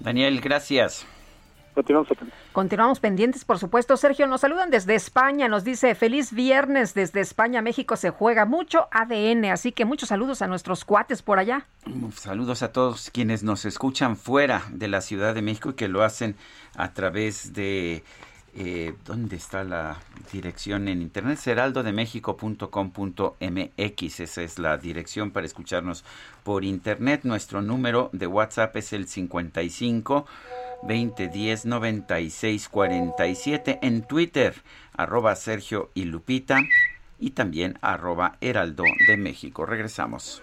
Daniel, 0.00 0.40
gracias. 0.40 1.06
Continuamos, 1.76 2.08
Continuamos 2.52 3.00
pendientes, 3.00 3.44
por 3.44 3.58
supuesto. 3.58 3.98
Sergio, 3.98 4.26
nos 4.26 4.40
saludan 4.40 4.70
desde 4.70 4.94
España. 4.94 5.46
Nos 5.46 5.62
dice, 5.62 5.94
feliz 5.94 6.32
viernes 6.32 6.94
desde 6.94 7.20
España. 7.20 7.60
México 7.60 7.96
se 7.96 8.08
juega 8.08 8.46
mucho 8.46 8.88
ADN. 8.90 9.44
Así 9.52 9.72
que 9.72 9.84
muchos 9.84 10.08
saludos 10.08 10.40
a 10.40 10.46
nuestros 10.46 10.86
cuates 10.86 11.20
por 11.20 11.38
allá. 11.38 11.66
Saludos 12.14 12.62
a 12.62 12.72
todos 12.72 13.10
quienes 13.10 13.42
nos 13.42 13.66
escuchan 13.66 14.16
fuera 14.16 14.62
de 14.70 14.88
la 14.88 15.02
Ciudad 15.02 15.34
de 15.34 15.42
México 15.42 15.68
y 15.68 15.74
que 15.74 15.88
lo 15.88 16.02
hacen 16.02 16.36
a 16.76 16.94
través 16.94 17.52
de 17.52 18.02
eh, 18.56 18.94
¿dónde 19.04 19.36
está 19.36 19.62
la 19.64 19.98
dirección 20.32 20.88
en 20.88 21.02
internet? 21.02 21.38
heraldodemexico.com.mx, 21.44 24.20
esa 24.20 24.42
es 24.42 24.58
la 24.58 24.78
dirección 24.78 25.30
para 25.30 25.46
escucharnos 25.46 26.04
por 26.42 26.64
internet. 26.64 27.20
Nuestro 27.24 27.60
número 27.62 28.10
de 28.12 28.26
WhatsApp 28.26 28.76
es 28.76 28.92
el 28.92 29.06
55 29.08 30.26
2010 30.82 31.66
96 31.66 32.68
47. 32.68 33.78
En 33.82 34.02
Twitter, 34.02 34.54
arroba 34.96 35.36
Sergio 35.36 35.90
y 35.94 36.04
Lupita 36.04 36.60
y 37.18 37.30
también 37.30 37.78
arroba 37.80 38.36
Heraldo 38.40 38.84
de 39.06 39.16
México. 39.16 39.66
Regresamos. 39.66 40.42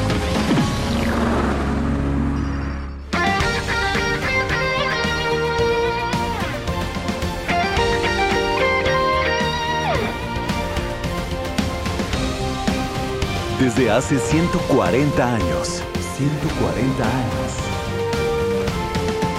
Desde 13.61 13.91
hace 13.91 14.17
140 14.17 15.35
años. 15.35 15.83
140 16.17 17.03
años. 17.03 17.57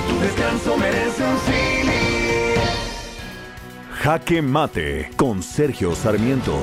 Tu 0.08 0.20
descanso 0.20 0.76
merece 0.76 1.24
un 1.24 1.38
Jaque 3.90 4.40
Mate 4.40 5.10
con 5.16 5.42
Sergio 5.42 5.96
Sarmiento. 5.96 6.56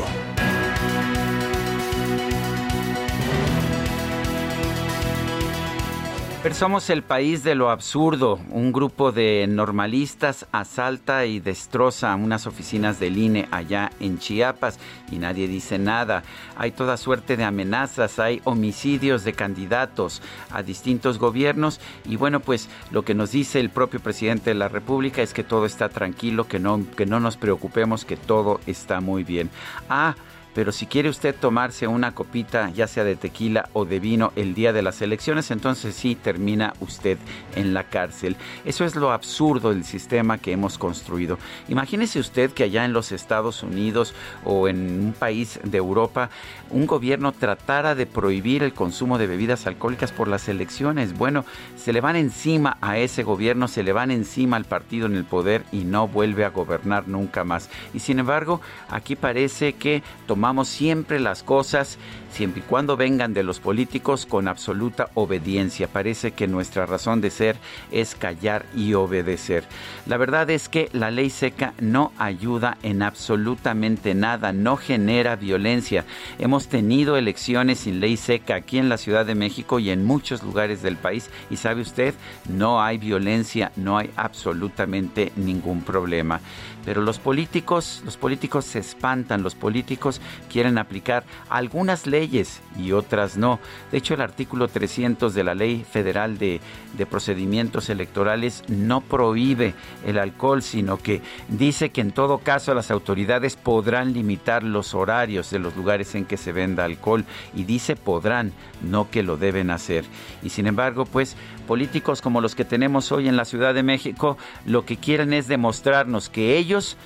Pero 6.41 6.55
somos 6.55 6.89
el 6.89 7.03
país 7.03 7.43
de 7.43 7.53
lo 7.53 7.69
absurdo. 7.69 8.39
Un 8.49 8.71
grupo 8.71 9.11
de 9.11 9.45
normalistas 9.45 10.47
asalta 10.53 11.25
y 11.25 11.41
destroza 11.41 12.15
unas 12.15 12.47
oficinas 12.47 12.97
del 12.97 13.17
INE 13.17 13.49
allá 13.51 13.91
en 13.99 14.19
Chiapas 14.19 14.79
y 15.11 15.17
nadie 15.17 15.49
dice 15.49 15.77
nada. 15.77 16.23
Hay 16.55 16.71
toda 16.71 16.95
suerte 16.95 17.35
de 17.35 17.43
amenazas, 17.43 18.19
hay 18.19 18.39
homicidios 18.45 19.25
de 19.25 19.33
candidatos 19.33 20.21
a 20.49 20.63
distintos 20.63 21.19
gobiernos 21.19 21.81
y 22.05 22.15
bueno, 22.15 22.39
pues 22.39 22.69
lo 22.89 23.03
que 23.03 23.15
nos 23.15 23.33
dice 23.33 23.59
el 23.59 23.69
propio 23.69 23.99
presidente 23.99 24.51
de 24.51 24.55
la 24.55 24.69
República 24.69 25.21
es 25.21 25.33
que 25.33 25.43
todo 25.43 25.65
está 25.65 25.89
tranquilo, 25.89 26.47
que 26.47 26.59
no, 26.59 26.85
que 26.95 27.05
no 27.05 27.19
nos 27.19 27.35
preocupemos, 27.35 28.05
que 28.05 28.15
todo 28.15 28.61
está 28.65 29.01
muy 29.01 29.25
bien. 29.25 29.49
Ah, 29.89 30.15
pero 30.53 30.71
si 30.71 30.85
quiere 30.85 31.09
usted 31.09 31.35
tomarse 31.35 31.87
una 31.87 32.13
copita, 32.13 32.69
ya 32.71 32.87
sea 32.87 33.03
de 33.03 33.15
tequila 33.15 33.69
o 33.73 33.85
de 33.85 33.99
vino, 33.99 34.31
el 34.35 34.53
día 34.53 34.73
de 34.73 34.81
las 34.81 35.01
elecciones, 35.01 35.51
entonces 35.51 35.95
sí 35.95 36.15
termina 36.15 36.73
usted 36.79 37.17
en 37.55 37.73
la 37.73 37.83
cárcel. 37.83 38.35
Eso 38.65 38.85
es 38.85 38.95
lo 38.95 39.11
absurdo 39.11 39.69
del 39.69 39.85
sistema 39.85 40.37
que 40.37 40.51
hemos 40.51 40.77
construido. 40.77 41.37
Imagínese 41.67 42.19
usted 42.19 42.51
que 42.51 42.63
allá 42.63 42.85
en 42.85 42.93
los 42.93 43.11
Estados 43.11 43.63
Unidos 43.63 44.13
o 44.43 44.67
en 44.67 44.77
un 45.05 45.13
país 45.13 45.59
de 45.63 45.77
Europa, 45.77 46.29
un 46.71 46.85
gobierno 46.85 47.31
tratara 47.31 47.95
de 47.95 48.05
prohibir 48.05 48.63
el 48.63 48.73
consumo 48.73 49.17
de 49.17 49.27
bebidas 49.27 49.67
alcohólicas 49.67 50.11
por 50.11 50.27
las 50.27 50.47
elecciones. 50.47 51.17
Bueno, 51.17 51.45
se 51.77 51.93
le 51.93 52.01
van 52.01 52.15
encima 52.15 52.77
a 52.81 52.97
ese 52.97 53.23
gobierno, 53.23 53.67
se 53.67 53.83
le 53.83 53.93
van 53.93 54.11
encima 54.11 54.57
al 54.57 54.65
partido 54.65 55.07
en 55.07 55.15
el 55.15 55.25
poder 55.25 55.63
y 55.71 55.83
no 55.83 56.07
vuelve 56.07 56.45
a 56.45 56.49
gobernar 56.49 57.07
nunca 57.07 57.43
más. 57.43 57.69
Y 57.93 57.99
sin 57.99 58.19
embargo, 58.19 58.61
aquí 58.89 59.15
parece 59.15 59.73
que 59.73 60.03
tomamos 60.27 60.67
siempre 60.67 61.19
las 61.19 61.43
cosas, 61.43 61.97
siempre 62.31 62.61
y 62.61 62.69
cuando 62.69 62.97
vengan 62.97 63.33
de 63.33 63.43
los 63.43 63.59
políticos, 63.59 64.25
con 64.25 64.47
absoluta 64.47 65.09
obediencia. 65.13 65.87
Parece 65.87 66.31
que 66.31 66.47
nuestra 66.47 66.85
razón 66.85 67.21
de 67.21 67.29
ser 67.29 67.57
es 67.91 68.15
callar 68.15 68.65
y 68.75 68.93
obedecer. 68.93 69.63
La 70.05 70.17
verdad 70.17 70.49
es 70.49 70.69
que 70.69 70.89
la 70.93 71.11
ley 71.11 71.29
seca 71.29 71.73
no 71.79 72.11
ayuda 72.17 72.77
en 72.83 73.01
absolutamente 73.01 74.15
nada, 74.15 74.53
no 74.53 74.77
genera 74.77 75.35
violencia. 75.35 76.05
Hemos 76.37 76.67
tenido 76.67 77.17
elecciones 77.17 77.79
sin 77.79 77.99
ley 77.99 78.17
seca 78.17 78.55
aquí 78.55 78.77
en 78.77 78.89
la 78.89 78.97
Ciudad 78.97 79.25
de 79.25 79.35
México 79.35 79.79
y 79.79 79.89
en 79.89 80.05
muchos 80.05 80.43
lugares 80.43 80.81
del 80.81 80.97
país 80.97 81.29
y 81.49 81.57
sabe 81.57 81.81
usted, 81.81 82.13
no 82.47 82.81
hay 82.81 82.97
violencia, 82.97 83.71
no 83.75 83.97
hay 83.97 84.09
absolutamente 84.15 85.31
ningún 85.35 85.81
problema. 85.81 86.41
Pero 86.89 87.03
los 87.03 87.19
políticos, 87.19 88.01
los 88.03 88.17
políticos 88.17 88.65
se 88.65 88.79
espantan, 88.79 89.43
los 89.43 89.53
políticos 89.53 90.19
quieren 90.51 90.79
aplicar 90.79 91.23
algunas 91.47 92.07
leyes 92.07 92.61
y 92.79 92.93
otras 92.93 93.37
no. 93.37 93.59
De 93.91 93.99
hecho, 93.99 94.15
el 94.15 94.21
artículo 94.21 94.67
300 94.67 95.35
de 95.35 95.43
la 95.43 95.53
Ley 95.53 95.85
Federal 95.87 96.39
de, 96.39 96.59
de 96.97 97.05
Procedimientos 97.05 97.91
Electorales 97.91 98.63
no 98.69 99.01
prohíbe 99.01 99.75
el 100.03 100.17
alcohol, 100.17 100.63
sino 100.63 100.97
que 100.97 101.21
dice 101.47 101.91
que 101.91 102.01
en 102.01 102.11
todo 102.11 102.39
caso 102.39 102.73
las 102.73 102.89
autoridades 102.89 103.55
podrán 103.55 104.11
limitar 104.13 104.63
los 104.63 104.95
horarios 104.95 105.51
de 105.51 105.59
los 105.59 105.75
lugares 105.75 106.15
en 106.15 106.25
que 106.25 106.37
se 106.37 106.53
venda 106.53 106.85
alcohol 106.85 107.23
y 107.53 107.65
dice 107.65 107.97
podrán, 107.97 108.51
no 108.81 109.11
que 109.11 109.21
lo 109.21 109.37
deben 109.37 109.69
hacer. 109.69 110.05
Y 110.41 110.49
sin 110.49 110.65
embargo, 110.65 111.05
pues 111.05 111.35
políticos 111.69 112.23
como 112.23 112.41
los 112.41 112.55
que 112.55 112.65
tenemos 112.65 113.11
hoy 113.11 113.27
en 113.27 113.37
la 113.37 113.45
Ciudad 113.45 113.75
de 113.75 113.83
México 113.83 114.39
lo 114.65 114.85
que 114.85 114.97
quieren 114.97 115.33
es 115.33 115.47
demostrarnos 115.47 116.27
que 116.27 116.57
ellos 116.57 116.97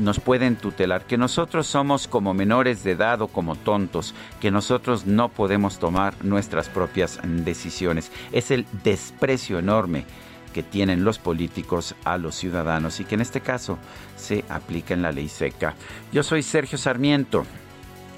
nos 0.00 0.18
pueden 0.18 0.56
tutelar, 0.56 1.04
que 1.04 1.16
nosotros 1.16 1.68
somos 1.68 2.08
como 2.08 2.34
menores 2.34 2.82
de 2.82 2.90
edad 2.90 3.22
o 3.22 3.28
como 3.28 3.54
tontos, 3.54 4.16
que 4.40 4.50
nosotros 4.50 5.06
no 5.06 5.28
podemos 5.28 5.78
tomar 5.78 6.24
nuestras 6.24 6.68
propias 6.68 7.20
decisiones. 7.22 8.10
Es 8.32 8.50
el 8.50 8.66
desprecio 8.82 9.60
enorme 9.60 10.06
que 10.52 10.64
tienen 10.64 11.04
los 11.04 11.20
políticos 11.20 11.94
a 12.04 12.18
los 12.18 12.34
ciudadanos 12.34 12.98
y 12.98 13.04
que 13.04 13.14
en 13.14 13.20
este 13.20 13.40
caso 13.40 13.78
se 14.16 14.44
aplica 14.48 14.92
en 14.92 15.02
la 15.02 15.12
ley 15.12 15.28
seca. 15.28 15.76
Yo 16.12 16.24
soy 16.24 16.42
Sergio 16.42 16.78
Sarmiento 16.78 17.46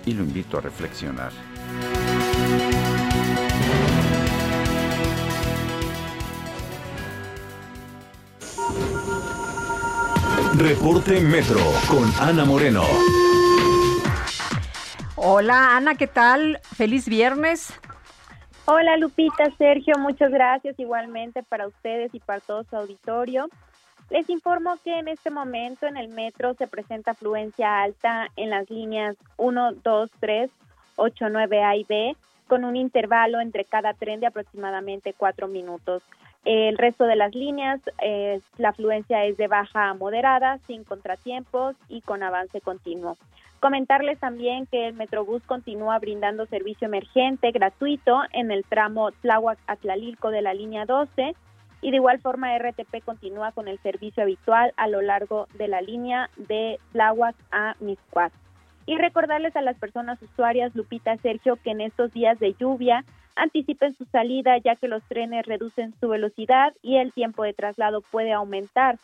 y 0.06 0.14
lo 0.14 0.24
invito 0.24 0.56
a 0.56 0.62
reflexionar. 0.62 1.32
Reporte 10.56 11.18
Metro 11.20 11.60
con 11.88 12.04
Ana 12.20 12.44
Moreno. 12.44 12.82
Hola 15.16 15.76
Ana, 15.76 15.94
¿qué 15.94 16.06
tal? 16.06 16.60
Feliz 16.76 17.08
viernes. 17.08 17.72
Hola 18.66 18.98
Lupita, 18.98 19.50
Sergio, 19.56 19.94
muchas 19.98 20.30
gracias 20.30 20.78
igualmente 20.78 21.42
para 21.42 21.66
ustedes 21.66 22.14
y 22.14 22.20
para 22.20 22.40
todo 22.40 22.64
su 22.64 22.76
auditorio. 22.76 23.48
Les 24.10 24.28
informo 24.28 24.76
que 24.84 24.98
en 24.98 25.08
este 25.08 25.30
momento 25.30 25.86
en 25.86 25.96
el 25.96 26.08
metro 26.08 26.54
se 26.54 26.66
presenta 26.66 27.12
afluencia 27.12 27.80
alta 27.82 28.28
en 28.36 28.50
las 28.50 28.68
líneas 28.68 29.16
1, 29.38 29.72
2, 29.82 30.10
3, 30.20 30.50
8, 30.96 31.28
9 31.30 31.64
A 31.64 31.76
y 31.76 31.84
B, 31.84 32.14
con 32.46 32.64
un 32.64 32.76
intervalo 32.76 33.40
entre 33.40 33.64
cada 33.64 33.94
tren 33.94 34.20
de 34.20 34.26
aproximadamente 34.26 35.14
cuatro 35.16 35.48
minutos. 35.48 36.02
El 36.44 36.76
resto 36.76 37.04
de 37.04 37.14
las 37.14 37.34
líneas, 37.34 37.80
eh, 38.00 38.40
la 38.58 38.70
afluencia 38.70 39.24
es 39.24 39.36
de 39.36 39.46
baja 39.46 39.90
a 39.90 39.94
moderada, 39.94 40.58
sin 40.66 40.82
contratiempos 40.82 41.76
y 41.88 42.00
con 42.00 42.22
avance 42.22 42.60
continuo. 42.60 43.16
Comentarles 43.60 44.18
también 44.18 44.66
que 44.66 44.88
el 44.88 44.94
Metrobús 44.94 45.44
continúa 45.44 46.00
brindando 46.00 46.46
servicio 46.46 46.88
emergente 46.88 47.52
gratuito 47.52 48.22
en 48.32 48.50
el 48.50 48.64
tramo 48.64 49.12
Tláhuac-Atlalilco 49.22 50.30
de 50.30 50.42
la 50.42 50.52
línea 50.52 50.84
12 50.84 51.36
y 51.80 51.90
de 51.92 51.96
igual 51.96 52.18
forma 52.18 52.58
RTP 52.58 53.04
continúa 53.04 53.52
con 53.52 53.68
el 53.68 53.78
servicio 53.78 54.24
habitual 54.24 54.72
a 54.76 54.88
lo 54.88 55.00
largo 55.00 55.46
de 55.54 55.68
la 55.68 55.80
línea 55.80 56.28
de 56.36 56.80
Tláhuac 56.90 57.36
a 57.52 57.76
Miscuac. 57.78 58.32
Y 58.86 58.96
recordarles 58.96 59.54
a 59.54 59.62
las 59.62 59.76
personas 59.76 60.20
usuarias, 60.22 60.74
Lupita 60.74 61.16
Sergio, 61.18 61.56
que 61.56 61.70
en 61.70 61.82
estos 61.82 62.12
días 62.12 62.40
de 62.40 62.54
lluvia 62.58 63.04
anticipen 63.36 63.94
su 63.94 64.04
salida 64.06 64.58
ya 64.58 64.76
que 64.76 64.88
los 64.88 65.02
trenes 65.04 65.46
reducen 65.46 65.94
su 66.00 66.08
velocidad 66.08 66.74
y 66.82 66.96
el 66.96 67.12
tiempo 67.12 67.44
de 67.44 67.52
traslado 67.52 68.00
puede 68.00 68.32
aumentar 68.32 68.98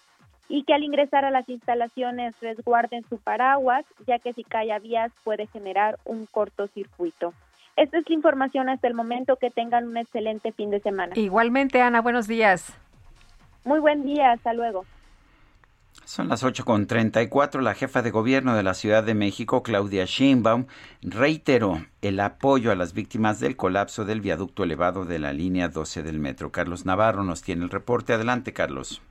y 0.49 0.65
que 0.65 0.75
al 0.75 0.83
ingresar 0.83 1.25
a 1.25 1.31
las 1.31 1.49
instalaciones 1.49 2.35
resguarden 2.41 3.05
su 3.09 3.19
paraguas, 3.19 3.85
ya 4.07 4.19
que 4.19 4.33
si 4.33 4.45
cae 4.45 4.73
a 4.73 4.79
vías 4.79 5.13
puede 5.23 5.47
generar 5.47 5.99
un 6.05 6.27
cortocircuito. 6.27 7.35
Esta 7.77 7.99
es 7.99 8.09
la 8.09 8.15
información 8.15 8.69
hasta 8.69 8.89
el 8.89 8.95
momento. 8.95 9.37
Que 9.37 9.51
tengan 9.51 9.87
un 9.87 9.97
excelente 9.97 10.51
fin 10.53 10.71
de 10.71 10.81
semana. 10.81 11.13
Igualmente, 11.17 11.81
Ana, 11.81 12.01
buenos 12.01 12.27
días. 12.27 12.75
Muy 13.65 13.79
buen 13.79 14.05
día, 14.05 14.33
hasta 14.33 14.53
luego. 14.53 14.85
Son 16.05 16.29
las 16.29 16.43
8.34. 16.43 17.61
La 17.61 17.75
jefa 17.75 18.01
de 18.01 18.11
gobierno 18.11 18.57
de 18.57 18.63
la 18.63 18.75
Ciudad 18.75 19.05
de 19.05 19.15
México, 19.15 19.63
Claudia 19.63 20.05
Sheinbaum, 20.07 20.67
reiteró 21.03 21.85
el 22.01 22.19
apoyo 22.21 22.73
a 22.73 22.77
las 22.77 22.95
víctimas 22.95 23.41
del 23.41 23.57
colapso 23.57 24.05
del 24.05 24.21
viaducto 24.21 24.65
elevado 24.65 25.05
de 25.05 25.19
la 25.19 25.33
línea 25.33 25.69
12 25.69 26.03
del 26.03 26.19
metro. 26.19 26.51
Carlos 26.51 26.87
Navarro 26.87 27.25
nos 27.25 27.43
tiene 27.43 27.65
el 27.65 27.71
reporte. 27.71 28.15
Adelante, 28.15 28.53
Carlos. 28.53 29.03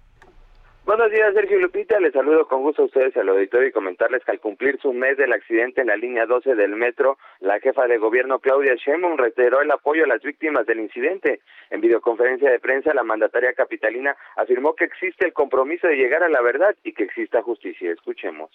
Buenos 0.87 1.11
días, 1.11 1.33
Sergio 1.33 1.59
Lupita. 1.59 1.99
Les 1.99 2.13
saludo 2.13 2.47
con 2.47 2.61
gusto 2.61 2.83
a 2.83 2.85
ustedes 2.85 3.17
al 3.17 3.27
auditorio 3.27 3.67
y 3.67 3.73
comentarles 3.73 4.23
que 4.23 4.31
al 4.31 4.39
cumplir 4.39 4.79
su 4.79 4.93
mes 4.93 5.17
del 5.17 5.33
accidente 5.33 5.81
en 5.81 5.87
la 5.87 5.97
línea 5.97 6.25
12 6.25 6.55
del 6.55 6.77
metro, 6.77 7.17
la 7.41 7.59
jefa 7.59 7.87
de 7.87 7.97
gobierno 7.97 8.39
Claudia 8.39 8.73
Sheinbaum 8.75 9.17
reiteró 9.17 9.59
el 9.59 9.69
apoyo 9.69 10.05
a 10.05 10.07
las 10.07 10.21
víctimas 10.21 10.65
del 10.65 10.79
incidente. 10.79 11.41
En 11.71 11.81
videoconferencia 11.81 12.49
de 12.49 12.61
prensa, 12.61 12.93
la 12.93 13.03
mandataria 13.03 13.51
capitalina 13.51 14.15
afirmó 14.37 14.75
que 14.75 14.85
existe 14.85 15.25
el 15.25 15.33
compromiso 15.33 15.87
de 15.87 15.97
llegar 15.97 16.23
a 16.23 16.29
la 16.29 16.39
verdad 16.41 16.73
y 16.85 16.93
que 16.93 17.03
exista 17.03 17.41
justicia. 17.41 17.91
Escuchemos. 17.91 18.49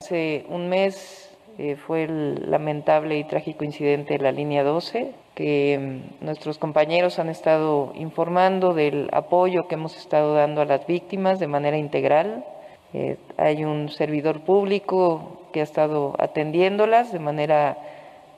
Hace 0.00 0.46
un 0.48 0.70
mes 0.70 1.33
eh, 1.56 1.76
fue 1.76 2.04
el 2.04 2.50
lamentable 2.50 3.16
y 3.16 3.24
trágico 3.24 3.64
incidente 3.64 4.14
de 4.14 4.24
la 4.24 4.32
línea 4.32 4.64
12, 4.64 5.12
que 5.34 6.00
mm, 6.20 6.24
nuestros 6.24 6.58
compañeros 6.58 7.20
han 7.20 7.28
estado 7.28 7.92
informando 7.94 8.74
del 8.74 9.08
apoyo 9.12 9.68
que 9.68 9.76
hemos 9.76 9.96
estado 9.96 10.34
dando 10.34 10.62
a 10.62 10.64
las 10.64 10.86
víctimas 10.86 11.38
de 11.38 11.46
manera 11.46 11.78
integral. 11.78 12.44
Eh, 12.92 13.18
hay 13.36 13.64
un 13.64 13.88
servidor 13.88 14.40
público 14.40 15.42
que 15.52 15.60
ha 15.60 15.64
estado 15.64 16.16
atendiéndolas 16.18 17.12
de 17.12 17.20
manera 17.20 17.78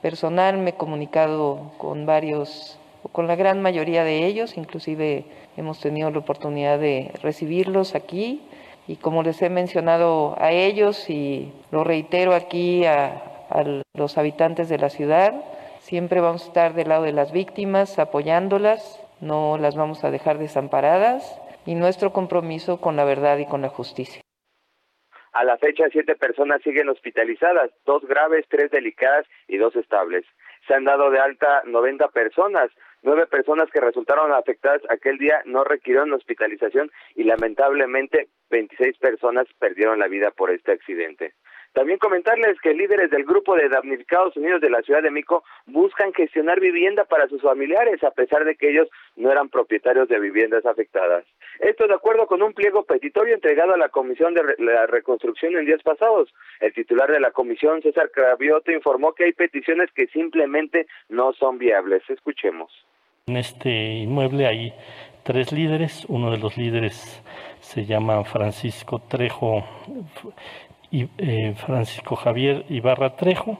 personal. 0.03 0.59
Me 0.59 0.71
he 0.71 0.73
comunicado 0.73 1.71
con 1.79 2.05
varios, 2.05 2.77
con 3.11 3.25
la 3.25 3.35
gran 3.35 3.61
mayoría 3.63 4.03
de 4.03 4.27
ellos, 4.27 4.57
inclusive 4.57 5.25
hemos 5.57 5.79
tenido 5.79 6.11
la 6.11 6.19
oportunidad 6.19 6.77
de 6.77 7.11
recibirlos 7.23 7.95
aquí 7.95 8.43
y 8.87 8.95
como 8.95 9.21
les 9.21 9.41
he 9.41 9.49
mencionado 9.49 10.35
a 10.39 10.51
ellos 10.51 11.09
y 11.09 11.51
lo 11.71 11.83
reitero 11.83 12.33
aquí 12.33 12.85
a, 12.85 13.23
los 13.93 14.17
habitantes 14.17 14.67
de 14.67 14.77
la 14.77 14.89
ciudad, 14.89 15.33
siempre 15.79 16.19
vamos 16.19 16.43
a 16.43 16.47
estar 16.47 16.73
del 16.73 16.89
lado 16.89 17.03
de 17.03 17.13
las 17.13 17.31
víctimas, 17.31 17.97
apoyándolas, 17.97 19.01
no 19.21 19.57
las 19.57 19.77
vamos 19.77 20.03
a 20.03 20.11
dejar 20.11 20.37
desamparadas 20.37 21.41
y 21.65 21.75
nuestro 21.75 22.11
compromiso 22.11 22.81
con 22.81 22.97
la 22.97 23.05
verdad 23.05 23.37
y 23.37 23.45
con 23.45 23.61
la 23.61 23.69
justicia. 23.69 24.21
A 25.31 25.45
la 25.45 25.57
fecha, 25.57 25.85
siete 25.91 26.15
personas 26.15 26.61
siguen 26.61 26.89
hospitalizadas, 26.89 27.71
dos 27.85 28.03
graves, 28.05 28.45
tres 28.49 28.69
delicadas 28.69 29.25
y 29.47 29.57
dos 29.57 29.75
estables. 29.77 30.25
Se 30.67 30.73
han 30.73 30.83
dado 30.83 31.09
de 31.09 31.19
alta 31.19 31.61
90 31.65 32.09
personas, 32.09 32.69
Nueve 33.03 33.27
personas 33.27 33.69
que 33.71 33.79
resultaron 33.79 34.31
afectadas 34.33 34.81
aquel 34.89 35.17
día 35.17 35.41
no 35.45 35.63
requirieron 35.63 36.13
hospitalización 36.13 36.91
y 37.15 37.23
lamentablemente 37.23 38.27
26 38.49 38.97
personas 38.97 39.45
perdieron 39.59 39.99
la 39.99 40.07
vida 40.07 40.31
por 40.31 40.51
este 40.51 40.71
accidente. 40.71 41.33
También 41.73 41.99
comentarles 41.99 42.59
que 42.59 42.73
líderes 42.73 43.11
del 43.11 43.23
grupo 43.23 43.55
de 43.55 43.69
damnificados 43.69 44.35
unidos 44.35 44.61
de 44.61 44.71
la 44.71 44.81
Ciudad 44.81 45.03
de 45.03 45.11
Mico 45.11 45.43
buscan 45.67 46.11
gestionar 46.11 46.59
vivienda 46.59 47.05
para 47.05 47.27
sus 47.27 47.41
familiares 47.41 48.03
a 48.03 48.09
pesar 48.09 48.45
de 48.45 48.55
que 48.55 48.71
ellos 48.71 48.89
no 49.15 49.31
eran 49.31 49.49
propietarios 49.49 50.07
de 50.09 50.19
viviendas 50.19 50.65
afectadas. 50.65 51.23
Esto 51.59 51.85
de 51.87 51.93
acuerdo 51.93 52.25
con 52.25 52.41
un 52.41 52.53
pliego 52.53 52.83
petitorio 52.83 53.35
entregado 53.35 53.75
a 53.75 53.77
la 53.77 53.89
Comisión 53.89 54.33
de 54.33 54.55
la 54.57 54.87
Reconstrucción 54.87 55.55
en 55.55 55.65
días 55.65 55.83
pasados. 55.83 56.33
El 56.61 56.73
titular 56.73 57.11
de 57.11 57.19
la 57.19 57.29
comisión, 57.29 57.83
César 57.83 58.09
Cravioto, 58.09 58.71
informó 58.71 59.13
que 59.13 59.25
hay 59.25 59.33
peticiones 59.33 59.91
que 59.91 60.07
simplemente 60.07 60.87
no 61.09 61.33
son 61.33 61.59
viables. 61.59 62.01
Escuchemos. 62.09 62.86
En 63.29 63.35
este 63.35 63.97
inmueble 63.97 64.47
hay 64.47 64.73
tres 65.23 65.51
líderes. 65.51 66.05
Uno 66.07 66.31
de 66.31 66.37
los 66.37 66.55
líderes 66.55 67.21
se 67.59 67.85
llama 67.85 68.23
Francisco 68.23 68.99
Trejo 68.99 69.65
y 70.91 71.09
eh, 71.17 71.53
Francisco 71.57 72.15
Javier 72.15 72.65
Ibarra 72.69 73.17
Trejo 73.17 73.57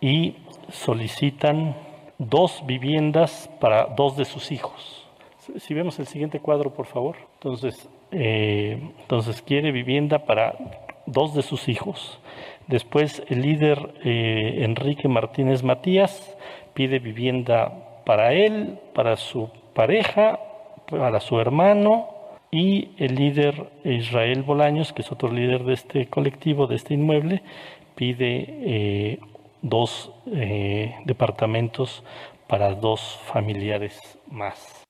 y 0.00 0.36
solicitan 0.70 1.76
dos 2.16 2.62
viviendas 2.64 3.50
para 3.60 3.84
dos 3.84 4.16
de 4.16 4.24
sus 4.24 4.50
hijos. 4.50 5.06
Si 5.58 5.74
vemos 5.74 5.98
el 5.98 6.06
siguiente 6.06 6.40
cuadro, 6.40 6.72
por 6.72 6.86
favor. 6.86 7.16
Entonces, 7.34 7.90
eh, 8.12 8.80
entonces 8.98 9.42
quiere 9.42 9.72
vivienda 9.72 10.20
para 10.20 10.56
dos 11.04 11.34
de 11.34 11.42
sus 11.42 11.68
hijos. 11.68 12.18
Después 12.66 13.22
el 13.28 13.42
líder 13.42 13.92
eh, 14.04 14.64
Enrique 14.64 15.06
Martínez 15.06 15.62
Matías 15.62 16.34
pide 16.72 16.98
vivienda 16.98 17.81
para 18.04 18.32
él, 18.32 18.78
para 18.94 19.16
su 19.16 19.50
pareja, 19.74 20.38
para 20.88 21.20
su 21.20 21.38
hermano 21.40 22.08
y 22.50 22.90
el 22.98 23.14
líder 23.14 23.70
Israel 23.84 24.42
Bolaños, 24.42 24.92
que 24.92 25.02
es 25.02 25.10
otro 25.10 25.30
líder 25.30 25.64
de 25.64 25.74
este 25.74 26.06
colectivo, 26.06 26.66
de 26.66 26.76
este 26.76 26.94
inmueble, 26.94 27.42
pide 27.94 28.46
eh, 28.48 29.18
dos 29.62 30.12
eh, 30.26 30.94
departamentos 31.04 32.04
para 32.46 32.74
dos 32.74 33.18
familiares 33.24 34.00
más. 34.30 34.81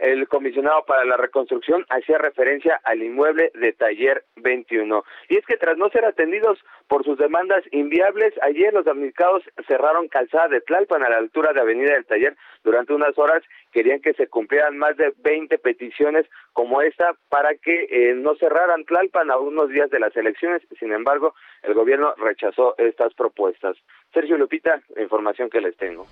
El 0.00 0.28
comisionado 0.28 0.82
para 0.86 1.04
la 1.04 1.18
reconstrucción 1.18 1.84
hacía 1.90 2.16
referencia 2.16 2.80
al 2.84 3.02
inmueble 3.02 3.52
de 3.52 3.74
Taller 3.74 4.24
21. 4.36 5.04
Y 5.28 5.36
es 5.36 5.44
que 5.44 5.58
tras 5.58 5.76
no 5.76 5.90
ser 5.90 6.06
atendidos 6.06 6.58
por 6.88 7.04
sus 7.04 7.18
demandas 7.18 7.62
inviables, 7.70 8.32
ayer 8.40 8.72
los 8.72 8.86
damnificados 8.86 9.42
cerraron 9.68 10.08
calzada 10.08 10.48
de 10.48 10.62
Tlalpan 10.62 11.02
a 11.02 11.10
la 11.10 11.18
altura 11.18 11.52
de 11.52 11.60
Avenida 11.60 11.92
del 11.92 12.06
Taller 12.06 12.34
durante 12.64 12.94
unas 12.94 13.18
horas. 13.18 13.42
Querían 13.72 14.00
que 14.00 14.14
se 14.14 14.26
cumplieran 14.26 14.78
más 14.78 14.96
de 14.96 15.12
20 15.18 15.58
peticiones 15.58 16.24
como 16.54 16.80
esta 16.80 17.14
para 17.28 17.54
que 17.56 17.86
eh, 17.90 18.14
no 18.14 18.36
cerraran 18.36 18.86
Tlalpan 18.86 19.30
a 19.30 19.36
unos 19.36 19.68
días 19.68 19.90
de 19.90 20.00
las 20.00 20.16
elecciones. 20.16 20.62
Sin 20.78 20.92
embargo, 20.92 21.34
el 21.62 21.74
gobierno 21.74 22.14
rechazó 22.16 22.74
estas 22.78 23.12
propuestas. 23.12 23.76
Sergio 24.14 24.38
Lupita, 24.38 24.80
información 24.96 25.50
que 25.50 25.60
les 25.60 25.76
tengo. 25.76 26.06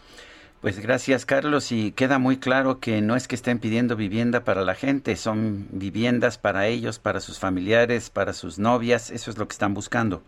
Pues 0.61 0.81
gracias 0.81 1.25
Carlos 1.25 1.71
y 1.71 1.93
queda 1.93 2.19
muy 2.19 2.39
claro 2.41 2.81
que 2.81 3.01
no 3.01 3.15
es 3.15 3.29
que 3.29 3.37
estén 3.37 3.61
pidiendo 3.61 3.95
vivienda 3.95 4.43
para 4.43 4.63
la 4.63 4.75
gente, 4.75 5.15
son 5.15 5.69
viviendas 5.71 6.37
para 6.37 6.67
ellos, 6.67 6.99
para 6.99 7.21
sus 7.21 7.39
familiares, 7.39 8.11
para 8.11 8.33
sus 8.33 8.59
novias, 8.59 9.13
eso 9.13 9.31
es 9.31 9.39
lo 9.39 9.47
que 9.47 9.53
están 9.53 9.73
buscando. 9.73 10.21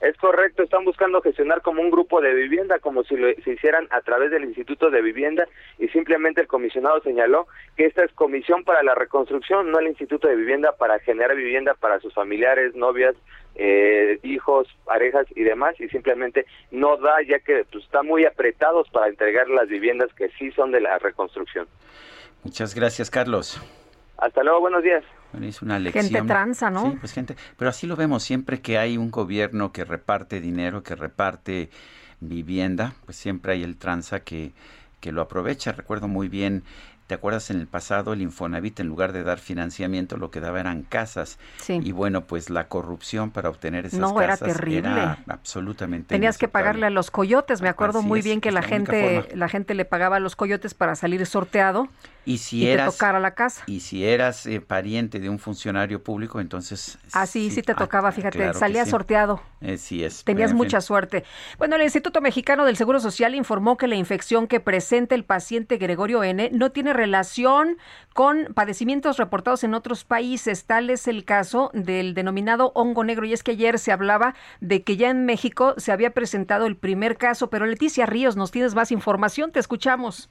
Es 0.00 0.16
correcto, 0.16 0.62
están 0.62 0.84
buscando 0.86 1.20
gestionar 1.20 1.60
como 1.60 1.82
un 1.82 1.90
grupo 1.90 2.22
de 2.22 2.32
vivienda, 2.32 2.78
como 2.78 3.02
si 3.04 3.16
lo 3.16 3.28
se 3.44 3.52
hicieran 3.52 3.86
a 3.90 4.00
través 4.00 4.30
del 4.30 4.44
Instituto 4.44 4.90
de 4.90 5.02
Vivienda, 5.02 5.46
y 5.78 5.88
simplemente 5.88 6.40
el 6.40 6.46
comisionado 6.46 7.00
señaló 7.00 7.46
que 7.76 7.86
esta 7.86 8.04
es 8.04 8.12
comisión 8.12 8.64
para 8.64 8.82
la 8.82 8.94
reconstrucción, 8.94 9.70
no 9.70 9.78
el 9.80 9.88
Instituto 9.88 10.28
de 10.28 10.36
Vivienda 10.36 10.72
para 10.78 10.98
generar 11.00 11.36
vivienda 11.36 11.74
para 11.74 11.98
sus 12.00 12.14
familiares, 12.14 12.74
novias, 12.74 13.14
eh, 13.58 14.18
hijos, 14.22 14.68
parejas 14.84 15.26
y 15.34 15.42
demás, 15.42 15.74
y 15.80 15.88
simplemente 15.88 16.46
no 16.70 16.96
da, 16.98 17.22
ya 17.26 17.38
que 17.40 17.64
pues, 17.70 17.84
están 17.84 18.06
muy 18.06 18.24
apretados 18.24 18.88
para 18.90 19.08
entregar 19.08 19.48
las 19.48 19.68
viviendas 19.68 20.12
que 20.14 20.28
sí 20.38 20.50
son 20.52 20.72
de 20.72 20.80
la 20.80 20.98
reconstrucción. 20.98 21.66
Muchas 22.44 22.74
gracias, 22.74 23.10
Carlos. 23.10 23.60
Hasta 24.18 24.42
luego, 24.42 24.60
buenos 24.60 24.82
días. 24.82 25.04
es 25.42 25.62
una 25.62 25.78
lección. 25.78 26.04
Gente 26.04 26.22
tranza, 26.22 26.70
¿no? 26.70 26.90
Sí, 26.90 26.96
pues 27.00 27.12
gente. 27.12 27.36
Pero 27.58 27.68
así 27.68 27.86
lo 27.86 27.96
vemos 27.96 28.22
siempre 28.22 28.60
que 28.60 28.78
hay 28.78 28.96
un 28.96 29.10
gobierno 29.10 29.72
que 29.72 29.84
reparte 29.84 30.40
dinero, 30.40 30.82
que 30.82 30.94
reparte 30.94 31.70
vivienda, 32.20 32.94
pues 33.04 33.16
siempre 33.16 33.52
hay 33.52 33.62
el 33.62 33.76
tranza 33.76 34.20
que, 34.20 34.52
que 35.00 35.12
lo 35.12 35.22
aprovecha. 35.22 35.72
Recuerdo 35.72 36.08
muy 36.08 36.28
bien 36.28 36.62
¿Te 37.06 37.14
acuerdas 37.14 37.50
en 37.50 37.60
el 37.60 37.66
pasado 37.68 38.12
el 38.12 38.20
Infonavit 38.22 38.80
en 38.80 38.88
lugar 38.88 39.12
de 39.12 39.22
dar 39.22 39.38
financiamiento 39.38 40.16
lo 40.16 40.30
que 40.30 40.40
daba 40.40 40.58
eran 40.60 40.82
casas? 40.82 41.38
Sí. 41.58 41.78
Y 41.82 41.92
bueno, 41.92 42.22
pues 42.26 42.50
la 42.50 42.68
corrupción 42.68 43.30
para 43.30 43.48
obtener 43.48 43.86
esas 43.86 44.00
no, 44.00 44.14
casas 44.14 44.42
era 44.42 44.52
terrible. 44.54 44.78
era 44.78 45.18
absolutamente 45.28 46.14
Tenías 46.14 46.36
que 46.38 46.48
pagarle 46.48 46.86
a 46.86 46.90
los 46.90 47.10
coyotes, 47.10 47.62
me 47.62 47.68
acuerdo 47.68 48.00
Así 48.00 48.08
muy 48.08 48.18
es, 48.20 48.24
bien 48.24 48.40
que 48.40 48.50
la 48.50 48.62
gente 48.62 49.20
forma. 49.22 49.36
la 49.38 49.48
gente 49.48 49.74
le 49.74 49.84
pagaba 49.84 50.16
a 50.16 50.20
los 50.20 50.34
coyotes 50.36 50.74
para 50.74 50.96
salir 50.96 51.24
sorteado 51.26 51.88
Y 52.24 52.38
si 52.38 52.64
y 52.64 52.66
eras 52.66 52.90
te 52.92 52.98
tocara 52.98 53.20
la 53.20 53.30
casa. 53.34 53.62
y 53.66 53.80
si 53.80 54.04
eras 54.04 54.44
eh, 54.46 54.60
pariente 54.60 55.20
de 55.20 55.28
un 55.28 55.38
funcionario 55.38 56.02
público, 56.02 56.40
entonces 56.40 56.98
Ah, 57.12 57.26
sí, 57.26 57.50
sí 57.52 57.62
te 57.62 57.74
tocaba, 57.74 58.10
fíjate, 58.10 58.38
claro 58.38 58.58
salía 58.58 58.84
sí. 58.84 58.90
sorteado. 58.90 59.40
eh, 59.60 59.78
sí 59.78 60.02
es. 60.02 60.24
Tenías 60.24 60.50
En 60.50 60.56
fin. 60.56 60.64
mucha 60.64 60.80
suerte. 60.80 61.22
Bueno, 61.58 61.76
el 61.76 61.82
Instituto 61.82 62.20
Mexicano 62.20 62.64
del 62.64 62.76
Seguro 62.76 62.98
Social 62.98 63.34
informó 63.36 63.76
que 63.76 63.86
la 63.86 63.94
infección 63.94 64.48
que 64.48 64.58
presenta 64.58 65.14
el 65.14 65.24
paciente 65.24 65.76
Gregorio 65.76 66.24
N 66.24 66.50
no 66.52 66.70
tiene 66.72 66.92
relación 66.96 67.76
con 68.14 68.54
padecimientos 68.54 69.18
reportados 69.18 69.62
en 69.62 69.74
otros 69.74 70.04
países. 70.04 70.66
Tal 70.66 70.90
es 70.90 71.06
el 71.06 71.24
caso 71.24 71.70
del 71.74 72.14
denominado 72.14 72.72
hongo 72.74 73.04
negro. 73.04 73.26
Y 73.26 73.32
es 73.32 73.42
que 73.42 73.52
ayer 73.52 73.78
se 73.78 73.92
hablaba 73.92 74.34
de 74.60 74.82
que 74.82 74.96
ya 74.96 75.10
en 75.10 75.26
México 75.26 75.74
se 75.76 75.92
había 75.92 76.10
presentado 76.10 76.66
el 76.66 76.76
primer 76.76 77.16
caso. 77.16 77.50
Pero 77.50 77.66
Leticia 77.66 78.06
Ríos, 78.06 78.36
nos 78.36 78.50
tienes 78.50 78.74
más 78.74 78.90
información. 78.90 79.52
Te 79.52 79.60
escuchamos. 79.60 80.30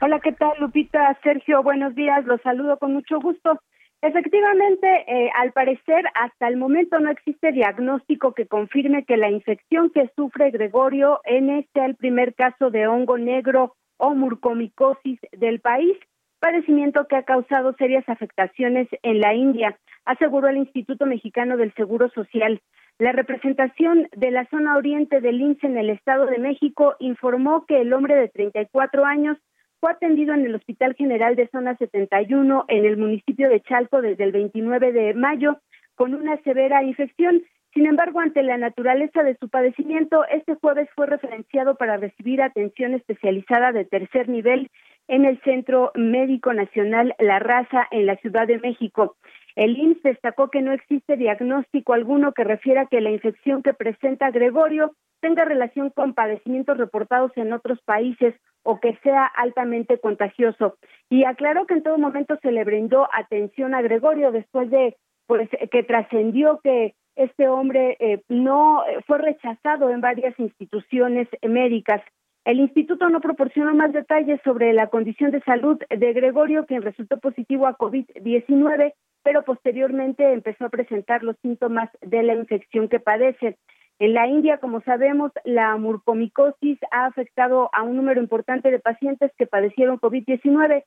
Hola, 0.00 0.20
¿qué 0.20 0.32
tal, 0.32 0.52
Lupita? 0.60 1.18
Sergio, 1.22 1.62
buenos 1.62 1.94
días. 1.94 2.24
Los 2.26 2.40
saludo 2.42 2.78
con 2.78 2.92
mucho 2.92 3.18
gusto. 3.18 3.58
Efectivamente, 4.02 4.86
eh, 5.08 5.30
al 5.36 5.52
parecer, 5.52 6.04
hasta 6.14 6.48
el 6.48 6.58
momento 6.58 7.00
no 7.00 7.10
existe 7.10 7.50
diagnóstico 7.50 8.34
que 8.34 8.46
confirme 8.46 9.04
que 9.04 9.16
la 9.16 9.30
infección 9.30 9.90
que 9.90 10.10
sufre 10.14 10.50
Gregorio 10.50 11.20
N 11.24 11.66
sea 11.72 11.86
el 11.86 11.96
primer 11.96 12.34
caso 12.34 12.70
de 12.70 12.86
hongo 12.86 13.16
negro 13.16 13.74
o 13.98 14.14
murcomicosis 14.14 15.18
del 15.32 15.60
país, 15.60 15.96
padecimiento 16.40 17.06
que 17.06 17.16
ha 17.16 17.22
causado 17.22 17.74
serias 17.74 18.08
afectaciones 18.08 18.88
en 19.02 19.20
la 19.20 19.34
India, 19.34 19.78
aseguró 20.04 20.48
el 20.48 20.58
Instituto 20.58 21.06
Mexicano 21.06 21.56
del 21.56 21.74
Seguro 21.74 22.08
Social. 22.10 22.60
La 22.98 23.12
representación 23.12 24.08
de 24.16 24.30
la 24.30 24.46
zona 24.46 24.76
oriente 24.76 25.20
del 25.20 25.40
INSE 25.40 25.66
en 25.66 25.76
el 25.76 25.90
Estado 25.90 26.26
de 26.26 26.38
México 26.38 26.94
informó 26.98 27.66
que 27.66 27.80
el 27.80 27.92
hombre 27.92 28.14
de 28.14 28.28
34 28.28 29.04
años 29.04 29.36
fue 29.80 29.92
atendido 29.92 30.34
en 30.34 30.46
el 30.46 30.54
Hospital 30.54 30.94
General 30.94 31.36
de 31.36 31.48
Zona 31.48 31.76
71 31.76 32.64
en 32.68 32.84
el 32.86 32.96
municipio 32.96 33.48
de 33.48 33.60
Chalco 33.60 34.00
desde 34.00 34.24
el 34.24 34.32
29 34.32 34.92
de 34.92 35.14
mayo 35.14 35.58
con 35.94 36.14
una 36.14 36.36
severa 36.42 36.82
infección. 36.82 37.42
Sin 37.76 37.84
embargo, 37.84 38.20
ante 38.20 38.42
la 38.42 38.56
naturaleza 38.56 39.22
de 39.22 39.36
su 39.36 39.50
padecimiento, 39.50 40.24
este 40.32 40.54
jueves 40.54 40.88
fue 40.94 41.04
referenciado 41.04 41.74
para 41.74 41.98
recibir 41.98 42.40
atención 42.40 42.94
especializada 42.94 43.70
de 43.70 43.84
tercer 43.84 44.30
nivel 44.30 44.70
en 45.08 45.26
el 45.26 45.38
Centro 45.42 45.92
Médico 45.94 46.54
Nacional 46.54 47.14
La 47.18 47.38
Raza 47.38 47.86
en 47.90 48.06
la 48.06 48.16
Ciudad 48.16 48.46
de 48.46 48.60
México. 48.60 49.16
El 49.56 49.76
IMSS 49.76 50.02
destacó 50.04 50.48
que 50.48 50.62
no 50.62 50.72
existe 50.72 51.18
diagnóstico 51.18 51.92
alguno 51.92 52.32
que 52.32 52.44
refiera 52.44 52.86
que 52.86 53.02
la 53.02 53.10
infección 53.10 53.62
que 53.62 53.74
presenta 53.74 54.30
Gregorio 54.30 54.92
tenga 55.20 55.44
relación 55.44 55.90
con 55.90 56.14
padecimientos 56.14 56.78
reportados 56.78 57.32
en 57.36 57.52
otros 57.52 57.78
países 57.82 58.34
o 58.62 58.80
que 58.80 58.96
sea 59.02 59.26
altamente 59.26 59.98
contagioso. 59.98 60.78
Y 61.10 61.24
aclaró 61.24 61.66
que 61.66 61.74
en 61.74 61.82
todo 61.82 61.98
momento 61.98 62.38
se 62.40 62.52
le 62.52 62.64
brindó 62.64 63.06
atención 63.12 63.74
a 63.74 63.82
Gregorio 63.82 64.32
después 64.32 64.70
de 64.70 64.96
pues 65.26 65.50
que 65.70 65.82
trascendió 65.82 66.60
que 66.64 66.94
este 67.16 67.48
hombre 67.48 67.96
eh, 67.98 68.22
no 68.28 68.84
eh, 68.86 69.02
fue 69.06 69.18
rechazado 69.18 69.90
en 69.90 70.00
varias 70.00 70.38
instituciones 70.38 71.28
médicas. 71.42 72.02
El 72.44 72.60
instituto 72.60 73.08
no 73.08 73.20
proporcionó 73.20 73.74
más 73.74 73.92
detalles 73.92 74.40
sobre 74.44 74.72
la 74.72 74.86
condición 74.86 75.32
de 75.32 75.40
salud 75.40 75.78
de 75.90 76.12
Gregorio, 76.12 76.64
quien 76.64 76.82
resultó 76.82 77.18
positivo 77.18 77.66
a 77.66 77.76
COVID-19, 77.76 78.94
pero 79.24 79.42
posteriormente 79.42 80.32
empezó 80.32 80.66
a 80.66 80.68
presentar 80.68 81.24
los 81.24 81.36
síntomas 81.42 81.90
de 82.02 82.22
la 82.22 82.34
infección 82.34 82.88
que 82.88 83.00
padece. 83.00 83.56
En 83.98 84.12
la 84.12 84.28
India, 84.28 84.58
como 84.58 84.82
sabemos, 84.82 85.32
la 85.44 85.76
murcomicosis 85.76 86.78
ha 86.92 87.06
afectado 87.06 87.70
a 87.72 87.82
un 87.82 87.96
número 87.96 88.20
importante 88.20 88.70
de 88.70 88.78
pacientes 88.78 89.32
que 89.38 89.46
padecieron 89.46 89.98
COVID-19. 89.98 90.84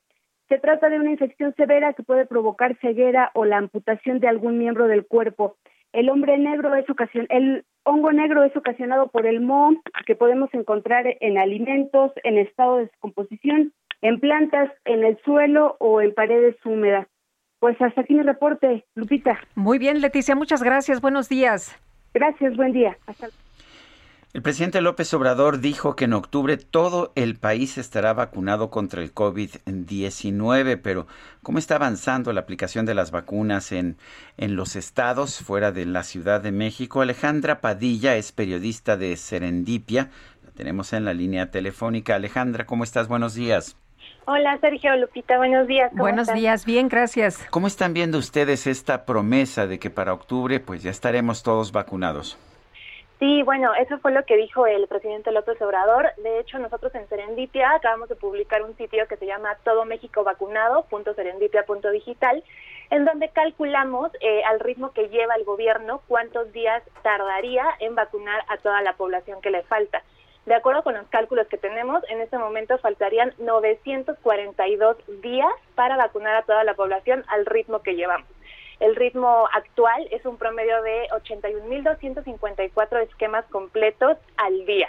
Se 0.48 0.58
trata 0.58 0.88
de 0.88 0.98
una 0.98 1.10
infección 1.10 1.54
severa 1.56 1.92
que 1.92 2.04
puede 2.04 2.24
provocar 2.24 2.78
ceguera 2.80 3.32
o 3.34 3.44
la 3.44 3.58
amputación 3.58 4.20
de 4.20 4.28
algún 4.28 4.58
miembro 4.58 4.86
del 4.86 5.06
cuerpo. 5.06 5.56
El 5.92 6.08
hombre 6.08 6.38
negro 6.38 6.74
es 6.74 6.86
el 7.30 7.64
hongo 7.84 8.12
negro 8.12 8.44
es 8.44 8.56
ocasionado 8.56 9.08
por 9.08 9.26
el 9.26 9.40
moho 9.40 9.74
que 10.06 10.14
podemos 10.14 10.52
encontrar 10.52 11.04
en 11.20 11.38
alimentos 11.38 12.12
en 12.22 12.38
estado 12.38 12.76
de 12.76 12.84
descomposición, 12.84 13.72
en 14.02 14.20
plantas, 14.20 14.70
en 14.84 15.04
el 15.04 15.18
suelo 15.24 15.76
o 15.80 16.00
en 16.00 16.14
paredes 16.14 16.56
húmedas. 16.64 17.06
Pues 17.58 17.80
hasta 17.82 18.02
aquí 18.02 18.14
mi 18.14 18.22
reporte, 18.22 18.84
Lupita. 18.94 19.38
Muy 19.54 19.78
bien, 19.78 20.00
Leticia, 20.00 20.34
muchas 20.34 20.62
gracias. 20.62 21.00
Buenos 21.00 21.28
días. 21.28 21.76
Gracias, 22.14 22.56
buen 22.56 22.72
día. 22.72 22.96
Hasta 23.06 23.28
El 24.32 24.42
presidente 24.42 24.80
López 24.80 25.12
Obrador 25.12 25.58
dijo 25.58 25.96
que 25.96 26.04
en 26.04 26.12
octubre 26.12 26.56
todo 26.56 27.10
el 27.16 27.34
país 27.34 27.78
estará 27.78 28.12
vacunado 28.12 28.70
contra 28.70 29.02
el 29.02 29.12
COVID-19, 29.12 30.80
pero 30.80 31.08
¿cómo 31.42 31.58
está 31.58 31.74
avanzando 31.74 32.32
la 32.32 32.42
aplicación 32.42 32.86
de 32.86 32.94
las 32.94 33.10
vacunas 33.10 33.72
en, 33.72 33.96
en 34.36 34.54
los 34.54 34.76
estados 34.76 35.40
fuera 35.40 35.72
de 35.72 35.84
la 35.84 36.04
Ciudad 36.04 36.40
de 36.40 36.52
México? 36.52 37.00
Alejandra 37.00 37.60
Padilla 37.60 38.14
es 38.14 38.30
periodista 38.30 38.96
de 38.96 39.16
Serendipia, 39.16 40.10
la 40.44 40.52
tenemos 40.52 40.92
en 40.92 41.06
la 41.06 41.12
línea 41.12 41.50
telefónica. 41.50 42.14
Alejandra, 42.14 42.66
¿cómo 42.66 42.84
estás? 42.84 43.08
Buenos 43.08 43.34
días. 43.34 43.76
Hola 44.26 44.56
Sergio, 44.60 44.94
Lupita, 44.94 45.38
buenos 45.38 45.66
días. 45.66 45.90
¿cómo 45.90 46.04
Buenos 46.04 46.32
días, 46.32 46.64
bien, 46.64 46.88
gracias. 46.88 47.44
¿Cómo 47.50 47.66
están 47.66 47.94
viendo 47.94 48.16
ustedes 48.16 48.68
esta 48.68 49.06
promesa 49.06 49.66
de 49.66 49.80
que 49.80 49.90
para 49.90 50.12
octubre 50.12 50.60
pues 50.60 50.84
ya 50.84 50.92
estaremos 50.92 51.42
todos 51.42 51.72
vacunados? 51.72 52.38
Sí, 53.20 53.42
bueno, 53.42 53.74
eso 53.74 53.98
fue 53.98 54.12
lo 54.12 54.24
que 54.24 54.38
dijo 54.38 54.66
el 54.66 54.88
presidente 54.88 55.30
López 55.30 55.60
Obrador. 55.60 56.10
De 56.22 56.40
hecho, 56.40 56.58
nosotros 56.58 56.94
en 56.94 57.06
Serendipia 57.06 57.72
acabamos 57.72 58.08
de 58.08 58.16
publicar 58.16 58.62
un 58.62 58.74
sitio 58.78 59.06
que 59.08 59.18
se 59.18 59.26
llama 59.26 59.58
todomexicovacunado.serendipia.digital, 59.62 62.42
en 62.88 63.04
donde 63.04 63.28
calculamos 63.28 64.10
eh, 64.22 64.42
al 64.44 64.58
ritmo 64.58 64.94
que 64.94 65.10
lleva 65.10 65.34
el 65.34 65.44
gobierno 65.44 66.00
cuántos 66.08 66.50
días 66.54 66.82
tardaría 67.02 67.66
en 67.80 67.94
vacunar 67.94 68.42
a 68.48 68.56
toda 68.56 68.80
la 68.80 68.94
población 68.94 69.42
que 69.42 69.50
le 69.50 69.64
falta. 69.64 70.02
De 70.46 70.54
acuerdo 70.54 70.82
con 70.82 70.94
los 70.94 71.06
cálculos 71.08 71.46
que 71.48 71.58
tenemos, 71.58 72.02
en 72.08 72.22
este 72.22 72.38
momento 72.38 72.78
faltarían 72.78 73.34
942 73.36 74.96
días 75.20 75.52
para 75.74 75.98
vacunar 75.98 76.36
a 76.36 76.44
toda 76.44 76.64
la 76.64 76.72
población 76.72 77.22
al 77.28 77.44
ritmo 77.44 77.82
que 77.82 77.96
llevamos. 77.96 78.30
El 78.80 78.96
ritmo 78.96 79.46
actual 79.54 80.08
es 80.10 80.24
un 80.26 80.36
promedio 80.38 80.82
de 80.82 81.06
81.254 81.94 83.02
esquemas 83.02 83.44
completos 83.50 84.16
al 84.36 84.64
día. 84.66 84.88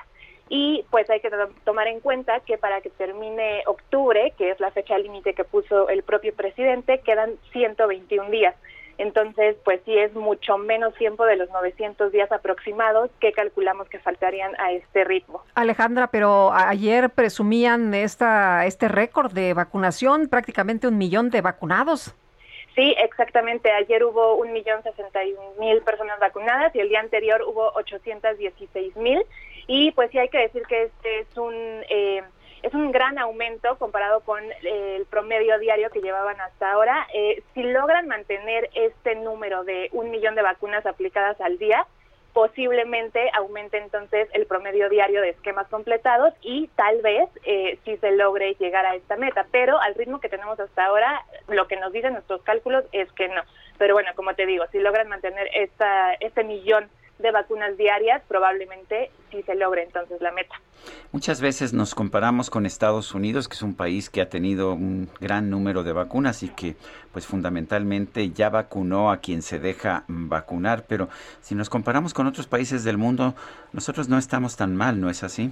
Y 0.49 0.85
pues 0.91 1.09
hay 1.09 1.22
que 1.22 1.30
to- 1.30 1.49
tomar 1.63 1.88
en 1.88 1.99
cuenta 2.01 2.39
que 2.41 2.57
para 2.57 2.81
que 2.81 2.89
termine 2.89 3.63
octubre, 3.68 4.34
que 4.38 4.51
es 4.51 4.59
la 4.59 4.72
fecha 4.72 4.97
límite 4.97 5.34
que 5.34 5.43
puso 5.45 5.88
el 5.89 6.03
propio 6.03 6.34
presidente, 6.34 6.99
quedan 6.99 7.35
121 7.53 8.30
días. 8.30 8.55
Entonces, 8.97 9.55
pues 9.63 9.80
sí 9.85 9.97
es 9.97 10.13
mucho 10.13 10.57
menos 10.57 10.93
tiempo 10.95 11.26
de 11.26 11.38
los 11.38 11.49
900 11.49 12.11
días 12.11 12.31
aproximados 12.31 13.09
que 13.19 13.31
calculamos 13.31 13.88
que 13.88 13.97
faltarían 13.99 14.51
a 14.59 14.73
este 14.73 15.05
ritmo. 15.05 15.41
Alejandra, 15.55 16.07
pero 16.07 16.51
ayer 16.53 17.09
presumían 17.09 17.93
esta, 17.93 18.65
este 18.65 18.89
récord 18.89 19.31
de 19.31 19.53
vacunación, 19.53 20.27
prácticamente 20.27 20.88
un 20.88 20.97
millón 20.97 21.30
de 21.30 21.41
vacunados. 21.41 22.13
Sí, 22.76 22.95
exactamente. 22.98 23.72
Ayer 23.72 24.03
hubo 24.03 24.35
un 24.35 24.53
millón 24.53 24.81
sesenta 24.84 25.23
y 25.23 25.34
un 25.34 25.60
mil 25.60 25.81
personas 25.81 26.19
vacunadas 26.19 26.73
y 26.76 26.80
el 26.80 26.89
día 26.89 27.02
anterior 27.02 27.43
hubo 27.43 27.72
816 27.76 28.95
mil. 28.95 29.22
Y 29.68 29.91
pues 29.91 30.10
sí 30.11 30.18
hay 30.19 30.30
que 30.30 30.39
decir 30.39 30.64
que 30.68 30.84
este 30.84 31.19
es 31.19 31.38
un 31.38 31.53
eh, 31.53 32.23
es 32.64 32.73
un 32.73 32.91
gran 32.91 33.18
aumento 33.18 33.77
comparado 33.77 34.22
con 34.22 34.39
eh, 34.43 34.95
el 34.98 35.06
promedio 35.06 35.57
diario 35.60 35.89
que 35.89 36.02
llevaban 36.02 36.39
hasta 36.39 36.72
ahora. 36.72 37.07
Eh, 37.14 37.43
si 37.53 37.64
logran 37.64 38.07
mantener 38.07 38.69
este 38.76 39.15
número 39.15 39.64
de 39.64 39.89
un 39.93 40.11
millón 40.11 40.35
de 40.35 40.43
vacunas 40.43 40.85
aplicadas 40.85 41.39
al 41.41 41.57
día, 41.57 41.88
posiblemente 42.33 43.29
aumente 43.33 43.77
entonces 43.77 44.29
el 44.33 44.45
promedio 44.45 44.89
diario 44.89 45.21
de 45.21 45.29
esquemas 45.29 45.67
completados 45.67 46.33
y 46.41 46.67
tal 46.75 47.01
vez 47.01 47.29
eh, 47.45 47.77
si 47.83 47.97
se 47.97 48.11
logre 48.11 48.55
llegar 48.59 48.85
a 48.85 48.95
esta 48.95 49.17
meta. 49.17 49.45
Pero 49.51 49.79
al 49.79 49.95
ritmo 49.95 50.19
que 50.19 50.29
tenemos 50.29 50.59
hasta 50.59 50.85
ahora, 50.85 51.23
lo 51.47 51.67
que 51.67 51.77
nos 51.77 51.91
dicen 51.91 52.13
nuestros 52.13 52.41
cálculos 52.43 52.85
es 52.91 53.11
que 53.13 53.27
no. 53.27 53.41
Pero 53.77 53.95
bueno, 53.95 54.11
como 54.15 54.33
te 54.35 54.45
digo, 54.45 54.65
si 54.71 54.79
logran 54.79 55.09
mantener 55.09 55.49
esta, 55.53 56.13
este 56.15 56.43
millón 56.43 56.89
de 57.22 57.31
vacunas 57.31 57.77
diarias, 57.77 58.22
probablemente 58.27 59.11
sí 59.31 59.41
se 59.43 59.56
logre 59.56 59.84
entonces 59.84 60.22
la 60.22 60.31
meta. 60.31 60.56
Muchas 61.11 61.41
veces 61.41 61.73
nos 61.73 61.93
comparamos 61.93 62.49
con 62.49 62.65
Estados 62.65 63.14
Unidos, 63.14 63.48
que 63.48 63.56
es 63.56 63.61
un 63.61 63.76
país 63.76 64.10
que 64.10 64.22
ha 64.22 64.30
tenido 64.30 64.73
un 64.73 65.10
gran 65.19 65.49
número 65.49 65.84
de 65.84 65.93
vacunas 65.93 66.43
y 66.43 66.49
que 66.49 66.76
pues 67.11 67.27
fundamentalmente 67.27 68.31
ya 68.31 68.49
vacunó 68.49 69.11
a 69.11 69.18
quien 69.18 69.41
se 69.41 69.60
deja 69.60 70.03
vacunar, 70.07 70.85
pero 70.88 71.10
si 71.41 71.53
nos 71.53 71.69
comparamos 71.69 72.14
con 72.14 72.27
otros 72.27 72.48
países 72.48 72.84
del 72.84 72.98
mundo, 72.98 73.35
nosotros 73.73 74.10
no 74.10 74.18
estamos 74.18 74.56
tan 74.56 74.76
mal, 74.76 74.99
¿no 74.99 75.10
es 75.10 75.23
así? 75.23 75.52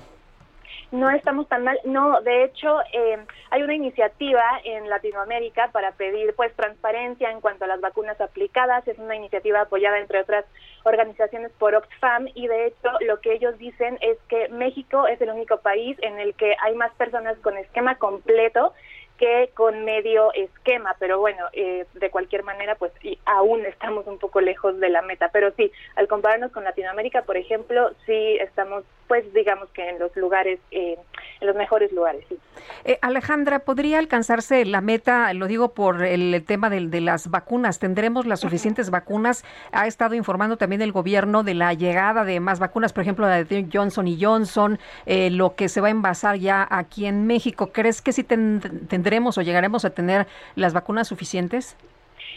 No 0.91 1.09
estamos 1.09 1.47
tan 1.47 1.63
mal. 1.63 1.79
No, 1.85 2.21
de 2.21 2.43
hecho, 2.43 2.79
eh, 2.93 3.17
hay 3.51 3.63
una 3.63 3.75
iniciativa 3.75 4.43
en 4.63 4.89
Latinoamérica 4.89 5.69
para 5.71 5.91
pedir 5.93 6.33
pues 6.35 6.53
transparencia 6.55 7.31
en 7.31 7.41
cuanto 7.41 7.65
a 7.65 7.67
las 7.67 7.81
vacunas 7.81 8.19
aplicadas. 8.21 8.87
Es 8.87 8.97
una 8.97 9.15
iniciativa 9.15 9.61
apoyada, 9.61 9.99
entre 9.99 10.21
otras 10.21 10.45
organizaciones, 10.83 11.51
por 11.59 11.75
Oxfam 11.75 12.27
y 12.33 12.47
de 12.47 12.67
hecho 12.67 12.89
lo 13.01 13.19
que 13.19 13.33
ellos 13.33 13.57
dicen 13.57 13.97
es 14.01 14.17
que 14.29 14.49
México 14.49 15.07
es 15.07 15.19
el 15.21 15.29
único 15.29 15.57
país 15.57 15.97
en 16.01 16.19
el 16.19 16.33
que 16.35 16.55
hay 16.61 16.75
más 16.75 16.91
personas 16.93 17.37
con 17.39 17.57
esquema 17.57 17.95
completo 17.95 18.73
que 19.19 19.51
con 19.53 19.83
medio 19.83 20.33
esquema, 20.33 20.95
pero 20.97 21.19
bueno, 21.19 21.45
eh, 21.51 21.85
de 21.93 22.09
cualquier 22.09 22.43
manera, 22.43 22.75
pues 22.75 22.93
y 23.03 23.19
aún 23.25 23.65
estamos 23.65 24.07
un 24.07 24.17
poco 24.17 24.39
lejos 24.39 24.79
de 24.79 24.89
la 24.89 25.01
meta, 25.01 25.29
pero 25.31 25.51
sí, 25.57 25.71
al 25.97 26.07
compararnos 26.07 26.53
con 26.53 26.63
Latinoamérica, 26.63 27.23
por 27.23 27.35
ejemplo, 27.35 27.91
sí 28.05 28.37
estamos, 28.39 28.85
pues 29.09 29.33
digamos 29.33 29.67
que 29.71 29.89
en 29.89 29.99
los 29.99 30.15
lugares, 30.15 30.59
eh, 30.69 30.95
en 31.41 31.47
los 31.47 31.55
mejores 31.55 31.91
lugares. 31.91 32.23
Sí. 32.29 32.37
Eh, 32.85 32.99
Alejandra, 33.01 33.59
¿podría 33.59 33.99
alcanzarse 33.99 34.63
la 34.65 34.79
meta, 34.79 35.33
lo 35.33 35.47
digo 35.47 35.73
por 35.73 36.05
el 36.05 36.45
tema 36.45 36.69
de, 36.69 36.87
de 36.87 37.01
las 37.01 37.29
vacunas, 37.29 37.79
tendremos 37.79 38.25
las 38.25 38.39
suficientes 38.39 38.91
vacunas? 38.91 39.43
Ha 39.71 39.87
estado 39.87 40.13
informando 40.13 40.57
también 40.57 40.81
el 40.81 40.91
gobierno 40.91 41.43
de 41.43 41.55
la 41.55 41.73
llegada 41.73 42.23
de 42.23 42.39
más 42.39 42.59
vacunas, 42.59 42.93
por 42.93 43.01
ejemplo, 43.01 43.27
la 43.27 43.43
de 43.43 43.67
Johnson 43.73 44.07
y 44.07 44.23
Johnson, 44.23 44.79
lo 45.05 45.55
que 45.55 45.67
se 45.69 45.81
va 45.81 45.87
a 45.87 45.91
envasar 45.91 46.37
ya 46.37 46.65
aquí 46.69 47.07
en 47.07 47.25
México. 47.25 47.71
¿Crees 47.73 48.01
que 48.01 48.13
sí 48.13 48.23
tendremos 48.23 49.37
o 49.37 49.41
llegaremos 49.41 49.85
a 49.85 49.89
tener 49.89 50.27
las 50.55 50.73
vacunas 50.73 51.07
suficientes? 51.07 51.75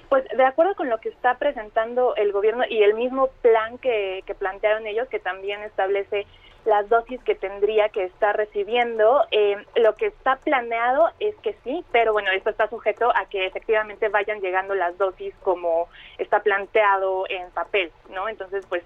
Pues 0.08 0.24
de 0.28 0.44
acuerdo 0.44 0.74
con 0.74 0.90
lo 0.90 0.98
que 0.98 1.08
está 1.08 1.38
presentando 1.38 2.14
el 2.16 2.32
gobierno 2.32 2.64
y 2.68 2.82
el 2.82 2.92
mismo 2.92 3.28
plan 3.40 3.78
que, 3.78 4.22
plantearon 4.38 4.86
ellos, 4.86 5.08
que 5.08 5.18
también 5.18 5.62
establece 5.62 6.26
las 6.64 6.88
dosis 6.88 7.22
que 7.24 7.34
tendría 7.34 7.88
que 7.88 8.04
estar 8.04 8.36
recibiendo. 8.36 9.24
Eh, 9.30 9.56
lo 9.76 9.94
que 9.94 10.06
está 10.06 10.36
planeado 10.36 11.10
es 11.18 11.34
que 11.36 11.54
sí, 11.64 11.84
pero 11.92 12.12
bueno, 12.12 12.30
esto 12.30 12.50
está 12.50 12.68
sujeto 12.68 13.10
a 13.14 13.26
que 13.26 13.46
efectivamente 13.46 14.08
vayan 14.08 14.40
llegando 14.40 14.74
las 14.74 14.96
dosis 14.98 15.34
como 15.42 15.88
está 16.18 16.40
planteado 16.40 17.24
en 17.28 17.50
papel, 17.50 17.90
¿no? 18.10 18.28
Entonces, 18.28 18.64
pues 18.68 18.82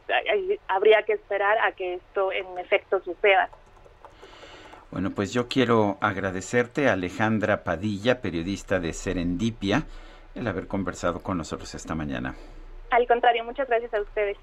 habría 0.69 1.03
que 1.03 1.15
esperar 1.15 1.59
a 1.59 1.73
que 1.73 1.95
esto 1.95 2.33
en 2.33 2.59
efecto 2.59 3.01
suceda. 3.01 3.51
Bueno, 4.91 5.11
pues 5.11 5.33
yo 5.33 5.49
quiero 5.49 5.99
agradecerte, 6.01 6.89
Alejandra 6.89 7.65
Padilla, 7.65 8.21
periodista 8.21 8.79
de 8.79 8.93
Serendipia, 8.93 9.85
el 10.35 10.47
haber 10.47 10.69
conversado 10.69 11.23
con 11.23 11.37
nosotros 11.37 11.75
esta 11.75 11.95
mañana. 11.95 12.35
Al 12.91 13.07
contrario, 13.07 13.45
muchas 13.45 13.69
gracias 13.69 13.93
a 13.93 14.01
ustedes. 14.01 14.39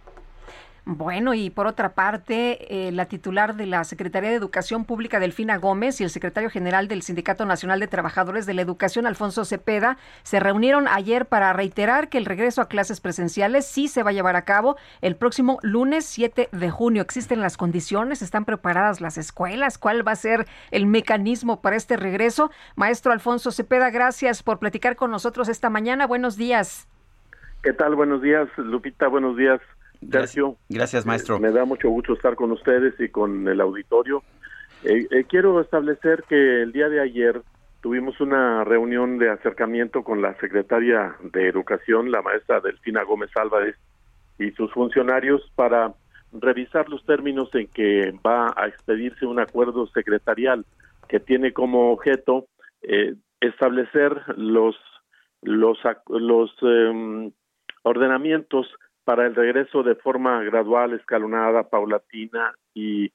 Bueno, 0.85 1.33
y 1.33 1.49
por 1.49 1.65
otra 1.65 1.93
parte, 1.93 2.87
eh, 2.87 2.91
la 2.91 3.05
titular 3.05 3.55
de 3.55 3.65
la 3.67 3.85
Secretaría 3.85 4.29
de 4.29 4.35
Educación 4.35 4.83
Pública, 4.83 5.21
Delfina 5.21 5.55
Gómez, 5.55 6.01
y 6.01 6.03
el 6.03 6.09
secretario 6.09 6.49
general 6.49 6.89
del 6.89 7.03
Sindicato 7.03 7.45
Nacional 7.45 7.79
de 7.79 7.87
Trabajadores 7.87 8.45
de 8.45 8.53
la 8.53 8.63
Educación, 8.63 9.05
Alfonso 9.05 9.45
Cepeda, 9.45 9.97
se 10.23 10.41
reunieron 10.41 10.89
ayer 10.89 11.25
para 11.25 11.53
reiterar 11.53 12.09
que 12.09 12.17
el 12.17 12.25
regreso 12.25 12.61
a 12.61 12.67
clases 12.67 12.99
presenciales 12.99 13.65
sí 13.65 13.87
se 13.87 14.03
va 14.03 14.09
a 14.09 14.13
llevar 14.13 14.35
a 14.35 14.43
cabo 14.43 14.75
el 14.99 15.15
próximo 15.15 15.57
lunes 15.61 16.03
7 16.03 16.49
de 16.51 16.69
junio. 16.69 17.01
¿Existen 17.01 17.39
las 17.39 17.55
condiciones? 17.55 18.21
¿Están 18.21 18.43
preparadas 18.43 18.99
las 18.99 19.17
escuelas? 19.17 19.77
¿Cuál 19.77 20.05
va 20.05 20.11
a 20.11 20.17
ser 20.17 20.47
el 20.71 20.85
mecanismo 20.85 21.61
para 21.61 21.77
este 21.77 21.95
regreso? 21.95 22.51
Maestro 22.75 23.13
Alfonso 23.13 23.51
Cepeda, 23.51 23.89
gracias 23.89 24.43
por 24.43 24.59
platicar 24.59 24.97
con 24.97 25.11
nosotros 25.11 25.47
esta 25.47 25.69
mañana. 25.69 26.07
Buenos 26.07 26.35
días. 26.35 26.89
¿Qué 27.61 27.71
tal? 27.71 27.95
Buenos 27.95 28.21
días, 28.21 28.49
Lupita. 28.57 29.07
Buenos 29.07 29.37
días, 29.37 29.61
Sergio. 30.11 30.57
Gracias, 30.69 31.05
maestro. 31.05 31.39
me 31.39 31.51
da 31.51 31.65
mucho 31.65 31.89
gusto 31.89 32.13
estar 32.13 32.35
con 32.35 32.51
ustedes 32.51 32.93
y 32.99 33.09
con 33.09 33.47
el 33.47 33.61
auditorio. 33.61 34.23
Eh, 34.83 35.07
eh, 35.11 35.23
quiero 35.29 35.61
establecer 35.61 36.23
que 36.27 36.61
el 36.61 36.71
día 36.71 36.89
de 36.89 37.01
ayer 37.01 37.41
tuvimos 37.81 38.19
una 38.21 38.63
reunión 38.63 39.17
de 39.17 39.29
acercamiento 39.29 40.03
con 40.03 40.21
la 40.21 40.37
secretaria 40.39 41.15
de 41.21 41.47
Educación, 41.47 42.11
la 42.11 42.21
maestra 42.21 42.59
Delfina 42.59 43.03
Gómez 43.03 43.29
Álvarez, 43.35 43.75
y 44.39 44.51
sus 44.51 44.71
funcionarios 44.71 45.41
para 45.55 45.93
revisar 46.33 46.89
los 46.89 47.05
términos 47.05 47.49
en 47.53 47.67
que 47.67 48.13
va 48.25 48.53
a 48.55 48.67
expedirse 48.67 49.25
un 49.25 49.39
acuerdo 49.39 49.87
secretarial 49.87 50.65
que 51.07 51.19
tiene 51.19 51.53
como 51.53 51.91
objeto 51.91 52.47
eh, 52.81 53.13
establecer 53.39 54.21
los 54.37 54.75
los 55.41 55.77
los 56.07 56.51
em, 56.61 57.31
ordenamientos 57.83 58.67
para 59.03 59.25
el 59.25 59.35
regreso 59.35 59.83
de 59.83 59.95
forma 59.95 60.41
gradual, 60.43 60.93
escalonada, 60.93 61.69
paulatina 61.69 62.53
y, 62.73 63.11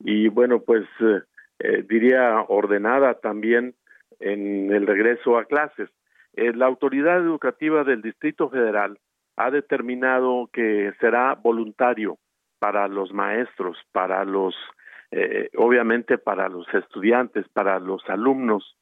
y 0.00 0.28
bueno, 0.28 0.60
pues 0.60 0.84
eh, 1.00 1.20
eh, 1.58 1.84
diría 1.88 2.44
ordenada 2.48 3.14
también 3.14 3.74
en 4.20 4.72
el 4.72 4.86
regreso 4.86 5.38
a 5.38 5.44
clases. 5.44 5.90
Eh, 6.34 6.52
la 6.54 6.66
autoridad 6.66 7.18
educativa 7.18 7.84
del 7.84 8.02
Distrito 8.02 8.48
Federal 8.48 8.98
ha 9.36 9.50
determinado 9.50 10.48
que 10.52 10.92
será 11.00 11.34
voluntario 11.34 12.18
para 12.58 12.86
los 12.88 13.12
maestros, 13.12 13.76
para 13.90 14.24
los, 14.24 14.54
obviamente 15.56 16.16
para 16.16 16.48
los 16.48 16.66
estudiantes, 16.72 17.48
para 17.48 17.80
los 17.80 18.08
alumnos. 18.08 18.76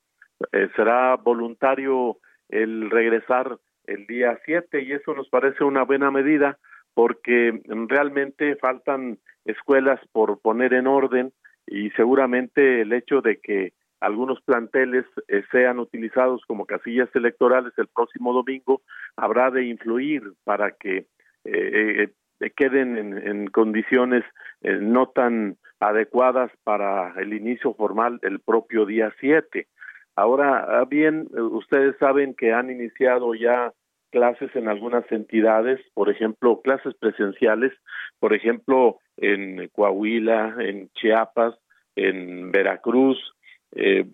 será 0.76 1.16
voluntario 1.16 2.18
el 2.50 2.90
regresar 2.90 3.58
el 3.90 4.06
día 4.06 4.38
7 4.44 4.82
y 4.82 4.92
eso 4.92 5.14
nos 5.14 5.28
parece 5.28 5.64
una 5.64 5.82
buena 5.82 6.10
medida 6.10 6.58
porque 6.94 7.60
realmente 7.88 8.56
faltan 8.56 9.18
escuelas 9.44 10.00
por 10.12 10.40
poner 10.40 10.74
en 10.74 10.86
orden 10.86 11.32
y 11.66 11.90
seguramente 11.90 12.82
el 12.82 12.92
hecho 12.92 13.20
de 13.20 13.40
que 13.40 13.72
algunos 14.00 14.40
planteles 14.42 15.04
eh, 15.28 15.42
sean 15.52 15.78
utilizados 15.78 16.42
como 16.46 16.66
casillas 16.66 17.08
electorales 17.14 17.72
el 17.76 17.88
próximo 17.88 18.32
domingo 18.32 18.82
habrá 19.16 19.50
de 19.50 19.64
influir 19.64 20.22
para 20.44 20.72
que 20.72 21.06
eh, 21.44 22.08
eh, 22.40 22.50
queden 22.56 22.96
en, 22.96 23.46
condiciones 23.48 24.24
no 24.62 25.08
tan 25.08 25.58
adecuadas 25.78 26.50
para 26.64 27.14
el 27.20 27.34
inicio 27.34 27.74
formal 27.74 28.18
el 28.22 28.40
propio 28.40 28.86
día 28.86 29.12
7. 29.20 29.66
Ahora 30.16 30.84
bien, 30.84 31.28
ustedes 31.32 31.96
saben 31.98 32.34
que 32.34 32.52
han 32.52 32.70
iniciado 32.70 33.34
ya 33.34 33.72
clases 34.10 34.54
en 34.56 34.68
algunas 34.68 35.10
entidades, 35.10 35.80
por 35.94 36.10
ejemplo, 36.10 36.60
clases 36.62 36.94
presenciales, 36.94 37.72
por 38.18 38.34
ejemplo, 38.34 38.98
en 39.16 39.68
Coahuila, 39.68 40.56
en 40.58 40.90
Chiapas, 40.90 41.54
en 41.96 42.50
Veracruz. 42.50 43.18
Eh, 43.72 44.04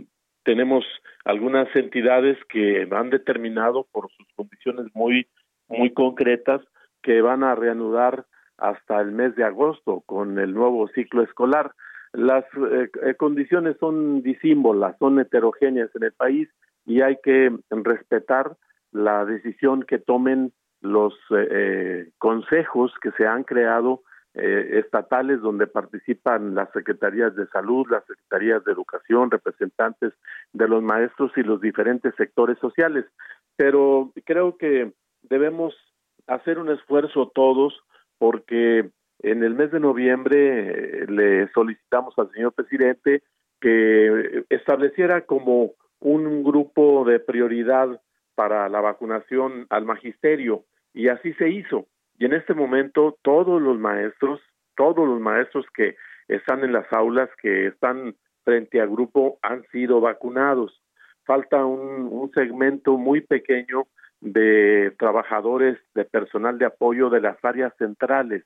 tenemos 0.45 0.85
algunas 1.25 1.75
entidades 1.75 2.39
que 2.49 2.87
han 2.91 3.11
determinado 3.11 3.87
por 3.91 4.11
sus 4.13 4.27
condiciones 4.37 4.87
muy, 4.95 5.27
muy 5.69 5.93
concretas 5.93 6.61
que 7.03 7.21
van 7.21 7.43
a 7.43 7.55
reanudar 7.55 8.27
hasta 8.59 9.01
el 9.01 9.13
mes 9.13 9.35
de 9.37 9.45
agosto 9.45 10.03
con 10.07 10.39
el 10.39 10.55
nuevo 10.55 10.89
ciclo 10.89 11.23
escolar. 11.23 11.73
Las 12.17 12.45
eh, 12.55 13.15
condiciones 13.17 13.77
son 13.79 14.23
disímbolas, 14.23 14.97
son 14.99 15.21
heterogéneas 15.21 15.95
en 15.95 16.05
el 16.05 16.13
país 16.13 16.49
y 16.87 17.03
hay 17.03 17.19
que 17.23 17.55
respetar 17.71 18.57
la 18.91 19.27
decisión 19.27 19.83
que 19.83 19.99
tomen 19.99 20.53
los 20.81 21.13
eh, 21.31 21.49
eh, 21.51 22.11
consejos 22.17 22.93
que 23.03 23.11
se 23.13 23.27
han 23.27 23.45
creado 23.45 24.03
eh, 24.35 24.81
estatales 24.85 25.43
donde 25.43 25.67
participan 25.67 26.55
las 26.55 26.71
secretarías 26.73 27.37
de 27.37 27.47
salud, 27.49 27.87
las 27.91 28.05
secretarías 28.07 28.65
de 28.65 28.73
educación, 28.73 29.31
representantes 29.31 30.15
de 30.55 30.69
los 30.69 30.83
maestros 30.83 31.33
y 31.37 31.43
los 31.43 31.61
diferentes 31.61 32.15
sectores 32.17 32.59
sociales. 32.61 33.05
Pero 33.57 34.13
creo 34.25 34.57
que 34.57 34.93
debemos 35.23 35.75
hacer 36.27 36.59
un 36.59 36.71
esfuerzo 36.71 37.31
todos 37.35 37.79
porque 38.19 38.91
en 39.21 39.43
el 39.43 39.55
mes 39.55 39.71
de 39.71 39.81
noviembre 39.81 41.07
le 41.07 41.49
solicitamos 41.53 42.15
al 42.19 42.31
señor 42.33 42.53
presidente 42.53 43.23
que 43.61 44.45
estableciera 44.51 45.23
como 45.23 45.73
un 46.01 46.45
grupo 46.45 47.05
de 47.05 47.19
prioridad 47.21 48.01
para 48.35 48.69
la 48.69 48.81
vacunación 48.81 49.67
al 49.71 49.85
magisterio 49.87 50.65
y 50.93 51.09
así 51.09 51.33
se 51.35 51.49
hizo. 51.49 51.87
Y 52.19 52.27
en 52.27 52.35
este 52.35 52.55
momento 52.55 53.17
todos 53.23 53.61
los 53.61 53.79
maestros, 53.79 54.41
todos 54.77 55.07
los 55.09 55.21
maestros 55.21 55.65
que 55.75 55.97
están 56.29 56.65
en 56.65 56.73
las 56.73 56.91
aulas, 56.93 57.31
que 57.41 57.69
están 57.69 58.15
frente 58.45 58.81
al 58.81 58.91
grupo, 58.91 59.39
han 59.43 59.65
sido 59.73 60.01
vacunados. 60.01 60.83
Falta 61.25 61.65
un, 61.65 62.09
un 62.11 62.31
segmento 62.33 62.99
muy 62.99 63.23
pequeño 63.23 63.87
de 64.21 64.95
trabajadores, 64.99 65.79
de 65.95 66.05
personal 66.05 66.59
de 66.59 66.67
apoyo 66.67 67.11
de 67.11 67.21
las 67.21 67.43
áreas 67.45 67.73
centrales 67.79 68.45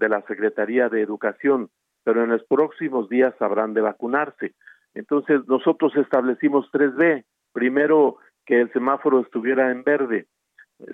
de 0.00 0.08
la 0.08 0.22
Secretaría 0.22 0.88
de 0.88 1.02
Educación, 1.02 1.70
pero 2.02 2.24
en 2.24 2.30
los 2.30 2.42
próximos 2.44 3.08
días 3.08 3.34
habrán 3.40 3.74
de 3.74 3.82
vacunarse. 3.82 4.54
Entonces 4.94 5.46
nosotros 5.46 5.94
establecimos 5.96 6.68
3B. 6.72 7.24
Primero, 7.52 8.16
que 8.46 8.60
el 8.60 8.72
semáforo 8.72 9.20
estuviera 9.20 9.70
en 9.70 9.84
verde. 9.84 10.26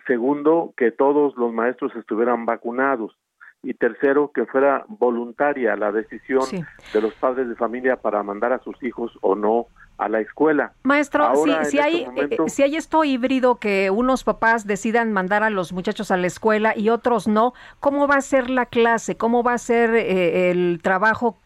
Segundo, 0.07 0.75
que 0.77 0.91
todos 0.91 1.37
los 1.37 1.53
maestros 1.53 1.95
estuvieran 1.97 2.45
vacunados. 2.45 3.17
Y 3.63 3.75
tercero, 3.75 4.33
que 4.35 4.45
fuera 4.45 4.85
voluntaria 4.89 5.77
la 5.77 5.93
decisión 5.93 6.45
de 6.93 7.01
los 7.01 7.15
padres 7.15 7.49
de 7.49 7.55
familia 7.55 7.97
para 7.97 8.23
mandar 8.23 8.53
a 8.53 8.59
sus 8.59 8.81
hijos 8.83 9.17
o 9.23 9.35
no 9.35 9.67
a 9.99 10.09
la 10.09 10.21
escuela. 10.21 10.73
Maestro, 10.83 11.35
si, 11.37 11.51
si, 11.51 11.79
este 11.79 11.81
hay, 11.81 12.07
eh, 12.17 12.37
si 12.49 12.63
hay 12.63 12.77
esto 12.77 13.05
híbrido 13.05 13.57
que 13.57 13.91
unos 13.91 14.25
papás 14.25 14.67
decidan 14.67 15.13
mandar 15.13 15.43
a 15.43 15.51
los 15.51 15.73
muchachos 15.73 16.11
a 16.11 16.17
la 16.17 16.27
escuela 16.27 16.75
y 16.77 16.91
otros 16.91 17.27
no, 17.27 17.55
¿cómo 17.81 18.07
va 18.07 18.17
a 18.17 18.21
ser 18.21 18.51
la 18.51 18.67
clase? 18.67 19.17
¿Cómo 19.17 19.43
va 19.43 19.55
a 19.55 19.59
ser 19.59 19.95
eh, 19.95 20.51
el 20.51 20.81
trabajo? 20.83 21.39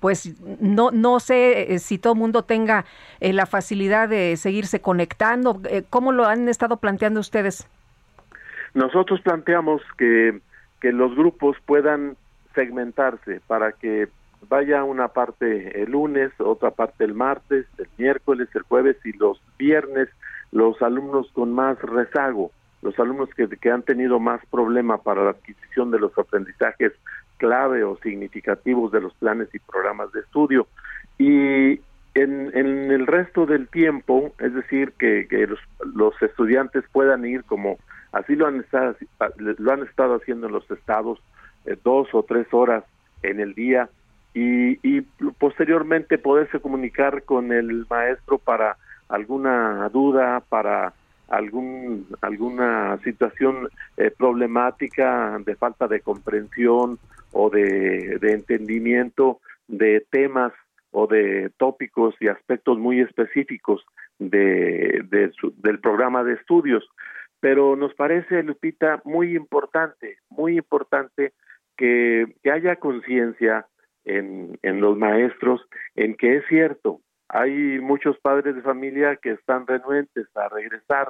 Pues 0.00 0.40
no, 0.60 0.90
no 0.90 1.20
sé 1.20 1.74
eh, 1.74 1.78
si 1.78 1.98
todo 1.98 2.12
el 2.12 2.18
mundo 2.18 2.42
tenga 2.42 2.84
la 3.20 3.46
facilidad 3.46 4.08
de 4.08 4.36
seguirse 4.36 4.80
conectando. 4.80 5.60
¿Cómo 5.90 6.12
lo 6.12 6.26
han 6.26 6.48
estado 6.48 6.76
planteando 6.76 7.20
ustedes? 7.20 7.68
Nosotros 8.74 9.20
planteamos 9.20 9.80
que, 9.96 10.40
que 10.80 10.92
los 10.92 11.14
grupos 11.14 11.56
puedan 11.64 12.16
segmentarse 12.54 13.40
para 13.46 13.72
que 13.72 14.08
vaya 14.48 14.84
una 14.84 15.08
parte 15.08 15.82
el 15.82 15.90
lunes, 15.90 16.32
otra 16.38 16.70
parte 16.70 17.04
el 17.04 17.14
martes, 17.14 17.66
el 17.78 17.88
miércoles, 17.96 18.48
el 18.54 18.62
jueves 18.62 18.96
y 19.04 19.12
los 19.12 19.40
viernes 19.58 20.08
los 20.52 20.80
alumnos 20.82 21.30
con 21.32 21.52
más 21.52 21.80
rezago, 21.80 22.52
los 22.82 22.98
alumnos 22.98 23.30
que, 23.34 23.48
que 23.48 23.70
han 23.70 23.82
tenido 23.82 24.20
más 24.20 24.44
problema 24.46 24.98
para 24.98 25.24
la 25.24 25.30
adquisición 25.30 25.90
de 25.90 25.98
los 25.98 26.16
aprendizajes 26.16 26.92
clave 27.38 27.82
o 27.82 27.96
significativos 27.96 28.92
de 28.92 29.00
los 29.00 29.14
planes 29.14 29.48
y 29.52 29.58
programas 29.58 30.12
de 30.12 30.20
estudio. 30.20 30.68
Y 31.18 31.80
en, 32.14 32.50
en 32.54 32.90
el 32.90 33.06
resto 33.06 33.46
del 33.46 33.66
tiempo, 33.68 34.32
es 34.38 34.54
decir, 34.54 34.92
que, 34.98 35.26
que 35.28 35.48
los, 35.94 36.22
estudiantes 36.22 36.84
puedan 36.92 37.24
ir 37.24 37.42
como 37.44 37.78
así 38.12 38.36
lo 38.36 38.46
han 38.46 38.60
estado, 38.60 38.94
lo 39.36 39.72
han 39.72 39.82
estado 39.82 40.16
haciendo 40.16 40.46
en 40.46 40.52
los 40.52 40.70
estados, 40.70 41.18
eh, 41.64 41.76
dos 41.82 42.08
o 42.12 42.22
tres 42.22 42.46
horas 42.52 42.84
en 43.22 43.40
el 43.40 43.54
día, 43.54 43.88
y, 44.34 44.78
y 44.82 45.02
posteriormente 45.38 46.18
poderse 46.18 46.60
comunicar 46.60 47.24
con 47.24 47.52
el 47.52 47.86
maestro 47.88 48.38
para 48.38 48.76
alguna 49.08 49.88
duda, 49.90 50.42
para 50.48 50.94
algún 51.28 52.06
alguna 52.20 52.98
situación 53.04 53.68
eh, 53.96 54.10
problemática 54.10 55.38
de 55.44 55.56
falta 55.56 55.88
de 55.88 56.00
comprensión 56.00 56.98
o 57.32 57.48
de, 57.48 58.18
entendimiento 58.22 59.40
de 59.66 60.04
temas 60.10 60.52
o 60.90 61.06
de 61.06 61.50
tópicos 61.56 62.14
y 62.20 62.28
aspectos 62.28 62.78
muy 62.78 63.00
específicos 63.00 63.82
de, 64.18 65.04
de 65.08 65.32
su, 65.32 65.54
del 65.62 65.80
programa 65.80 66.22
de 66.22 66.34
estudios. 66.34 66.86
Pero 67.40 67.76
nos 67.76 67.94
parece, 67.94 68.42
Lupita, 68.42 69.00
muy 69.04 69.34
importante, 69.34 70.18
muy 70.28 70.58
importante 70.58 71.32
que, 71.78 72.26
que 72.42 72.50
haya 72.52 72.76
conciencia 72.76 73.66
en, 74.04 74.80
los 74.80 74.96
maestros 74.96 75.60
en 75.94 76.14
que 76.14 76.36
es 76.36 76.44
cierto, 76.48 77.00
hay 77.28 77.78
muchos 77.80 78.18
padres 78.18 78.54
de 78.54 78.62
familia 78.62 79.16
que 79.16 79.32
están 79.32 79.66
renuentes 79.66 80.26
a 80.36 80.48
regresar, 80.48 81.08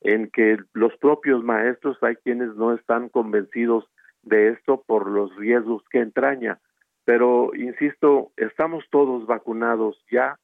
en 0.00 0.30
que 0.30 0.58
los 0.74 0.96
propios 0.98 1.42
maestros 1.42 1.98
hay 2.02 2.14
quienes 2.16 2.54
no 2.54 2.72
están 2.72 3.08
convencidos 3.08 3.84
de 4.22 4.50
esto 4.50 4.84
por 4.86 5.10
los 5.10 5.34
riesgos 5.36 5.82
que 5.90 5.98
entraña. 5.98 6.60
Pero, 7.04 7.50
insisto, 7.54 8.30
estamos 8.36 8.84
todos 8.90 9.26
vacunados 9.26 10.00
ya, 10.10 10.38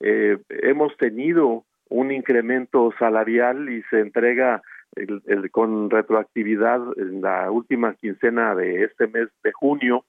eh, 0.00 0.38
hemos 0.48 0.96
tenido 0.96 1.64
un 1.88 2.12
incremento 2.12 2.92
salarial 2.98 3.68
y 3.68 3.82
se 3.84 4.00
entrega 4.00 4.62
el, 4.96 5.22
el, 5.26 5.50
con 5.50 5.90
retroactividad 5.90 6.80
en 6.96 7.20
la 7.22 7.50
última 7.50 7.94
quincena 7.94 8.54
de 8.54 8.84
este 8.84 9.06
mes 9.06 9.28
de 9.42 9.52
junio 9.52 10.04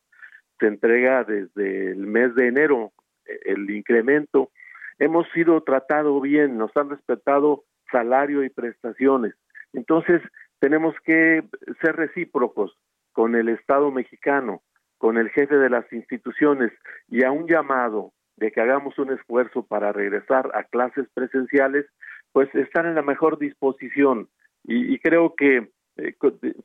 se 0.60 0.68
entrega 0.68 1.23
desde 1.23 1.91
el 1.91 2.07
mes 2.07 2.34
de 2.36 2.48
enero 2.48 2.91
eh, 3.26 3.40
el 3.45 3.69
incremento. 3.69 4.52
Hemos 4.99 5.27
sido 5.34 5.61
tratados 5.61 6.22
bien, 6.22 6.57
nos 6.57 6.76
han 6.76 6.90
respetado 6.90 7.64
salario 7.91 8.44
y 8.44 8.49
prestaciones. 8.49 9.34
Entonces, 9.73 10.22
tenemos 10.60 10.95
que 11.03 11.44
ser 11.82 11.95
recíprocos 11.95 12.77
con 13.11 13.36
el 13.36 13.49
Estado 13.49 13.91
mexicano, 13.91 14.61
con 14.98 15.18
el 15.18 15.30
jefe 15.30 15.56
de 15.56 15.69
las 15.69 15.91
instituciones 15.91 16.72
y 17.10 17.23
a 17.23 17.32
un 17.32 17.48
llamado 17.48 18.14
de 18.38 18.52
que 18.52 18.61
hagamos 18.61 18.98
un 18.99 19.11
esfuerzo 19.11 19.65
para 19.65 19.91
regresar 19.91 20.52
a 20.53 20.64
clases 20.64 21.07
presenciales, 21.14 21.86
pues 22.32 22.53
están 22.56 22.86
en 22.86 22.95
la 22.95 23.02
mejor 23.02 23.38
disposición. 23.38 24.27
Y, 24.64 24.94
y 24.94 24.99
creo 24.99 25.36
que 25.36 25.69
eh, 25.98 26.15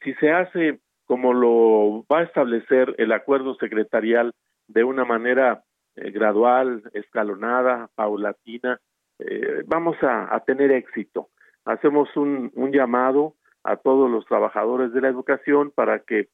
si 0.02 0.14
se 0.14 0.30
hace 0.32 0.80
como 1.10 1.34
lo 1.34 2.04
va 2.08 2.20
a 2.20 2.22
establecer 2.22 2.94
el 2.98 3.10
acuerdo 3.10 3.56
secretarial 3.56 4.32
de 4.68 4.84
una 4.84 5.04
manera 5.04 5.64
eh, 5.96 6.12
gradual, 6.12 6.84
escalonada, 6.92 7.90
paulatina, 7.96 8.78
eh, 9.18 9.64
vamos 9.66 9.96
a, 10.02 10.38
tener 10.46 10.70
éxito. 10.70 11.30
Hacemos 11.64 12.16
un, 12.16 12.52
un, 12.54 12.70
llamado 12.70 13.34
a 13.64 13.74
todos 13.74 14.08
los 14.08 14.24
trabajadores 14.26 14.92
de 14.92 15.00
la 15.00 15.08
educación 15.08 15.72
para 15.72 15.98
que 15.98 16.28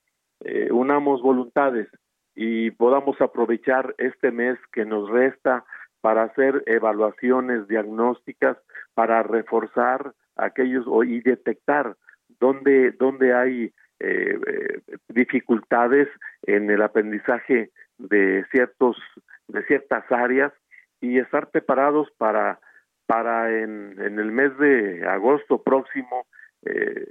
eh, 0.44 0.68
unamos 0.70 1.22
voluntades 1.22 1.88
y 2.34 2.70
podamos 2.72 3.18
aprovechar 3.22 3.94
este 3.96 4.30
mes 4.30 4.58
que 4.72 4.84
nos 4.84 5.08
resta 5.08 5.64
para 6.02 6.24
hacer 6.24 6.62
evaluaciones 6.66 7.66
diagnósticas, 7.66 8.58
para 8.92 9.22
reforzar 9.22 10.12
aquellos 10.36 10.84
y 11.06 11.20
detectar 11.20 11.96
dónde, 12.38 12.90
dónde 12.90 13.32
hay 13.32 13.72
eh, 14.00 14.38
eh, 14.46 14.96
dificultades 15.08 16.08
en 16.42 16.70
el 16.70 16.82
aprendizaje 16.82 17.70
de 17.98 18.44
ciertos 18.50 18.96
de 19.48 19.64
ciertas 19.64 20.04
áreas 20.10 20.52
y 21.00 21.18
estar 21.18 21.50
preparados 21.50 22.08
para 22.18 22.60
para 23.06 23.50
en, 23.62 24.00
en 24.00 24.18
el 24.18 24.32
mes 24.32 24.56
de 24.58 25.06
agosto 25.06 25.62
próximo 25.62 26.26
eh, 26.64 27.06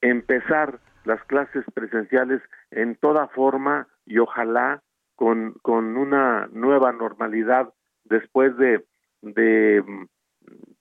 empezar 0.00 0.80
las 1.04 1.22
clases 1.24 1.64
presenciales 1.74 2.42
en 2.70 2.96
toda 2.96 3.28
forma 3.28 3.88
y 4.04 4.18
ojalá 4.18 4.82
con, 5.14 5.54
con 5.62 5.96
una 5.96 6.48
nueva 6.52 6.92
normalidad 6.92 7.72
después 8.04 8.56
de, 8.56 8.84
de 9.22 9.82
mm, 9.86 10.04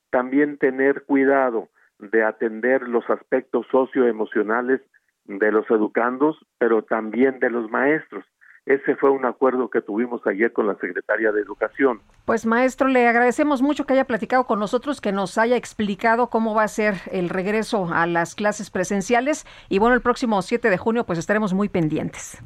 también 0.09 0.57
tener 0.57 1.03
cuidado 1.05 1.69
de 1.99 2.23
atender 2.23 2.83
los 2.83 3.09
aspectos 3.09 3.65
socioemocionales 3.71 4.81
de 5.25 5.51
los 5.51 5.69
educandos, 5.69 6.37
pero 6.57 6.83
también 6.83 7.39
de 7.39 7.49
los 7.49 7.69
maestros. 7.69 8.23
Ese 8.65 8.95
fue 8.95 9.11
un 9.11 9.25
acuerdo 9.25 9.69
que 9.69 9.81
tuvimos 9.81 10.25
ayer 10.25 10.51
con 10.51 10.65
la 10.65 10.73
Secretaria 10.75 11.31
de 11.31 11.39
Educación. 11.39 12.01
Pues 12.25 12.47
maestro, 12.47 12.87
le 12.87 13.07
agradecemos 13.07 13.61
mucho 13.61 13.85
que 13.85 13.93
haya 13.93 14.05
platicado 14.05 14.45
con 14.45 14.59
nosotros, 14.59 15.01
que 15.01 15.11
nos 15.11 15.37
haya 15.37 15.55
explicado 15.55 16.31
cómo 16.31 16.55
va 16.55 16.63
a 16.63 16.67
ser 16.67 16.95
el 17.11 17.29
regreso 17.29 17.89
a 17.93 18.07
las 18.07 18.33
clases 18.33 18.71
presenciales 18.71 19.45
y 19.69 19.77
bueno, 19.77 19.93
el 19.93 20.01
próximo 20.01 20.41
7 20.41 20.71
de 20.71 20.77
junio 20.77 21.05
pues 21.05 21.19
estaremos 21.19 21.53
muy 21.53 21.69
pendientes. 21.69 22.41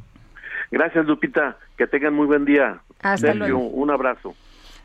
Gracias 0.72 1.06
Lupita, 1.06 1.58
que 1.78 1.88
tengan 1.88 2.14
muy 2.14 2.28
buen 2.28 2.44
día. 2.44 2.82
Hasta 3.02 3.34
luego. 3.34 3.60
Un 3.60 3.90
abrazo. 3.90 4.36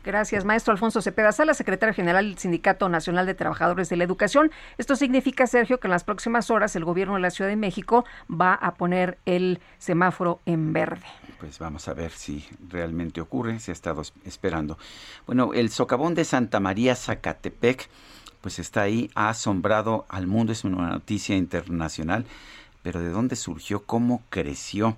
Gracias, 0.05 0.45
maestro 0.45 0.71
Alfonso 0.71 1.01
Cepeda 1.01 1.31
Sala, 1.31 1.55
secretario 1.55 1.95
general 1.95 2.27
del 2.27 2.37
Sindicato 2.37 2.87
Nacional 2.89 3.25
de 3.25 3.33
Trabajadores 3.33 3.89
de 3.89 3.97
la 3.97 4.03
Educación. 4.03 4.51
Esto 4.77 4.95
significa, 4.95 5.47
Sergio, 5.47 5.79
que 5.79 5.87
en 5.87 5.91
las 5.91 6.03
próximas 6.03 6.51
horas 6.51 6.75
el 6.75 6.85
gobierno 6.85 7.15
de 7.15 7.21
la 7.21 7.31
Ciudad 7.31 7.49
de 7.49 7.55
México 7.55 8.05
va 8.29 8.53
a 8.53 8.75
poner 8.75 9.17
el 9.25 9.59
semáforo 9.79 10.41
en 10.45 10.73
verde. 10.73 11.07
Pues 11.39 11.57
vamos 11.57 11.87
a 11.87 11.95
ver 11.95 12.11
si 12.11 12.45
realmente 12.69 13.19
ocurre, 13.19 13.59
se 13.59 13.71
ha 13.71 13.73
estado 13.73 14.03
esperando. 14.25 14.77
Bueno, 15.25 15.55
el 15.55 15.71
socavón 15.71 16.13
de 16.13 16.23
Santa 16.23 16.59
María 16.59 16.95
Zacatepec, 16.95 17.89
pues 18.41 18.59
está 18.59 18.83
ahí, 18.83 19.09
ha 19.15 19.29
asombrado 19.29 20.05
al 20.07 20.27
mundo, 20.27 20.51
es 20.51 20.63
una 20.63 20.87
noticia 20.87 21.35
internacional, 21.35 22.27
pero 22.83 22.99
¿de 22.99 23.09
dónde 23.09 23.35
surgió? 23.35 23.87
¿Cómo 23.87 24.21
creció? 24.29 24.97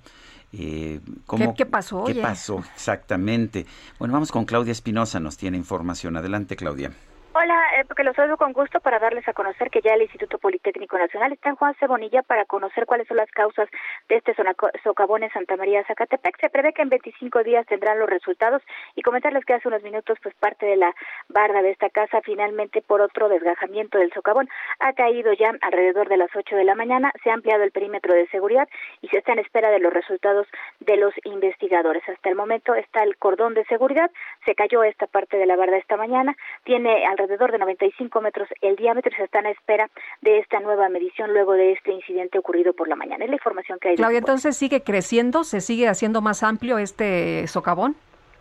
Eh, 0.53 1.01
¿Qué, 1.29 1.53
¿Qué, 1.57 1.65
pasó? 1.65 2.05
¿Qué 2.05 2.15
pasó 2.15 2.63
exactamente? 2.73 3.65
Bueno, 3.99 4.13
vamos 4.13 4.31
con 4.31 4.45
Claudia 4.45 4.71
Espinosa, 4.71 5.19
nos 5.19 5.37
tiene 5.37 5.57
información. 5.57 6.15
Adelante, 6.17 6.55
Claudia. 6.55 6.91
Hola, 7.39 7.61
eh, 7.77 7.85
porque 7.85 8.03
los 8.03 8.15
saludo 8.15 8.35
con 8.35 8.51
gusto 8.51 8.79
para 8.79 8.97
darles 8.97 9.27
a 9.27 9.33
conocer 9.33 9.69
que 9.69 9.81
ya 9.81 9.93
el 9.93 10.01
Instituto 10.01 10.39
Politécnico 10.39 10.97
Nacional 10.97 11.33
está 11.33 11.49
en 11.49 11.55
Juan 11.55 11.75
Cebonilla 11.75 12.23
para 12.23 12.45
conocer 12.45 12.87
cuáles 12.87 13.07
son 13.07 13.17
las 13.17 13.29
causas 13.29 13.69
de 14.09 14.15
este 14.15 14.35
socavón 14.83 15.21
en 15.21 15.29
Santa 15.29 15.55
María 15.55 15.85
Zacatepec. 15.85 16.35
Se 16.41 16.49
prevé 16.49 16.73
que 16.73 16.81
en 16.81 16.89
25 16.89 17.43
días 17.43 17.67
tendrán 17.67 17.99
los 17.99 18.09
resultados 18.09 18.63
y 18.95 19.03
comentarles 19.03 19.45
que 19.45 19.53
hace 19.53 19.67
unos 19.67 19.83
minutos 19.83 20.17
pues 20.23 20.33
parte 20.33 20.65
de 20.65 20.77
la 20.77 20.95
barda 21.29 21.61
de 21.61 21.69
esta 21.69 21.91
casa 21.91 22.21
finalmente 22.23 22.81
por 22.81 23.01
otro 23.01 23.29
desgajamiento 23.29 23.99
del 23.99 24.11
socavón 24.13 24.49
ha 24.79 24.93
caído 24.93 25.31
ya 25.33 25.51
alrededor 25.61 26.09
de 26.09 26.17
las 26.17 26.35
8 26.35 26.55
de 26.55 26.63
la 26.63 26.73
mañana, 26.73 27.11
se 27.23 27.29
ha 27.29 27.35
ampliado 27.35 27.61
el 27.61 27.71
perímetro 27.71 28.15
de 28.15 28.27
seguridad 28.29 28.67
y 29.01 29.09
se 29.09 29.19
está 29.19 29.33
en 29.33 29.39
espera 29.39 29.69
de 29.69 29.77
los 29.77 29.93
resultados 29.93 30.47
de 30.79 30.97
los 30.97 31.13
investigadores. 31.23 32.01
Hasta 32.09 32.29
el 32.29 32.35
momento 32.35 32.73
está 32.73 33.03
el 33.03 33.15
cordón 33.17 33.53
de 33.53 33.63
seguridad, 33.65 34.09
se 34.43 34.55
cayó 34.55 34.81
esta 34.81 35.05
parte 35.05 35.37
de 35.37 35.45
la 35.45 35.55
barda 35.55 35.77
esta 35.77 35.97
mañana, 35.97 36.35
tiene 36.63 37.05
alrededor 37.05 37.26
alrededor 37.27 37.51
de 37.51 37.59
95 37.59 38.21
metros 38.21 38.47
el 38.61 38.75
diámetro 38.75 39.11
y 39.11 39.15
se 39.15 39.23
está 39.23 39.39
en 39.39 39.47
espera 39.47 39.89
de 40.21 40.39
esta 40.39 40.59
nueva 40.59 40.89
medición 40.89 41.33
luego 41.33 41.53
de 41.53 41.73
este 41.73 41.91
incidente 41.91 42.39
ocurrido 42.39 42.73
por 42.73 42.87
la 42.87 42.95
mañana. 42.95 43.25
Es 43.25 43.29
la 43.29 43.35
información 43.35 43.77
que 43.79 43.89
hay. 43.89 43.95
Claudia, 43.95 44.19
entonces 44.19 44.55
sigue 44.55 44.81
creciendo, 44.81 45.43
se 45.43 45.61
sigue 45.61 45.87
haciendo 45.87 46.21
más 46.21 46.43
amplio 46.43 46.77
este 46.77 47.45
socavón. 47.47 47.95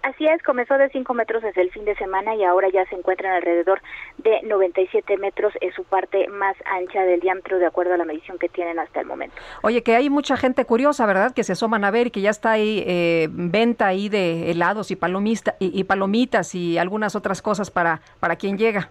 Así 0.06 0.24
es, 0.24 0.40
comenzó 0.44 0.78
de 0.78 0.88
5 0.88 1.14
metros 1.14 1.42
desde 1.42 1.62
el 1.62 1.72
fin 1.72 1.84
de 1.84 1.96
semana 1.96 2.36
y 2.36 2.44
ahora 2.44 2.68
ya 2.72 2.86
se 2.86 2.94
encuentra 2.94 3.28
en 3.28 3.34
alrededor 3.38 3.82
de 4.18 4.40
97 4.42 5.16
metros, 5.16 5.52
es 5.60 5.74
su 5.74 5.82
parte 5.82 6.28
más 6.28 6.54
ancha 6.64 7.02
del 7.02 7.18
diámetro 7.18 7.58
de 7.58 7.66
acuerdo 7.66 7.94
a 7.94 7.96
la 7.96 8.04
medición 8.04 8.38
que 8.38 8.48
tienen 8.48 8.78
hasta 8.78 9.00
el 9.00 9.06
momento. 9.06 9.34
Oye, 9.62 9.82
que 9.82 9.96
hay 9.96 10.08
mucha 10.08 10.36
gente 10.36 10.64
curiosa, 10.64 11.06
¿verdad? 11.06 11.34
Que 11.34 11.42
se 11.42 11.54
asoman 11.54 11.84
a 11.84 11.90
ver 11.90 12.06
y 12.06 12.10
que 12.12 12.20
ya 12.20 12.30
está 12.30 12.52
ahí 12.52 12.84
eh, 12.86 13.26
venta 13.32 13.88
ahí 13.88 14.08
de 14.08 14.52
helados 14.52 14.92
y, 14.92 14.96
palomista, 14.96 15.56
y, 15.58 15.76
y 15.76 15.82
palomitas 15.82 16.54
y 16.54 16.78
algunas 16.78 17.16
otras 17.16 17.42
cosas 17.42 17.72
para, 17.72 18.00
para 18.20 18.36
quien 18.36 18.58
llega. 18.58 18.90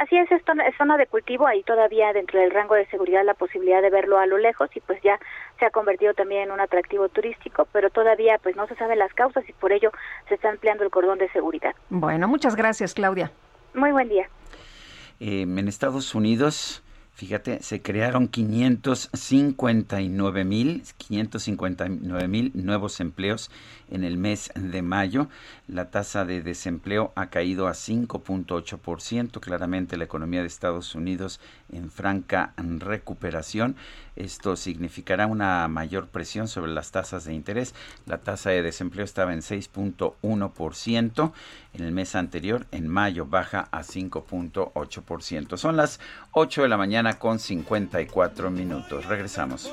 Así 0.00 0.16
es, 0.16 0.32
es 0.32 0.42
zona 0.78 0.96
de 0.96 1.06
cultivo, 1.06 1.46
ahí 1.46 1.62
todavía 1.62 2.14
dentro 2.14 2.40
del 2.40 2.50
rango 2.50 2.74
de 2.74 2.86
seguridad 2.86 3.22
la 3.22 3.34
posibilidad 3.34 3.82
de 3.82 3.90
verlo 3.90 4.18
a 4.18 4.24
lo 4.24 4.38
lejos 4.38 4.70
y 4.74 4.80
pues 4.80 4.98
ya 5.02 5.20
se 5.58 5.66
ha 5.66 5.70
convertido 5.70 6.14
también 6.14 6.44
en 6.44 6.52
un 6.52 6.60
atractivo 6.60 7.10
turístico, 7.10 7.68
pero 7.70 7.90
todavía 7.90 8.38
pues 8.42 8.56
no 8.56 8.66
se 8.66 8.76
saben 8.76 8.98
las 8.98 9.12
causas 9.12 9.46
y 9.46 9.52
por 9.52 9.72
ello 9.72 9.92
se 10.26 10.36
está 10.36 10.48
ampliando 10.48 10.84
el 10.84 10.90
cordón 10.90 11.18
de 11.18 11.28
seguridad. 11.32 11.74
Bueno, 11.90 12.28
muchas 12.28 12.56
gracias 12.56 12.94
Claudia. 12.94 13.30
Muy 13.74 13.92
buen 13.92 14.08
día. 14.08 14.26
Em, 15.20 15.58
en 15.58 15.68
Estados 15.68 16.14
Unidos 16.14 16.82
Fíjate, 17.20 17.62
se 17.62 17.82
crearon 17.82 18.28
559 18.28 20.44
mil, 20.46 20.82
559 20.96 22.28
mil 22.28 22.50
nuevos 22.54 22.98
empleos 22.98 23.50
en 23.90 24.04
el 24.04 24.16
mes 24.16 24.50
de 24.54 24.82
mayo. 24.82 25.28
La 25.68 25.90
tasa 25.90 26.24
de 26.24 26.42
desempleo 26.42 27.12
ha 27.14 27.26
caído 27.26 27.68
a 27.68 27.72
5.8%. 27.72 29.40
Claramente 29.40 29.96
la 29.96 30.04
economía 30.04 30.40
de 30.40 30.46
Estados 30.46 30.94
Unidos 30.94 31.40
en 31.70 31.90
franca 31.90 32.54
recuperación. 32.56 33.76
Esto 34.16 34.56
significará 34.56 35.26
una 35.26 35.66
mayor 35.68 36.08
presión 36.08 36.48
sobre 36.48 36.72
las 36.72 36.90
tasas 36.90 37.24
de 37.24 37.34
interés. 37.34 37.74
La 38.06 38.18
tasa 38.18 38.50
de 38.50 38.62
desempleo 38.62 39.04
estaba 39.04 39.32
en 39.32 39.40
6.1% 39.40 41.32
en 41.74 41.84
el 41.84 41.92
mes 41.92 42.14
anterior. 42.14 42.66
En 42.70 42.88
mayo 42.88 43.26
baja 43.26 43.68
a 43.70 43.82
5.8%. 43.82 45.56
Son 45.56 45.76
las 45.76 46.00
8 46.32 46.62
de 46.62 46.68
la 46.68 46.76
mañana 46.76 47.18
con 47.18 47.38
54 47.38 48.50
minutos. 48.50 49.06
Regresamos. 49.06 49.72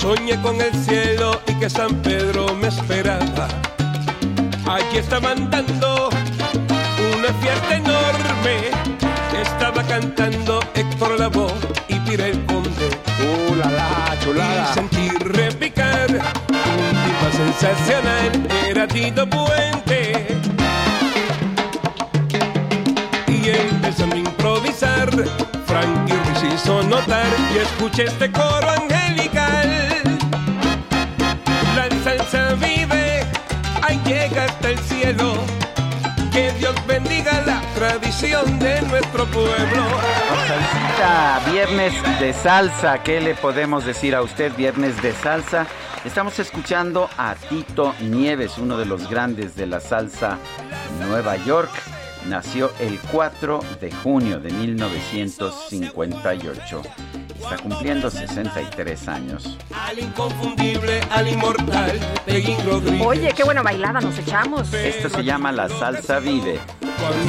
Soñé 0.00 0.40
con 0.42 0.60
el 0.60 0.72
cielo 0.72 1.40
y 1.48 1.54
que 1.54 1.68
San 1.68 1.92
Pedro 2.02 2.54
me 2.54 2.68
esperaba. 2.68 3.48
Allí 4.64 4.98
estaban 4.98 5.50
dando 5.50 6.10
una 7.16 7.28
fiesta 7.42 7.74
enorme. 7.74 8.70
Estaba 9.42 9.82
cantando 9.82 10.60
Héctor 10.74 11.18
Lavoe 11.18 11.52
y 11.88 11.98
Pire 11.98 12.30
el 12.30 12.46
Conde. 12.46 12.90
¡Uh, 13.18 13.56
la, 13.56 13.70
la, 13.72 14.16
chulada! 14.22 14.70
Y 14.70 14.74
sentí 14.74 15.08
repicar 15.18 16.10
un 16.10 16.94
tipo 17.04 17.36
sensacional. 17.36 18.48
Era 18.68 18.86
Tito 18.86 19.28
Puente. 19.28 20.28
y 23.26 23.48
empezando 23.48 24.14
a 24.14 24.18
improvisar. 24.18 25.10
Frankie 25.66 26.14
Ruiz 26.14 26.54
hizo 26.54 26.84
notar 26.84 27.26
y 27.52 27.58
escuché 27.58 28.04
este 28.04 28.30
coro 28.30 28.70
angelical. 28.70 29.77
Que 36.32 36.52
Dios 36.58 36.74
bendiga 36.86 37.42
la 37.46 37.62
tradición 37.74 38.58
de 38.58 38.82
nuestro 38.82 39.24
pueblo. 39.24 39.86
Salsita, 40.46 41.40
viernes 41.50 41.94
de 42.20 42.34
salsa, 42.34 43.02
¿qué 43.02 43.18
le 43.18 43.34
podemos 43.34 43.86
decir 43.86 44.14
a 44.14 44.20
usted? 44.20 44.54
Viernes 44.54 45.00
de 45.00 45.14
salsa. 45.14 45.66
Estamos 46.04 46.38
escuchando 46.38 47.08
a 47.16 47.36
Tito 47.36 47.94
Nieves, 48.00 48.58
uno 48.58 48.76
de 48.76 48.84
los 48.84 49.08
grandes 49.08 49.56
de 49.56 49.66
la 49.66 49.80
salsa 49.80 50.36
Nueva 51.00 51.36
York. 51.36 51.70
Nació 52.26 52.72
el 52.80 52.98
4 53.12 53.60
de 53.80 53.92
junio 53.92 54.40
de 54.40 54.50
1958. 54.50 56.82
Está 57.40 57.56
cumpliendo 57.56 58.10
63 58.10 59.08
años. 59.08 59.56
Al 59.72 59.98
inconfundible, 59.98 61.00
al 61.10 61.28
inmortal, 61.28 61.98
Peggy 62.26 62.56
Rodríguez. 62.66 63.06
Oye, 63.06 63.32
qué 63.34 63.44
buena 63.44 63.62
bailada 63.62 64.00
nos 64.00 64.18
echamos. 64.18 64.74
Esto 64.74 65.08
se 65.08 65.24
llama 65.24 65.52
La 65.52 65.68
Salsa 65.68 66.18
Vive. 66.18 66.58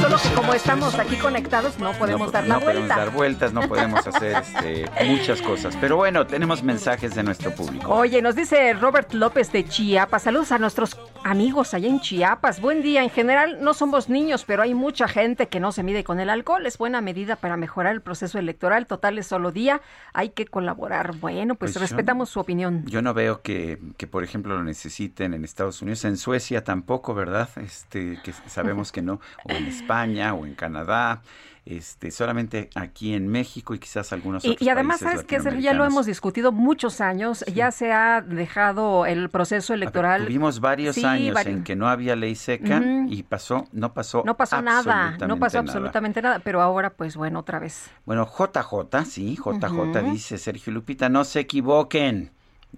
Solo 0.02 0.18
que 0.18 0.30
como 0.34 0.54
estamos 0.56 0.96
aquí 0.96 1.16
conectados 1.16 1.78
no 1.78 1.92
podemos 1.94 2.32
dar 2.32 2.48
la 2.48 2.56
no 2.56 2.62
vuelta. 2.62 2.82
podemos 2.82 2.98
dar 2.98 3.12
vueltas, 3.12 3.54
no 3.54 3.62
podemos 3.62 4.08
hacer 4.08 4.38
este, 4.42 4.90
muchas 5.06 5.44
cosas. 5.44 5.78
Pero 5.80 5.96
bueno, 5.96 6.26
tenemos 6.26 6.64
mensajes 6.64 7.14
de 7.14 7.22
nuestro 7.22 7.54
público. 7.54 7.94
Oye, 7.94 8.20
nos 8.22 8.36
dice 8.36 8.74
Robert 8.74 9.14
López 9.14 9.52
de 9.52 9.64
Chiapas. 9.66 10.24
Saludos 10.24 10.52
a 10.52 10.58
nuestros 10.58 10.98
amigos 11.24 11.76
allá 11.76 11.88
en 11.88 12.00
Chiapas. 12.00 12.60
Buen 12.60 12.82
día. 12.82 13.04
En 13.04 13.12
general 13.12 13.60
no 13.62 13.76
somos 13.76 14.10
niños, 14.10 14.44
pero 14.46 14.64
hay 14.64 14.74
mucha 14.80 15.08
gente 15.08 15.48
que 15.48 15.60
no 15.60 15.72
se 15.72 15.84
mide 15.84 16.04
con 16.04 16.20
el 16.20 16.30
alcohol. 16.30 16.66
Es 16.66 16.78
buena 16.78 17.02
medida 17.02 17.36
para 17.36 17.58
mejorar 17.58 17.94
el 17.94 18.02
proceso 18.02 18.40
electoral. 18.40 18.88
Total 18.88 19.18
es 19.20 19.28
solo 19.28 19.52
día. 19.52 19.82
Hay 20.14 20.30
que 20.30 20.48
colaborar. 20.48 21.16
Bueno, 21.18 21.54
pues, 21.56 21.74
Pues 21.74 21.76
yo- 21.76 21.82
respetamos 21.82 22.30
su 22.30 22.40
opinión. 22.40 22.84
Yo 22.88 23.02
no 23.04 23.14
veo 23.14 23.42
que, 23.42 23.78
que, 23.98 24.08
por 24.08 24.24
ejemplo, 24.24 24.56
lo 24.58 24.64
necesiten 24.64 25.34
en 25.34 25.44
Estados 25.46 25.82
Unidos, 25.82 26.04
en 26.06 26.18
Suecia 26.18 26.64
tampoco, 26.64 27.14
¿verdad? 27.14 27.50
Este, 27.58 28.20
que 28.24 28.34
sabemos 28.48 28.92
que 28.92 29.02
no, 29.02 29.20
o 29.44 29.52
en 29.52 29.66
España 29.68 30.34
o 30.34 30.46
en 30.46 30.56
Canadá, 30.56 31.22
este, 31.70 32.10
solamente 32.10 32.70
aquí 32.74 33.14
en 33.14 33.28
México 33.28 33.76
y 33.76 33.80
quizás 33.80 34.12
algunos 34.12 34.44
Y, 34.44 34.50
otros 34.50 34.66
y 34.66 34.70
además, 34.70 35.00
países 35.02 35.08
¿sabes 35.22 35.26
qué? 35.28 35.40
Sergio? 35.40 35.62
Ya 35.62 35.74
lo 35.74 35.86
hemos 35.86 36.08
discutido 36.08 36.52
muchos 36.52 37.00
años. 37.00 37.46
Ya 37.54 37.70
se 37.72 37.92
ha 37.92 38.22
dejado 38.22 39.06
el 39.06 39.30
proceso 39.30 39.76
electoral. 39.76 40.24
Tuvimos 40.26 40.60
varios 40.62 40.96
Sí, 40.96 41.06
años 41.06 41.36
vari- 41.36 41.50
en 41.50 41.64
que 41.64 41.76
no 41.76 41.88
había 41.88 42.16
ley 42.16 42.34
seca 42.36 42.82
y 43.08 43.22
pasó, 43.24 43.68
no 43.72 43.94
pasó, 43.94 44.24
No 44.26 44.36
pasó 44.36 44.62
nada, 44.64 45.16
no 45.28 45.38
pasó 45.38 45.60
absolutamente 45.60 46.22
nada, 46.24 46.40
pero 46.40 46.62
ahora 46.62 46.90
pues 46.90 47.16
bueno, 47.16 47.40
otra 47.40 47.60
vez. 47.60 47.90
Bueno, 48.06 48.26
JJ, 48.26 49.06
sí, 49.06 49.36
JJ 49.36 49.68
Ujú. 50.02 50.12
dice 50.12 50.38
Sergio 50.40 50.74
Lupita, 50.74 51.08
no 51.08 51.24
se 51.24 51.42
equivoquen. 51.42 52.32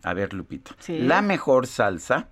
A 0.04 0.14
ver, 0.14 0.34
Lupita. 0.34 0.72
Sí. 0.80 1.00
La 1.00 1.22
mejor 1.22 1.66
salsa. 1.68 2.28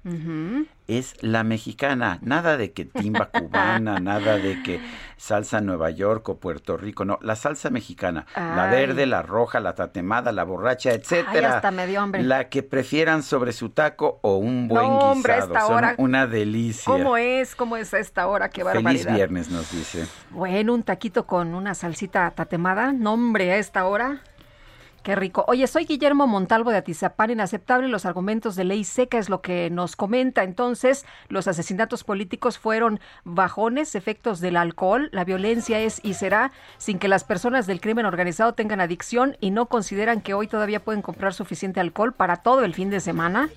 Es 0.90 1.16
la 1.22 1.44
mexicana. 1.44 2.20
Nada 2.22 2.58
de 2.58 2.72
que 2.74 2.86
timba 2.86 3.26
cubana, 3.32 4.00
nada 4.00 4.38
de 4.38 4.62
que 4.64 4.82
salsa 5.18 5.62
Nueva 5.62 5.90
York 5.92 6.28
o 6.30 6.40
Puerto 6.40 6.78
Rico. 6.78 7.06
No, 7.06 7.20
la 7.22 7.36
salsa 7.36 7.70
mexicana. 7.70 8.26
La 8.36 8.68
verde, 8.68 9.06
la 9.06 9.22
roja, 9.22 9.60
la 9.60 9.76
tatemada, 9.76 10.32
la 10.32 10.44
borracha, 10.44 10.92
etcétera. 10.94 11.50
Ay, 11.50 11.56
hasta 11.56 11.72
me 11.72 11.88
dio 11.88 12.02
hambre. 12.02 12.24
La 12.24 12.50
que 12.50 12.64
prefieran 12.64 13.24
sobre 13.24 13.52
su 13.54 13.70
taco 13.70 14.20
o 14.22 14.38
un 14.38 14.68
buen 14.68 14.84
No, 14.88 14.98
hombre, 15.12 15.34
guisado. 15.36 15.54
esta 15.54 15.68
Son 15.68 15.76
hora- 15.78 15.96
una 15.98 16.28
delicia. 16.28 16.92
¿Cómo 16.92 17.18
es? 17.18 17.56
¿Cómo 17.56 17.78
es 17.78 17.94
a 17.94 18.00
esta 18.00 18.28
hora? 18.28 18.50
Qué 18.50 18.62
Feliz 18.64 18.74
barbaridad. 18.76 19.14
viernes, 19.16 19.50
nos 19.50 19.72
dice. 19.72 20.08
Bueno, 20.32 20.74
un 20.74 20.84
taquito 20.84 21.26
con 21.28 21.54
una 21.54 21.76
salsita 21.76 22.32
tatemada. 22.32 22.94
No, 22.94 23.14
hombre, 23.14 23.52
a 23.52 23.58
esta 23.58 23.86
hora. 23.86 24.22
Qué 25.04 25.16
rico. 25.16 25.46
Oye, 25.48 25.66
soy 25.68 25.86
Guillermo 25.86 26.28
Montalvo 26.28 26.72
de 26.72 26.78
Atizapán. 26.78 27.32
Inaceptable 27.32 27.88
los 27.88 28.06
argumentos 28.06 28.56
de 28.56 28.66
ley 28.66 28.84
seca 28.84 29.18
es 29.18 29.30
lo 29.30 29.42
que 29.42 29.70
nos 29.70 29.96
comenta. 29.96 30.44
Entonces, 30.44 31.06
los 31.30 31.48
asesinatos 31.48 32.04
políticos 32.04 32.58
fueron 32.58 33.00
bajones, 33.24 33.96
efectos 33.96 34.42
del 34.42 34.58
alcohol. 34.58 35.10
La 35.14 35.24
violencia 35.24 35.80
es 35.80 36.02
y 36.04 36.16
será 36.16 36.52
sin 36.78 37.00
que 37.00 37.08
las 37.08 37.24
personas 37.24 37.66
del 37.66 37.80
crimen 37.80 38.06
organizado 38.06 38.54
tengan 38.54 38.82
adicción 38.82 39.38
y 39.40 39.52
no 39.52 39.68
consideran 39.68 40.22
que 40.22 40.34
hoy 40.34 40.48
todavía 40.48 40.84
pueden 40.84 41.02
comprar 41.02 41.34
suficiente 41.34 41.80
alcohol 41.80 42.14
para 42.14 42.38
todo 42.38 42.66
el 42.66 42.74
fin 42.74 42.90
de 42.90 43.00
semana. 43.00 43.50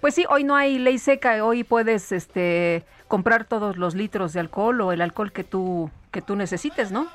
Pues 0.00 0.14
sí, 0.14 0.24
hoy 0.28 0.44
no 0.44 0.54
hay 0.54 0.78
ley 0.78 0.98
seca, 0.98 1.44
hoy 1.44 1.64
puedes 1.64 2.12
este 2.12 2.84
comprar 3.08 3.44
todos 3.44 3.76
los 3.76 3.94
litros 3.94 4.32
de 4.32 4.40
alcohol 4.40 4.80
o 4.80 4.92
el 4.92 5.00
alcohol 5.00 5.32
que 5.32 5.44
tú 5.44 5.90
que 6.10 6.22
tú 6.22 6.36
necesites, 6.36 6.92
¿no? 6.92 7.08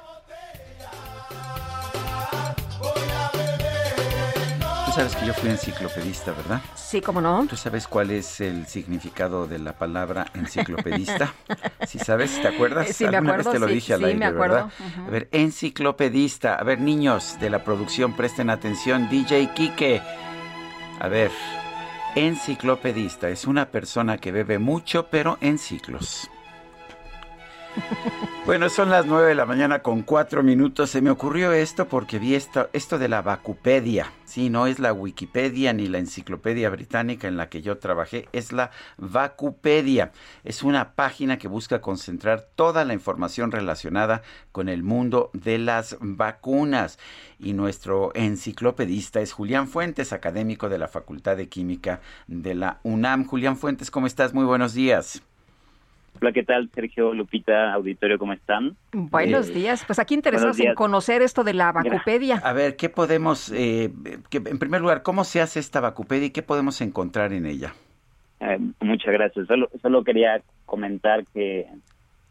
Tú 4.89 4.95
sabes 4.95 5.15
que 5.17 5.27
yo 5.27 5.35
fui 5.35 5.51
enciclopedista, 5.51 6.31
¿verdad? 6.31 6.61
Sí, 6.73 6.99
cómo 6.99 7.21
no. 7.21 7.45
¿Tú 7.47 7.55
sabes 7.55 7.87
cuál 7.87 8.09
es 8.09 8.41
el 8.41 8.65
significado 8.65 9.45
de 9.45 9.59
la 9.59 9.73
palabra 9.73 10.25
enciclopedista? 10.33 11.31
¿Sí 11.87 11.99
sabes? 11.99 12.41
¿Te 12.41 12.47
acuerdas? 12.47 12.89
Eh, 12.89 12.93
sí, 12.93 13.03
me 13.03 13.17
Alguna 13.17 13.33
acuerdo, 13.33 13.51
vez 13.51 13.53
te 13.53 13.59
lo 13.59 13.67
sí, 13.67 13.73
dije 13.75 13.93
al 13.93 13.99
sí, 13.99 14.05
aire, 14.07 14.17
me 14.17 14.25
acuerdo. 14.25 14.55
¿verdad? 14.55 15.05
A 15.05 15.09
ver, 15.11 15.29
enciclopedista. 15.31 16.55
A 16.55 16.63
ver, 16.63 16.81
niños 16.81 17.37
de 17.39 17.51
la 17.51 17.63
producción, 17.63 18.15
presten 18.15 18.49
atención. 18.49 19.07
DJ 19.09 19.51
Quique. 19.53 20.01
A 20.99 21.07
ver, 21.07 21.29
enciclopedista 22.15 23.29
es 23.29 23.45
una 23.45 23.69
persona 23.69 24.17
que 24.17 24.31
bebe 24.31 24.57
mucho, 24.57 25.05
pero 25.11 25.37
en 25.39 25.59
ciclos. 25.59 26.31
Bueno, 28.49 28.67
son 28.69 28.89
las 28.89 29.05
nueve 29.05 29.27
de 29.27 29.35
la 29.35 29.45
mañana 29.45 29.83
con 29.83 30.01
cuatro 30.01 30.41
minutos. 30.41 30.89
Se 30.89 31.03
me 31.03 31.11
ocurrió 31.11 31.51
esto 31.51 31.87
porque 31.87 32.17
vi 32.17 32.33
esto, 32.33 32.67
esto 32.73 32.97
de 32.97 33.07
la 33.07 33.21
Vacupedia. 33.21 34.11
Sí, 34.25 34.49
no 34.49 34.65
es 34.65 34.79
la 34.79 34.91
Wikipedia 34.91 35.71
ni 35.71 35.87
la 35.87 35.99
enciclopedia 35.99 36.71
británica 36.71 37.27
en 37.27 37.37
la 37.37 37.49
que 37.49 37.61
yo 37.61 37.77
trabajé, 37.77 38.27
es 38.31 38.51
la 38.51 38.71
Vacupedia. 38.97 40.13
Es 40.43 40.63
una 40.63 40.93
página 40.93 41.37
que 41.37 41.47
busca 41.47 41.79
concentrar 41.79 42.47
toda 42.55 42.85
la 42.85 42.95
información 42.95 43.51
relacionada 43.51 44.23
con 44.51 44.67
el 44.67 44.81
mundo 44.81 45.29
de 45.33 45.59
las 45.59 45.97
vacunas. 45.99 46.97
Y 47.37 47.53
nuestro 47.53 48.11
enciclopedista 48.15 49.21
es 49.21 49.31
Julián 49.31 49.67
Fuentes, 49.67 50.11
académico 50.11 50.69
de 50.69 50.79
la 50.79 50.87
Facultad 50.87 51.37
de 51.37 51.49
Química 51.49 52.01
de 52.25 52.55
la 52.55 52.79
UNAM. 52.81 53.25
Julián 53.25 53.57
Fuentes, 53.57 53.91
¿cómo 53.91 54.07
estás? 54.07 54.33
Muy 54.33 54.45
buenos 54.45 54.73
días. 54.73 55.21
Hola, 56.21 56.31
¿qué 56.33 56.43
tal? 56.43 56.69
Sergio, 56.73 57.13
Lupita, 57.13 57.73
auditorio, 57.73 58.17
¿cómo 58.19 58.33
están? 58.33 58.75
Buenos 58.91 59.49
Eh, 59.49 59.53
días. 59.53 59.83
Pues 59.85 59.99
aquí 59.99 60.13
interesados 60.15 60.59
en 60.59 60.75
conocer 60.75 61.21
esto 61.21 61.43
de 61.45 61.53
la 61.53 61.71
vacupedia. 61.71 62.41
A 62.43 62.51
ver, 62.53 62.75
¿qué 62.75 62.89
podemos, 62.89 63.51
eh, 63.55 63.89
que, 64.29 64.37
en 64.45 64.59
primer 64.59 64.81
lugar, 64.81 65.01
cómo 65.01 65.23
se 65.23 65.41
hace 65.41 65.59
esta 65.59 65.79
vacupedia 65.79 66.25
y 66.27 66.31
qué 66.31 66.41
podemos 66.41 66.81
encontrar 66.81 67.31
en 67.31 67.45
ella? 67.45 67.73
Eh, 68.41 68.59
muchas 68.81 69.13
gracias. 69.13 69.47
Solo, 69.47 69.69
solo 69.81 70.03
quería 70.03 70.41
comentar 70.65 71.25
que, 71.33 71.67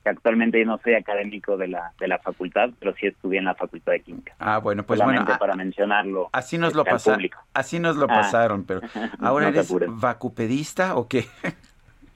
que 0.04 0.08
actualmente 0.10 0.58
yo 0.60 0.66
no 0.66 0.78
soy 0.84 0.92
académico 0.94 1.56
de 1.56 1.68
la, 1.68 1.92
de 1.98 2.08
la 2.08 2.18
facultad, 2.18 2.68
pero 2.78 2.94
sí 2.94 3.06
estudié 3.06 3.38
en 3.38 3.46
la 3.46 3.54
Facultad 3.54 3.92
de 3.92 4.00
Química. 4.00 4.34
Ah, 4.38 4.58
bueno, 4.58 4.82
pues 4.84 4.98
Solamente 4.98 5.24
bueno, 5.24 5.36
a- 5.36 5.38
para 5.38 5.54
mencionarlo. 5.54 6.28
así 6.32 6.58
nos 6.58 6.74
lo 6.74 6.84
este, 6.86 7.10
público. 7.10 7.38
así 7.54 7.78
nos 7.78 7.96
lo 7.96 8.04
Ah. 8.04 8.08
pasaron, 8.08 8.64
pero 8.64 8.80
ahora 9.20 9.46
No 9.50 9.52
eres 9.56 9.72
vacupedista 9.88 10.94
o 10.96 11.08
qué? 11.08 11.24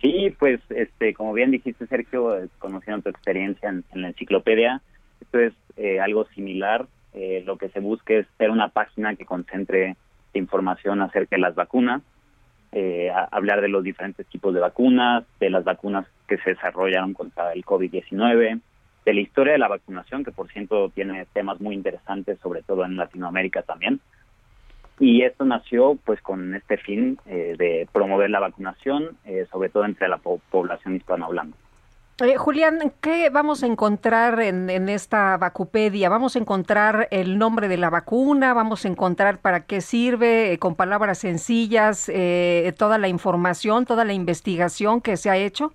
Sí, 0.03 0.35
pues, 0.37 0.61
este, 0.71 1.15
como 1.15 1.33
bien 1.33 1.53
dijiste, 1.53 1.87
Sergio, 1.87 2.37
eh, 2.37 2.49
conociendo 2.59 3.03
tu 3.03 3.11
experiencia 3.11 3.69
en, 3.69 3.85
la 3.95 4.09
enciclopedia, 4.09 4.83
esto 5.21 5.39
es 5.39 5.53
eh, 5.77 6.01
algo 6.01 6.27
similar. 6.35 6.87
Eh, 7.15 7.43
lo 7.47 7.57
que 7.57 7.69
se 7.69 7.79
busca 7.79 8.15
es 8.15 8.27
ser 8.37 8.51
una 8.51 8.69
página 8.69 9.15
que 9.15 9.25
concentre 9.25 9.97
información 10.35 11.01
acerca 11.03 11.37
de 11.37 11.43
las 11.43 11.55
vacunas, 11.55 12.03
eh, 12.73 13.13
hablar 13.31 13.61
de 13.61 13.69
los 13.69 13.85
diferentes 13.85 14.27
tipos 14.27 14.53
de 14.55 14.61
vacunas, 14.61 15.25
de 15.39 15.51
las 15.51 15.63
vacunas 15.63 16.07
que 16.27 16.39
se 16.39 16.51
desarrollaron 16.51 17.13
contra 17.13 17.53
el 17.53 17.65
COVID-19, 17.65 18.61
de 19.05 19.15
la 19.15 19.21
historia 19.21 19.53
de 19.53 19.59
la 19.59 19.69
vacunación, 19.69 20.25
que 20.25 20.33
por 20.33 20.51
cierto 20.51 20.89
tiene 20.89 21.27
temas 21.33 21.61
muy 21.61 21.75
interesantes, 21.75 22.39
sobre 22.41 22.63
todo 22.63 22.85
en 22.85 22.97
Latinoamérica 22.97 23.63
también. 23.63 24.01
Y 25.03 25.23
esto 25.23 25.45
nació 25.45 25.99
pues 26.05 26.21
con 26.23 26.55
este 26.55 26.77
fin 26.77 27.19
eh, 27.27 27.57
de 27.59 27.89
promover 27.93 28.31
la 28.31 28.39
vacunación, 28.39 29.17
eh, 29.25 29.47
sobre 29.51 29.69
todo 29.69 29.85
entre 29.85 30.07
la 30.07 30.19
po- 30.19 30.41
población 30.53 30.95
hispanohablante. 30.95 31.59
Eh, 32.21 32.37
Julián, 32.37 32.93
¿qué 33.01 33.29
vamos 33.31 33.65
a 33.65 33.67
encontrar 33.67 34.41
en, 34.41 34.71
en 34.71 34.89
esta 34.89 35.37
vacupedia? 35.39 36.09
¿Vamos 36.09 36.37
a 36.37 36.39
encontrar 36.39 37.09
el 37.11 37.37
nombre 37.37 37.67
de 37.67 37.79
la 37.79 37.91
vacuna? 37.91 38.55
¿Vamos 38.55 38.85
a 38.85 38.89
encontrar 38.89 39.39
para 39.39 39.67
qué 39.67 39.81
sirve? 39.81 40.53
eh, 40.53 40.59
con 40.59 40.77
palabras 40.77 41.19
sencillas, 41.19 42.09
eh, 42.09 42.73
toda 42.79 42.97
la 42.99 43.09
información, 43.09 43.87
toda 43.87 44.05
la 44.05 44.13
investigación 44.13 45.01
que 45.01 45.17
se 45.17 45.31
ha 45.31 45.37
hecho. 45.37 45.73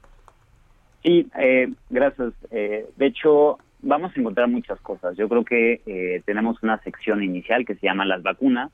Sí, 1.03 1.27
eh, 1.37 1.67
gracias. 1.89 2.31
Eh, 2.49 2.85
de 2.95 3.05
hecho, 3.07 3.57
vamos 3.81 4.13
a 4.15 4.19
encontrar 4.21 4.47
muchas 4.47 4.79
cosas. 4.79 5.17
Yo 5.17 5.27
creo 5.27 5.43
que 5.43 5.81
eh, 5.85 6.21
tenemos 6.25 6.63
una 6.63 6.81
sección 6.81 7.23
inicial 7.23 7.65
que 7.65 7.75
se 7.75 7.87
llama 7.87 8.05
las 8.05 8.23
vacunas, 8.23 8.71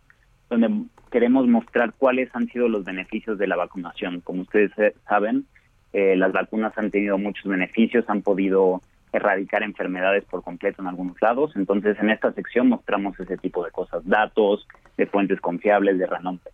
donde 0.50 0.70
queremos 1.12 1.48
mostrar 1.48 1.94
cuáles 1.98 2.30
han 2.36 2.48
sido 2.48 2.68
los 2.68 2.84
beneficios 2.84 3.38
de 3.38 3.48
la 3.48 3.56
vacunación. 3.56 4.22
Como 4.22 4.42
ustedes 4.42 4.72
eh, 4.78 4.96
saben, 5.08 5.46
eh, 5.94 6.16
las 6.16 6.32
vacunas 6.32 6.78
han 6.78 6.92
tenido 6.92 7.18
muchos 7.18 7.46
beneficios, 7.46 8.06
han 8.08 8.22
podido 8.22 8.82
erradicar 9.12 9.62
enfermedades 9.62 10.26
por 10.26 10.44
completo 10.44 10.82
en 10.82 10.88
algunos 10.88 11.22
lados. 11.22 11.52
Entonces, 11.56 11.98
en 12.00 12.10
esta 12.10 12.34
sección 12.34 12.68
mostramos 12.68 13.20
ese 13.20 13.38
tipo 13.38 13.64
de 13.64 13.72
cosas, 13.72 14.06
datos 14.06 14.68
de 14.98 15.06
fuentes 15.06 15.40
confiables, 15.40 16.00
de 16.00 16.08
renombre. 16.08 16.52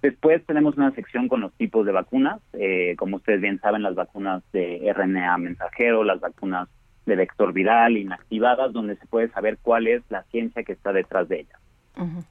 Después 0.00 0.44
tenemos 0.46 0.76
una 0.76 0.92
sección 0.92 1.28
con 1.28 1.40
los 1.40 1.52
tipos 1.54 1.84
de 1.84 1.92
vacunas. 1.92 2.40
Eh, 2.54 2.94
como 2.96 3.16
ustedes 3.16 3.40
bien 3.40 3.60
saben, 3.60 3.82
las 3.82 3.94
vacunas 3.94 4.42
de 4.52 4.90
RNA 4.94 5.36
mensajero, 5.38 6.04
las 6.04 6.20
vacunas 6.20 6.68
de 7.04 7.16
vector 7.16 7.52
viral, 7.52 7.96
inactivadas, 7.96 8.72
donde 8.72 8.96
se 8.96 9.06
puede 9.06 9.28
saber 9.28 9.58
cuál 9.60 9.86
es 9.86 10.02
la 10.08 10.22
ciencia 10.24 10.62
que 10.62 10.72
está 10.72 10.92
detrás 10.92 11.28
de 11.28 11.40
ellas. 11.40 11.60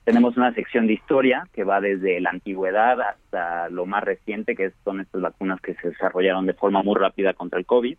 Tenemos 0.03 0.37
una 0.37 0.53
sección 0.53 0.87
de 0.87 0.93
historia 0.93 1.47
que 1.53 1.63
va 1.63 1.81
desde 1.81 2.19
la 2.21 2.29
antigüedad 2.29 2.99
hasta 3.01 3.69
lo 3.69 3.85
más 3.85 4.03
reciente, 4.03 4.55
que 4.55 4.71
son 4.83 5.01
estas 5.01 5.21
vacunas 5.21 5.59
que 5.61 5.75
se 5.75 5.89
desarrollaron 5.89 6.45
de 6.45 6.53
forma 6.53 6.83
muy 6.83 6.95
rápida 6.95 7.33
contra 7.33 7.59
el 7.59 7.65
COVID. 7.65 7.97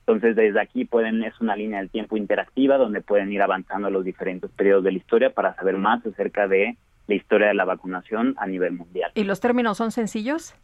Entonces, 0.00 0.36
desde 0.36 0.60
aquí 0.60 0.84
pueden 0.84 1.22
es 1.24 1.40
una 1.40 1.56
línea 1.56 1.80
del 1.80 1.90
tiempo 1.90 2.16
interactiva 2.16 2.76
donde 2.76 3.00
pueden 3.00 3.32
ir 3.32 3.42
avanzando 3.42 3.90
los 3.90 4.04
diferentes 4.04 4.50
periodos 4.52 4.84
de 4.84 4.92
la 4.92 4.98
historia 4.98 5.30
para 5.30 5.54
saber 5.56 5.76
más 5.78 6.04
acerca 6.06 6.46
de 6.46 6.76
la 7.08 7.14
historia 7.14 7.48
de 7.48 7.54
la 7.54 7.64
vacunación 7.64 8.34
a 8.38 8.46
nivel 8.46 8.72
mundial. 8.72 9.10
¿Y 9.14 9.24
los 9.24 9.40
términos 9.40 9.76
son 9.78 9.90
sencillos? 9.90 10.54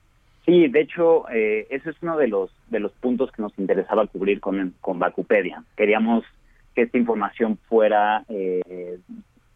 Sí, 0.44 0.68
de 0.68 0.80
hecho, 0.80 1.28
eh, 1.30 1.66
ese 1.70 1.90
es 1.90 1.96
uno 2.02 2.16
de 2.16 2.28
los 2.28 2.50
de 2.68 2.80
los 2.80 2.92
puntos 2.92 3.30
que 3.30 3.42
nos 3.42 3.56
interesaba 3.58 4.06
cubrir 4.06 4.40
con, 4.40 4.74
con 4.80 4.98
Bacupedia. 4.98 5.62
Queríamos 5.76 6.24
que 6.74 6.82
esta 6.82 6.98
información 6.98 7.58
fuera 7.68 8.24
eh, 8.28 8.98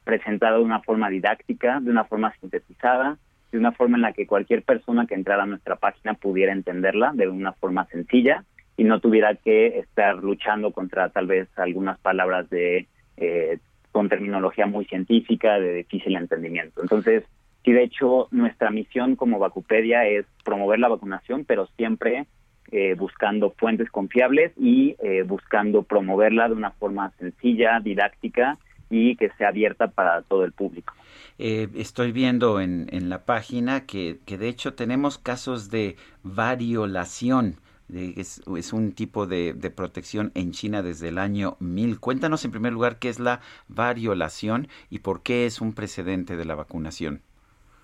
presentada 0.07 0.59
de 0.59 0.63
una 0.63 0.81
forma 0.81 1.11
didáctica, 1.11 1.81
de 1.81 1.91
una 1.91 2.05
forma 2.05 2.33
sintetizada, 2.41 3.19
de 3.51 3.59
una 3.59 3.73
forma 3.73 3.97
en 3.97 4.03
la 4.03 4.13
que 4.13 4.25
cualquier 4.25 4.63
persona 4.63 5.05
que 5.07 5.15
entrara 5.15 5.43
a 5.43 5.47
nuestra 5.47 5.75
página 5.75 6.15
pudiera 6.15 6.53
entenderla 6.53 7.11
de 7.13 7.27
una 7.27 7.53
forma 7.53 7.87
sencilla 7.87 8.45
y 8.77 8.85
no 8.85 9.01
tuviera 9.01 9.35
que 9.35 9.81
estar 9.81 10.15
luchando 10.19 10.71
contra 10.71 11.09
tal 11.09 11.27
vez 11.27 11.49
algunas 11.57 11.99
palabras 11.99 12.49
de 12.51 12.87
eh, 13.17 13.59
con 13.91 14.09
terminología 14.09 14.67
muy 14.67 14.85
científica, 14.85 15.59
de 15.59 15.75
difícil 15.75 16.15
entendimiento. 16.15 16.83
Entonces, 16.83 17.25
sí, 17.65 17.73
de 17.73 17.83
hecho, 17.83 18.29
nuestra 18.31 18.71
misión 18.71 19.17
como 19.17 19.41
Vacupedia 19.41 20.07
es 20.07 20.25
promover 20.45 20.79
la 20.79 20.89
vacunación, 20.89 21.45
pero 21.45 21.67
siempre 21.77 22.27
eh, 22.71 22.95
buscando 22.95 23.51
fuentes 23.59 23.91
confiables 23.91 24.53
y 24.57 24.95
eh, 25.03 25.23
buscando 25.23 25.83
promoverla 25.83 26.47
de 26.47 26.55
una 26.55 26.71
forma 26.71 27.11
sencilla, 27.19 27.81
didáctica 27.81 28.59
y 28.91 29.17
que 29.17 29.31
sea 29.39 29.49
abierta 29.49 29.89
para 29.89 30.23
todo 30.23 30.45
el 30.45 30.53
público. 30.53 30.95
Eh, 31.39 31.69
estoy 31.75 32.13
viendo 32.13 32.61
en, 32.61 32.89
en 32.91 33.09
la 33.09 33.25
página 33.25 33.87
que, 33.87 34.19
que, 34.25 34.39
de 34.39 34.49
hecho 34.49 34.75
tenemos 34.75 35.19
casos 35.19 35.71
de 35.71 35.97
variolación. 36.23 37.57
Es, 37.93 38.43
es, 38.57 38.73
un 38.73 38.93
tipo 38.93 39.29
de, 39.29 39.53
de, 39.53 39.71
protección 39.71 40.33
en 40.35 40.51
China 40.51 40.83
desde 40.83 41.09
el 41.09 41.19
año 41.19 41.57
1000. 41.61 42.01
Cuéntanos 42.01 42.45
en 42.45 42.51
primer 42.51 42.73
lugar 42.73 42.99
qué 42.99 43.09
es 43.09 43.21
la 43.21 43.41
variolación 43.69 44.67
y 44.91 45.01
por 45.01 45.23
qué 45.23 45.47
es 45.47 45.61
un 45.61 45.73
precedente 45.73 46.37
de 46.37 46.45
la 46.45 46.57
vacunación. 46.57 47.23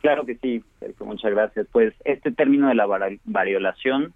Claro 0.02 0.26
que 0.26 0.34
sí, 0.34 0.64
Sergio, 0.80 1.06
muchas 1.06 1.30
gracias. 1.30 1.68
Pues 1.70 1.94
este 2.04 2.32
término 2.32 2.66
de 2.68 2.74
la 2.74 2.86
variolación, 3.24 4.12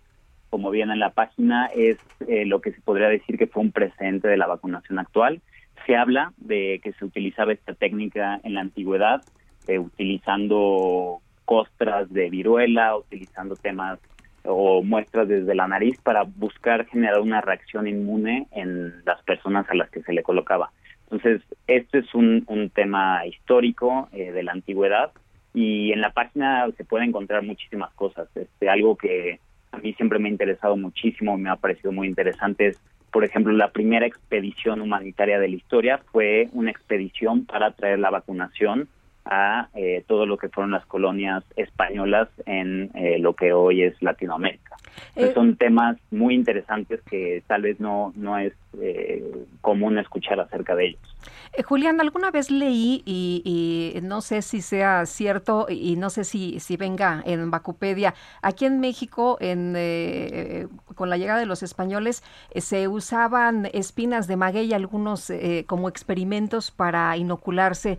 como 0.51 0.71
viene 0.71 0.93
en 0.95 0.99
la 0.99 1.11
página, 1.11 1.67
es 1.67 1.99
eh, 2.27 2.45
lo 2.45 2.61
que 2.61 2.73
se 2.73 2.81
podría 2.81 3.09
decir 3.09 3.39
que 3.39 3.47
fue 3.47 3.63
un 3.63 3.71
precedente 3.71 4.27
de 4.27 4.37
la 4.37 4.49
vacunación 4.49 4.99
actual. 4.99 5.41
Se 5.87 5.97
habla 5.97 6.33
de 6.37 6.81
que 6.83 6.93
se 6.93 7.05
utilizaba 7.05 7.53
esta 7.53 7.73
técnica 7.75 8.41
en 8.43 8.55
la 8.55 8.61
antigüedad, 8.61 9.23
eh, 9.69 9.79
utilizando 9.79 11.21
costras 11.45 12.13
de 12.13 12.29
viruela, 12.29 12.97
utilizando 12.97 13.55
temas 13.55 14.01
o 14.45 14.83
muestras 14.83 15.29
desde 15.29 15.55
la 15.55 15.69
nariz 15.69 16.01
para 16.03 16.25
buscar 16.25 16.87
generar 16.87 17.21
una 17.21 17.41
reacción 17.41 17.87
inmune 17.87 18.47
en 18.53 19.05
las 19.05 19.23
personas 19.23 19.69
a 19.71 19.75
las 19.75 19.91
que 19.91 20.03
se 20.03 20.13
le 20.13 20.23
colocaba. 20.23 20.71
Entonces, 21.05 21.43
este 21.67 21.99
es 21.99 22.15
un, 22.15 22.45
tema 22.75 23.25
histórico 23.27 24.09
eh, 24.13 24.33
de 24.33 24.43
la 24.43 24.53
antigüedad 24.53 25.13
y 25.55 25.93
en 25.93 26.01
la 26.01 26.11
página 26.11 26.67
se 26.77 26.85
puede 26.85 27.05
encontrar 27.05 27.43
muchísimas 27.43 27.93
cosas. 27.95 28.29
Este, 28.35 28.69
algo 28.69 28.97
que 28.97 29.39
a 29.73 29.79
mí 29.79 29.93
siempre 29.95 30.19
me 30.19 30.29
ha 30.29 30.33
interesado 30.33 30.77
muchísimo, 30.77 31.39
me 31.39 31.49
ha 31.49 31.57
parecido 31.57 31.93
muy 31.93 32.09
interesante 32.09 32.69
es, 32.69 32.81
por 33.17 33.25
ejemplo, 33.25 33.51
la 33.55 33.71
primera 33.71 34.05
expedición 34.05 34.83
humanitaria 34.83 35.41
de 35.41 35.49
la 35.49 35.57
historia 35.57 36.03
fue 36.13 36.51
una 36.53 36.71
expedición 36.71 37.47
para 37.47 37.71
traer 37.71 37.99
la 37.99 38.11
vacunación 38.11 38.91
a 39.25 39.71
eh, 39.75 40.05
todo 40.07 40.27
lo 40.27 40.37
que 40.37 40.51
fueron 40.51 40.73
las 40.73 40.85
colonias 40.85 41.43
españolas 41.57 42.29
en 42.45 42.91
eh, 42.93 43.19
lo 43.19 43.33
que 43.33 43.55
hoy 43.55 43.85
es 43.85 43.95
Latinoamérica. 44.03 44.77
Eh, 45.15 45.33
son 45.33 45.57
temas 45.57 45.97
muy 46.11 46.35
interesantes 46.35 47.01
que 47.09 47.43
tal 47.47 47.63
vez 47.63 47.81
no, 47.81 48.13
no 48.17 48.37
es 48.37 48.53
eh, 48.83 49.25
común 49.63 49.97
escuchar 49.97 50.39
acerca 50.39 50.75
de 50.75 50.89
ellos. 50.89 51.16
Eh, 51.53 51.63
Julián, 51.63 52.01
alguna 52.01 52.31
vez 52.31 52.51
leí 52.51 53.03
y, 53.05 53.43
y, 53.45 54.01
no 54.03 54.21
sé 54.21 54.43
si 54.43 54.61
sea 54.61 55.07
cierto 55.07 55.67
y 55.69 55.97
no 55.97 56.11
sé 56.11 56.25
si, 56.25 56.61
si 56.61 56.77
venga 56.77 57.23
en 57.27 57.51
Bacupedia, 57.51 58.15
aquí 58.43 58.65
en 58.67 58.81
México 58.81 59.37
en, 59.41 59.75
eh, 59.77 60.67
con 60.95 61.11
la 61.11 61.17
llegada 61.17 61.41
de 61.41 61.47
los 61.47 61.63
españoles 61.63 62.23
eh, 62.51 62.61
se 62.61 62.89
usaban 62.89 63.69
espinas 63.73 64.27
de 64.27 64.37
maguey 64.37 64.73
algunos 64.73 65.31
eh, 65.31 65.65
como 65.67 65.89
experimentos 65.89 66.71
para 66.71 67.17
inocularse 67.17 67.99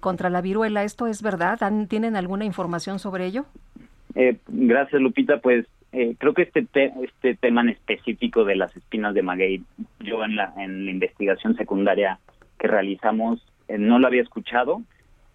contra 0.00 0.28
la 0.28 0.42
viruela. 0.42 0.84
¿Esto 0.84 1.06
es 1.06 1.22
verdad? 1.22 1.58
¿Tienen 1.88 2.14
alguna 2.14 2.44
información 2.44 2.98
sobre 2.98 3.24
ello? 3.24 3.46
gracias, 4.46 5.00
Lupita. 5.00 5.38
Pues 5.38 5.64
eh, 5.92 6.14
creo 6.18 6.34
que 6.34 6.42
este 6.42 6.62
te, 6.62 6.92
este 7.02 7.34
tema 7.34 7.62
en 7.62 7.70
específico 7.70 8.44
de 8.44 8.54
las 8.54 8.76
espinas 8.76 9.12
de 9.12 9.22
maguey, 9.22 9.62
yo 9.98 10.24
en 10.24 10.36
la, 10.36 10.52
en 10.56 10.84
la 10.84 10.90
investigación 10.92 11.56
secundaria 11.56 12.20
que 12.60 12.68
realizamos 12.68 13.44
eh, 13.66 13.78
no 13.78 13.98
lo 13.98 14.06
había 14.06 14.22
escuchado. 14.22 14.82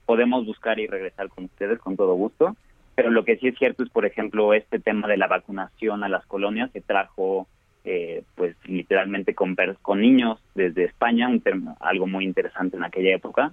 Podemos 0.06 0.46
buscar 0.46 0.80
y 0.80 0.88
regresar 0.88 1.28
con 1.30 1.46
ustedes 1.46 1.80
con 1.80 1.98
todo 1.98 2.14
gusto. 2.14 2.56
Pero 2.94 3.10
lo 3.10 3.26
que 3.26 3.38
sí 3.38 3.48
es 3.48 3.58
cierto 3.58 3.84
es, 3.84 3.90
por 3.90 4.06
ejemplo, 4.06 4.54
este 4.54 4.80
tema 4.80 5.08
de 5.08 5.18
la 5.18 5.28
vacunación 5.28 6.04
a 6.04 6.10
las 6.10 6.26
colonias 6.28 6.72
se 6.72 6.80
trajo, 6.80 7.48
eh, 7.84 8.24
pues 8.36 8.56
literalmente 8.66 9.36
con, 9.36 9.56
niños 10.00 10.40
desde 10.54 10.86
España, 10.86 11.28
un 11.28 11.42
algo 11.82 12.08
muy 12.08 12.24
interesante 12.24 12.78
en 12.78 12.84
aquella 12.84 13.14
época. 13.14 13.52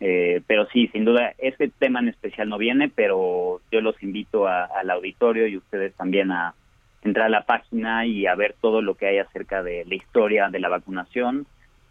Eh, 0.00 0.42
pero 0.46 0.66
sí, 0.66 0.88
sin 0.88 1.04
duda, 1.04 1.32
ese 1.38 1.68
tema 1.68 2.00
en 2.00 2.08
especial 2.08 2.48
no 2.48 2.58
viene, 2.58 2.90
pero 2.94 3.60
yo 3.70 3.80
los 3.80 4.02
invito 4.02 4.48
al 4.48 4.90
auditorio 4.90 5.46
y 5.46 5.56
ustedes 5.56 5.94
también 5.94 6.30
a 6.32 6.54
entrar 7.02 7.26
a 7.26 7.30
la 7.30 7.44
página 7.44 8.06
y 8.06 8.26
a 8.26 8.34
ver 8.34 8.54
todo 8.60 8.82
lo 8.82 8.96
que 8.96 9.06
hay 9.06 9.18
acerca 9.18 9.62
de 9.62 9.84
la 9.86 9.94
historia 9.94 10.48
de 10.50 10.60
la 10.60 10.68
vacunación. 10.68 11.46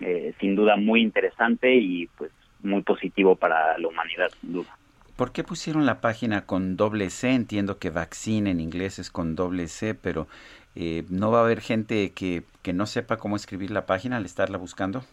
Eh, 0.05 0.33
sin 0.39 0.55
duda 0.55 0.75
muy 0.75 1.01
interesante 1.01 1.73
y 1.75 2.07
pues 2.17 2.29
muy 2.61 2.81
positivo 2.81 3.35
para 3.35 3.77
la 3.77 3.87
humanidad, 3.87 4.29
sin 4.41 4.53
duda. 4.53 4.77
¿Por 5.15 5.31
qué 5.31 5.43
pusieron 5.43 5.85
la 5.85 6.01
página 6.01 6.45
con 6.45 6.75
doble 6.75 7.09
C? 7.09 7.31
Entiendo 7.31 7.77
que 7.77 7.89
vaccine 7.89 8.51
en 8.51 8.59
inglés 8.59 8.99
es 8.99 9.09
con 9.09 9.35
doble 9.35 9.67
C, 9.67 9.95
pero 9.95 10.27
eh, 10.75 11.03
¿no 11.09 11.31
va 11.31 11.39
a 11.39 11.43
haber 11.45 11.61
gente 11.61 12.11
que, 12.11 12.43
que 12.63 12.73
no 12.73 12.85
sepa 12.85 13.17
cómo 13.17 13.37
escribir 13.37 13.71
la 13.71 13.85
página 13.85 14.17
al 14.17 14.25
estarla 14.25 14.57
buscando? 14.57 15.03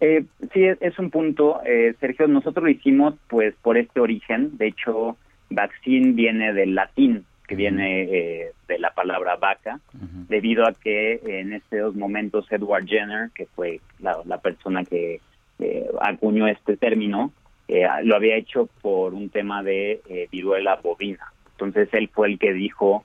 Eh, 0.00 0.24
sí, 0.52 0.64
es, 0.64 0.78
es, 0.80 0.98
un 0.98 1.10
punto, 1.10 1.60
eh, 1.66 1.94
Sergio. 2.00 2.26
Nosotros 2.26 2.64
lo 2.64 2.70
hicimos 2.70 3.14
pues 3.28 3.54
por 3.62 3.76
este 3.76 4.00
origen. 4.00 4.56
De 4.56 4.68
hecho, 4.68 5.18
vaccine 5.50 6.12
viene 6.12 6.52
del 6.52 6.74
latín, 6.74 7.24
que 7.46 7.54
viene 7.54 8.02
eh, 8.02 8.52
de 8.68 8.78
la 8.78 8.90
palabra 8.90 9.36
vaca, 9.36 9.80
uh 9.94 9.98
-huh. 9.98 10.26
debido 10.28 10.66
a 10.66 10.72
que 10.72 11.20
en 11.24 11.52
estos 11.52 11.94
momentos 11.94 12.50
Edward 12.50 12.86
Jenner, 12.86 13.30
que 13.34 13.46
fue 13.46 13.80
la, 14.00 14.18
la 14.24 14.38
persona 14.38 14.84
que 14.84 15.20
eh, 15.58 15.86
acuñó 16.00 16.46
este 16.48 16.76
término, 16.76 17.32
eh, 17.68 17.86
lo 18.04 18.16
había 18.16 18.36
hecho 18.36 18.68
por 18.82 19.14
un 19.14 19.28
tema 19.30 19.62
de 19.62 20.00
eh, 20.08 20.28
viruela 20.30 20.76
bovina. 20.76 21.32
Entonces 21.52 21.88
él 21.92 22.08
fue 22.12 22.28
el 22.28 22.38
que 22.38 22.52
dijo 22.52 23.04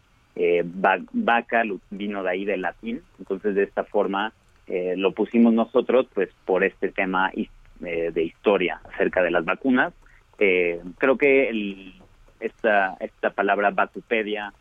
va 0.83 0.97
vaca, 1.11 1.63
vino 1.89 2.23
de 2.23 2.29
ahí 2.29 2.45
del 2.45 2.61
latín. 2.61 3.01
Entonces 3.19 3.53
de 3.53 3.63
esta 3.63 3.83
forma 3.83 4.33
eh, 4.71 4.95
lo 4.95 5.11
pusimos 5.11 5.53
nosotros 5.53 6.07
pues 6.13 6.29
por 6.45 6.63
este 6.63 6.89
tema 6.89 7.29
eh, 7.35 8.11
de 8.13 8.23
historia 8.23 8.79
acerca 8.93 9.21
de 9.21 9.31
las 9.31 9.43
vacunas. 9.43 9.93
Eh, 10.39 10.79
creo 10.97 11.17
que 11.17 11.49
el, 11.49 11.93
esta, 12.41 12.97
esta 12.99 13.29
palabra 13.29 13.71
vacupedia 13.71 14.53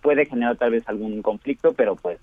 puede 0.00 0.26
generar 0.26 0.56
tal 0.56 0.70
vez 0.70 0.88
algún 0.88 1.22
conflicto, 1.22 1.74
pero 1.74 1.96
pues 1.96 2.18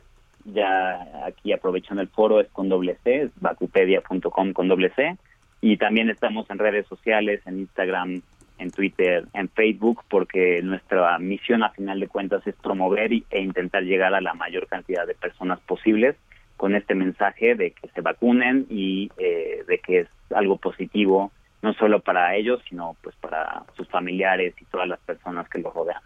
ya 0.45 1.25
aquí 1.25 1.53
aprovechando 1.53 2.01
el 2.01 2.07
foro 2.09 2.39
es 2.39 2.47
con 2.49 2.69
doble 2.69 2.97
C, 3.03 3.23
es 3.23 3.31
vacupedia.com 3.39 4.53
con 4.53 4.67
doble 4.67 4.91
C. 4.95 5.17
Y 5.61 5.77
también 5.77 6.09
estamos 6.09 6.49
en 6.49 6.59
redes 6.59 6.85
sociales, 6.87 7.41
en 7.45 7.59
Instagram, 7.59 8.21
en 8.57 8.71
Twitter, 8.71 9.25
en 9.33 9.47
Facebook, 9.49 10.01
porque 10.09 10.61
nuestra 10.61 11.17
misión 11.19 11.63
a 11.63 11.69
final 11.69 11.99
de 11.99 12.07
cuentas 12.07 12.45
es 12.45 12.55
promover 12.55 13.13
y, 13.13 13.25
e 13.29 13.41
intentar 13.41 13.83
llegar 13.83 14.13
a 14.13 14.21
la 14.21 14.33
mayor 14.33 14.67
cantidad 14.67 15.07
de 15.07 15.15
personas 15.15 15.59
posibles 15.61 16.15
con 16.57 16.75
este 16.75 16.95
mensaje 16.95 17.55
de 17.55 17.71
que 17.71 17.87
se 17.89 18.01
vacunen 18.01 18.65
y 18.69 19.09
eh, 19.17 19.63
de 19.67 19.77
que 19.79 19.99
es 20.01 20.07
algo 20.35 20.57
positivo 20.57 21.31
no 21.63 21.73
solo 21.73 22.01
para 22.01 22.35
ellos 22.35 22.61
sino 22.69 22.95
pues 23.01 23.15
para 23.15 23.63
sus 23.75 23.87
familiares 23.87 24.53
y 24.61 24.65
todas 24.65 24.87
las 24.87 24.99
personas 24.99 25.49
que 25.49 25.59
los 25.59 25.73
rodean. 25.73 26.01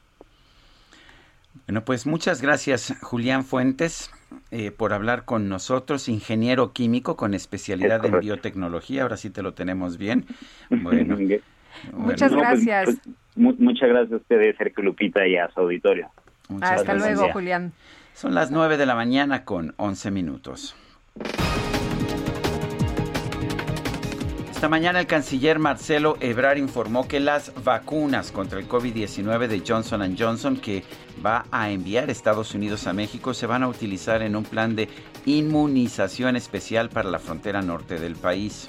Bueno, 1.65 1.83
pues 1.83 2.07
muchas 2.07 2.41
gracias 2.41 2.97
Julián 3.01 3.43
Fuentes 3.43 4.11
eh, 4.51 4.71
por 4.71 4.93
hablar 4.93 5.25
con 5.25 5.49
nosotros, 5.49 6.07
ingeniero 6.07 6.71
químico 6.71 7.17
con 7.17 7.33
especialidad 7.33 8.05
en 8.05 8.19
biotecnología. 8.19 9.01
Ahora 9.01 9.17
sí 9.17 9.29
te 9.29 9.41
lo 9.41 9.53
tenemos 9.53 9.97
bien. 9.97 10.25
Bueno, 10.69 11.17
muchas 11.93 12.31
bueno, 12.33 12.49
gracias. 12.49 12.85
Pues, 12.85 12.99
pues, 13.35 13.59
muchas 13.59 13.89
gracias 13.89 14.13
a 14.13 14.15
ustedes, 14.17 14.55
Sergio 14.57 14.83
Lupita, 14.83 15.27
y 15.27 15.37
a 15.37 15.49
su 15.49 15.61
auditorio. 15.61 16.09
Muchas 16.49 16.71
Hasta 16.71 16.93
gracias. 16.93 17.17
luego, 17.17 17.33
Julián. 17.33 17.73
Son 18.13 18.33
las 18.33 18.51
9 18.51 18.77
de 18.77 18.85
la 18.85 18.95
mañana 18.95 19.43
con 19.43 19.73
11 19.77 20.11
minutos. 20.11 20.75
Esta 24.57 24.69
mañana 24.69 24.99
el 24.99 25.05
canciller 25.05 25.59
Marcelo 25.59 26.17
Ebrard 26.19 26.57
informó 26.57 27.07
que 27.07 27.19
las 27.19 27.53
vacunas 27.63 28.31
contra 28.31 28.59
el 28.59 28.67
COVID-19 28.67 29.47
de 29.47 29.61
Johnson 29.65 30.15
Johnson 30.17 30.57
que 30.57 30.83
va 31.23 31.45
a 31.51 31.69
enviar 31.69 32.09
Estados 32.09 32.55
Unidos 32.55 32.87
a 32.87 32.93
México 32.93 33.35
se 33.35 33.45
van 33.45 33.61
a 33.61 33.67
utilizar 33.67 34.23
en 34.23 34.35
un 34.35 34.43
plan 34.43 34.75
de 34.75 34.89
inmunización 35.27 36.35
especial 36.35 36.89
para 36.89 37.11
la 37.11 37.19
frontera 37.19 37.61
norte 37.61 37.99
del 37.99 38.15
país. 38.15 38.67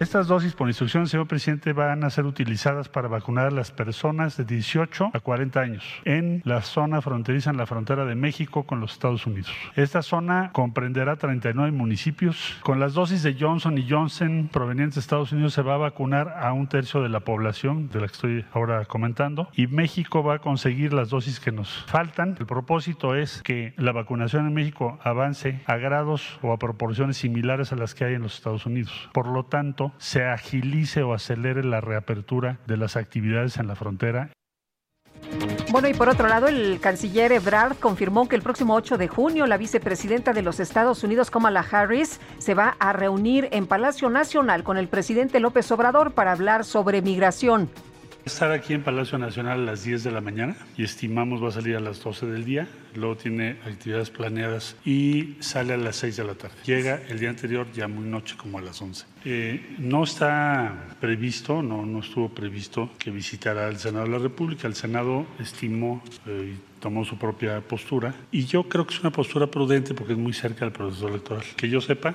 Estas 0.00 0.26
dosis, 0.26 0.54
por 0.54 0.66
instrucción 0.66 1.06
señor 1.06 1.28
presidente, 1.28 1.72
van 1.72 2.02
a 2.02 2.10
ser 2.10 2.26
utilizadas 2.26 2.88
para 2.88 3.06
vacunar 3.06 3.46
a 3.46 3.50
las 3.52 3.70
personas 3.70 4.36
de 4.36 4.44
18 4.44 5.10
a 5.12 5.20
40 5.20 5.60
años 5.60 5.84
en 6.04 6.42
la 6.44 6.62
zona 6.62 7.00
fronteriza, 7.00 7.50
en 7.50 7.58
la 7.58 7.66
frontera 7.66 8.04
de 8.04 8.16
México 8.16 8.64
con 8.64 8.80
los 8.80 8.94
Estados 8.94 9.24
Unidos. 9.24 9.52
Esta 9.76 10.02
zona 10.02 10.50
comprenderá 10.52 11.14
39 11.14 11.70
municipios. 11.70 12.56
Con 12.64 12.80
las 12.80 12.94
dosis 12.94 13.22
de 13.22 13.36
Johnson 13.38 13.78
y 13.78 13.88
Johnson 13.88 14.50
provenientes 14.52 14.96
de 14.96 15.00
Estados 15.02 15.30
Unidos 15.30 15.54
se 15.54 15.62
va 15.62 15.74
a 15.74 15.78
vacunar 15.78 16.34
a 16.40 16.52
un 16.52 16.66
tercio 16.66 17.00
de 17.00 17.08
la 17.08 17.20
población 17.20 17.88
de 17.88 18.00
la 18.00 18.08
que 18.08 18.14
estoy 18.14 18.44
ahora 18.52 18.84
comentando 18.86 19.48
y 19.54 19.68
México 19.68 20.24
va 20.24 20.34
a 20.34 20.38
conseguir 20.40 20.92
las 20.92 21.10
dosis 21.10 21.38
que 21.38 21.52
nos 21.52 21.84
faltan. 21.86 22.34
El 22.40 22.46
propósito 22.46 23.14
es 23.14 23.42
que 23.44 23.74
la 23.76 23.92
vacunación 23.92 24.48
en 24.48 24.54
México 24.54 24.98
avance 25.04 25.60
a 25.66 25.76
grados 25.76 26.40
o 26.42 26.52
a 26.52 26.58
proporciones 26.58 27.16
similares 27.16 27.72
a 27.72 27.76
las 27.76 27.94
que 27.94 28.04
hay 28.04 28.14
en 28.14 28.22
los 28.22 28.34
Estados 28.34 28.66
Unidos. 28.66 29.08
Por 29.12 29.28
lo 29.28 29.44
tanto, 29.44 29.83
se 29.98 30.24
agilice 30.24 31.02
o 31.02 31.14
acelere 31.14 31.64
la 31.64 31.80
reapertura 31.80 32.58
de 32.66 32.76
las 32.76 32.96
actividades 32.96 33.58
en 33.58 33.68
la 33.68 33.76
frontera. 33.76 34.30
Bueno, 35.70 35.88
y 35.88 35.94
por 35.94 36.08
otro 36.08 36.28
lado, 36.28 36.46
el 36.46 36.78
canciller 36.80 37.32
Ebrard 37.32 37.76
confirmó 37.78 38.28
que 38.28 38.36
el 38.36 38.42
próximo 38.42 38.74
8 38.74 38.96
de 38.96 39.08
junio 39.08 39.46
la 39.46 39.56
vicepresidenta 39.56 40.32
de 40.32 40.42
los 40.42 40.60
Estados 40.60 41.02
Unidos, 41.02 41.30
Kamala 41.30 41.66
Harris, 41.68 42.20
se 42.38 42.54
va 42.54 42.76
a 42.78 42.92
reunir 42.92 43.48
en 43.50 43.66
Palacio 43.66 44.10
Nacional 44.10 44.62
con 44.62 44.76
el 44.76 44.88
presidente 44.88 45.40
López 45.40 45.70
Obrador 45.72 46.12
para 46.12 46.32
hablar 46.32 46.64
sobre 46.64 47.02
migración. 47.02 47.70
Estar 48.24 48.52
aquí 48.52 48.72
en 48.72 48.82
Palacio 48.82 49.18
Nacional 49.18 49.60
a 49.60 49.64
las 49.64 49.84
10 49.84 50.04
de 50.04 50.10
la 50.10 50.22
mañana 50.22 50.56
y 50.78 50.82
estimamos 50.82 51.42
va 51.42 51.48
a 51.48 51.52
salir 51.52 51.76
a 51.76 51.80
las 51.80 52.02
12 52.02 52.24
del 52.24 52.46
día, 52.46 52.66
luego 52.94 53.16
tiene 53.16 53.58
actividades 53.66 54.08
planeadas 54.08 54.76
y 54.82 55.36
sale 55.40 55.74
a 55.74 55.76
las 55.76 55.96
6 55.96 56.16
de 56.16 56.24
la 56.24 56.34
tarde. 56.34 56.54
Llega 56.64 57.02
el 57.10 57.18
día 57.18 57.28
anterior 57.28 57.66
ya 57.74 57.86
muy 57.86 58.08
noche 58.08 58.34
como 58.38 58.58
a 58.58 58.62
las 58.62 58.80
11. 58.80 59.04
Eh, 59.26 59.76
no 59.78 60.04
está 60.04 60.96
previsto, 61.00 61.62
no, 61.62 61.84
no 61.84 62.00
estuvo 62.00 62.30
previsto 62.30 62.90
que 62.98 63.10
visitara 63.10 63.68
el 63.68 63.76
Senado 63.76 64.06
de 64.06 64.12
la 64.12 64.18
República. 64.18 64.68
El 64.68 64.74
Senado 64.74 65.26
estimó 65.38 66.02
eh, 66.26 66.56
tomó 66.84 67.02
su 67.02 67.16
propia 67.16 67.62
postura 67.62 68.14
y 68.30 68.44
yo 68.44 68.64
creo 68.64 68.86
que 68.86 68.92
es 68.92 69.00
una 69.00 69.10
postura 69.10 69.46
prudente 69.46 69.94
porque 69.94 70.12
es 70.12 70.18
muy 70.18 70.34
cerca 70.34 70.66
del 70.66 70.72
proceso 70.72 71.08
electoral. 71.08 71.42
Que 71.56 71.70
yo 71.70 71.80
sepa, 71.80 72.14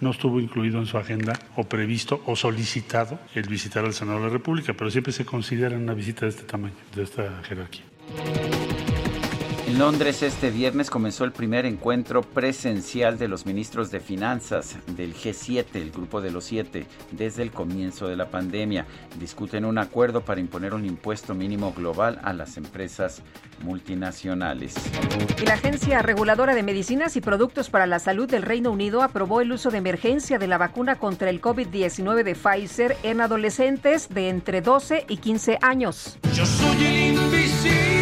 no 0.00 0.10
estuvo 0.10 0.40
incluido 0.40 0.80
en 0.80 0.86
su 0.86 0.98
agenda 0.98 1.38
o 1.54 1.62
previsto 1.62 2.20
o 2.26 2.34
solicitado 2.34 3.20
el 3.36 3.48
visitar 3.48 3.84
al 3.84 3.94
Senado 3.94 4.18
de 4.18 4.24
la 4.24 4.32
República, 4.32 4.74
pero 4.74 4.90
siempre 4.90 5.12
se 5.12 5.24
considera 5.24 5.76
una 5.76 5.94
visita 5.94 6.26
de 6.26 6.30
este 6.30 6.42
tamaño, 6.42 6.74
de 6.96 7.04
esta 7.04 7.44
jerarquía. 7.44 7.84
En 9.68 9.78
Londres 9.78 10.22
este 10.22 10.50
viernes 10.50 10.88
comenzó 10.88 11.24
el 11.24 11.32
primer 11.32 11.66
encuentro 11.66 12.22
presencial 12.22 13.18
de 13.18 13.28
los 13.28 13.44
ministros 13.44 13.90
de 13.90 14.00
finanzas 14.00 14.78
del 14.86 15.14
G7, 15.14 15.66
el 15.74 15.90
grupo 15.90 16.22
de 16.22 16.30
los 16.30 16.44
siete, 16.44 16.86
desde 17.12 17.42
el 17.42 17.50
comienzo 17.50 18.08
de 18.08 18.16
la 18.16 18.30
pandemia. 18.30 18.86
Discuten 19.20 19.66
un 19.66 19.76
acuerdo 19.76 20.22
para 20.22 20.40
imponer 20.40 20.72
un 20.72 20.86
impuesto 20.86 21.34
mínimo 21.34 21.74
global 21.74 22.18
a 22.24 22.32
las 22.32 22.56
empresas 22.56 23.20
multinacionales. 23.62 24.74
Y 25.38 25.44
la 25.44 25.52
Agencia 25.52 26.00
Reguladora 26.00 26.54
de 26.54 26.62
Medicinas 26.62 27.16
y 27.16 27.20
Productos 27.20 27.68
para 27.68 27.86
la 27.86 27.98
Salud 27.98 28.26
del 28.26 28.44
Reino 28.44 28.70
Unido 28.70 29.02
aprobó 29.02 29.42
el 29.42 29.52
uso 29.52 29.70
de 29.70 29.76
emergencia 29.76 30.38
de 30.38 30.46
la 30.46 30.56
vacuna 30.56 30.94
contra 30.94 31.28
el 31.28 31.42
COVID-19 31.42 32.22
de 32.22 32.34
Pfizer 32.34 32.96
en 33.02 33.20
adolescentes 33.20 34.08
de 34.08 34.30
entre 34.30 34.62
12 34.62 35.04
y 35.10 35.18
15 35.18 35.58
años. 35.60 36.18
Yo 36.32 36.46
soy 36.46 36.86
el 36.86 37.18
invisible 37.18 37.97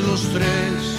los 0.00 0.22
tres. 0.32 0.98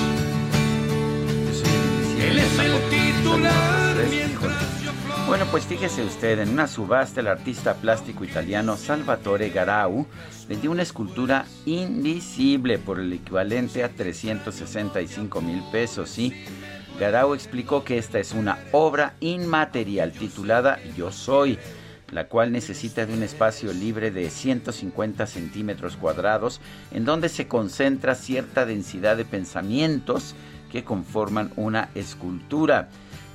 Él 2.19 2.39
es 2.39 2.59
el 2.59 2.73
titular 2.89 3.95
mientras 4.09 4.83
yo 4.83 4.91
Bueno, 5.27 5.45
pues 5.51 5.65
fíjese 5.65 6.03
usted, 6.03 6.39
en 6.39 6.49
una 6.49 6.67
subasta 6.67 7.19
el 7.19 7.27
artista 7.27 7.75
plástico 7.75 8.23
italiano 8.23 8.77
Salvatore 8.77 9.49
Garau 9.49 10.05
vendió 10.47 10.71
una 10.71 10.83
escultura 10.83 11.45
invisible 11.65 12.77
por 12.77 12.99
el 12.99 13.11
equivalente 13.13 13.83
a 13.83 13.89
365 13.89 15.41
mil 15.41 15.63
pesos, 15.71 16.09
¿sí? 16.09 16.33
Garau 16.99 17.33
explicó 17.33 17.83
que 17.83 17.97
esta 17.97 18.19
es 18.19 18.33
una 18.33 18.59
obra 18.71 19.15
inmaterial 19.19 20.11
titulada 20.11 20.79
Yo 20.95 21.11
Soy, 21.11 21.57
la 22.13 22.27
cual 22.27 22.51
necesita 22.51 23.05
de 23.05 23.13
un 23.13 23.23
espacio 23.23 23.73
libre 23.73 24.11
de 24.11 24.29
150 24.29 25.25
centímetros 25.27 25.97
cuadrados, 25.97 26.61
en 26.91 27.05
donde 27.05 27.29
se 27.29 27.47
concentra 27.47 28.15
cierta 28.15 28.65
densidad 28.65 29.17
de 29.17 29.25
pensamientos 29.25 30.35
que 30.71 30.83
conforman 30.83 31.51
una 31.55 31.89
escultura. 31.95 32.89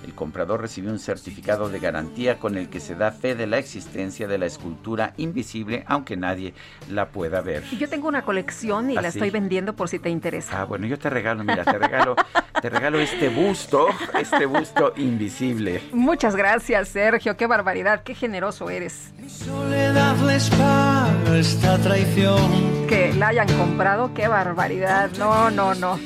El 0.08 0.14
comprador 0.14 0.62
recibió 0.62 0.90
un 0.90 0.98
certificado 0.98 1.68
de 1.68 1.80
garantía 1.80 2.38
con 2.38 2.56
el 2.56 2.70
que 2.70 2.80
se 2.80 2.94
da 2.94 3.12
fe 3.12 3.34
de 3.34 3.46
la 3.46 3.58
existencia 3.58 4.26
de 4.26 4.38
la 4.38 4.46
escultura 4.46 5.12
invisible, 5.18 5.84
aunque 5.86 6.16
nadie 6.16 6.54
la 6.88 7.08
pueda 7.10 7.42
ver. 7.42 7.62
Y 7.70 7.76
yo 7.76 7.90
tengo 7.90 8.08
una 8.08 8.22
colección 8.22 8.90
y 8.90 8.96
¿Ah, 8.96 9.02
la 9.02 9.10
sí? 9.10 9.18
estoy 9.18 9.28
vendiendo 9.28 9.74
por 9.76 9.90
si 9.90 9.98
te 9.98 10.08
interesa. 10.08 10.62
Ah, 10.62 10.64
bueno, 10.64 10.86
yo 10.86 10.98
te 10.98 11.10
regalo, 11.10 11.44
mira, 11.44 11.62
te 11.62 11.76
regalo, 11.78 12.16
te 12.62 12.70
regalo 12.70 12.98
este 13.00 13.28
busto, 13.28 13.86
este 14.18 14.46
busto 14.46 14.94
invisible. 14.96 15.82
Muchas 15.92 16.34
gracias, 16.34 16.88
Sergio. 16.88 17.36
Qué 17.36 17.46
barbaridad, 17.46 18.02
qué 18.02 18.14
generoso 18.14 18.70
eres. 18.70 19.12
soledad 19.28 20.16
les 20.26 20.48
paga 20.48 21.36
esta 21.38 21.76
traición. 21.76 22.86
Que 22.88 23.12
la 23.12 23.28
hayan 23.28 23.48
comprado, 23.58 24.14
qué 24.14 24.26
barbaridad. 24.26 25.10
No, 25.18 25.50
no, 25.50 25.74
no. 25.74 25.98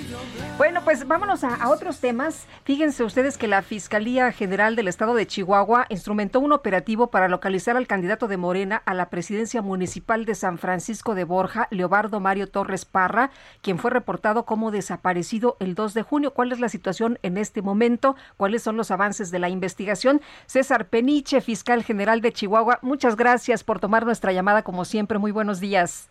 Bueno, 0.58 0.82
pues 0.84 1.08
vámonos 1.08 1.44
a, 1.44 1.70
otros 1.70 1.98
temas. 1.98 2.46
Fíjense 2.64 3.02
ustedes 3.02 3.38
que 3.38 3.48
la 3.48 3.62
Fiscalía 3.62 4.30
General 4.32 4.76
del 4.76 4.86
Estado 4.86 5.14
de 5.14 5.26
Chihuahua 5.26 5.86
instrumentó 5.88 6.40
un 6.40 6.52
operativo 6.52 7.06
para 7.10 7.26
localizar 7.26 7.76
al 7.76 7.86
candidato 7.86 8.28
de 8.28 8.36
Morena 8.36 8.82
a 8.84 8.92
la 8.92 9.08
presidencia 9.08 9.62
municipal 9.62 10.26
de 10.26 10.34
San 10.34 10.58
Francisco 10.58 11.14
de 11.14 11.24
Borja, 11.24 11.68
Leobardo 11.70 12.20
Mario 12.20 12.48
Torres 12.48 12.84
Parra, 12.84 13.30
quien 13.62 13.78
fue 13.78 13.90
reportado 13.90 14.44
como 14.44 14.70
desaparecido 14.70 15.56
el 15.58 15.74
2 15.74 15.94
de 15.94 16.02
junio. 16.02 16.34
¿Cuál 16.34 16.52
es 16.52 16.60
la 16.60 16.68
situación 16.68 17.18
en 17.22 17.38
este 17.38 17.62
momento? 17.62 18.14
¿Cuáles 18.36 18.62
son 18.62 18.76
los 18.76 18.90
avances 18.90 19.30
de 19.30 19.38
la 19.38 19.48
investigación? 19.48 20.20
César 20.44 20.86
Peniche, 20.88 21.40
fiscal 21.40 21.82
general 21.82 22.20
de 22.20 22.32
Chihuahua, 22.32 22.78
muchas 22.82 23.16
gracias 23.16 23.64
por 23.64 23.80
tomar 23.80 24.04
nuestra 24.04 24.32
llamada 24.32 24.62
como 24.62 24.84
siempre. 24.84 25.18
Muy 25.18 25.32
buenos 25.32 25.60
días. 25.60 26.10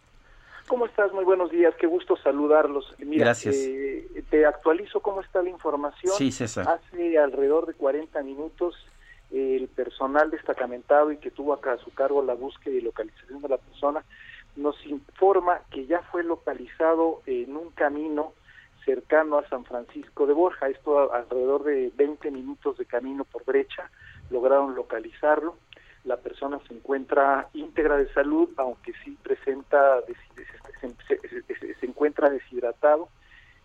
¿Cómo 0.72 0.86
estás? 0.86 1.12
Muy 1.12 1.26
buenos 1.26 1.52
días, 1.52 1.76
qué 1.78 1.86
gusto 1.86 2.16
saludarlos. 2.16 2.96
Mira, 3.00 3.26
Gracias. 3.26 3.54
eh, 3.58 4.24
te 4.30 4.46
actualizo 4.46 5.02
cómo 5.02 5.20
está 5.20 5.42
la 5.42 5.50
información. 5.50 6.14
Sí, 6.16 6.32
César. 6.32 6.66
Hace 6.66 7.18
alrededor 7.20 7.66
de 7.66 7.74
40 7.74 8.24
minutos 8.24 8.74
eh, 9.34 9.58
el 9.60 9.68
personal 9.68 10.32
destacamentado 10.32 11.12
y 11.12 11.18
que 11.18 11.30
tuvo 11.30 11.52
acá 11.52 11.74
a 11.74 11.78
su 11.80 11.94
cargo 11.94 12.24
la 12.24 12.36
búsqueda 12.36 12.74
y 12.74 12.80
localización 12.80 13.42
de 13.42 13.50
la 13.50 13.58
persona 13.58 14.06
nos 14.56 14.78
informa 14.86 15.60
que 15.72 15.88
ya 15.88 16.04
fue 16.10 16.24
localizado 16.24 17.22
en 17.26 17.54
un 17.58 17.72
camino 17.72 18.32
cercano 18.86 19.40
a 19.40 19.50
San 19.50 19.66
Francisco 19.66 20.26
de 20.26 20.32
Borja. 20.32 20.70
Esto 20.70 21.00
a- 21.14 21.18
alrededor 21.18 21.66
de 21.66 21.92
20 21.98 22.32
minutos 22.32 22.78
de 22.78 22.86
camino 22.86 23.26
por 23.26 23.44
brecha 23.44 23.92
lograron 24.30 24.74
localizarlo. 24.74 25.58
La 26.04 26.18
persona 26.18 26.60
se 26.68 26.74
encuentra 26.74 27.50
íntegra 27.54 27.98
de 27.98 28.12
salud, 28.14 28.50
aunque 28.58 28.94
sí 29.04 29.18
presenta 29.22 30.02
se 31.80 31.86
encuentra 31.86 32.30
deshidratado 32.30 33.10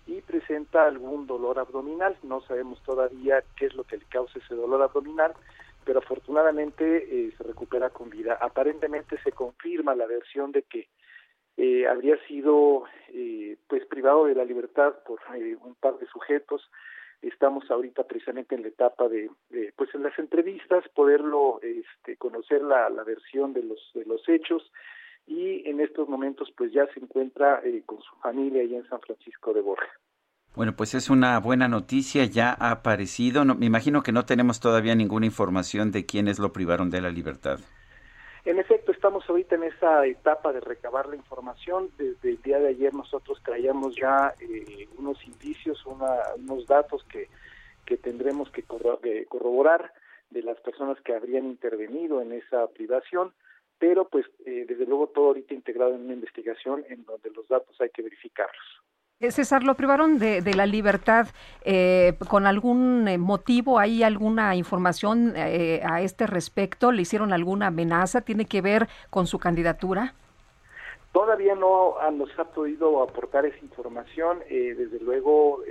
y 0.07 0.21
presenta 0.21 0.85
algún 0.85 1.27
dolor 1.27 1.59
abdominal. 1.59 2.17
No 2.23 2.43
sabemos 2.43 2.83
todavía 2.83 3.43
qué 3.57 3.67
es 3.67 3.75
lo 3.75 3.85
que 3.85 3.97
le 3.97 4.05
causa 4.05 4.39
ese 4.39 4.55
dolor 4.55 4.83
abdominal, 4.83 5.33
pero 5.85 6.01
afortunadamente 6.01 6.85
eh, 7.09 7.33
se 7.37 7.43
recupera 7.43 7.91
con 7.91 8.11
vida. 8.11 8.39
Aparentemente 8.41 9.19
se 9.23 9.33
confirma 9.33 9.95
la 9.95 10.07
versión 10.07 10.53
de 10.53 10.63
que 10.63 10.89
eh, 11.57 11.87
habría 11.87 12.19
sido 12.27 12.85
eh, 13.09 13.57
pues 13.67 13.87
privado 13.87 14.27
de 14.27 14.35
la 14.35 14.45
libertad 14.45 14.95
por 15.07 15.21
eh, 15.35 15.57
un 15.63 15.75
par 15.77 15.99
de 15.99 16.07
sujetos. 16.07 16.71
Estamos 17.23 17.71
ahorita 17.71 18.05
precisamente 18.05 18.55
en 18.55 18.63
la 18.63 18.69
etapa 18.69 19.09
de, 19.09 19.31
de, 19.51 19.73
pues 19.77 19.95
en 19.95 20.03
las 20.03 20.19
entrevistas 20.19 20.85
poderlo 20.95 21.61
este, 21.63 22.17
conocer 22.17 22.63
la, 22.63 22.89
versión 23.05 23.53
de 23.53 23.63
los 23.63 23.81
de 23.95 24.05
los 24.05 24.29
hechos 24.29 24.71
y 25.27 25.69
en 25.69 25.81
estos 25.81 26.09
momentos 26.09 26.53
pues 26.57 26.73
ya 26.73 26.87
se 26.93 27.01
encuentra 27.01 27.61
eh, 27.65 27.83
con 27.85 28.01
su 28.01 28.15
familia 28.17 28.63
allá 28.63 28.79
en 28.79 28.89
San 28.89 29.01
Francisco 29.01 29.53
de 29.53 29.61
Borja. 29.61 29.91
Bueno, 30.55 30.75
pues 30.75 30.95
es 30.95 31.11
una 31.11 31.39
buena 31.39 31.69
noticia, 31.69 32.25
ya 32.25 32.57
ha 32.59 32.71
aparecido. 32.71 33.45
No, 33.45 33.55
me 33.55 33.67
imagino 33.67 34.03
que 34.03 34.13
no 34.13 34.25
tenemos 34.25 34.59
todavía 34.59 34.95
ninguna 34.95 35.27
información 35.27 35.93
de 35.93 36.07
quiénes 36.07 36.39
lo 36.39 36.53
privaron 36.53 36.89
de 36.91 37.03
la 37.03 37.11
libertad. 37.11 37.61
En 38.47 38.61
efecto, 38.61 38.93
estamos 38.93 39.29
ahorita 39.29 39.57
en 39.57 39.65
esa 39.65 40.07
etapa 40.07 40.53
de 40.53 40.61
recabar 40.61 41.09
la 41.09 41.17
información. 41.17 41.91
Desde 41.99 42.31
el 42.31 42.41
día 42.43 42.61
de 42.61 42.69
ayer 42.69 42.95
nosotros 42.95 43.43
traíamos 43.45 43.97
ya 43.97 44.35
eh, 44.41 44.87
unos 44.99 45.19
indicios, 45.27 45.85
una, 45.85 46.15
unos 46.37 46.65
datos 46.67 47.03
que, 47.11 47.29
que 47.85 47.97
tendremos 47.97 48.49
que 48.53 48.63
corro- 48.65 49.01
que 49.01 49.27
corroborar 49.27 49.93
de 50.31 50.43
las 50.43 50.61
personas 50.61 51.01
que 51.01 51.13
habrían 51.13 51.47
intervenido 51.47 52.23
en 52.23 52.31
esa 52.33 52.69
privación, 52.69 53.35
pero 53.81 54.09
pues 54.09 54.25
eh, 54.45 54.65
desde 54.69 54.87
luego 54.87 55.09
todo 55.09 55.27
ahorita 55.27 55.53
integrado 55.53 55.97
en 55.97 56.03
una 56.03 56.15
investigación 56.15 56.85
en 56.89 57.05
donde 57.05 57.31
los 57.31 57.49
datos 57.49 57.81
hay 57.81 57.91
que 57.91 58.03
verificarlos. 58.03 58.83
Eh, 59.19 59.31
César, 59.31 59.63
¿lo 59.63 59.77
privaron 59.77 60.19
de, 60.19 60.43
de 60.43 60.53
la 60.53 60.67
libertad 60.67 61.29
eh, 61.65 62.19
con 62.29 62.47
algún 62.47 63.09
eh, 63.09 63.17
motivo? 63.17 63.79
¿Hay 63.79 64.03
alguna 64.03 64.55
información 64.57 65.33
eh, 65.37 65.81
a 65.87 66.03
este 66.03 66.27
respecto? 66.27 66.93
¿Le 66.93 67.01
hicieron 67.01 67.33
alguna 67.33 67.69
amenaza? 67.69 68.21
¿Tiene 68.21 68.45
que 68.45 68.61
ver 68.61 68.89
con 69.09 69.27
su 69.27 69.39
candidatura? 69.39 70.13
Todavía 71.13 71.55
no 71.55 71.95
nos 72.13 72.29
ha 72.39 72.45
podido 72.45 73.03
aportar 73.03 73.47
esa 73.47 73.57
información. 73.61 74.41
eh, 74.51 74.75
desde 74.77 75.01
luego, 75.03 75.63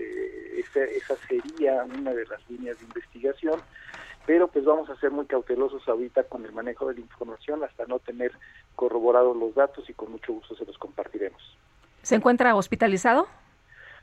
esa, 0.58 0.80
esa 0.84 1.16
sería 1.28 1.84
una 1.84 2.16
de 2.16 2.26
las 2.26 2.50
líneas 2.50 2.80
de 2.80 2.86
investigación, 2.86 3.60
pero 4.26 4.48
pues 4.48 4.66
vamos 4.66 4.90
a 4.90 4.96
ser 4.96 5.12
muy 5.12 5.28
cautelosos 5.28 5.88
ahorita 5.88 6.24
con 6.24 6.46
el 6.46 6.52
manejo 6.52 6.88
de 6.88 6.96
la 6.96 7.02
información 7.02 7.64
hasta 7.64 7.86
no 7.86 8.00
tener 8.00 8.32
corroborados 8.76 9.38
los 9.38 9.54
datos 9.54 9.88
y 9.88 9.94
con 9.94 10.12
mucho 10.14 10.34
gusto 10.34 10.56
se 10.56 10.66
los 10.66 10.80
compartiremos. 10.80 11.44
¿Se 12.06 12.14
encuentra 12.14 12.54
hospitalizado? 12.54 13.28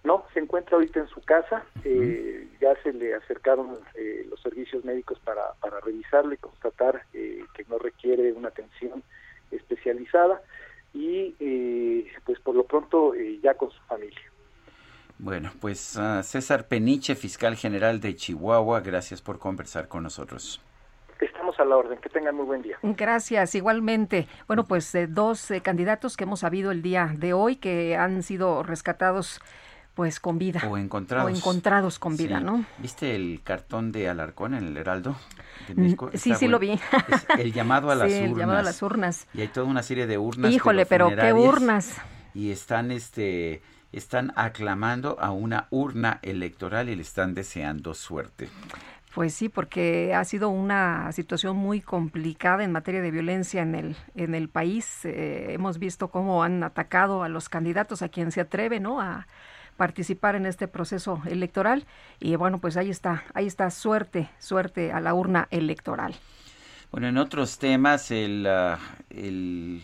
No, 0.02 0.24
se 0.34 0.40
encuentra 0.40 0.74
ahorita 0.74 0.98
en 0.98 1.06
su 1.06 1.20
casa, 1.20 1.62
eh, 1.84 2.48
ya 2.60 2.74
se 2.82 2.92
le 2.92 3.14
acercaron 3.14 3.78
eh, 3.94 4.26
los 4.28 4.42
servicios 4.42 4.84
médicos 4.84 5.20
para, 5.20 5.52
para 5.60 5.78
revisarlo 5.78 6.34
y 6.34 6.36
constatar 6.38 7.04
eh, 7.12 7.44
que 7.54 7.64
no 7.68 7.78
requiere 7.78 8.32
una 8.32 8.48
atención 8.48 9.04
especializada 9.52 10.42
y 10.92 11.36
eh, 11.38 12.10
pues 12.24 12.40
por 12.40 12.56
lo 12.56 12.64
pronto 12.64 13.14
eh, 13.14 13.38
ya 13.40 13.54
con 13.54 13.70
su 13.70 13.80
familia. 13.82 14.20
Bueno, 15.20 15.52
pues 15.60 15.96
ah, 15.96 16.24
César 16.24 16.66
Peniche, 16.66 17.14
fiscal 17.14 17.54
general 17.54 18.00
de 18.00 18.16
Chihuahua, 18.16 18.80
gracias 18.80 19.22
por 19.22 19.38
conversar 19.38 19.86
con 19.86 20.02
nosotros. 20.02 20.60
Estamos 21.24 21.58
a 21.60 21.64
la 21.64 21.76
orden, 21.76 21.98
que 21.98 22.08
tengan 22.08 22.34
muy 22.34 22.44
buen 22.44 22.62
día. 22.62 22.76
Gracias, 22.82 23.54
igualmente. 23.54 24.26
Bueno, 24.48 24.64
pues 24.64 24.92
eh, 24.94 25.06
dos 25.06 25.50
eh, 25.50 25.60
candidatos 25.60 26.16
que 26.16 26.24
hemos 26.24 26.40
sabido 26.40 26.70
el 26.72 26.82
día 26.82 27.12
de 27.16 27.32
hoy 27.32 27.56
que 27.56 27.96
han 27.96 28.22
sido 28.22 28.62
rescatados 28.64 29.40
pues 29.94 30.18
con 30.20 30.38
vida. 30.38 30.62
O 30.68 30.76
encontrados. 30.78 31.30
O 31.30 31.34
encontrados 31.36 31.98
con 31.98 32.16
vida, 32.16 32.38
Sí. 32.38 32.44
¿no? 32.44 32.64
¿Viste 32.78 33.14
el 33.14 33.40
cartón 33.44 33.92
de 33.92 34.08
Alarcón 34.08 34.54
en 34.54 34.64
el 34.64 34.76
Heraldo? 34.76 35.14
de 35.68 35.74
Mm, 35.74 35.80
México? 35.80 36.10
sí, 36.14 36.30
Está 36.30 36.38
sí 36.40 36.48
lo 36.48 36.58
vi. 36.58 36.72
Es 36.72 37.26
el 37.38 37.52
llamado 37.52 37.90
a 37.90 37.94
las 37.94 38.10
Sí, 38.10 38.18
el 38.18 38.24
urnas. 38.30 38.38
llamado 38.38 38.58
a 38.58 38.62
las 38.62 38.82
urnas. 38.82 39.26
Y 39.34 39.42
hay 39.42 39.48
toda 39.48 39.66
una 39.66 39.82
serie 39.82 40.06
de 40.08 40.18
urnas. 40.18 40.50
Híjole, 40.50 40.86
pero 40.86 41.08
qué 41.14 41.32
urnas. 41.32 42.00
Y 42.34 42.50
están, 42.50 42.90
este, 42.90 43.62
están 43.92 44.32
aclamando 44.34 45.18
a 45.20 45.30
una 45.30 45.68
urna 45.70 46.18
electoral 46.22 46.88
y 46.88 46.96
le 46.96 47.02
están 47.02 47.34
deseando 47.34 47.92
suerte. 47.94 48.48
Pues 49.14 49.34
sí, 49.34 49.50
porque 49.50 50.14
ha 50.14 50.24
sido 50.24 50.48
una 50.48 51.12
situación 51.12 51.56
muy 51.56 51.82
complicada 51.82 52.64
en 52.64 52.72
materia 52.72 53.02
de 53.02 53.10
violencia 53.10 53.60
en 53.60 53.74
el 53.74 53.96
en 54.14 54.34
el 54.34 54.48
país. 54.48 55.04
Eh, 55.04 55.48
hemos 55.52 55.78
visto 55.78 56.08
cómo 56.08 56.42
han 56.42 56.62
atacado 56.62 57.22
a 57.22 57.28
los 57.28 57.50
candidatos, 57.50 58.00
a 58.00 58.08
quien 58.08 58.32
se 58.32 58.40
atreve, 58.40 58.80
¿no? 58.80 59.02
A 59.02 59.26
participar 59.76 60.34
en 60.34 60.46
este 60.46 60.68
proceso 60.68 61.20
electoral 61.26 61.86
y 62.20 62.36
bueno, 62.36 62.58
pues 62.58 62.76
ahí 62.76 62.90
está, 62.90 63.24
ahí 63.34 63.46
está 63.46 63.70
suerte, 63.70 64.30
suerte 64.38 64.92
a 64.92 65.00
la 65.00 65.14
urna 65.14 65.48
electoral. 65.50 66.14
Bueno, 66.90 67.08
en 67.08 67.16
otros 67.16 67.58
temas, 67.58 68.10
el, 68.10 68.46
ah, 68.46 68.78
el 69.10 69.82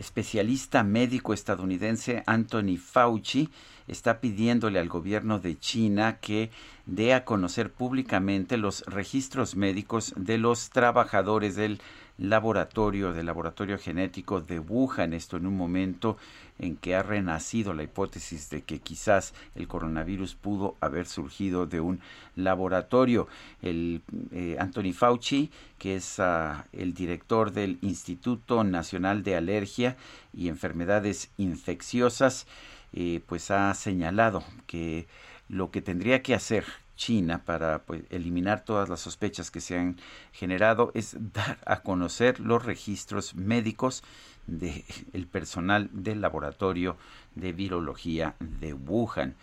especialista 0.00 0.82
médico 0.82 1.34
estadounidense 1.34 2.22
Anthony 2.26 2.78
Fauci 2.78 3.50
está 3.86 4.18
pidiéndole 4.20 4.78
al 4.78 4.88
gobierno 4.88 5.40
de 5.40 5.58
China 5.58 6.18
que 6.20 6.50
dé 6.86 7.12
a 7.12 7.26
conocer 7.26 7.70
públicamente 7.70 8.56
los 8.56 8.82
registros 8.86 9.56
médicos 9.56 10.14
de 10.16 10.38
los 10.38 10.70
trabajadores 10.70 11.54
del 11.54 11.82
laboratorio, 12.20 13.12
del 13.12 13.26
laboratorio 13.26 13.78
genético 13.78 14.40
de 14.40 14.58
Wuhan, 14.58 15.14
esto 15.14 15.38
en 15.38 15.46
un 15.46 15.56
momento 15.56 16.18
en 16.58 16.76
que 16.76 16.94
ha 16.94 17.02
renacido 17.02 17.72
la 17.72 17.82
hipótesis 17.82 18.50
de 18.50 18.60
que 18.60 18.80
quizás 18.80 19.32
el 19.54 19.66
coronavirus 19.66 20.34
pudo 20.34 20.76
haber 20.80 21.06
surgido 21.06 21.66
de 21.66 21.80
un 21.80 22.00
laboratorio. 22.36 23.26
El 23.62 24.02
eh, 24.32 24.56
Anthony 24.60 24.92
Fauci, 24.92 25.50
que 25.78 25.96
es 25.96 26.20
ah, 26.20 26.66
el 26.72 26.92
director 26.92 27.52
del 27.52 27.78
Instituto 27.80 28.62
Nacional 28.64 29.22
de 29.22 29.36
Alergia 29.36 29.96
y 30.34 30.48
Enfermedades 30.48 31.30
Infecciosas, 31.38 32.46
eh, 32.92 33.22
pues 33.26 33.50
ha 33.50 33.72
señalado 33.72 34.44
que 34.66 35.06
lo 35.48 35.70
que 35.70 35.80
tendría 35.80 36.22
que 36.22 36.34
hacer 36.34 36.64
China 37.00 37.42
para 37.46 37.82
pues, 37.84 38.02
eliminar 38.10 38.62
todas 38.62 38.90
las 38.90 39.00
sospechas 39.00 39.50
que 39.50 39.62
se 39.62 39.78
han 39.78 39.96
generado 40.32 40.92
es 40.94 41.16
dar 41.32 41.58
a 41.64 41.80
conocer 41.80 42.40
los 42.40 42.62
registros 42.62 43.34
médicos 43.34 44.04
del 44.46 44.84
el 45.14 45.26
personal 45.26 45.88
del 45.92 46.20
laboratorio 46.20 46.98
de 47.34 47.54
virología 47.54 48.36
de 48.38 48.74
Wuhan. 48.74 49.34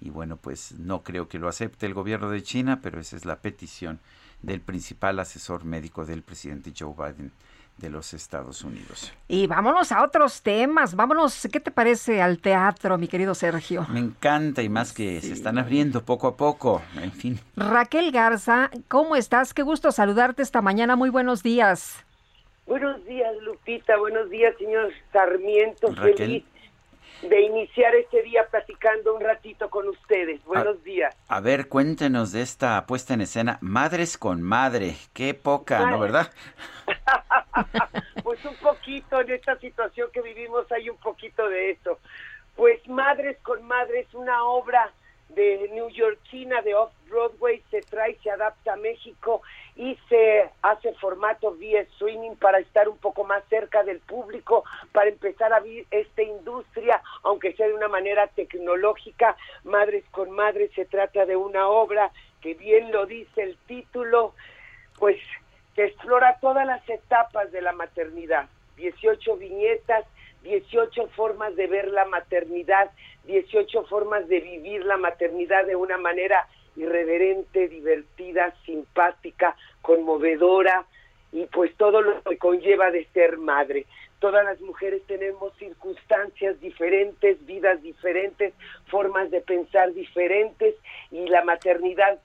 Y 0.00 0.08
bueno, 0.08 0.38
pues 0.38 0.72
no 0.78 1.02
creo 1.02 1.28
que 1.28 1.38
lo 1.38 1.48
acepte 1.48 1.84
el 1.84 1.92
gobierno 1.92 2.30
de 2.30 2.42
China, 2.42 2.80
pero 2.82 2.98
esa 2.98 3.16
es 3.16 3.26
la 3.26 3.42
petición 3.42 4.00
del 4.40 4.62
principal 4.62 5.20
asesor 5.20 5.64
médico 5.64 6.06
del 6.06 6.22
presidente 6.22 6.72
Joe 6.76 6.94
Biden 6.96 7.30
de 7.82 7.90
los 7.90 8.14
Estados 8.14 8.62
Unidos. 8.62 9.12
Y 9.28 9.46
vámonos 9.48 9.92
a 9.92 10.02
otros 10.04 10.40
temas, 10.42 10.94
vámonos, 10.94 11.48
¿qué 11.52 11.60
te 11.60 11.70
parece 11.70 12.22
al 12.22 12.38
teatro, 12.38 12.96
mi 12.96 13.08
querido 13.08 13.34
Sergio? 13.34 13.84
Me 13.90 13.98
encanta 13.98 14.62
y 14.62 14.68
más 14.68 14.92
que 14.92 15.20
se 15.20 15.32
están 15.32 15.58
abriendo 15.58 16.02
poco 16.04 16.28
a 16.28 16.36
poco, 16.36 16.80
en 17.00 17.12
fin. 17.12 17.40
Raquel 17.56 18.12
Garza, 18.12 18.70
¿cómo 18.88 19.16
estás? 19.16 19.52
Qué 19.52 19.62
gusto 19.62 19.90
saludarte 19.90 20.42
esta 20.42 20.62
mañana, 20.62 20.96
muy 20.96 21.10
buenos 21.10 21.42
días. 21.42 22.04
Buenos 22.66 23.04
días, 23.04 23.34
Lupita. 23.42 23.96
Buenos 23.98 24.30
días, 24.30 24.54
señor 24.56 24.92
Sarmiento. 25.12 25.88
Raquel. 25.88 26.16
Feliz 26.16 26.44
de 27.22 27.40
iniciar 27.40 27.94
este 27.94 28.22
día 28.22 28.46
platicando 28.50 29.14
un 29.14 29.20
ratito 29.20 29.70
con 29.70 29.88
ustedes. 29.88 30.44
Buenos 30.44 30.82
días. 30.82 31.14
A 31.28 31.40
ver, 31.40 31.68
cuéntenos 31.68 32.32
de 32.32 32.42
esta 32.42 32.84
puesta 32.86 33.14
en 33.14 33.20
escena, 33.20 33.58
Madres 33.60 34.18
con 34.18 34.42
Madre. 34.42 34.96
Qué 35.12 35.34
poca, 35.34 35.90
¿no, 35.90 35.98
verdad? 35.98 36.30
Pues 38.22 38.42
un 38.46 38.56
poquito 38.56 39.20
en 39.20 39.30
esta 39.30 39.58
situación 39.58 40.08
que 40.12 40.22
vivimos 40.22 40.70
hay 40.72 40.88
un 40.88 40.96
poquito 40.96 41.46
de 41.48 41.72
eso. 41.72 41.98
Pues 42.56 42.86
Madres 42.88 43.36
con 43.42 43.62
Madres, 43.66 44.06
una 44.14 44.44
obra 44.44 44.90
de 45.28 45.68
New 45.72 45.90
Yorkina 45.90 46.62
de 46.62 46.74
Off-Broadway, 46.74 47.62
se 47.70 47.80
trae, 47.82 48.18
se 48.22 48.30
adapta 48.30 48.72
a 48.72 48.76
México 48.76 49.42
y 49.76 49.98
se 50.08 50.50
hace 50.60 50.92
formato 50.94 51.52
vía 51.52 51.80
streaming 51.82 52.36
para 52.36 52.58
estar 52.58 52.88
un 52.88 52.98
poco 52.98 53.24
más 53.24 53.42
cerca 53.48 53.82
del 53.82 54.00
público, 54.00 54.64
para 54.92 55.08
empezar 55.08 55.52
a 55.52 55.60
ver 55.60 55.86
esta 55.90 56.22
industria, 56.22 57.02
aunque 57.22 57.54
sea 57.54 57.68
de 57.68 57.74
una 57.74 57.88
manera 57.88 58.26
tecnológica. 58.28 59.36
Madres 59.64 60.04
con 60.10 60.30
Madres 60.30 60.70
se 60.74 60.84
trata 60.84 61.24
de 61.24 61.36
una 61.36 61.68
obra 61.68 62.10
que 62.42 62.54
bien 62.54 62.92
lo 62.92 63.06
dice 63.06 63.42
el 63.42 63.56
título, 63.66 64.34
pues 64.98 65.16
que 65.74 65.84
explora 65.86 66.38
todas 66.40 66.66
las 66.66 66.86
etapas 66.88 67.50
de 67.50 67.62
la 67.62 67.72
maternidad, 67.72 68.48
18 68.76 69.36
viñetas, 69.36 70.04
18 70.42 71.08
formas 71.08 71.56
de 71.56 71.66
ver 71.66 71.88
la 71.88 72.04
maternidad, 72.04 72.90
18 73.24 73.84
formas 73.84 74.28
de 74.28 74.40
vivir 74.40 74.84
la 74.84 74.96
maternidad 74.96 75.64
de 75.64 75.76
una 75.76 75.96
manera 75.96 76.46
irreverente, 76.76 77.68
divertida, 77.68 78.54
simpática, 78.64 79.56
conmovedora 79.82 80.84
y 81.32 81.46
pues 81.46 81.74
todo 81.76 82.02
lo 82.02 82.22
que 82.22 82.36
conlleva 82.38 82.90
de 82.90 83.06
ser 83.12 83.38
madre. 83.38 83.86
Todas 84.18 84.44
las 84.44 84.60
mujeres 84.60 85.02
tenemos 85.08 85.52
circunstancias 85.58 86.60
diferentes, 86.60 87.44
vidas 87.44 87.82
diferentes, 87.82 88.54
formas 88.86 89.30
de 89.32 89.40
pensar 89.40 89.92
diferentes 89.94 90.76
y 91.10 91.26
la 91.26 91.42
maternidad 91.42 92.20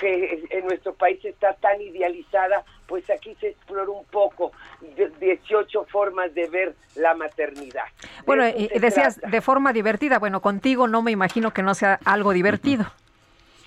que 0.00 0.44
en 0.50 0.64
nuestro 0.66 0.94
país 0.94 1.22
está 1.24 1.52
tan 1.54 1.80
idealizada, 1.82 2.64
pues 2.86 3.10
aquí 3.10 3.34
se 3.40 3.48
explora 3.48 3.90
un 3.90 4.04
poco 4.06 4.52
de- 4.96 5.10
18 5.20 5.84
formas 5.86 6.32
de 6.32 6.48
ver 6.48 6.74
la 6.94 7.12
maternidad. 7.14 7.84
Bueno, 8.24 8.44
De 8.44 8.70
decías 8.80 9.16
trata. 9.16 9.28
de 9.30 9.40
forma 9.42 9.72
divertida, 9.72 10.18
bueno, 10.20 10.40
contigo 10.40 10.86
no 10.86 11.02
me 11.02 11.10
imagino 11.10 11.52
que 11.52 11.62
no 11.62 11.74
sea 11.74 11.98
algo 12.04 12.32
divertido. 12.32 12.86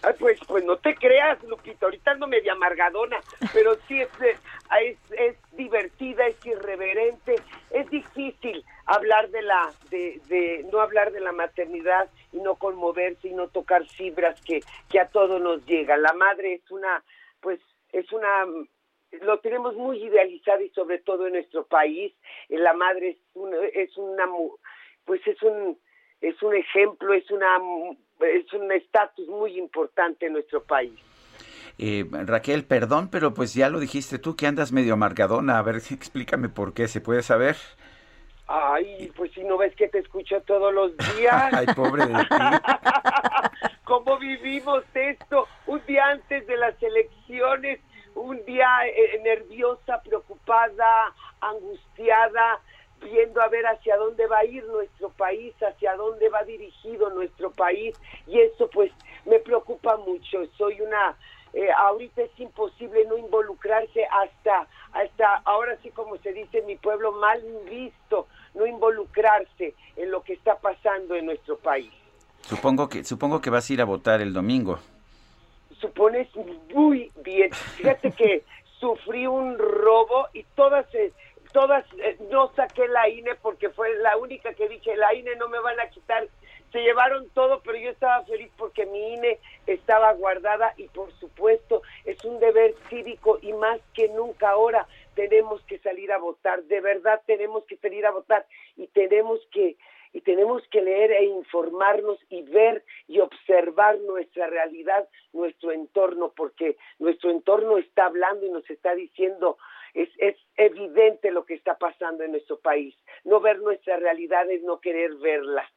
Ay, 0.04 0.14
pues, 0.20 0.40
pues 0.48 0.64
no 0.64 0.78
te 0.78 0.96
creas, 0.96 1.42
Lupita, 1.44 1.88
ahorita 1.88 2.12
ando 2.12 2.28
media 2.28 2.54
amargadona, 2.54 3.18
pero 3.52 3.76
sí 3.88 4.00
es, 4.00 4.10
eh, 4.22 4.38
es, 4.82 4.98
es 5.12 5.36
divertida, 5.54 6.28
es 6.28 6.46
irreverente, 6.46 7.36
es 7.72 7.90
difícil 7.90 8.64
hablar 8.86 9.30
de 9.30 9.42
la, 9.42 9.74
de, 9.90 10.22
de 10.28 10.66
no 10.72 10.82
hablar 10.82 11.12
de 11.12 11.20
la 11.20 11.32
maternidad 11.32 12.10
y 12.32 12.38
no 12.38 12.56
conmoverse 12.56 13.30
y 13.30 13.34
no 13.34 13.48
tocar 13.48 13.86
fibras 13.88 14.40
que, 14.42 14.62
que 14.90 15.00
a 15.00 15.10
todos 15.10 15.42
nos 15.42 15.66
llegan. 15.66 16.02
La 16.04 16.14
madre 16.14 16.54
es 16.54 16.72
una, 16.72 17.04
pues, 17.42 17.60
es 17.92 18.12
una, 18.12 18.46
lo 19.22 19.40
tenemos 19.40 19.76
muy 19.76 20.04
idealizado 20.04 20.62
y 20.62 20.70
sobre 20.70 21.00
todo 21.00 21.26
en 21.26 21.34
nuestro 21.34 21.66
país, 21.66 22.14
eh, 22.50 22.58
la 22.60 22.74
madre 22.74 23.10
es 23.10 23.18
una, 23.34 23.58
es 23.74 23.98
una, 23.98 24.26
pues 25.06 25.26
es 25.26 25.42
un, 25.42 25.80
es 26.22 26.42
un 26.44 26.56
ejemplo, 26.56 27.14
es 27.14 27.30
una 27.32 27.58
es 28.20 28.54
un 28.54 28.72
estatus 28.72 29.28
muy 29.28 29.58
importante 29.58 30.28
en 30.28 30.34
nuestro 30.34 30.64
país. 30.64 30.94
Eh, 31.80 32.06
Raquel, 32.12 32.66
perdón, 32.66 33.10
pero 33.10 33.34
pues 33.34 33.54
ya 33.54 33.70
lo 33.70 33.80
dijiste 33.80 34.18
tú 34.18 34.36
que 34.36 34.48
andas 34.48 34.72
medio 34.72 34.94
amargadona. 34.94 35.60
A 35.60 35.62
ver, 35.62 35.76
explícame 35.92 36.50
por 36.50 36.74
qué, 36.74 36.88
¿se 36.88 37.02
puede 37.02 37.24
saber? 37.24 37.56
Ay, 38.48 39.12
pues 39.16 39.32
si 39.34 39.44
no 39.44 39.58
ves 39.58 39.76
que 39.76 39.90
te 39.90 40.00
escucho 40.00 40.42
todos 40.42 40.74
los 40.74 40.96
días. 41.16 41.50
Ay, 41.54 41.68
pobre 41.76 42.06
de 42.06 42.14
ti. 42.14 42.36
¿Cómo 43.84 44.18
vivimos 44.18 44.84
esto? 44.94 45.48
Un 45.66 45.82
día 45.86 46.08
antes 46.08 46.48
de 46.48 46.58
las 46.58 46.82
elecciones, 46.82 47.80
un 48.16 48.44
día 48.46 48.68
eh, 48.86 49.22
nerviosa, 49.24 50.02
preocupada, 50.02 51.14
angustiada, 51.42 52.60
viendo 53.02 53.42
a 53.42 53.48
ver 53.48 53.66
hacia 53.66 53.98
dónde 53.98 54.28
va 54.28 54.40
a 54.40 54.46
ir 54.46 54.64
nuestro 54.66 55.10
país, 55.10 55.54
hacia 55.62 55.96
dónde 55.96 56.30
va 56.30 56.44
dirigido 56.44 57.10
nuestro 57.12 57.52
país. 57.52 57.96
Y 58.28 58.40
eso 58.40 58.70
pues 58.70 58.92
me 59.26 59.40
preocupa 59.40 59.98
mucho. 59.98 60.46
Soy 60.58 60.82
una... 60.82 61.16
eh, 61.54 61.70
ahorita 61.78 62.22
es 62.24 62.40
imposible 62.40 63.06
no 63.06 63.18
involucrarse 63.18 64.06
hasta, 64.06 64.68
hasta, 64.94 65.36
ahora 65.46 65.78
sí 65.82 65.90
como 65.92 66.18
se 66.18 66.34
dice 66.34 66.60
en 66.60 66.66
mi 66.66 66.76
pueblo, 66.76 67.12
mal 67.14 67.42
visto, 67.70 68.28
no 68.54 68.66
involucrarse 68.66 69.74
en 69.96 70.12
lo 70.12 70.22
que 70.24 70.34
está 70.34 70.56
pasando 70.58 71.16
en 71.16 71.26
nuestro 71.26 71.58
país. 71.58 71.92
Supongo 72.42 72.88
que, 72.88 73.04
supongo 73.04 73.42
que 73.42 73.50
vas 73.50 73.70
a 73.70 73.74
ir 73.74 73.82
a 73.82 73.86
votar 73.86 74.22
el 74.22 74.34
domingo. 74.34 74.80
supones 75.82 76.28
muy 76.74 77.12
bien. 77.24 77.52
Fíjate 77.54 78.12
que 78.12 78.44
sufrí 78.80 79.28
un 79.28 79.58
robo 79.58 80.28
y 80.34 80.44
todas, 80.56 80.86
eh, 80.96 81.12
todas, 81.52 81.86
eh, 81.98 82.18
no 82.30 82.52
saqué 82.56 82.88
la 82.88 83.10
INE 83.10 83.36
porque 83.36 83.70
fue 83.70 83.96
la 83.98 84.18
única 84.18 84.54
que 84.54 84.68
dije, 84.70 84.96
la 84.96 85.14
INE 85.14 85.36
no 85.36 85.50
me 85.50 85.60
van 85.60 85.80
a 85.80 85.90
quitar. 85.90 86.28
Se 86.72 86.80
llevaron 86.80 87.30
todo, 87.30 87.62
pero 87.64 87.78
yo 87.78 87.90
estaba 87.90 88.24
feliz 88.26 88.52
porque 88.58 88.86
mi 88.86 89.14
INE 89.14 89.40
estaba 89.66 90.12
guardada 90.14 90.74
y 90.78 90.88
por 90.90 91.12
supuesto 91.14 91.82
es 92.06 92.24
un 92.26 92.40
deber 92.40 92.76
cívico 92.90 93.40
y 93.42 93.54
más 93.54 93.80
que 93.94 94.10
nunca 94.10 94.50
ahora 94.50 94.88
tenemos 95.16 95.62
que 95.64 95.80
salir 95.80 96.12
a 96.12 96.18
votar. 96.18 96.64
De 96.64 96.82
verdad 96.82 97.22
tenemos 97.26 97.64
que 97.66 97.78
salir 97.78 98.06
a 98.06 98.12
votar 98.12 98.46
y 98.76 98.88
tenemos 98.88 99.40
que 99.52 99.78
y 100.14 100.22
tenemos 100.22 100.68
que 100.70 100.82
leer 100.82 101.12
e 101.12 101.26
informarnos 101.26 102.18
y 102.30 102.42
ver 102.44 102.84
y 103.08 103.20
observar 103.20 104.00
nuestra 104.00 104.48
realidad, 104.48 105.08
nuestro 105.34 105.72
entorno, 105.72 106.34
porque 106.36 106.78
nuestro 106.98 107.30
entorno 107.30 107.78
está 107.78 108.06
hablando 108.06 108.46
y 108.46 108.50
nos 108.50 108.68
está 108.70 108.96
diciendo, 108.96 109.58
es, 109.98 110.10
es 110.20 110.36
evidente 110.56 111.32
lo 111.32 111.46
que 111.46 111.56
está 111.56 111.76
pasando 111.78 112.24
en 112.24 112.32
nuestro 112.32 112.60
país. 112.60 112.96
No 113.24 113.40
ver 113.40 113.60
nuestra 113.60 113.98
realidad 113.98 114.50
es 114.50 114.62
no 114.64 114.80
querer 114.80 115.16
verla, 115.16 115.70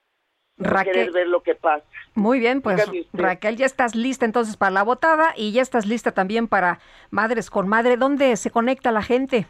Raquel. 0.59 0.93
querer 0.93 1.13
ver 1.13 1.27
lo 1.29 1.43
que 1.43 1.55
pasa. 1.55 1.87
Muy 2.15 2.39
bien, 2.39 2.61
pues. 2.61 2.83
Raquel, 3.13 3.57
ya 3.57 3.67
estás 3.67 3.95
lista 3.95 4.27
entonces 4.27 4.57
para 4.57 4.73
la 4.73 4.83
votada 4.83 5.33
y 5.37 5.53
ya 5.53 5.63
estás 5.63 5.87
lista 5.87 6.13
también 6.13 6.49
para 6.49 6.81
Madres 7.11 7.51
con 7.51 7.67
Madre. 7.67 7.97
¿Dónde 7.97 8.37
se 8.37 8.51
conecta 8.51 8.93
la 8.93 9.03
gente? 9.03 9.47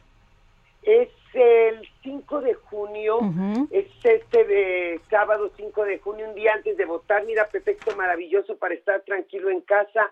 Es 0.83 1.09
el 1.35 1.87
5 2.03 2.41
de 2.41 2.55
junio, 2.55 3.19
es 3.71 3.87
este 4.03 4.45
de 4.45 5.01
sábado 5.11 5.51
5 5.57 5.85
de 5.85 5.99
junio, 5.99 6.29
un 6.29 6.35
día 6.35 6.55
antes 6.55 6.77
de 6.77 6.85
votar. 6.85 7.25
Mira, 7.25 7.49
pretexto 7.49 7.95
maravilloso 7.97 8.57
para 8.57 8.75
estar 8.75 9.03
tranquilo 9.03 9.51
en 9.51 9.61
casa. 9.61 10.11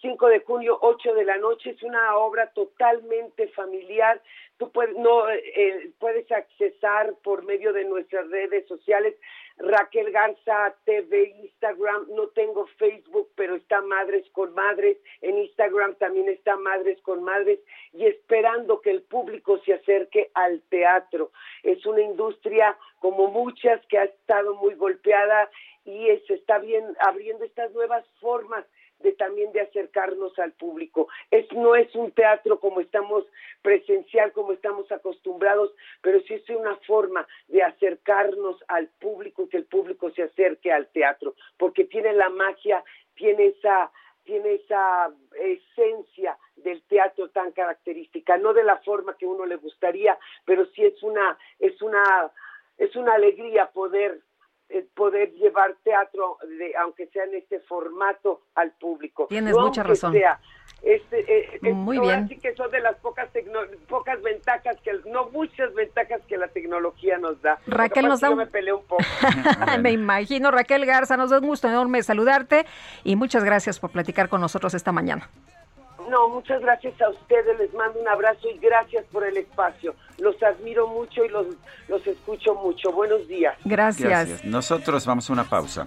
5 0.00 0.28
de 0.28 0.40
junio, 0.40 0.78
8 0.80 1.14
de 1.14 1.24
la 1.24 1.36
noche, 1.36 1.70
es 1.70 1.82
una 1.82 2.16
obra 2.16 2.50
totalmente 2.50 3.48
familiar. 3.48 4.20
Tú 4.58 4.70
puedes, 4.72 4.96
no, 4.96 5.28
eh, 5.28 5.90
puedes 5.98 6.30
accesar 6.32 7.14
por 7.22 7.44
medio 7.44 7.72
de 7.72 7.84
nuestras 7.84 8.28
redes 8.30 8.66
sociales. 8.66 9.14
Raquel 9.58 10.10
Garza 10.10 10.74
TV, 10.84 11.34
Instagram, 11.42 12.06
no 12.10 12.28
tengo 12.28 12.66
Facebook, 12.78 13.30
pero 13.36 13.54
está 13.54 13.80
Madres 13.80 14.28
con 14.32 14.52
Madres, 14.54 14.98
en 15.22 15.38
Instagram 15.38 15.94
también 15.94 16.28
está 16.28 16.56
Madres 16.56 17.00
con 17.00 17.22
Madres 17.22 17.60
y 17.94 18.04
esperando 18.04 18.82
que 18.82 18.90
el 18.90 19.02
público 19.02 19.58
se 19.64 19.74
acerque 19.74 20.30
al 20.34 20.60
teatro. 20.68 21.30
Es 21.62 21.86
una 21.86 22.02
industria 22.02 22.76
como 22.98 23.28
muchas 23.28 23.84
que 23.86 23.98
ha 23.98 24.04
estado 24.04 24.54
muy 24.56 24.74
golpeada 24.74 25.50
y 25.86 26.08
eh, 26.08 26.22
se 26.26 26.34
está 26.34 26.58
bien 26.58 26.84
abriendo 27.00 27.44
estas 27.44 27.72
nuevas 27.72 28.04
formas 28.20 28.66
de 29.00 29.12
también 29.12 29.52
de 29.52 29.60
acercarnos 29.60 30.38
al 30.38 30.52
público. 30.52 31.08
Es 31.30 31.50
no 31.52 31.74
es 31.74 31.94
un 31.94 32.10
teatro 32.12 32.58
como 32.60 32.80
estamos 32.80 33.24
presencial, 33.62 34.32
como 34.32 34.52
estamos 34.52 34.90
acostumbrados, 34.90 35.72
pero 36.00 36.20
sí 36.22 36.34
es 36.34 36.48
una 36.50 36.76
forma 36.86 37.26
de 37.48 37.62
acercarnos 37.62 38.62
al 38.68 38.88
público 39.00 39.42
y 39.42 39.48
que 39.48 39.56
el 39.58 39.66
público 39.66 40.10
se 40.10 40.22
acerque 40.22 40.72
al 40.72 40.88
teatro, 40.88 41.34
porque 41.56 41.84
tiene 41.84 42.12
la 42.12 42.28
magia, 42.28 42.82
tiene 43.14 43.46
esa 43.46 43.90
tiene 44.24 44.54
esa 44.54 45.12
esencia 45.40 46.36
del 46.56 46.82
teatro 46.82 47.28
tan 47.30 47.52
característica, 47.52 48.36
no 48.36 48.52
de 48.52 48.64
la 48.64 48.78
forma 48.78 49.16
que 49.16 49.24
uno 49.24 49.46
le 49.46 49.54
gustaría, 49.54 50.18
pero 50.44 50.66
sí 50.66 50.84
es 50.84 51.00
una 51.02 51.38
es 51.60 51.80
una 51.80 52.32
es 52.76 52.94
una 52.96 53.14
alegría 53.14 53.70
poder 53.70 54.20
poder 54.94 55.32
llevar 55.32 55.74
teatro, 55.84 56.38
de, 56.58 56.74
aunque 56.76 57.06
sea 57.08 57.24
en 57.24 57.34
este 57.34 57.60
formato, 57.60 58.40
al 58.54 58.72
público. 58.72 59.26
Tienes 59.28 59.54
No 59.54 59.66
mucha 59.66 59.82
razón. 59.82 60.12
sea, 60.12 60.40
este, 60.82 61.20
eh, 61.20 61.60
eh, 61.62 61.72
Muy 61.72 61.98
bien. 61.98 62.28
sí 62.28 62.36
que 62.38 62.54
son 62.54 62.70
de 62.70 62.80
las 62.80 62.96
pocas 62.96 63.32
tecno- 63.32 63.66
pocas 63.88 64.20
ventajas 64.22 64.76
que 64.82 64.92
no 65.06 65.28
muchas 65.30 65.72
ventajas 65.74 66.20
que 66.28 66.36
la 66.36 66.48
tecnología 66.48 67.16
nos 67.18 67.40
da. 67.42 67.58
Raquel 67.66 68.06
nos 68.08 68.20
da 68.20 68.28
yo 68.28 68.32
un- 68.32 68.38
me 68.38 68.46
peleé 68.46 68.72
un 68.74 68.84
poco. 68.84 69.02
Me 69.80 69.92
imagino, 69.92 70.50
Raquel 70.50 70.84
Garza, 70.84 71.16
nos 71.16 71.30
da 71.30 71.38
un 71.38 71.46
gusto 71.46 71.68
enorme 71.68 72.02
saludarte 72.02 72.66
y 73.04 73.16
muchas 73.16 73.44
gracias 73.44 73.78
por 73.78 73.90
platicar 73.90 74.28
con 74.28 74.40
nosotros 74.40 74.74
esta 74.74 74.92
mañana. 74.92 75.28
No, 76.08 76.28
muchas 76.28 76.60
gracias 76.60 77.00
a 77.00 77.10
ustedes, 77.10 77.58
les 77.58 77.72
mando 77.74 78.00
un 78.00 78.08
abrazo 78.08 78.48
y 78.48 78.58
gracias 78.58 79.04
por 79.12 79.26
el 79.26 79.36
espacio. 79.36 79.94
Los 80.18 80.40
admiro 80.42 80.86
mucho 80.88 81.24
y 81.24 81.28
los, 81.28 81.46
los 81.88 82.06
escucho 82.06 82.54
mucho. 82.54 82.92
Buenos 82.92 83.26
días. 83.28 83.56
Gracias. 83.64 84.44
Nosotros 84.44 85.04
vamos 85.06 85.28
a 85.28 85.32
una 85.32 85.44
pausa. 85.44 85.86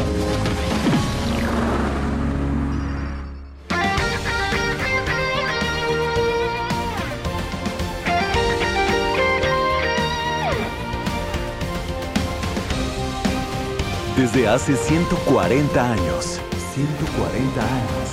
Desde 14.21 14.47
hace 14.47 14.75
140 14.75 15.93
años. 15.93 16.39
140 16.75 17.59
años. 17.59 18.09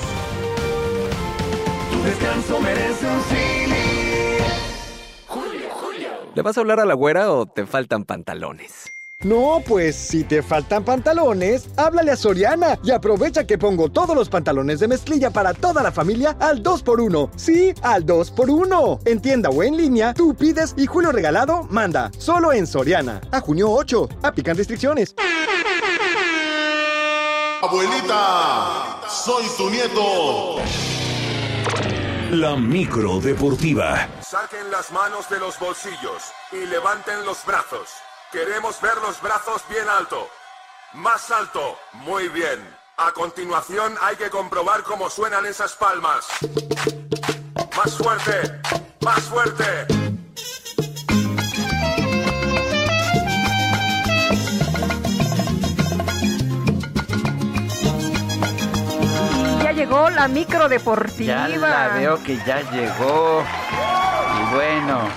Tu 1.93 2.03
descanso 2.03 2.61
merece 2.63 3.07
un 3.07 3.21
cine. 3.25 4.39
¿Le 6.35 6.41
vas 6.41 6.57
a 6.57 6.61
hablar 6.63 6.81
a 6.81 6.87
la 6.87 6.95
güera 6.95 7.31
o 7.31 7.45
te 7.45 7.67
faltan 7.67 8.07
pantalones? 8.07 8.91
No, 9.25 9.61
pues 9.67 9.97
si 9.97 10.23
te 10.23 10.45
faltan 10.45 10.85
pantalones, 10.85 11.71
háblale 11.77 12.13
a 12.13 12.17
Soriana 12.17 12.79
y 12.85 12.93
aprovecha 12.93 13.45
que 13.45 13.59
pongo 13.59 13.89
todos 13.89 14.15
los 14.15 14.29
pantalones 14.29 14.79
de 14.79 14.87
mezclilla 14.87 15.31
para 15.31 15.55
toda 15.55 15.83
la 15.83 15.91
familia 15.91 16.37
al 16.39 16.63
2x1. 16.63 17.31
Sí, 17.35 17.75
al 17.83 18.07
2x1. 18.07 19.01
En 19.07 19.21
tienda 19.21 19.51
o 19.51 19.61
en 19.65 19.77
línea, 19.77 20.15
tú 20.15 20.37
pides 20.37 20.73
y 20.77 20.87
Julio 20.87 21.11
Regalado 21.11 21.65
manda. 21.65 22.13
Solo 22.17 22.53
en 22.53 22.65
Soriana. 22.65 23.21
A 23.33 23.41
junio 23.41 23.73
8. 23.73 24.09
Aplican 24.23 24.57
restricciones. 24.57 25.17
Abuelita, 27.61 29.01
soy 29.09 29.47
tu 29.57 29.69
nieto. 29.69 30.59
La 32.31 32.55
micro 32.55 33.19
deportiva. 33.19 34.09
Saquen 34.21 34.71
las 34.71 34.93
manos 34.93 35.29
de 35.29 35.41
los 35.41 35.59
bolsillos 35.59 36.23
y 36.53 36.67
levanten 36.67 37.27
los 37.27 37.45
brazos. 37.45 37.89
Queremos 38.31 38.79
ver 38.83 38.99
los 38.99 39.23
brazos 39.23 39.63
bien 39.71 39.89
alto. 39.89 40.29
Más 40.93 41.31
alto. 41.31 41.79
Muy 41.95 42.29
bien. 42.29 42.63
A 42.99 43.11
continuación 43.13 43.97
hay 44.03 44.17
que 44.17 44.29
comprobar 44.29 44.83
cómo 44.83 45.09
suenan 45.09 45.47
esas 45.47 45.75
palmas. 45.75 46.27
Más 47.75 47.97
fuerte. 47.97 48.61
Más 49.01 49.21
fuerte. 49.21 49.65
Ya 59.63 59.73
llegó 59.73 60.11
la 60.11 60.29
micro 60.29 60.69
deportiva. 60.69 61.49
Ya 61.49 61.49
la 61.49 61.89
veo 61.95 62.23
que 62.23 62.37
ya 62.45 62.61
llegó. 62.73 63.43
Y 64.39 64.55
bueno, 64.55 65.09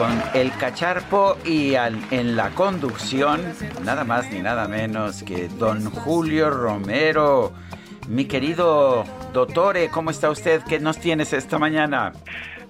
con 0.00 0.22
el 0.32 0.50
cacharpo 0.56 1.36
y 1.44 1.74
en 1.74 2.34
la 2.34 2.48
conducción, 2.54 3.42
nada 3.84 4.02
más 4.02 4.30
ni 4.32 4.40
nada 4.40 4.66
menos 4.66 5.22
que 5.22 5.48
don 5.48 5.90
Julio 5.90 6.48
Romero. 6.48 7.52
Mi 8.08 8.24
querido 8.24 9.04
doctore, 9.34 9.90
¿cómo 9.90 10.10
está 10.10 10.30
usted? 10.30 10.62
¿Qué 10.62 10.80
nos 10.80 10.96
tienes 10.96 11.34
esta 11.34 11.58
mañana? 11.58 12.14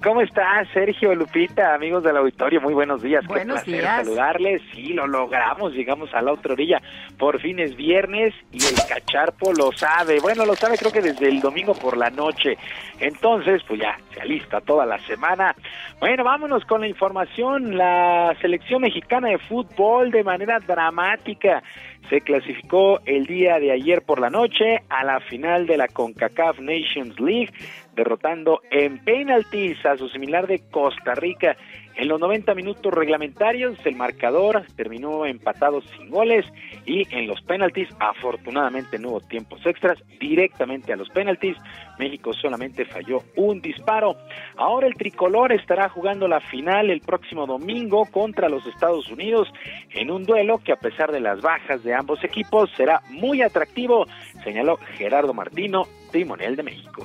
¿Cómo 0.03 0.23
está 0.23 0.65
Sergio, 0.73 1.15
Lupita, 1.15 1.75
amigos 1.75 2.03
del 2.03 2.17
auditorio? 2.17 2.59
Muy 2.63 2.73
buenos 2.73 3.03
días. 3.03 3.27
Buenos 3.27 3.63
Qué 3.65 3.73
días. 3.73 3.97
saludarles. 3.99 4.63
Sí, 4.73 4.95
lo 4.95 5.07
logramos. 5.07 5.75
Llegamos 5.75 6.15
a 6.15 6.23
la 6.23 6.33
otra 6.33 6.55
orilla. 6.55 6.81
Por 7.19 7.39
fin 7.39 7.59
es 7.59 7.77
viernes 7.77 8.33
y 8.51 8.65
el 8.65 8.77
cacharpo 8.89 9.53
lo 9.53 9.73
sabe. 9.73 10.19
Bueno, 10.21 10.47
lo 10.47 10.55
sabe 10.55 10.79
creo 10.79 10.91
que 10.91 11.03
desde 11.03 11.29
el 11.29 11.41
domingo 11.41 11.75
por 11.75 11.99
la 11.99 12.09
noche. 12.09 12.57
Entonces, 12.99 13.63
pues 13.69 13.79
ya, 13.79 13.99
se 14.15 14.23
alista 14.23 14.63
toda 14.63 14.87
la 14.87 14.99
semana. 15.01 15.55
Bueno, 15.99 16.25
vámonos 16.25 16.65
con 16.65 16.81
la 16.81 16.89
información. 16.89 17.77
La 17.77 18.35
selección 18.41 18.81
mexicana 18.81 19.29
de 19.29 19.39
fútbol 19.39 20.11
de 20.11 20.25
manera 20.25 20.61
dramática 20.61 21.63
se 22.09 22.21
clasificó 22.23 23.01
el 23.05 23.27
día 23.27 23.59
de 23.59 23.71
ayer 23.73 24.03
por 24.03 24.19
la 24.19 24.31
noche 24.31 24.83
a 24.89 25.05
la 25.05 25.21
final 25.21 25.67
de 25.67 25.77
la 25.77 25.89
CONCACAF 25.89 26.59
Nations 26.59 27.21
League 27.21 27.53
derrotando 28.01 28.63
en 28.71 28.99
penaltis 29.05 29.85
a 29.85 29.95
su 29.99 30.09
similar 30.09 30.47
de 30.47 30.63
Costa 30.71 31.15
Rica. 31.15 31.55
En 31.97 32.09
los 32.09 32.19
90 32.19 32.55
minutos 32.55 32.95
reglamentarios 32.95 33.77
el 33.85 33.95
marcador 33.95 34.65
terminó 34.75 35.27
empatado 35.27 35.83
sin 35.83 36.09
goles 36.09 36.47
y 36.87 37.07
en 37.15 37.27
los 37.27 37.43
penaltis 37.43 37.89
afortunadamente 37.99 38.99
no 38.99 39.11
hubo 39.11 39.21
tiempos 39.21 39.61
extras 39.67 39.99
directamente 40.19 40.95
a 40.95 40.97
los 40.97 41.11
penaltis. 41.11 41.59
México 41.99 42.33
solamente 42.33 42.87
falló 42.87 43.19
un 43.37 43.61
disparo. 43.61 44.17
Ahora 44.57 44.87
el 44.87 44.95
tricolor 44.95 45.53
estará 45.53 45.91
jugando 45.91 46.27
la 46.27 46.41
final 46.41 46.89
el 46.89 47.03
próximo 47.03 47.47
domingo 47.47 48.07
contra 48.07 48.49
los 48.49 48.67
Estados 48.67 49.11
Unidos 49.11 49.49
en 49.91 50.11
un 50.11 50.25
duelo 50.25 50.57
que 50.65 50.73
a 50.73 50.77
pesar 50.77 51.13
de 51.13 51.21
las 51.21 51.43
bajas 51.43 51.85
de 51.85 51.93
ambos 51.93 52.25
equipos 52.25 52.71
será 52.79 53.03
muy 53.11 53.43
atractivo, 53.43 54.07
señaló 54.43 54.79
Gerardo 54.97 55.35
Martino, 55.35 55.83
timonel 56.11 56.57
de 56.57 56.63
México. 56.63 57.03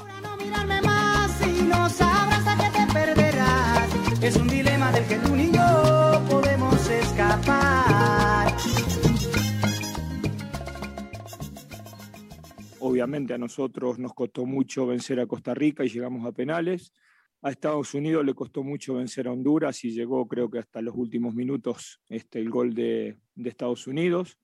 Obviamente 12.79 13.33
a 13.33 13.37
nosotros 13.37 13.99
nos 13.99 14.13
costó 14.13 14.45
mucho 14.45 14.87
vencer 14.87 15.19
a 15.19 15.27
Costa 15.27 15.53
Rica 15.53 15.83
y 15.83 15.89
llegamos 15.89 16.25
a 16.25 16.31
penales. 16.31 16.93
A 17.41 17.51
Estados 17.51 17.93
Unidos 17.93 18.25
le 18.25 18.33
costó 18.33 18.63
mucho 18.63 18.95
vencer 18.95 19.27
a 19.27 19.31
Honduras 19.31 19.83
y 19.83 19.91
llegó 19.91 20.27
creo 20.27 20.49
que 20.49 20.59
hasta 20.59 20.81
los 20.81 20.95
últimos 20.95 21.35
minutos 21.35 21.99
este, 22.07 22.39
el 22.39 22.49
gol 22.49 22.73
de, 22.73 23.17
de 23.35 23.49
Estados 23.49 23.87
Unidos. 23.87 24.37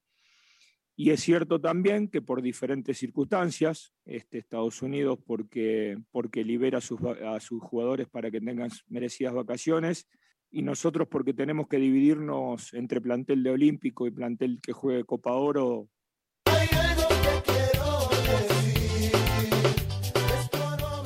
Y 0.95 1.11
es 1.11 1.21
cierto 1.21 1.59
también 1.59 2.07
que 2.07 2.21
por 2.21 2.41
diferentes 2.41 2.97
circunstancias, 2.97 3.93
este, 4.05 4.37
Estados 4.37 4.81
Unidos, 4.81 5.19
porque, 5.25 5.97
porque 6.11 6.43
libera 6.43 6.79
a 6.79 6.81
sus, 6.81 6.99
a 7.01 7.39
sus 7.39 7.61
jugadores 7.61 8.07
para 8.09 8.29
que 8.29 8.41
tengan 8.41 8.69
merecidas 8.87 9.33
vacaciones, 9.33 10.07
y 10.51 10.61
nosotros 10.61 11.07
porque 11.09 11.33
tenemos 11.33 11.67
que 11.67 11.77
dividirnos 11.77 12.73
entre 12.73 12.99
plantel 12.99 13.41
de 13.41 13.51
Olímpico 13.51 14.05
y 14.05 14.11
plantel 14.11 14.59
que 14.61 14.73
juegue 14.73 15.05
Copa 15.05 15.31
Oro. 15.31 15.87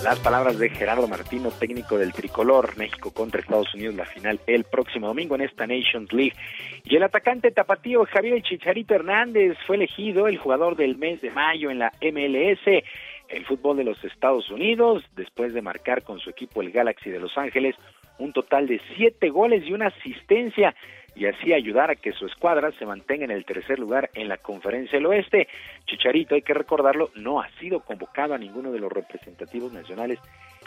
Las 0.05 0.19
palabras 0.19 0.59
de 0.59 0.69
Gerardo 0.69 1.07
Martino, 1.07 1.49
técnico 1.49 1.97
del 1.97 2.13
tricolor 2.13 2.77
México 2.77 3.11
contra 3.11 3.41
Estados 3.41 3.73
Unidos, 3.73 3.95
la 3.95 4.05
final 4.05 4.39
el 4.45 4.63
próximo 4.63 5.07
domingo 5.07 5.33
en 5.33 5.41
esta 5.41 5.65
Nations 5.65 6.13
League. 6.13 6.35
Y 6.83 6.95
el 6.95 7.01
atacante 7.01 7.49
tapatío 7.49 8.05
Javier 8.05 8.43
Chicharito 8.43 8.93
Hernández 8.93 9.57
fue 9.65 9.77
elegido 9.77 10.27
el 10.27 10.37
jugador 10.37 10.75
del 10.75 10.95
mes 10.95 11.21
de 11.21 11.31
mayo 11.31 11.71
en 11.71 11.79
la 11.79 11.91
MLS, 12.03 12.83
el 13.29 13.45
fútbol 13.47 13.77
de 13.77 13.83
los 13.83 14.03
Estados 14.03 14.47
Unidos, 14.51 15.03
después 15.15 15.55
de 15.55 15.63
marcar 15.63 16.03
con 16.03 16.19
su 16.19 16.29
equipo 16.29 16.61
el 16.61 16.69
Galaxy 16.69 17.09
de 17.09 17.19
Los 17.19 17.35
Ángeles 17.35 17.75
un 18.17 18.31
total 18.31 18.67
de 18.67 18.79
siete 18.95 19.29
goles 19.29 19.63
y 19.65 19.73
una 19.73 19.87
asistencia 19.87 20.75
y 21.15 21.25
así 21.25 21.53
ayudar 21.53 21.89
a 21.91 21.95
que 21.95 22.11
su 22.11 22.25
escuadra 22.25 22.71
se 22.73 22.85
mantenga 22.85 23.25
en 23.25 23.31
el 23.31 23.45
tercer 23.45 23.79
lugar 23.79 24.09
en 24.13 24.27
la 24.27 24.37
conferencia 24.37 24.97
del 24.97 25.07
oeste. 25.07 25.47
Chicharito, 25.85 26.35
hay 26.35 26.41
que 26.41 26.53
recordarlo, 26.53 27.09
no 27.15 27.41
ha 27.41 27.49
sido 27.59 27.79
convocado 27.79 28.33
a 28.33 28.37
ninguno 28.37 28.71
de 28.71 28.79
los 28.79 28.91
representativos 28.91 29.71
nacionales, 29.71 30.19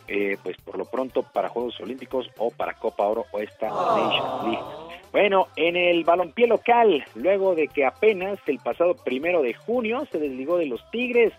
eh, 0.08 0.38
pues 0.42 0.56
por 0.58 0.78
lo 0.78 0.86
pronto 0.86 1.22
para 1.22 1.50
Juegos 1.50 1.78
Olímpicos 1.80 2.30
o 2.38 2.50
para 2.50 2.74
Copa 2.74 3.06
Oro 3.06 3.26
o 3.30 3.38
esta 3.40 3.68
Nations 3.68 4.44
League. 4.44 4.88
Bueno, 5.12 5.48
en 5.56 5.76
el 5.76 6.04
balompié 6.04 6.46
local, 6.46 7.04
luego 7.14 7.54
de 7.54 7.68
que 7.68 7.84
apenas 7.84 8.38
el 8.46 8.58
pasado 8.58 8.94
primero 8.94 9.42
de 9.42 9.54
junio 9.54 10.06
se 10.10 10.18
desligó 10.18 10.58
de 10.58 10.66
los 10.66 10.82
Tigres, 10.90 11.32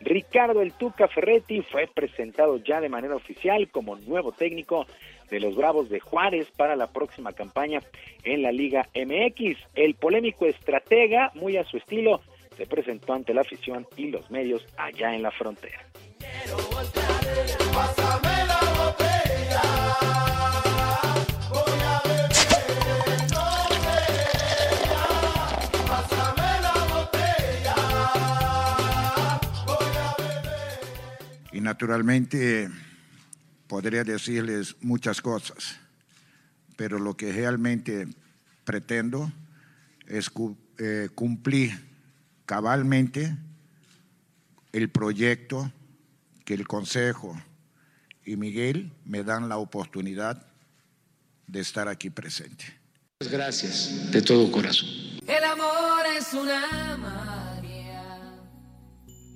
Ricardo 0.00 0.60
El 0.60 0.72
Tuca 0.72 1.08
Ferretti 1.08 1.62
fue 1.62 1.88
presentado 1.92 2.58
ya 2.58 2.80
de 2.80 2.88
manera 2.88 3.16
oficial 3.16 3.70
como 3.70 3.96
nuevo 3.96 4.32
técnico 4.32 4.86
de 5.30 5.40
los 5.40 5.56
Bravos 5.56 5.88
de 5.88 6.00
Juárez 6.00 6.48
para 6.56 6.76
la 6.76 6.88
próxima 6.88 7.32
campaña 7.32 7.80
en 8.22 8.42
la 8.42 8.52
Liga 8.52 8.88
MX. 8.94 9.58
El 9.74 9.94
polémico 9.94 10.46
estratega, 10.46 11.30
muy 11.34 11.56
a 11.56 11.64
su 11.64 11.76
estilo, 11.76 12.20
se 12.56 12.66
presentó 12.66 13.12
ante 13.14 13.34
la 13.34 13.40
afición 13.40 13.86
y 13.96 14.08
los 14.08 14.30
medios 14.30 14.64
allá 14.76 15.14
en 15.14 15.22
la 15.22 15.30
frontera. 15.30 15.84
Y 31.52 31.60
naturalmente 31.60 32.68
podría 33.74 34.04
decirles 34.04 34.76
muchas 34.82 35.20
cosas, 35.20 35.74
pero 36.76 37.00
lo 37.00 37.16
que 37.16 37.32
realmente 37.32 38.06
pretendo 38.62 39.32
es 40.06 40.30
eh, 40.78 41.08
cumplir 41.12 41.72
cabalmente 42.46 43.36
el 44.70 44.90
proyecto 44.90 45.72
que 46.44 46.54
el 46.54 46.68
Consejo 46.68 47.36
y 48.24 48.36
Miguel 48.36 48.92
me 49.04 49.24
dan 49.24 49.48
la 49.48 49.56
oportunidad 49.56 50.46
de 51.48 51.58
estar 51.58 51.88
aquí 51.88 52.10
presente. 52.10 52.64
Gracias 53.28 54.08
de 54.12 54.22
todo 54.22 54.52
corazón. 54.52 54.88
El 55.26 55.42
amor 55.42 56.06
es 56.16 56.32
una 56.32 57.33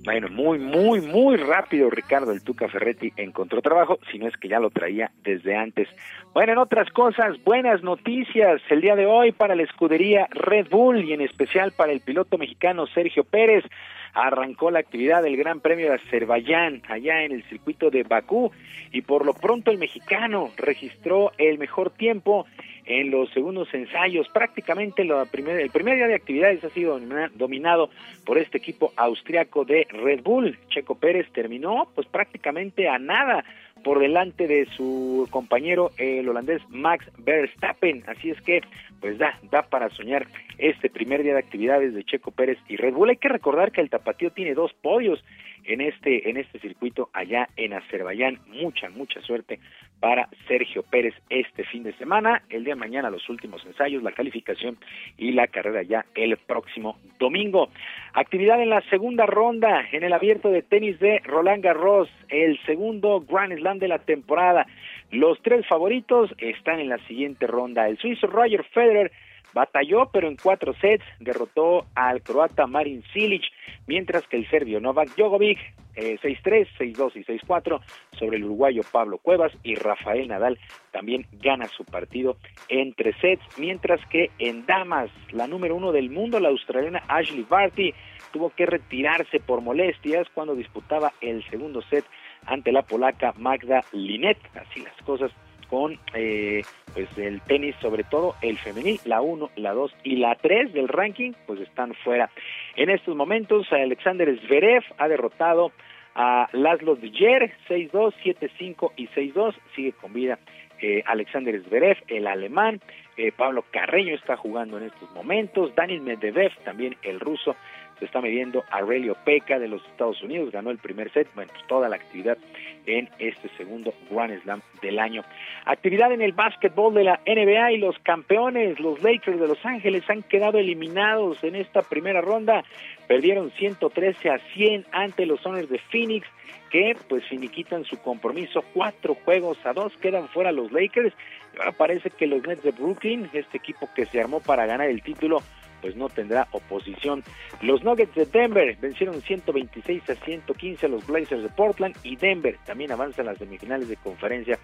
Bueno, 0.01 0.29
muy, 0.29 0.59
muy, 0.59 1.01
muy 1.01 1.35
rápido 1.35 1.89
Ricardo 1.89 2.31
el 2.31 2.41
Tuca 2.41 2.69
Ferretti 2.69 3.11
encontró 3.17 3.61
trabajo, 3.61 3.99
si 4.09 4.17
no 4.17 4.27
es 4.27 4.37
que 4.37 4.47
ya 4.47 4.59
lo 4.59 4.69
traía 4.69 5.11
desde 5.23 5.57
antes. 5.57 5.89
Bueno, 6.33 6.53
en 6.53 6.57
otras 6.57 6.89
cosas, 6.91 7.35
buenas 7.43 7.83
noticias 7.83 8.61
el 8.69 8.79
día 8.79 8.95
de 8.95 9.05
hoy 9.05 9.33
para 9.33 9.55
la 9.55 9.63
escudería 9.63 10.27
Red 10.31 10.69
Bull 10.69 11.03
y 11.03 11.11
en 11.11 11.19
especial 11.19 11.73
para 11.73 11.91
el 11.91 11.99
piloto 11.99 12.37
mexicano 12.37 12.87
Sergio 12.87 13.25
Pérez. 13.25 13.65
Arrancó 14.13 14.71
la 14.71 14.79
actividad 14.79 15.21
del 15.21 15.35
Gran 15.35 15.59
Premio 15.59 15.89
de 15.89 15.95
Azerbaiyán 15.95 16.81
allá 16.87 17.23
en 17.23 17.33
el 17.33 17.43
circuito 17.43 17.91
de 17.91 18.03
Bakú 18.03 18.51
y 18.91 19.01
por 19.01 19.25
lo 19.25 19.33
pronto 19.33 19.69
el 19.69 19.77
mexicano 19.77 20.49
registró 20.57 21.33
el 21.37 21.59
mejor 21.59 21.91
tiempo 21.91 22.47
en 22.89 23.11
los 23.11 23.29
segundos 23.29 23.71
ensayos. 23.73 24.27
Prácticamente 24.29 25.05
la 25.05 25.23
primer, 25.25 25.59
el 25.59 25.69
primer 25.69 25.95
día 25.95 26.07
de 26.07 26.15
actividades 26.15 26.63
ha 26.63 26.69
sido 26.71 26.99
dominado 27.35 27.89
por 28.25 28.37
este 28.37 28.57
equipo 28.57 28.91
austriaco 28.97 29.63
de 29.63 29.87
Red 29.89 30.23
Bull. 30.23 30.57
Checo 30.69 30.95
Pérez 30.95 31.31
terminó 31.31 31.87
pues 31.93 32.07
prácticamente 32.07 32.89
a 32.89 32.97
nada 32.97 33.45
por 33.83 33.99
delante 33.99 34.47
de 34.47 34.65
su 34.75 35.27
compañero 35.29 35.91
el 35.97 36.27
holandés 36.27 36.61
Max 36.69 37.05
Verstappen. 37.19 38.03
Así 38.07 38.31
es 38.31 38.41
que 38.41 38.61
pues 38.99 39.19
da, 39.19 39.39
da 39.51 39.61
para 39.61 39.89
soñar 39.91 40.27
este 40.57 40.89
primer 40.89 41.21
día 41.23 41.33
de 41.33 41.39
actividades 41.39 41.93
de 41.93 42.03
Checo 42.03 42.31
Pérez 42.31 42.57
y 42.67 42.75
Red 42.75 42.93
Bull. 42.93 43.11
Hay 43.11 43.17
que 43.17 43.29
recordar 43.29 43.71
que 43.71 43.81
el 43.81 43.89
Tapatío 43.89 44.31
tiene 44.31 44.55
dos 44.55 44.73
podios 44.73 45.23
en 45.69 45.81
este, 45.81 46.29
en 46.29 46.37
este 46.37 46.59
circuito 46.59 47.09
allá 47.13 47.47
en 47.55 47.73
Azerbaiyán. 47.73 48.39
Mucha, 48.47 48.89
mucha 48.89 49.21
suerte 49.21 49.59
para 49.99 50.27
Sergio 50.47 50.83
Pérez 50.83 51.13
este 51.29 51.63
fin 51.63 51.83
de 51.83 51.93
semana. 51.93 52.41
El 52.49 52.63
día 52.63 52.73
de 52.73 52.79
mañana 52.79 53.11
los 53.11 53.29
últimos 53.29 53.63
ensayos, 53.65 54.01
la 54.01 54.11
calificación 54.11 54.77
y 55.17 55.31
la 55.31 55.47
carrera 55.47 55.83
ya 55.83 56.05
el 56.15 56.35
próximo 56.37 56.97
domingo. 57.19 57.69
Actividad 58.13 58.61
en 58.61 58.69
la 58.69 58.81
segunda 58.89 59.27
ronda 59.27 59.85
en 59.91 60.03
el 60.03 60.13
abierto 60.13 60.49
de 60.49 60.63
tenis 60.63 60.99
de 60.99 61.19
Roland 61.19 61.63
Garros, 61.63 62.09
el 62.29 62.59
segundo 62.65 63.21
Grand 63.21 63.55
Slam 63.55 63.77
de 63.77 63.89
la 63.89 63.99
temporada. 63.99 64.65
Los 65.11 65.39
tres 65.43 65.67
favoritos 65.67 66.33
están 66.39 66.79
en 66.79 66.89
la 66.89 66.97
siguiente 67.07 67.45
ronda. 67.45 67.87
El 67.87 67.97
suizo 67.99 68.25
Roger 68.25 68.63
Federer 68.73 69.11
batalló, 69.53 70.09
pero 70.11 70.27
en 70.27 70.37
cuatro 70.37 70.73
sets 70.73 71.03
derrotó 71.19 71.85
al 71.95 72.21
croata 72.21 72.67
Marin 72.67 73.03
Cilic, 73.13 73.43
mientras 73.87 74.27
que 74.27 74.37
el 74.37 74.49
serbio 74.49 74.79
Novak 74.79 75.15
Djokovic 75.15 75.59
eh, 75.95 76.17
6-3, 76.21 76.67
6-2 76.77 77.15
y 77.15 77.23
6-4 77.25 77.81
sobre 78.17 78.37
el 78.37 78.45
uruguayo 78.45 78.83
Pablo 78.89 79.17
Cuevas 79.17 79.51
y 79.63 79.75
Rafael 79.75 80.27
Nadal 80.27 80.57
también 80.91 81.25
gana 81.33 81.67
su 81.67 81.83
partido 81.83 82.37
en 82.69 82.93
tres 82.93 83.15
sets, 83.19 83.43
mientras 83.57 83.99
que 84.07 84.31
en 84.39 84.65
damas, 84.65 85.09
la 85.31 85.47
número 85.47 85.75
uno 85.75 85.91
del 85.91 86.09
mundo, 86.09 86.39
la 86.39 86.49
australiana 86.49 87.03
Ashley 87.07 87.45
Barty, 87.47 87.93
tuvo 88.31 88.51
que 88.51 88.65
retirarse 88.65 89.39
por 89.39 89.61
molestias 89.61 90.27
cuando 90.33 90.55
disputaba 90.55 91.11
el 91.21 91.43
segundo 91.49 91.81
set 91.81 92.05
ante 92.45 92.71
la 92.71 92.83
polaca 92.83 93.33
Magda 93.37 93.83
Linet. 93.91 94.37
Así 94.55 94.81
las 94.81 94.95
cosas 95.03 95.31
con 95.69 95.99
eh, 96.13 96.63
pues 96.93 97.07
el 97.17 97.41
tenis, 97.41 97.75
sobre 97.81 98.03
todo 98.03 98.35
el 98.41 98.57
femenil, 98.57 98.99
la 99.05 99.21
1, 99.21 99.51
la 99.55 99.73
2 99.73 99.95
y 100.03 100.15
la 100.17 100.35
3 100.35 100.73
del 100.73 100.87
ranking, 100.87 101.33
pues 101.45 101.59
están 101.61 101.93
fuera. 101.93 102.29
En 102.75 102.89
estos 102.89 103.15
momentos, 103.15 103.71
Alexander 103.71 104.39
Zverev 104.45 104.83
ha 104.97 105.07
derrotado 105.07 105.71
a 106.15 106.49
Laszlo 106.53 106.95
Djer 106.95 107.53
6-2, 107.69 108.13
7-5 108.23 108.91
y 108.97 109.07
6-2, 109.07 109.55
sigue 109.75 109.93
con 109.93 110.13
vida 110.13 110.39
eh, 110.81 111.03
Alexander 111.05 111.61
Zverev, 111.61 111.97
el 112.07 112.27
alemán, 112.27 112.79
eh, 113.17 113.31
Pablo 113.35 113.65
Carreño 113.71 114.15
está 114.15 114.37
jugando 114.37 114.77
en 114.77 114.85
estos 114.85 115.11
momentos, 115.11 115.75
Daniel 115.75 116.01
Medvedev, 116.01 116.51
también 116.63 116.95
el 117.03 117.19
ruso, 117.19 117.55
se 117.99 118.05
está 118.05 118.21
midiendo 118.21 118.63
a 118.71 118.79
Aurelio 118.79 119.15
Peca 119.25 119.59
de 119.59 119.67
los 119.67 119.85
Estados 119.85 120.21
Unidos, 120.23 120.51
ganó 120.51 120.71
el 120.71 120.77
primer 120.77 121.11
set, 121.11 121.27
bueno, 121.35 121.51
pues 121.53 121.67
toda 121.67 121.89
la 121.89 121.97
actividad 121.97 122.37
en 122.85 123.09
este 123.19 123.49
segundo 123.57 123.93
Grand 124.09 124.41
Slam 124.41 124.61
del 124.81 124.99
año. 124.99 125.23
Actividad 125.65 126.11
en 126.11 126.21
el 126.21 126.31
básquetbol 126.31 126.93
de 126.93 127.03
la 127.03 127.19
NBA 127.25 127.73
y 127.73 127.77
los 127.77 127.97
campeones, 127.99 128.79
los 128.79 129.01
Lakers 129.03 129.39
de 129.39 129.47
Los 129.47 129.63
Ángeles, 129.65 130.09
han 130.09 130.23
quedado 130.23 130.57
eliminados 130.57 131.43
en 131.43 131.55
esta 131.55 131.81
primera 131.81 132.21
ronda, 132.21 132.63
perdieron 133.07 133.51
113 133.51 134.29
a 134.29 134.39
100 134.53 134.85
ante 134.91 135.25
los 135.25 135.41
Soners 135.41 135.69
de 135.69 135.79
Phoenix, 135.79 136.27
que 136.69 136.95
pues 137.07 137.25
finiquitan 137.25 137.83
su 137.83 137.99
compromiso, 138.01 138.63
cuatro 138.73 139.15
juegos 139.25 139.57
a 139.65 139.73
dos, 139.73 139.95
quedan 139.97 140.27
fuera 140.29 140.51
los 140.51 140.71
Lakers, 140.71 141.13
y 141.55 141.59
ahora 141.59 141.71
parece 141.71 142.09
que 142.11 142.27
los 142.27 142.45
Nets 142.45 142.63
de 142.63 142.71
Brooklyn, 142.71 143.29
este 143.33 143.57
equipo 143.57 143.89
que 143.95 144.05
se 144.05 144.21
armó 144.21 144.39
para 144.39 144.65
ganar 144.65 144.87
el 144.87 145.01
título, 145.01 145.41
pues 145.81 145.95
no 145.95 146.09
tendrá 146.09 146.47
oposición. 146.51 147.23
Los 147.61 147.83
Nuggets 147.83 148.15
de 148.15 148.25
Denver 148.25 148.77
vencieron 148.79 149.21
126 149.21 150.09
a 150.09 150.15
115 150.15 150.85
a 150.85 150.89
los 150.89 151.05
Blazers 151.05 151.43
de 151.43 151.49
Portland 151.49 151.95
y 152.03 152.15
Denver 152.15 152.57
también 152.65 152.91
avanza 152.91 153.21
en 153.21 153.27
las 153.27 153.37
semifinales 153.37 153.89
de 153.89 153.97
conferencia 153.97 154.59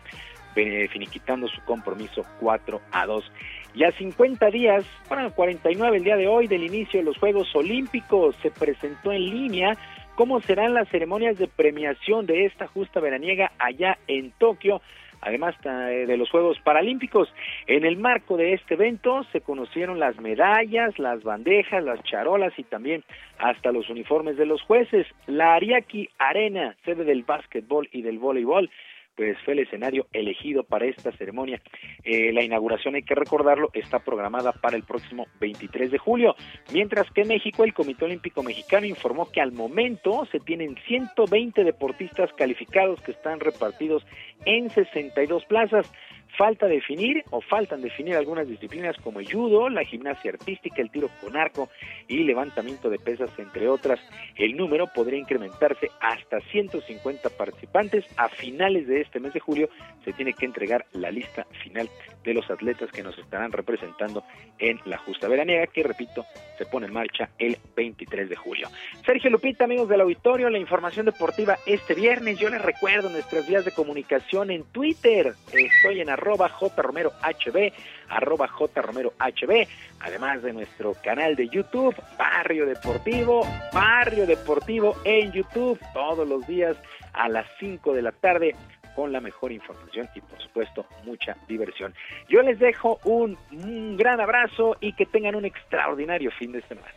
eh, 0.55 0.87
finiquitando 0.87 1.47
su 1.49 1.61
compromiso 1.65 2.25
4 2.39 2.81
a 2.91 3.05
2. 3.05 3.31
Y 3.73 3.83
a 3.83 3.91
50 3.91 4.49
días, 4.51 4.85
bueno, 5.09 5.29
49 5.31 5.97
el 5.97 6.03
día 6.03 6.15
de 6.15 6.27
hoy 6.27 6.47
del 6.47 6.63
inicio 6.63 7.01
de 7.01 7.05
los 7.05 7.17
Juegos 7.17 7.53
Olímpicos, 7.55 8.37
se 8.41 8.51
presentó 8.51 9.11
en 9.11 9.29
línea 9.29 9.77
cómo 10.15 10.39
serán 10.39 10.73
las 10.73 10.87
ceremonias 10.87 11.37
de 11.37 11.47
premiación 11.47 12.25
de 12.25 12.45
esta 12.45 12.67
justa 12.67 13.01
veraniega 13.01 13.51
allá 13.59 13.97
en 14.07 14.31
Tokio 14.31 14.81
además 15.25 15.55
eh, 15.65 16.05
de 16.07 16.17
los 16.17 16.29
Juegos 16.29 16.59
Paralímpicos. 16.59 17.27
En 17.67 17.83
el 17.83 17.97
marco 17.97 18.37
de 18.37 18.53
este 18.53 18.75
evento 18.75 19.23
se 19.31 19.41
conocieron 19.41 19.99
las 19.99 20.17
medallas, 20.19 20.97
las 20.99 21.23
bandejas, 21.23 21.83
las 21.83 22.01
charolas 22.03 22.53
y 22.57 22.63
también 22.63 23.03
hasta 23.39 23.71
los 23.71 23.89
uniformes 23.89 24.37
de 24.37 24.45
los 24.45 24.61
jueces. 24.61 25.07
La 25.25 25.55
Ariaki 25.55 26.09
Arena, 26.19 26.75
sede 26.85 27.03
del 27.03 27.23
básquetbol 27.23 27.89
y 27.91 28.03
del 28.03 28.19
voleibol, 28.19 28.69
pues 29.15 29.37
fue 29.43 29.53
el 29.53 29.59
escenario 29.59 30.07
elegido 30.13 30.63
para 30.63 30.85
esta 30.85 31.11
ceremonia. 31.13 31.61
Eh, 32.03 32.31
la 32.33 32.43
inauguración, 32.43 32.95
hay 32.95 33.03
que 33.03 33.15
recordarlo, 33.15 33.69
está 33.73 33.99
programada 33.99 34.51
para 34.51 34.75
el 34.75 34.83
próximo 34.83 35.27
23 35.39 35.91
de 35.91 35.97
julio, 35.97 36.35
mientras 36.73 37.09
que 37.11 37.21
en 37.21 37.29
México 37.29 37.63
el 37.63 37.73
Comité 37.73 38.05
Olímpico 38.05 38.43
Mexicano 38.43 38.85
informó 38.85 39.31
que 39.31 39.41
al 39.41 39.51
momento 39.51 40.25
se 40.31 40.39
tienen 40.39 40.75
120 40.87 41.63
deportistas 41.63 42.31
calificados 42.33 43.01
que 43.01 43.11
están 43.11 43.39
repartidos 43.39 44.05
en 44.45 44.69
62 44.69 45.45
plazas. 45.45 45.91
Falta 46.37 46.67
definir 46.67 47.23
o 47.29 47.39
faltan 47.39 47.81
definir 47.81 48.15
algunas 48.15 48.47
disciplinas 48.47 48.97
como 48.97 49.19
el 49.19 49.31
judo, 49.31 49.69
la 49.69 49.85
gimnasia 49.85 50.31
artística, 50.31 50.81
el 50.81 50.91
tiro 50.91 51.09
con 51.21 51.37
arco 51.37 51.69
y 52.07 52.23
levantamiento 52.23 52.89
de 52.89 52.99
pesas, 52.99 53.29
entre 53.37 53.69
otras. 53.69 53.99
El 54.35 54.57
número 54.57 54.87
podría 54.93 55.19
incrementarse 55.19 55.89
hasta 56.01 56.41
150 56.51 57.29
participantes. 57.29 58.05
A 58.17 58.27
finales 58.27 58.87
de 58.87 59.01
este 59.01 59.19
mes 59.19 59.33
de 59.33 59.39
julio 59.39 59.69
se 60.03 60.11
tiene 60.13 60.33
que 60.33 60.45
entregar 60.45 60.85
la 60.91 61.09
lista 61.09 61.45
final 61.63 61.89
de 62.23 62.33
los 62.33 62.49
atletas 62.49 62.91
que 62.91 63.03
nos 63.03 63.17
estarán 63.17 63.51
representando 63.51 64.23
en 64.59 64.79
la 64.85 64.97
justa 64.97 65.27
veraniega, 65.27 65.67
que 65.67 65.83
repito, 65.83 66.25
se 66.57 66.65
pone 66.65 66.87
en 66.87 66.93
marcha 66.93 67.29
el 67.37 67.57
23 67.75 68.29
de 68.29 68.35
julio. 68.35 68.67
Sergio 69.05 69.29
Lupita, 69.29 69.65
amigos 69.65 69.87
del 69.87 70.01
auditorio, 70.01 70.49
la 70.49 70.59
información 70.59 71.05
deportiva 71.05 71.57
este 71.65 71.93
viernes. 71.93 72.39
Yo 72.39 72.49
les 72.49 72.61
recuerdo 72.61 73.09
nuestras 73.09 73.47
vías 73.47 73.63
de 73.63 73.71
comunicación 73.71 74.51
en 74.51 74.63
Twitter. 74.71 75.33
Estoy 75.53 76.01
en 76.01 76.09
arroba 76.09 76.24
jromerohb, 76.25 77.71
arroba 78.09 78.47
jromerohb, 78.47 79.67
además 79.99 80.41
de 80.43 80.53
nuestro 80.53 80.93
canal 81.03 81.35
de 81.35 81.47
YouTube, 81.49 81.95
Barrio 82.17 82.65
Deportivo, 82.65 83.47
Barrio 83.73 84.25
Deportivo 84.25 84.95
en 85.03 85.31
YouTube, 85.31 85.79
todos 85.93 86.27
los 86.27 86.45
días 86.47 86.75
a 87.13 87.29
las 87.29 87.45
5 87.59 87.93
de 87.93 88.01
la 88.01 88.11
tarde 88.11 88.55
con 88.95 89.11
la 89.11 89.19
mejor 89.19 89.51
información 89.51 90.07
y 90.15 90.21
por 90.21 90.41
supuesto 90.41 90.85
mucha 91.03 91.35
diversión. 91.47 91.93
Yo 92.29 92.41
les 92.41 92.59
dejo 92.59 92.99
un, 93.03 93.37
un 93.51 93.97
gran 93.97 94.21
abrazo 94.21 94.77
y 94.79 94.93
que 94.93 95.05
tengan 95.05 95.35
un 95.35 95.45
extraordinario 95.45 96.31
fin 96.31 96.53
de 96.53 96.61
semana. 96.61 96.87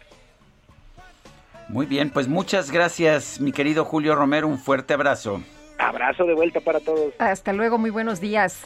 Muy 1.68 1.84
bien, 1.84 2.10
pues 2.10 2.28
muchas 2.28 2.70
gracias, 2.70 3.40
mi 3.40 3.52
querido 3.52 3.84
Julio 3.84 4.14
Romero. 4.14 4.48
Un 4.48 4.58
fuerte 4.58 4.94
abrazo. 4.94 5.42
Abrazo 5.78 6.24
de 6.24 6.34
vuelta 6.34 6.60
para 6.60 6.80
todos. 6.80 7.12
Hasta 7.18 7.52
luego, 7.52 7.78
muy 7.78 7.90
buenos 7.90 8.20
días. 8.20 8.64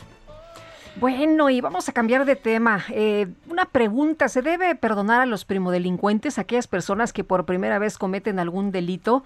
Bueno, 0.96 1.48
y 1.48 1.60
vamos 1.60 1.88
a 1.88 1.92
cambiar 1.92 2.24
de 2.26 2.36
tema. 2.36 2.84
Eh, 2.90 3.26
una 3.48 3.64
pregunta, 3.64 4.28
¿se 4.28 4.42
debe 4.42 4.74
perdonar 4.74 5.22
a 5.22 5.26
los 5.26 5.44
primodelincuentes, 5.44 6.38
aquellas 6.38 6.66
personas 6.66 7.12
que 7.12 7.24
por 7.24 7.46
primera 7.46 7.78
vez 7.78 7.96
cometen 7.96 8.38
algún 8.38 8.72
delito? 8.72 9.24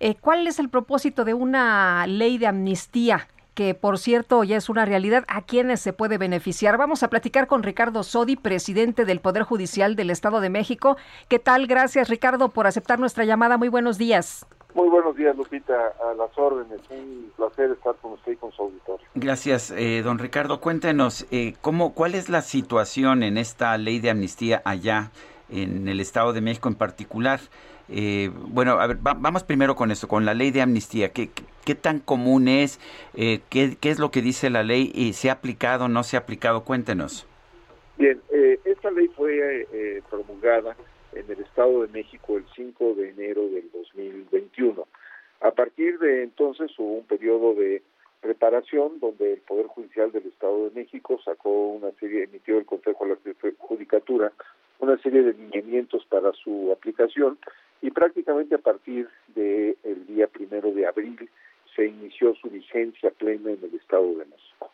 Eh, 0.00 0.16
¿Cuál 0.16 0.46
es 0.46 0.58
el 0.58 0.68
propósito 0.68 1.24
de 1.24 1.34
una 1.34 2.06
ley 2.06 2.38
de 2.38 2.46
amnistía? 2.46 3.28
que 3.54 3.72
por 3.72 3.98
cierto 3.98 4.42
ya 4.42 4.56
es 4.56 4.68
una 4.68 4.84
realidad, 4.84 5.24
a 5.28 5.42
quienes 5.42 5.80
se 5.80 5.92
puede 5.92 6.18
beneficiar. 6.18 6.76
Vamos 6.76 7.04
a 7.04 7.08
platicar 7.08 7.46
con 7.46 7.62
Ricardo 7.62 8.02
Sodi, 8.02 8.34
presidente 8.34 9.04
del 9.04 9.20
Poder 9.20 9.44
Judicial 9.44 9.94
del 9.94 10.10
Estado 10.10 10.40
de 10.40 10.50
México. 10.50 10.96
¿Qué 11.28 11.38
tal? 11.38 11.68
Gracias 11.68 12.08
Ricardo 12.08 12.48
por 12.48 12.66
aceptar 12.66 12.98
nuestra 12.98 13.24
llamada. 13.24 13.56
Muy 13.56 13.68
buenos 13.68 13.96
días. 13.96 14.44
Muy 14.74 14.88
buenos 14.88 15.16
días, 15.16 15.36
Lupita. 15.36 15.94
A 16.04 16.14
las 16.14 16.36
órdenes. 16.36 16.80
Un 16.90 17.32
placer 17.36 17.70
estar 17.70 17.94
con 17.96 18.12
usted 18.12 18.32
y 18.32 18.36
con 18.36 18.50
su 18.52 18.62
auditorio. 18.62 19.06
Gracias, 19.14 19.70
eh, 19.70 20.02
don 20.02 20.18
Ricardo. 20.18 20.60
Cuéntenos, 20.60 21.26
eh, 21.30 21.54
¿cómo, 21.60 21.94
¿cuál 21.94 22.14
es 22.14 22.28
la 22.28 22.42
situación 22.42 23.22
en 23.22 23.38
esta 23.38 23.78
ley 23.78 24.00
de 24.00 24.10
amnistía 24.10 24.62
allá 24.64 25.12
en 25.48 25.86
el 25.86 26.00
Estado 26.00 26.32
de 26.32 26.40
México 26.40 26.68
en 26.68 26.74
particular? 26.74 27.40
Eh, 27.88 28.30
bueno, 28.34 28.72
a 28.80 28.86
ver, 28.86 28.98
vamos 29.00 29.44
primero 29.44 29.76
con 29.76 29.90
esto, 29.90 30.08
con 30.08 30.24
la 30.24 30.34
ley 30.34 30.50
de 30.50 30.62
amnistía. 30.62 31.10
¿Qué, 31.12 31.30
qué 31.64 31.74
tan 31.74 32.00
común 32.00 32.48
es? 32.48 32.80
Eh, 33.14 33.42
qué, 33.50 33.76
¿Qué 33.80 33.90
es 33.90 33.98
lo 33.98 34.10
que 34.10 34.22
dice 34.22 34.50
la 34.50 34.62
ley? 34.62 34.90
¿Y 34.94 35.12
se 35.12 35.30
ha 35.30 35.34
aplicado 35.34 35.84
o 35.84 35.88
no 35.88 36.02
se 36.02 36.16
ha 36.16 36.20
aplicado? 36.20 36.64
Cuéntenos. 36.64 37.26
Bien, 37.96 38.20
eh, 38.32 38.58
esta 38.64 38.90
ley 38.90 39.08
fue 39.08 39.66
eh, 39.72 40.02
promulgada 40.10 40.74
en 41.14 41.30
el 41.30 41.40
Estado 41.40 41.82
de 41.82 41.88
México 41.88 42.36
el 42.36 42.44
5 42.54 42.94
de 42.94 43.10
enero 43.10 43.48
del 43.48 43.70
2021. 43.72 44.86
A 45.40 45.50
partir 45.50 45.98
de 45.98 46.22
entonces 46.22 46.70
hubo 46.78 46.94
un 46.94 47.06
periodo 47.06 47.54
de 47.54 47.82
preparación 48.20 48.98
donde 49.00 49.34
el 49.34 49.40
Poder 49.40 49.66
Judicial 49.66 50.10
del 50.10 50.26
Estado 50.26 50.68
de 50.68 50.74
México 50.74 51.20
sacó 51.24 51.68
una 51.68 51.90
serie, 52.00 52.24
emitió 52.24 52.58
el 52.58 52.64
Consejo 52.64 53.06
de 53.06 53.16
la 53.24 53.52
Judicatura 53.58 54.32
una 54.78 54.98
serie 54.98 55.22
de 55.22 55.34
lineamientos 55.34 56.04
para 56.06 56.32
su 56.32 56.72
aplicación 56.72 57.38
y 57.82 57.90
prácticamente 57.90 58.54
a 58.54 58.58
partir 58.58 59.08
del 59.28 59.76
el 59.84 60.06
día 60.06 60.26
primero 60.26 60.72
de 60.72 60.86
abril 60.86 61.28
se 61.76 61.86
inició 61.86 62.34
su 62.36 62.48
vigencia 62.48 63.10
plena 63.10 63.50
en 63.50 63.58
el 63.62 63.74
Estado 63.74 64.08
de 64.08 64.24
México. 64.24 64.70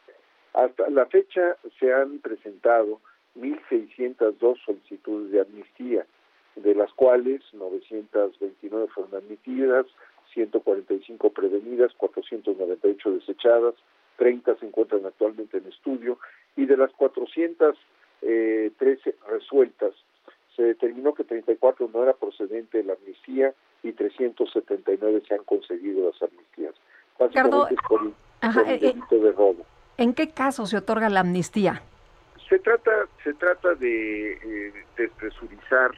Hasta 0.52 0.88
la 0.90 1.06
fecha 1.06 1.56
se 1.78 1.92
han 1.92 2.18
presentado 2.18 3.00
1.602 3.36 4.64
solicitudes 4.64 5.32
de 5.32 5.40
amnistía, 5.40 6.06
de 6.56 6.74
las 6.74 6.92
cuales 6.92 7.42
929 7.52 8.88
fueron 8.88 9.14
admitidas, 9.14 9.86
145 10.34 11.30
prevenidas, 11.30 11.92
498 11.94 13.10
desechadas, 13.12 13.74
30 14.16 14.56
se 14.56 14.66
encuentran 14.66 15.06
actualmente 15.06 15.58
en 15.58 15.66
estudio 15.66 16.18
y 16.56 16.66
de 16.66 16.76
las 16.76 16.90
413 16.92 17.78
eh, 18.22 18.72
resueltas, 19.28 19.94
se 20.60 20.62
determinó 20.62 21.14
que 21.14 21.24
34 21.24 21.90
no 21.92 22.02
era 22.02 22.12
procedente 22.12 22.78
de 22.78 22.84
la 22.84 22.92
amnistía 22.92 23.54
y 23.82 23.92
379 23.92 25.22
se 25.26 25.34
han 25.34 25.44
conseguido 25.44 26.10
las 26.10 26.22
amnistías. 26.22 26.74
Es 27.18 27.82
por, 27.88 28.12
Ajá, 28.40 28.60
por 28.60 28.68
el 28.68 28.74
eh, 28.74 28.88
eh, 28.88 28.92
delito 28.94 29.18
de 29.18 29.32
robo. 29.32 29.66
¿En 29.96 30.14
qué 30.14 30.30
caso 30.30 30.66
se 30.66 30.76
otorga 30.76 31.08
la 31.08 31.20
amnistía? 31.20 31.82
Se 32.48 32.58
trata, 32.58 32.90
se 33.22 33.32
trata 33.34 33.74
de 33.74 34.32
eh, 34.32 34.72
despresurizar 34.96 35.92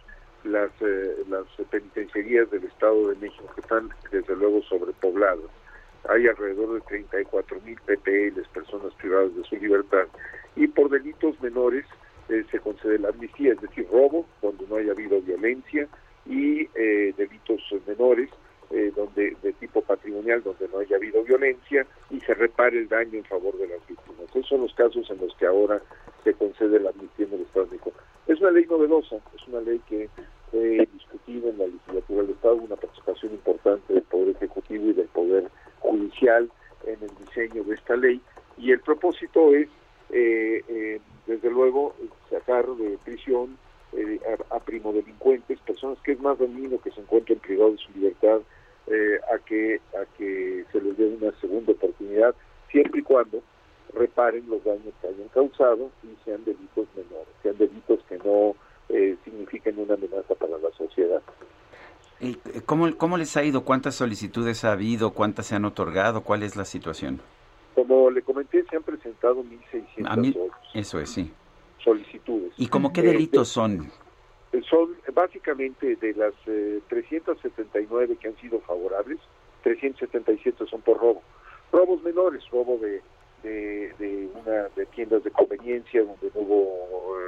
las, 0.45 0.71
eh, 0.81 1.17
las 1.29 1.47
penitenciarías 1.71 2.51
del 2.51 2.65
Estado 2.65 3.09
de 3.09 3.17
México 3.17 3.51
que 3.55 3.61
están 3.61 3.91
desde 4.11 4.37
luego 4.37 4.62
sobrepobladas. 4.62 5.51
Hay 6.09 6.27
alrededor 6.27 6.75
de 6.75 6.81
34 6.83 7.61
mil 7.61 7.79
PPLs, 7.87 8.49
personas 8.49 8.93
privadas 8.95 9.35
de 9.37 9.45
su 9.45 9.57
libertad, 9.57 10.07
y 10.57 10.67
por 10.67 10.91
delitos 10.91 11.41
menores 11.41 11.87
eh, 12.29 12.45
se 12.51 12.59
concede 12.59 12.99
la 12.99 13.11
amnistía, 13.11 13.53
es 13.53 13.61
decir, 13.61 13.87
robo, 13.91 14.27
donde 14.41 14.67
no 14.69 14.77
haya 14.77 14.93
habido 14.93 15.21
violencia, 15.21 15.89
y 16.27 16.69
eh, 16.75 17.15
delitos 17.17 17.61
menores, 17.87 18.31
eh, 18.73 18.91
donde 18.97 19.36
de 19.42 19.52
tipo 19.55 19.83
patrimonial, 19.83 20.42
donde 20.42 20.67
no 20.68 20.78
haya 20.78 20.97
habido 20.97 21.23
violencia, 21.23 21.86
y 22.10 22.20
se 22.20 22.34
repare 22.34 22.78
el 22.78 22.89
daño 22.89 23.18
en 23.18 23.25
favor 23.25 23.57
de 23.59 23.68
las 23.68 23.86
víctimas. 23.86 24.28
Esos 24.31 24.49
son 24.49 24.62
los 24.62 24.75
casos 24.75 25.09
en 25.10 25.18
los 25.18 25.34
que 25.36 25.47
ahora 25.47 25.81
se 26.25 26.33
concede 26.34 26.81
la 26.81 26.91
amnistía 26.91 27.26
en 27.26 27.34
el 27.34 27.41
Estado 27.42 27.67
de 27.67 27.73
México. 27.73 27.92
Es 28.26 28.41
una 28.41 28.51
ley 28.51 28.65
novedosa, 28.67 29.17
es 29.36 29.49
una 29.49 29.60
ley 29.60 29.81
que 29.89 30.09
fue 30.51 30.89
discutida 30.92 31.51
en 31.51 31.59
la 31.59 31.67
legislatura 31.67 32.23
del 32.23 32.31
Estado, 32.31 32.55
una 32.57 32.76
participación 32.76 33.33
importante 33.33 33.92
del 33.92 34.02
Poder 34.05 34.36
Ejecutivo 34.36 34.86
y 34.86 34.92
del 34.92 35.09
Poder 35.09 35.51
Judicial 35.81 36.51
en 36.86 36.97
el 37.02 37.10
diseño 37.26 37.65
de 37.65 37.75
esta 37.75 37.97
ley, 37.97 38.20
y 38.57 38.73
el 38.73 38.81
propósito 38.81 39.55
es, 39.55 39.68
eh, 40.10 40.62
eh, 40.68 41.01
desde 41.26 41.51
luego, 41.51 41.94
sacar 42.31 42.67
de 42.67 42.99
prisión 43.05 43.57
eh, 43.92 44.18
a, 44.51 44.57
a 44.57 44.60
primodelincuentes, 44.60 45.59
personas 45.60 45.99
que 46.02 46.12
es 46.12 46.20
más 46.20 46.39
dañino 46.39 46.81
que 46.81 46.91
se 46.91 47.01
encuentren 47.01 47.39
privados 47.39 47.73
de 47.73 47.78
su 47.78 47.92
libertad, 47.92 48.41
eh, 48.89 49.20
a 49.33 49.39
que 49.39 49.81
a 49.94 50.05
que 50.17 50.65
se 50.73 50.81
les 50.81 50.97
dé 50.97 51.07
una 51.07 51.33
segunda 51.41 51.73
oportunidad, 51.73 52.35
siempre 52.70 53.01
y 53.01 53.05
cuando 53.05 53.43
reparen 53.94 54.49
los 54.49 54.62
daños 54.65 54.93
que 55.01 55.09
hayan 55.09 55.28
causado 55.28 55.91
y 56.02 56.09
sean 56.25 56.44
delitos 56.44 56.86
menores, 56.97 57.28
sean 57.43 57.57
delitos 57.59 58.01
que 58.09 58.19
no 58.19 58.55
eh, 58.89 59.17
signifiquen 59.25 59.78
una 59.78 59.94
amenaza 59.94 60.35
para 60.35 60.59
la 60.59 60.70
sociedad. 60.77 61.23
¿Y 62.20 62.35
¿Cómo, 62.67 62.97
¿Cómo 62.97 63.17
les 63.19 63.36
ha 63.36 63.43
ido? 63.44 63.65
¿Cuántas 63.65 63.97
solicitudes 63.97 64.65
ha 64.65 64.73
habido? 64.73 65.11
¿Cuántas 65.12 65.47
se 65.47 65.57
han 65.57 65.65
otorgado? 65.65 66.23
¿Cuál 66.23 66.43
es 66.44 66.57
la 66.57 66.65
situación? 66.65 67.20
Como 67.75 68.11
le 68.11 68.23
comenté, 68.23 68.65
se 68.70 68.77
han 68.77 68.83
presentado 68.83 69.43
1.600 69.43 70.07
A 70.07 70.17
mí, 70.17 70.35
eso 70.75 71.01
es, 71.01 71.11
sí. 71.11 71.33
solicitudes. 71.83 72.52
¿Y 72.57 72.69
cómo 72.69 72.93
qué 72.93 73.01
Eh, 73.01 73.05
delitos 73.05 73.49
de- 73.49 73.52
son 73.55 73.91
básicamente 75.14 75.97
de 75.97 76.14
las 76.14 76.34
eh, 76.47 76.81
379 76.89 78.16
que 78.16 78.28
han 78.28 78.36
sido 78.36 78.60
favorables, 78.60 79.18
377 79.62 80.66
son 80.66 80.82
por 80.82 80.98
robo. 80.98 81.22
Robos 81.72 82.02
menores, 82.02 82.42
robo 82.50 82.78
de, 82.78 83.00
de, 83.42 83.92
de 83.98 84.28
una 84.34 84.68
de 84.76 84.86
tiendas 84.86 85.24
de 85.24 85.31
conveniencia 85.31 86.05
donde 86.05 86.31
no 86.34 86.40
hubo 86.40 87.18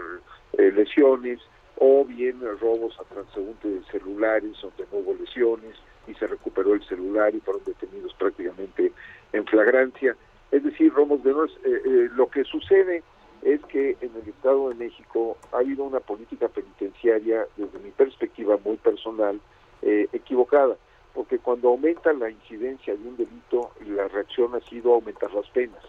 eh, 0.59 0.71
lesiones, 0.73 1.41
o 1.77 2.05
bien 2.05 2.41
robos 2.61 2.99
a 3.01 3.05
transeúnte 3.05 3.69
de 3.69 3.85
celulares 3.91 4.53
donde 4.63 4.85
no 4.93 4.99
hubo 4.99 5.15
lesiones 5.15 5.75
y 6.07 6.15
se 6.15 6.27
recuperó 6.27 6.75
el 6.75 6.85
celular 6.87 7.35
y 7.35 7.41
fueron 7.41 7.65
detenidos 7.65 8.15
prácticamente 8.15 8.93
en 9.33 9.47
flagrancia. 9.47 10.17
Es 10.51 10.63
decir, 10.63 10.93
robos 10.93 11.25
menores. 11.25 11.53
Eh, 11.65 11.83
eh, 11.85 12.09
lo 12.15 12.29
que 12.29 12.45
sucede 12.45 13.03
es 13.45 13.61
que 13.67 13.97
en 14.01 14.11
el 14.17 14.29
Estado 14.29 14.71
de 14.71 14.75
México 14.75 15.37
ha 15.53 15.59
habido 15.59 15.85
una 15.85 16.01
política 16.01 16.49
penitenciaria, 16.49 17.47
desde 17.57 17.79
mi 17.79 17.91
perspectiva 17.91 18.59
muy 18.65 18.77
personal, 18.79 19.39
eh, 19.83 20.09
equivocada, 20.13 20.77
porque 21.13 21.39
cuando 21.39 21.69
aumenta 21.69 22.13
la 22.15 22.31
incidencia 22.31 22.97
de 22.97 23.07
un 23.07 23.17
delito, 23.17 23.71
la 23.87 24.09
reacción 24.09 24.55
ha 24.55 24.61
sido 24.61 24.95
aumentar 24.95 25.33
las 25.35 25.49
penas. 25.51 25.85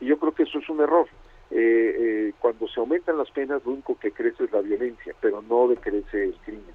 Y 0.00 0.06
yo 0.06 0.18
creo 0.18 0.34
que 0.34 0.42
eso 0.42 0.58
es 0.58 0.68
un 0.68 0.80
error. 0.80 1.06
Eh, 1.52 1.94
eh, 1.98 2.32
cuando 2.40 2.66
se 2.66 2.80
aumentan 2.80 3.18
las 3.18 3.30
penas, 3.30 3.64
lo 3.64 3.72
único 3.72 3.96
que 3.96 4.10
crece 4.10 4.44
es 4.44 4.52
la 4.52 4.60
violencia, 4.60 5.14
pero 5.20 5.42
no 5.42 5.68
decrece 5.68 6.24
el 6.24 6.34
crimen. 6.44 6.74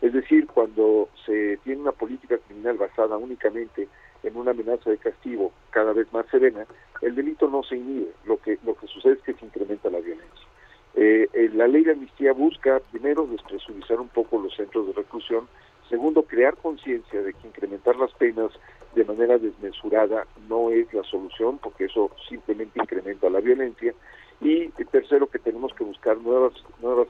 Es 0.00 0.12
decir, 0.12 0.46
cuando 0.46 1.08
se 1.26 1.58
tiene 1.64 1.82
una 1.82 1.92
política 1.92 2.38
criminal 2.38 2.76
basada 2.76 3.16
únicamente 3.16 3.88
en 4.22 4.36
una 4.36 4.52
amenaza 4.52 4.90
de 4.90 4.98
castigo 4.98 5.52
cada 5.70 5.92
vez 5.92 6.12
más 6.12 6.26
serena, 6.28 6.66
el 7.00 7.14
delito 7.14 7.48
no 7.48 7.62
se 7.62 7.76
inhibe. 7.76 8.12
Lo 8.24 8.38
que 8.38 8.58
lo 8.64 8.74
que 8.74 8.86
sucede 8.86 9.14
es 9.14 9.22
que 9.22 9.34
se 9.34 9.44
incrementa 9.44 9.90
la 9.90 10.00
violencia. 10.00 10.46
Eh, 10.94 11.28
eh, 11.32 11.50
la 11.54 11.66
ley 11.66 11.84
de 11.84 11.92
amnistía 11.92 12.32
busca, 12.32 12.80
primero, 12.90 13.26
despresurizar 13.26 14.00
un 14.00 14.08
poco 14.08 14.38
los 14.38 14.54
centros 14.54 14.86
de 14.86 14.92
reclusión, 14.92 15.48
segundo, 15.88 16.22
crear 16.22 16.56
conciencia 16.56 17.22
de 17.22 17.32
que 17.32 17.48
incrementar 17.48 17.96
las 17.96 18.12
penas 18.12 18.50
de 18.94 19.04
manera 19.04 19.38
desmesurada 19.38 20.26
no 20.48 20.70
es 20.70 20.92
la 20.92 21.02
solución, 21.04 21.58
porque 21.58 21.86
eso 21.86 22.10
simplemente 22.28 22.80
incrementa 22.80 23.30
la 23.30 23.40
violencia, 23.40 23.94
y 24.40 24.64
eh, 24.64 24.72
tercero, 24.90 25.28
que 25.28 25.38
tenemos 25.38 25.72
que 25.74 25.84
buscar 25.84 26.18
nuevas, 26.18 26.52
nuevas 26.80 27.08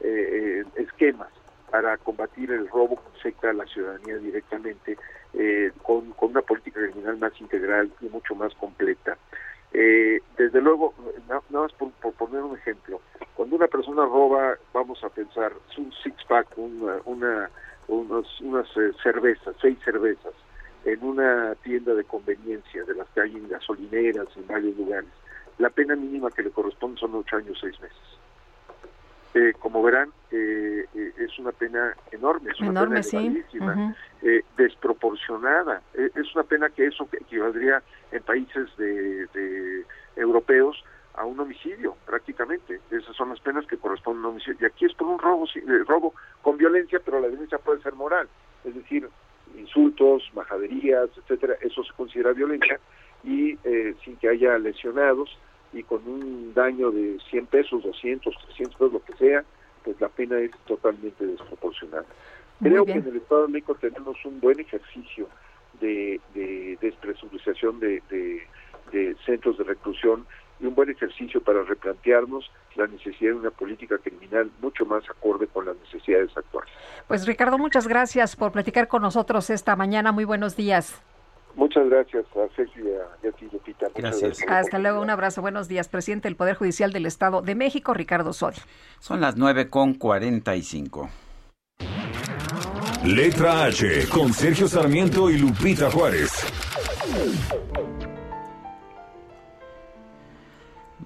eh, 0.00 0.62
eh, 0.76 0.82
esquemas 0.82 1.28
para 1.70 1.96
combatir 1.98 2.50
el 2.50 2.68
robo 2.68 2.96
que 2.96 3.18
afecta 3.18 3.50
a 3.50 3.54
la 3.54 3.66
ciudadanía 3.66 4.18
directamente 4.18 4.96
eh, 5.34 5.72
con, 5.82 6.12
con 6.12 6.30
una 6.30 6.42
política 6.42 6.80
criminal 6.80 7.18
más 7.18 7.38
integral 7.40 7.90
y 8.00 8.06
mucho 8.08 8.34
más 8.34 8.54
completa. 8.54 9.16
Eh, 9.72 10.20
desde 10.38 10.60
luego, 10.60 10.94
na- 11.28 11.42
nada 11.50 11.64
más 11.64 11.72
por, 11.72 11.90
por 11.92 12.12
poner 12.14 12.42
un 12.42 12.56
ejemplo, 12.56 13.00
cuando 13.34 13.56
una 13.56 13.66
persona 13.66 14.04
roba, 14.04 14.56
vamos 14.72 15.02
a 15.02 15.08
pensar, 15.08 15.52
es 15.70 15.78
un 15.78 15.92
six-pack, 16.02 16.56
una, 16.56 16.96
una, 17.04 17.50
unos- 17.88 18.40
unas 18.40 18.68
eh, 18.76 18.92
cervezas, 19.02 19.56
seis 19.60 19.76
cervezas, 19.84 20.32
en 20.84 21.02
una 21.02 21.54
tienda 21.62 21.94
de 21.94 22.04
conveniencia, 22.04 22.84
de 22.84 22.94
las 22.94 23.08
que 23.08 23.22
hay 23.22 23.36
en 23.36 23.48
gasolineras, 23.48 24.28
en 24.36 24.46
varios 24.46 24.76
lugares. 24.76 25.10
La 25.58 25.70
pena 25.70 25.96
mínima 25.96 26.30
que 26.30 26.42
le 26.42 26.50
corresponde 26.50 27.00
son 27.00 27.14
ocho 27.14 27.36
años, 27.36 27.58
seis 27.60 27.80
meses. 27.80 27.98
Eh, 29.34 29.52
como 29.58 29.82
verán, 29.82 30.10
eh, 30.30 30.86
eh, 30.94 31.12
es 31.18 31.36
una 31.40 31.50
pena 31.50 31.92
enorme, 32.12 32.52
es 32.52 32.60
una 32.60 32.70
Enorme, 32.70 33.02
pena 33.02 33.02
sí. 33.02 33.42
eh, 34.22 34.42
desproporcionada. 34.56 35.82
Eh, 35.94 36.08
es 36.14 36.32
una 36.36 36.44
pena 36.44 36.70
que 36.70 36.86
eso 36.86 37.08
equivaldría 37.12 37.82
en 38.12 38.22
países 38.22 38.68
de, 38.76 39.26
de 39.34 39.84
europeos 40.14 40.84
a 41.14 41.24
un 41.24 41.38
homicidio, 41.40 41.96
prácticamente. 42.06 42.80
Esas 42.90 43.16
son 43.16 43.30
las 43.30 43.40
penas 43.40 43.66
que 43.66 43.76
corresponden 43.76 44.24
a 44.24 44.28
un 44.28 44.34
homicidio. 44.34 44.56
Y 44.60 44.64
aquí 44.66 44.84
es 44.84 44.94
por 44.94 45.08
un 45.08 45.18
robo, 45.18 45.46
sí, 45.48 45.60
robo 45.86 46.14
con 46.42 46.56
violencia, 46.56 47.00
pero 47.04 47.20
la 47.20 47.28
violencia 47.28 47.58
puede 47.58 47.82
ser 47.82 47.94
moral. 47.94 48.28
Es 48.64 48.74
decir, 48.74 49.08
insultos, 49.56 50.30
majaderías, 50.34 51.10
etcétera, 51.16 51.54
eso 51.60 51.82
se 51.82 51.92
considera 51.94 52.32
violencia 52.32 52.78
y 53.24 53.58
eh, 53.64 53.94
sin 54.04 54.16
que 54.16 54.28
haya 54.28 54.58
lesionados 54.58 55.38
y 55.74 55.82
con 55.82 56.06
un 56.06 56.54
daño 56.54 56.90
de 56.90 57.18
100 57.30 57.46
pesos, 57.46 57.82
200, 57.82 58.34
300 58.46 58.74
pesos, 58.76 58.92
lo 58.92 59.04
que 59.04 59.14
sea, 59.14 59.44
pues 59.84 60.00
la 60.00 60.08
pena 60.08 60.38
es 60.38 60.50
totalmente 60.66 61.26
desproporcionada. 61.26 62.04
Muy 62.60 62.70
Creo 62.70 62.84
bien. 62.84 63.02
que 63.02 63.08
en 63.08 63.14
el 63.16 63.20
Estado 63.20 63.46
de 63.46 63.52
México 63.52 63.74
tenemos 63.80 64.16
un 64.24 64.40
buen 64.40 64.58
ejercicio 64.60 65.28
de, 65.80 66.20
de 66.34 66.78
despresurización 66.80 67.80
de, 67.80 68.02
de, 68.08 68.42
de 68.92 69.16
centros 69.26 69.58
de 69.58 69.64
reclusión 69.64 70.24
y 70.60 70.66
un 70.66 70.74
buen 70.74 70.88
ejercicio 70.88 71.42
para 71.42 71.62
replantearnos 71.64 72.50
la 72.76 72.86
necesidad 72.86 73.32
de 73.32 73.38
una 73.38 73.50
política 73.50 73.98
criminal 73.98 74.50
mucho 74.60 74.86
más 74.86 75.02
acorde 75.10 75.46
con 75.48 75.66
las 75.66 75.76
necesidades 75.76 76.30
actuales. 76.36 76.72
Pues 77.08 77.26
Ricardo, 77.26 77.58
muchas 77.58 77.88
gracias 77.88 78.36
por 78.36 78.52
platicar 78.52 78.88
con 78.88 79.02
nosotros 79.02 79.50
esta 79.50 79.76
mañana. 79.76 80.12
Muy 80.12 80.24
buenos 80.24 80.56
días. 80.56 81.02
Muchas 81.56 81.88
gracias 81.88 82.24
a 82.36 82.56
Sergio 82.56 82.84
y 82.84 82.88
a, 82.88 83.26
y 83.26 83.28
a 83.28 83.32
ti, 83.32 83.48
Lupita. 83.52 83.86
Muchas 83.94 84.20
Gracias. 84.20 84.46
la 84.46 84.58
Hasta 84.58 84.78
luego, 84.78 85.00
un 85.00 85.10
abrazo. 85.10 85.40
Buenos 85.40 85.68
días, 85.68 85.88
presidente 85.88 86.28
del 86.28 86.36
Poder 86.36 86.56
Judicial 86.56 86.92
del 86.92 87.06
Estado 87.06 87.42
de 87.42 87.54
México, 87.54 87.94
Ricardo 87.94 88.32
Soria. 88.32 88.62
Son 88.98 89.20
las 89.20 89.36
9 89.36 89.70
con 89.70 89.94
45. 89.94 91.08
Letra 93.04 93.64
H 93.64 94.08
con 94.08 94.32
Sergio 94.32 94.66
Sarmiento 94.66 95.30
y 95.30 95.38
Lupita 95.38 95.90
Juárez. 95.90 96.32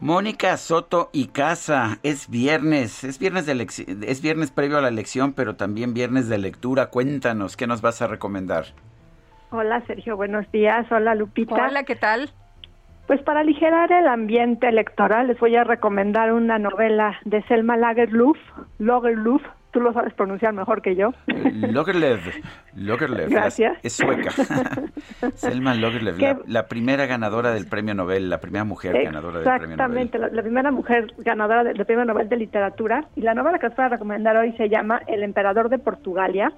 Mónica 0.00 0.56
Soto 0.56 1.10
y 1.12 1.26
Casa, 1.26 1.98
es 2.04 2.30
viernes, 2.30 3.02
es 3.02 3.18
viernes, 3.18 3.46
de 3.46 3.66
es 4.06 4.22
viernes 4.22 4.52
previo 4.52 4.78
a 4.78 4.80
la 4.80 4.88
elección, 4.88 5.32
pero 5.32 5.56
también 5.56 5.92
viernes 5.92 6.28
de 6.28 6.38
lectura. 6.38 6.90
Cuéntanos, 6.90 7.56
¿qué 7.56 7.66
nos 7.66 7.80
vas 7.80 8.00
a 8.00 8.06
recomendar? 8.06 8.66
Hola 9.50 9.82
Sergio, 9.86 10.16
buenos 10.16 10.50
días. 10.52 10.86
Hola 10.90 11.14
Lupita. 11.14 11.54
Hola, 11.54 11.84
¿qué 11.84 11.96
tal? 11.96 12.30
Pues 13.06 13.22
para 13.22 13.40
aligerar 13.40 13.90
el 13.90 14.06
ambiente 14.06 14.68
electoral 14.68 15.28
les 15.28 15.38
voy 15.40 15.56
a 15.56 15.64
recomendar 15.64 16.32
una 16.32 16.58
novela 16.58 17.18
de 17.24 17.42
Selma 17.44 17.78
Lagerlöf, 17.78 18.36
Lagerlöf, 18.78 19.40
tú 19.70 19.80
lo 19.80 19.94
sabes 19.94 20.12
pronunciar 20.12 20.52
mejor 20.52 20.82
que 20.82 20.94
yo. 20.94 21.14
Logerlev, 21.26 22.20
Logerlev, 22.74 23.30
Gracias. 23.30 23.72
la- 23.72 23.78
es 23.82 23.92
sueca. 23.94 24.30
Selma 25.36 25.72
Logerlev, 25.74 26.18
la, 26.18 26.38
la 26.46 26.66
primera 26.66 27.06
ganadora 27.06 27.52
del 27.52 27.66
premio 27.66 27.94
Nobel, 27.94 28.28
la 28.28 28.40
primera 28.40 28.64
mujer 28.64 28.92
ganadora 29.02 29.38
del 29.38 29.44
premio 29.44 29.58
Nobel. 29.68 29.72
Exactamente, 29.72 30.18
la, 30.18 30.28
la 30.28 30.42
primera 30.42 30.70
mujer 30.70 31.06
ganadora 31.16 31.64
del, 31.64 31.78
del 31.78 31.86
premio 31.86 32.04
Nobel 32.04 32.28
de 32.28 32.36
Literatura. 32.36 33.04
Y 33.16 33.22
la 33.22 33.32
novela 33.32 33.58
que 33.58 33.68
os 33.68 33.74
voy 33.76 33.86
a 33.86 33.88
recomendar 33.88 34.36
hoy 34.36 34.52
se 34.58 34.68
llama 34.68 35.00
El 35.06 35.22
emperador 35.22 35.70
de 35.70 35.78
Portugalia. 35.78 36.52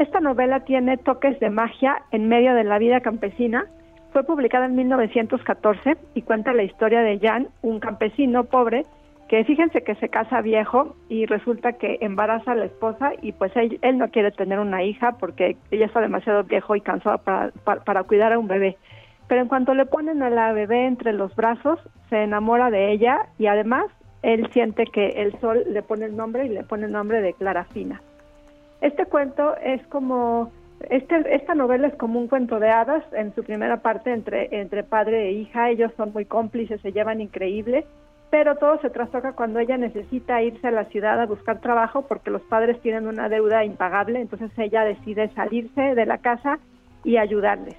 Esta 0.00 0.18
novela 0.18 0.60
tiene 0.60 0.96
toques 0.96 1.38
de 1.40 1.50
magia 1.50 2.00
en 2.10 2.26
medio 2.26 2.54
de 2.54 2.64
la 2.64 2.78
vida 2.78 3.02
campesina. 3.02 3.66
Fue 4.14 4.24
publicada 4.24 4.64
en 4.64 4.74
1914 4.74 5.98
y 6.14 6.22
cuenta 6.22 6.54
la 6.54 6.62
historia 6.62 7.02
de 7.02 7.18
Jan, 7.18 7.48
un 7.60 7.80
campesino 7.80 8.44
pobre 8.44 8.86
que 9.28 9.44
fíjense 9.44 9.82
que 9.82 9.94
se 9.96 10.08
casa 10.08 10.40
viejo 10.40 10.96
y 11.10 11.26
resulta 11.26 11.74
que 11.74 11.98
embaraza 12.00 12.52
a 12.52 12.54
la 12.54 12.64
esposa 12.64 13.12
y 13.20 13.32
pues 13.32 13.52
él, 13.56 13.98
no 13.98 14.08
quiere 14.08 14.30
tener 14.30 14.58
una 14.58 14.82
hija 14.82 15.18
porque 15.18 15.58
ella 15.70 15.84
está 15.84 16.00
demasiado 16.00 16.44
viejo 16.44 16.74
y 16.76 16.80
cansado 16.80 17.18
para, 17.18 17.50
para, 17.62 17.84
para 17.84 18.02
cuidar 18.04 18.32
a 18.32 18.38
un 18.38 18.48
bebé. 18.48 18.78
Pero 19.28 19.42
en 19.42 19.48
cuanto 19.48 19.74
le 19.74 19.84
ponen 19.84 20.22
a 20.22 20.30
la 20.30 20.54
bebé 20.54 20.86
entre 20.86 21.12
los 21.12 21.36
brazos, 21.36 21.78
se 22.08 22.22
enamora 22.22 22.70
de 22.70 22.90
ella 22.90 23.26
y 23.38 23.48
además 23.48 23.84
él 24.22 24.48
siente 24.54 24.86
que 24.86 25.08
el 25.08 25.38
sol 25.40 25.62
le 25.68 25.82
pone 25.82 26.06
el 26.06 26.16
nombre 26.16 26.46
y 26.46 26.48
le 26.48 26.62
pone 26.62 26.86
el 26.86 26.92
nombre 26.92 27.20
de 27.20 27.34
Clara 27.34 27.64
Fina. 27.64 28.00
Este 28.80 29.04
cuento 29.06 29.56
es 29.56 29.86
como, 29.88 30.50
este, 30.88 31.34
esta 31.34 31.54
novela 31.54 31.88
es 31.88 31.94
como 31.96 32.18
un 32.18 32.28
cuento 32.28 32.58
de 32.58 32.70
hadas 32.70 33.04
en 33.12 33.34
su 33.34 33.44
primera 33.44 33.78
parte 33.78 34.12
entre, 34.12 34.48
entre 34.60 34.84
padre 34.84 35.28
e 35.28 35.32
hija, 35.32 35.68
ellos 35.68 35.92
son 35.96 36.12
muy 36.12 36.24
cómplices, 36.24 36.80
se 36.80 36.92
llevan 36.92 37.20
increíble, 37.20 37.84
pero 38.30 38.56
todo 38.56 38.80
se 38.80 38.90
trastoca 38.90 39.32
cuando 39.32 39.58
ella 39.58 39.76
necesita 39.76 40.40
irse 40.40 40.68
a 40.68 40.70
la 40.70 40.84
ciudad 40.84 41.20
a 41.20 41.26
buscar 41.26 41.60
trabajo 41.60 42.02
porque 42.02 42.30
los 42.30 42.42
padres 42.42 42.80
tienen 42.80 43.06
una 43.06 43.28
deuda 43.28 43.64
impagable, 43.64 44.20
entonces 44.20 44.50
ella 44.56 44.84
decide 44.84 45.28
salirse 45.34 45.94
de 45.94 46.06
la 46.06 46.18
casa 46.18 46.58
y 47.04 47.16
ayudarles. 47.16 47.76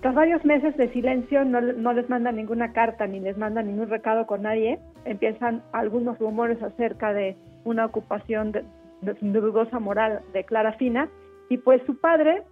Tras 0.00 0.14
varios 0.14 0.44
meses 0.44 0.76
de 0.76 0.88
silencio, 0.92 1.44
no, 1.44 1.60
no, 1.60 1.92
les 1.92 2.08
manda 2.10 2.30
ninguna 2.30 2.72
carta 2.72 3.06
ni 3.06 3.18
les 3.18 3.38
manda 3.38 3.62
ningún 3.62 3.88
recado 3.88 4.26
con 4.26 4.42
nadie. 4.42 4.78
Empiezan 5.04 5.62
algunos 5.72 6.18
rumores 6.18 6.62
acerca 6.62 7.12
de 7.14 7.34
una 7.64 7.86
ocupación 7.86 8.52
de, 8.52 8.62
dudosa 9.20 9.78
moral 9.78 10.20
de 10.32 10.44
Clara 10.44 10.72
Fina. 10.74 11.08
Y 11.48 11.58
pues 11.58 11.82
su 11.86 11.98
padre 11.98 12.42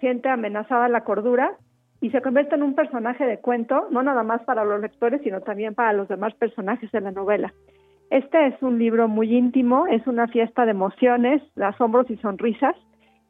siente 0.00 0.28
amenazada 0.28 0.88
la 0.88 1.04
cordura 1.04 1.52
y 2.00 2.10
se 2.10 2.20
convierte 2.22 2.54
en 2.54 2.62
un 2.62 2.74
personaje 2.74 3.24
de 3.24 3.38
cuento, 3.38 3.88
no 3.90 4.02
nada 4.02 4.22
más 4.22 4.42
para 4.42 4.64
los 4.64 4.80
lectores, 4.80 5.20
sino 5.22 5.40
también 5.40 5.74
para 5.74 5.92
los 5.92 6.08
demás 6.08 6.34
personajes 6.34 6.90
de 6.92 7.00
la 7.00 7.10
novela. 7.10 7.52
Este 8.10 8.46
es 8.46 8.62
un 8.62 8.78
libro 8.78 9.08
muy 9.08 9.34
íntimo, 9.34 9.86
es 9.86 10.06
una 10.06 10.28
fiesta 10.28 10.64
de 10.64 10.72
emociones, 10.72 11.42
de 11.56 11.64
asombros 11.64 12.10
y 12.10 12.16
sonrisas 12.18 12.76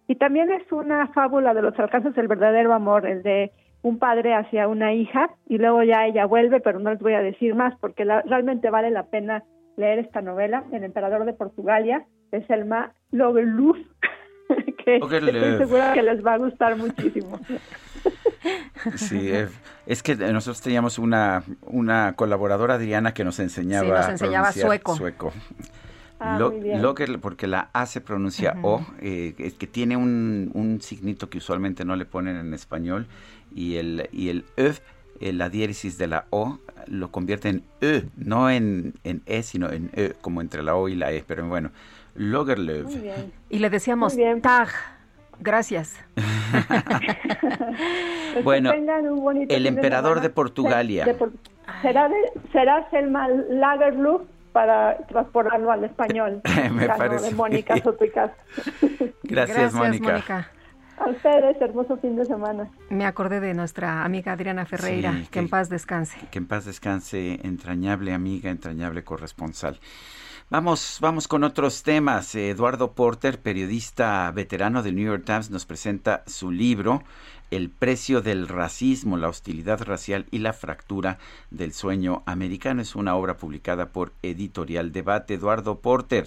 y 0.06 0.16
también 0.16 0.50
es 0.50 0.70
una 0.70 1.06
fábula 1.08 1.54
de 1.54 1.62
los 1.62 1.78
alcances 1.78 2.14
del 2.14 2.28
verdadero 2.28 2.74
amor, 2.74 3.06
el 3.06 3.22
de 3.22 3.52
un 3.82 3.98
padre 3.98 4.34
hacia 4.34 4.68
una 4.68 4.92
hija, 4.92 5.30
y 5.46 5.58
luego 5.58 5.82
ya 5.82 6.06
ella 6.06 6.26
vuelve, 6.26 6.60
pero 6.60 6.78
no 6.78 6.90
les 6.90 7.00
voy 7.00 7.14
a 7.14 7.22
decir 7.22 7.54
más, 7.54 7.74
porque 7.80 8.04
la, 8.04 8.22
realmente 8.22 8.70
vale 8.70 8.90
la 8.90 9.04
pena 9.04 9.44
leer 9.76 9.98
esta 9.98 10.20
novela, 10.20 10.64
El 10.72 10.84
emperador 10.84 11.24
de 11.24 11.32
Portugalia, 11.32 12.06
de 12.30 12.46
Selma 12.46 12.92
Loveluz, 13.10 13.78
que 14.84 14.96
estoy 14.96 15.58
segura 15.58 15.92
que 15.92 16.02
les 16.02 16.24
va 16.24 16.34
a 16.34 16.38
gustar 16.38 16.76
muchísimo. 16.76 17.38
Sí, 18.96 19.30
es 19.86 20.02
que 20.02 20.16
nosotros 20.16 20.60
teníamos 20.60 20.98
una, 20.98 21.42
una 21.62 22.14
colaboradora, 22.16 22.74
Adriana, 22.74 23.14
que 23.14 23.24
nos 23.24 23.38
enseñaba, 23.40 24.02
sí, 24.02 24.10
nos 24.10 24.20
enseñaba 24.20 24.52
sueco. 24.52 24.96
sueco. 24.96 25.32
Ah, 26.20 26.38
Lo, 26.38 26.52
Locker, 26.52 27.18
porque 27.20 27.46
la 27.46 27.70
A 27.72 27.86
se 27.86 28.00
pronuncia 28.00 28.54
uh 28.56 28.60
-huh. 28.60 28.64
O, 28.64 28.86
eh, 29.00 29.34
es 29.38 29.54
que 29.54 29.66
tiene 29.66 29.96
un, 29.96 30.50
un, 30.54 30.80
signito 30.80 31.28
que 31.28 31.38
usualmente 31.38 31.84
no 31.84 31.96
le 31.96 32.04
ponen 32.04 32.36
en 32.36 32.54
español, 32.54 33.06
y 33.54 33.76
el, 33.76 34.08
y 34.12 34.28
el 34.28 34.44
Ö, 35.20 35.32
la 35.32 35.48
diéresis 35.48 35.98
de 35.98 36.06
la 36.06 36.26
O, 36.30 36.58
lo 36.86 37.10
convierte 37.10 37.48
en 37.48 37.64
Ö, 37.80 38.02
no 38.16 38.50
en, 38.50 38.94
en 39.04 39.22
E, 39.26 39.42
sino 39.42 39.70
en 39.70 39.90
Ö, 39.96 40.12
como 40.20 40.40
entre 40.40 40.62
la 40.62 40.76
O 40.76 40.88
y 40.88 40.94
la 40.94 41.12
E, 41.12 41.24
pero 41.26 41.46
bueno, 41.46 41.70
Logerlöw. 42.14 42.88
Y 43.50 43.58
le 43.58 43.70
decíamos 43.70 44.16
Tag. 44.42 44.68
Gracias. 45.40 45.96
bueno, 48.44 48.72
el 48.72 49.66
emperador 49.66 50.16
de, 50.16 50.28
de 50.28 50.30
Portugalia. 50.30 51.04
De, 51.04 51.14
de, 51.14 51.30
será, 51.82 52.08
será 52.52 52.88
Selma 52.90 53.28
Lagerlöf 53.28 54.22
para 54.52 54.96
transportarlo 55.08 55.72
al 55.72 55.84
español. 55.84 56.40
Me 56.72 56.86
parece. 56.86 57.30
De 57.30 57.34
Mónica. 57.34 57.74
Gracias, 57.74 58.30
Gracias, 59.24 59.74
Mónica. 59.74 60.12
Mónica. 60.12 60.50
A 60.98 61.10
ustedes, 61.10 61.60
hermoso 61.60 61.96
fin 61.96 62.16
de 62.16 62.24
semana. 62.24 62.70
Me 62.88 63.04
acordé 63.04 63.40
de 63.40 63.54
nuestra 63.54 64.04
amiga 64.04 64.32
Adriana 64.32 64.64
Ferreira, 64.64 65.12
sí, 65.12 65.22
que, 65.24 65.30
que, 65.30 65.38
en 65.40 65.48
paz 65.48 65.68
descanse. 65.68 66.16
Que 66.30 66.38
en 66.38 66.46
paz 66.46 66.64
descanse, 66.64 67.40
entrañable 67.42 68.12
amiga, 68.12 68.50
entrañable 68.50 69.02
corresponsal. 69.02 69.80
Vamos, 70.50 70.98
vamos 71.00 71.26
con 71.26 71.42
otros 71.42 71.82
temas. 71.82 72.34
Eduardo 72.34 72.92
Porter, 72.92 73.40
periodista 73.40 74.30
veterano 74.30 74.82
del 74.82 74.94
New 74.94 75.06
York 75.06 75.24
Times, 75.24 75.50
nos 75.50 75.64
presenta 75.64 76.22
su 76.26 76.50
libro 76.50 77.02
el 77.50 77.70
precio 77.70 78.20
del 78.20 78.48
racismo, 78.48 79.16
la 79.16 79.28
hostilidad 79.28 79.82
racial 79.82 80.26
y 80.30 80.38
la 80.38 80.52
fractura 80.52 81.18
del 81.50 81.72
sueño 81.72 82.22
americano. 82.26 82.82
Es 82.82 82.96
una 82.96 83.16
obra 83.16 83.36
publicada 83.36 83.86
por 83.86 84.12
Editorial 84.22 84.92
Debate. 84.92 85.34
Eduardo 85.34 85.80
Porter, 85.80 86.26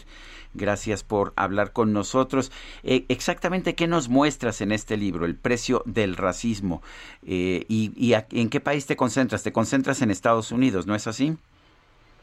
gracias 0.53 1.03
por 1.03 1.33
hablar 1.35 1.73
con 1.73 1.93
nosotros. 1.93 2.51
Eh, 2.83 3.05
exactamente 3.09 3.75
qué 3.75 3.87
nos 3.87 4.09
muestras 4.09 4.61
en 4.61 4.71
este 4.71 4.97
libro, 4.97 5.25
el 5.25 5.35
precio 5.35 5.83
del 5.85 6.15
racismo. 6.15 6.81
Eh, 7.25 7.65
y, 7.67 7.91
y 7.95 8.13
en 8.13 8.49
qué 8.49 8.59
país 8.59 8.85
te 8.85 8.95
concentras? 8.95 9.43
Te 9.43 9.51
concentras 9.51 10.01
en 10.01 10.11
Estados 10.11 10.51
Unidos, 10.51 10.87
¿no 10.87 10.95
es 10.95 11.07
así? 11.07 11.37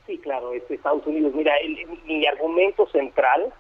Sí, 0.07 0.19
claro, 0.19 0.53
es 0.53 0.63
Estados 0.71 1.07
Unidos. 1.07 1.33
Mira, 1.35 1.57
el, 1.57 1.87
mi 2.05 2.27
argumento 2.27 2.87
central 2.89 3.53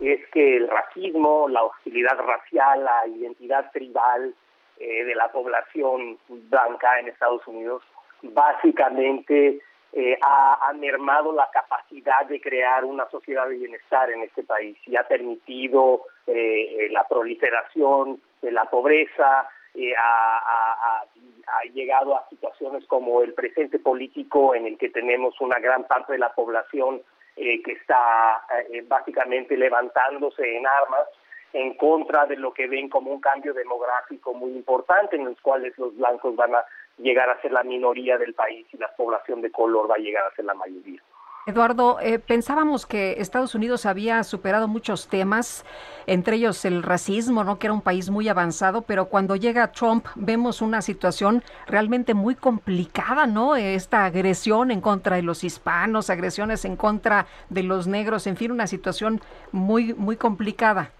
es 0.00 0.20
que 0.32 0.56
el 0.56 0.68
racismo, 0.68 1.48
la 1.48 1.62
hostilidad 1.62 2.16
racial, 2.18 2.84
la 2.84 3.06
identidad 3.06 3.70
tribal, 3.72 4.34
eh, 4.80 5.04
de 5.04 5.14
la 5.14 5.30
población 5.30 6.18
blanca 6.28 6.98
en 6.98 7.08
Estados 7.08 7.46
Unidos 7.46 7.82
básicamente 8.22 9.60
eh, 9.92 10.18
ha, 10.22 10.68
ha, 10.68 10.72
mermado 10.72 11.32
la 11.32 11.48
capacidad 11.52 12.26
de 12.26 12.40
crear 12.40 12.84
una 12.84 13.08
sociedad 13.10 13.48
de 13.48 13.56
bienestar 13.56 14.10
en 14.10 14.22
este 14.22 14.42
país 14.42 14.76
y 14.86 14.96
ha 14.96 15.06
permitido 15.06 16.02
eh, 16.26 16.88
la 16.90 17.06
proliferación 17.08 18.20
de 18.40 18.52
la 18.52 18.64
pobreza, 18.64 19.48
eh, 19.74 19.94
ha, 19.96 20.38
ha, 20.38 21.02
ha, 21.02 21.64
llegado 21.72 22.16
a 22.16 22.28
situaciones 22.28 22.84
como 22.86 23.22
el 23.22 23.34
presente 23.34 23.78
político 23.78 24.54
en 24.54 24.66
el 24.66 24.78
que 24.78 24.90
tenemos 24.90 25.40
una 25.40 25.58
gran 25.58 25.84
parte 25.84 26.12
de 26.14 26.18
la 26.18 26.32
población 26.32 27.02
eh, 27.36 27.62
que 27.62 27.72
está 27.72 28.42
eh, 28.70 28.82
básicamente 28.86 29.56
levantándose 29.56 30.56
en 30.56 30.66
armas 30.66 31.06
en 31.52 31.74
contra 31.74 32.26
de 32.26 32.36
lo 32.36 32.52
que 32.52 32.68
ven 32.68 32.88
como 32.88 33.10
un 33.12 33.20
cambio 33.20 33.54
demográfico 33.54 34.34
muy 34.34 34.52
importante 34.52 35.16
en 35.16 35.24
los 35.24 35.40
cuales 35.40 35.76
los 35.78 35.96
blancos 35.96 36.36
van 36.36 36.54
a 36.54 36.64
llegar 36.98 37.30
a 37.30 37.40
ser 37.40 37.52
la 37.52 37.62
minoría 37.62 38.18
del 38.18 38.34
país 38.34 38.66
y 38.72 38.76
la 38.76 38.94
población 38.94 39.40
de 39.40 39.50
color 39.50 39.90
va 39.90 39.96
a 39.96 39.98
llegar 39.98 40.24
a 40.24 40.34
ser 40.34 40.44
la 40.44 40.54
mayoría. 40.54 41.00
Eduardo, 41.46 41.98
eh, 42.00 42.18
pensábamos 42.18 42.86
que 42.86 43.14
Estados 43.18 43.54
Unidos 43.54 43.86
había 43.86 44.22
superado 44.24 44.68
muchos 44.68 45.08
temas, 45.08 45.64
entre 46.06 46.36
ellos 46.36 46.64
el 46.66 46.82
racismo, 46.82 47.44
¿no? 47.44 47.58
que 47.58 47.66
era 47.66 47.74
un 47.74 47.80
país 47.80 48.10
muy 48.10 48.28
avanzado, 48.28 48.82
pero 48.82 49.06
cuando 49.06 49.36
llega 49.36 49.72
Trump 49.72 50.06
vemos 50.16 50.60
una 50.60 50.82
situación 50.82 51.42
realmente 51.66 52.12
muy 52.12 52.34
complicada, 52.34 53.26
¿no? 53.26 53.56
Esta 53.56 54.04
agresión 54.04 54.70
en 54.70 54.82
contra 54.82 55.16
de 55.16 55.22
los 55.22 55.42
hispanos, 55.42 56.10
agresiones 56.10 56.66
en 56.66 56.76
contra 56.76 57.26
de 57.48 57.62
los 57.62 57.86
negros, 57.86 58.26
en 58.26 58.36
fin, 58.36 58.52
una 58.52 58.66
situación 58.66 59.20
muy, 59.50 59.94
muy 59.94 60.16
complicada. 60.16 60.90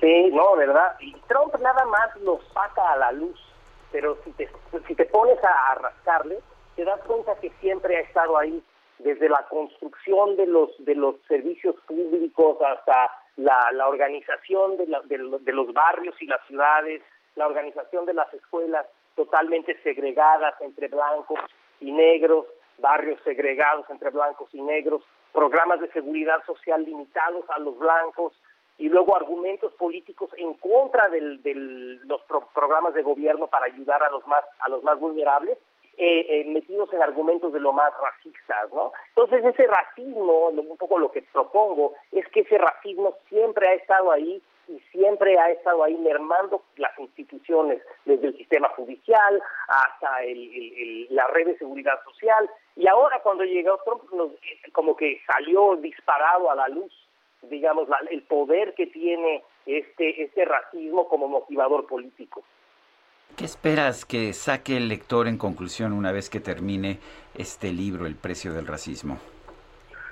Sí, 0.00 0.30
no, 0.32 0.56
¿verdad? 0.56 0.96
Y 1.00 1.12
Trump 1.26 1.54
nada 1.60 1.84
más 1.86 2.16
lo 2.20 2.40
saca 2.54 2.92
a 2.92 2.96
la 2.96 3.12
luz, 3.12 3.38
pero 3.90 4.16
si 4.24 4.32
te, 4.32 4.48
si 4.86 4.94
te 4.94 5.04
pones 5.06 5.42
a, 5.42 5.72
a 5.72 5.74
rascarle, 5.76 6.38
te 6.76 6.84
das 6.84 7.00
cuenta 7.02 7.34
que 7.40 7.50
siempre 7.60 7.96
ha 7.96 8.00
estado 8.00 8.38
ahí, 8.38 8.62
desde 8.98 9.28
la 9.28 9.46
construcción 9.48 10.36
de 10.36 10.46
los, 10.46 10.70
de 10.84 10.94
los 10.94 11.16
servicios 11.28 11.76
públicos 11.86 12.58
hasta 12.60 13.10
la, 13.36 13.88
organización 13.88 14.76
de, 14.76 14.86
la, 14.86 15.00
de 15.02 15.52
los 15.52 15.72
barrios 15.72 16.20
y 16.20 16.26
las 16.26 16.44
ciudades, 16.46 17.02
la 17.36 17.46
organización 17.46 18.06
de 18.06 18.14
las 18.14 18.32
escuelas 18.34 18.86
totalmente 19.14 19.80
segregadas 19.82 20.54
entre 20.60 20.88
blancos 20.88 21.38
y 21.80 21.92
negros, 21.92 22.46
barrios 22.78 23.20
segregados 23.24 23.86
entre 23.90 24.10
blancos 24.10 24.48
y 24.52 24.60
negros, 24.60 25.02
programas 25.32 25.80
de 25.80 25.90
seguridad 25.92 26.44
social 26.46 26.84
limitados 26.84 27.44
a 27.50 27.58
los 27.60 27.78
blancos, 27.78 28.32
y 28.78 28.88
luego 28.88 29.16
argumentos 29.16 29.72
políticos 29.74 30.30
en 30.36 30.54
contra 30.54 31.08
de 31.08 31.38
del, 31.38 32.00
los 32.06 32.22
pro 32.22 32.48
programas 32.54 32.94
de 32.94 33.02
gobierno 33.02 33.48
para 33.48 33.66
ayudar 33.66 34.02
a 34.02 34.10
los 34.10 34.26
más 34.26 34.44
a 34.60 34.68
los 34.68 34.82
más 34.84 34.98
vulnerables 34.98 35.58
eh, 36.00 36.26
eh, 36.28 36.44
metidos 36.44 36.92
en 36.92 37.02
argumentos 37.02 37.52
de 37.52 37.58
lo 37.58 37.72
más 37.72 37.92
racistas, 38.00 38.72
¿no? 38.72 38.92
Entonces 39.08 39.44
ese 39.44 39.66
racismo, 39.66 40.46
un 40.50 40.76
poco 40.76 40.96
lo 40.96 41.10
que 41.10 41.22
propongo 41.22 41.94
es 42.12 42.24
que 42.28 42.40
ese 42.40 42.56
racismo 42.56 43.16
siempre 43.28 43.66
ha 43.66 43.72
estado 43.72 44.12
ahí 44.12 44.40
y 44.68 44.78
siempre 44.92 45.36
ha 45.40 45.50
estado 45.50 45.82
ahí 45.82 45.96
mermando 45.96 46.62
las 46.76 46.96
instituciones, 47.00 47.82
desde 48.04 48.28
el 48.28 48.36
sistema 48.36 48.68
judicial 48.76 49.42
hasta 49.66 50.22
el, 50.22 51.08
la 51.10 51.26
red 51.28 51.46
de 51.46 51.58
seguridad 51.58 52.00
social. 52.04 52.48
Y 52.76 52.86
ahora 52.86 53.20
cuando 53.24 53.42
llegó 53.42 53.76
Trump, 53.84 54.04
nos, 54.12 54.30
como 54.70 54.96
que 54.96 55.20
salió 55.26 55.74
disparado 55.76 56.48
a 56.48 56.54
la 56.54 56.68
luz 56.68 56.92
digamos, 57.42 57.88
la, 57.88 57.98
el 58.10 58.22
poder 58.22 58.74
que 58.74 58.86
tiene 58.86 59.42
este, 59.66 60.22
este 60.22 60.44
racismo 60.44 61.08
como 61.08 61.28
motivador 61.28 61.86
político. 61.86 62.42
¿Qué 63.36 63.44
esperas 63.44 64.04
que 64.04 64.32
saque 64.32 64.76
el 64.76 64.88
lector 64.88 65.28
en 65.28 65.38
conclusión 65.38 65.92
una 65.92 66.10
vez 66.10 66.28
que 66.28 66.40
termine 66.40 66.98
este 67.36 67.70
libro, 67.70 68.06
El 68.06 68.16
precio 68.16 68.52
del 68.52 68.66
racismo? 68.66 69.18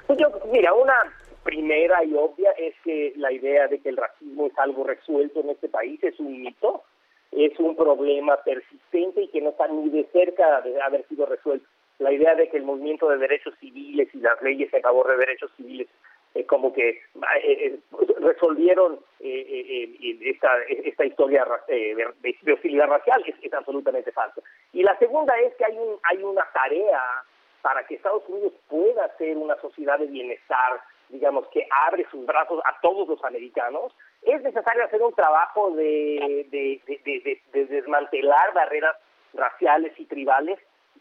Pues 0.06 0.18
yo, 0.18 0.28
mira, 0.52 0.72
una 0.74 0.94
primera 1.42 2.04
y 2.04 2.14
obvia 2.14 2.50
es 2.52 2.74
que 2.84 3.14
la 3.16 3.32
idea 3.32 3.66
de 3.68 3.80
que 3.80 3.88
el 3.88 3.96
racismo 3.96 4.46
es 4.46 4.58
algo 4.58 4.84
resuelto 4.84 5.40
en 5.40 5.50
este 5.50 5.68
país 5.68 6.02
es 6.04 6.18
un 6.20 6.40
mito, 6.40 6.84
es 7.32 7.58
un 7.58 7.74
problema 7.76 8.36
persistente 8.44 9.22
y 9.22 9.28
que 9.28 9.40
no 9.40 9.50
está 9.50 9.66
ni 9.68 9.88
de 9.90 10.04
cerca 10.12 10.60
de 10.60 10.80
haber 10.80 11.06
sido 11.08 11.26
resuelto. 11.26 11.66
La 11.98 12.12
idea 12.12 12.34
de 12.34 12.48
que 12.48 12.58
el 12.58 12.64
movimiento 12.64 13.08
de 13.08 13.18
derechos 13.18 13.54
civiles 13.58 14.08
y 14.12 14.18
las 14.18 14.40
leyes 14.42 14.72
en 14.72 14.82
favor 14.82 15.08
de 15.08 15.16
derechos 15.16 15.50
civiles 15.56 15.88
como 16.44 16.72
que 16.72 16.88
eh, 16.88 17.00
eh, 17.44 17.78
resolvieron 18.20 19.00
esta, 19.20 20.50
esta 20.68 21.04
historia 21.04 21.46
de, 21.68 22.12
de, 22.42 22.52
hostilidad 22.52 22.86
racial 22.86 23.22
es, 23.26 23.34
es, 23.42 23.52
absolutamente 23.52 24.12
falso. 24.12 24.42
Y 24.72 24.82
la 24.82 24.98
segunda 24.98 25.34
es 25.38 25.54
que 25.56 25.64
hay, 25.64 25.78
un, 25.78 25.98
hay 26.02 26.22
una 26.22 26.44
tarea 26.52 27.02
para 27.62 27.84
que 27.86 27.94
Estados 27.94 28.22
Unidos 28.28 28.52
pueda 28.68 29.16
ser 29.16 29.36
una 29.36 29.56
sociedad 29.60 29.98
de 29.98 30.06
bienestar, 30.06 30.80
digamos, 31.08 31.46
que 31.48 31.66
abre 31.86 32.06
sus 32.10 32.24
brazos 32.26 32.60
a 32.64 32.78
todos 32.80 33.08
los 33.08 33.22
americanos, 33.24 33.92
es 34.22 34.42
necesario 34.42 34.84
hacer 34.84 35.02
un 35.02 35.14
trabajo 35.14 35.70
de, 35.72 36.46
de 36.50 37.64
desmantelar 37.64 38.52
barreras 38.54 38.96
raciales 39.34 39.92
y 39.98 40.06
tribales 40.06 40.58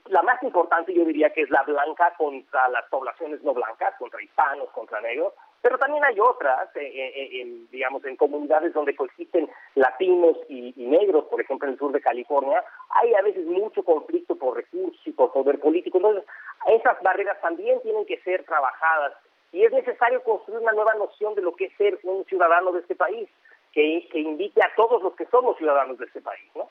la 0.08 0.22
más 0.22 0.42
importante 0.44 0.94
yo 0.94 1.04
diría 1.06 1.32
que 1.32 1.42
es 1.42 1.50
la 1.50 1.64
blanca 1.64 2.14
contra 2.18 2.70
las 2.70 2.86
poblaciones 2.90 3.42
no 3.44 3.54
blancas, 3.54 3.96
contra 3.98 4.22
hispanos, 4.22 4.70
contra 4.70 5.02
negros, 5.02 5.34
pero 5.62 5.80
también 5.80 6.04
hay 6.06 6.20
otras, 6.20 6.76
eh, 6.76 6.82
eh, 6.84 7.42
eh, 7.42 7.66
digamos, 7.72 8.06
en 8.06 8.16
comunidades 8.16 8.74
donde 8.74 8.96
coexisten 8.96 9.50
latinos 9.74 10.38
y, 10.48 10.74
negros, 10.78 11.26
por 11.26 11.42
ejemplo 11.42 11.68
en 11.68 11.74
el 11.74 11.80
sur 11.80 11.92
de 11.92 12.02
California, 12.02 12.64
hay 12.90 13.16
a 13.16 13.22
veces 13.24 13.48
mucho 13.48 13.84
conflicto 13.84 14.36
por 14.36 14.56
recursos 14.56 15.02
y 15.06 15.12
por 15.12 15.34
poder 15.34 15.60
político. 15.60 15.98
Entonces, 15.98 16.24
esas 16.68 17.02
barreras 17.02 17.42
también 17.42 17.82
tienen 17.82 18.06
que 18.06 18.20
ser 18.22 18.44
trabajadas 18.44 19.14
y 19.52 19.64
es 19.64 19.72
necesario 19.72 20.22
construir 20.22 20.62
una 20.62 20.74
nueva 20.74 20.94
noción 20.96 21.34
de 21.34 21.42
lo 21.42 21.56
que 21.56 21.66
es 21.66 21.78
ser 21.78 21.98
un 22.04 22.26
ciudadano 22.26 22.72
de 22.72 22.82
este 22.82 22.96
país, 22.96 23.28
que, 23.72 24.08
que 24.12 24.20
invite 24.20 24.62
a 24.62 24.74
todos 24.76 25.02
los 25.02 25.16
que 25.16 25.26
somos 25.26 25.58
ciudadanos 25.58 25.98
de 25.98 26.06
este 26.06 26.22
país, 26.22 26.50
¿no? 26.56 26.70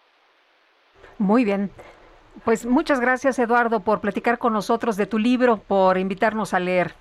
Muy 1.18 1.44
bien. 1.44 1.70
Pues 2.44 2.66
muchas 2.66 3.00
gracias, 3.00 3.38
Eduardo, 3.38 3.80
por 3.80 4.00
platicar 4.00 4.38
con 4.38 4.52
nosotros 4.52 4.96
de 4.96 5.06
tu 5.06 5.18
libro, 5.18 5.56
por 5.56 5.96
invitarnos 5.96 6.52
a 6.52 6.60
leer. 6.60 6.94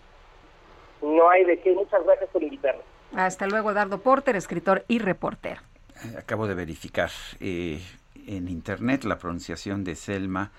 No 1.02 1.30
hay 1.30 1.44
de 1.44 1.60
qué, 1.60 1.74
muchas 1.74 2.04
gracias 2.06 2.30
por 2.30 2.42
invitarnos. 2.42 2.86
Hasta 3.14 3.46
luego, 3.48 3.72
Eduardo 3.72 4.00
Porter, 4.00 4.38
escritor 4.38 4.86
y 4.88 5.00
reporter. 5.00 5.60
Eh, 6.04 6.18
acabo 6.18 6.48
de 6.48 6.56
verificar 6.56 7.12
eh, 7.42 7.82
en 8.26 8.48
internet 8.48 9.04
la 9.04 9.18
pronunciación 9.18 9.84
de 9.84 9.96
Selma 9.96 10.52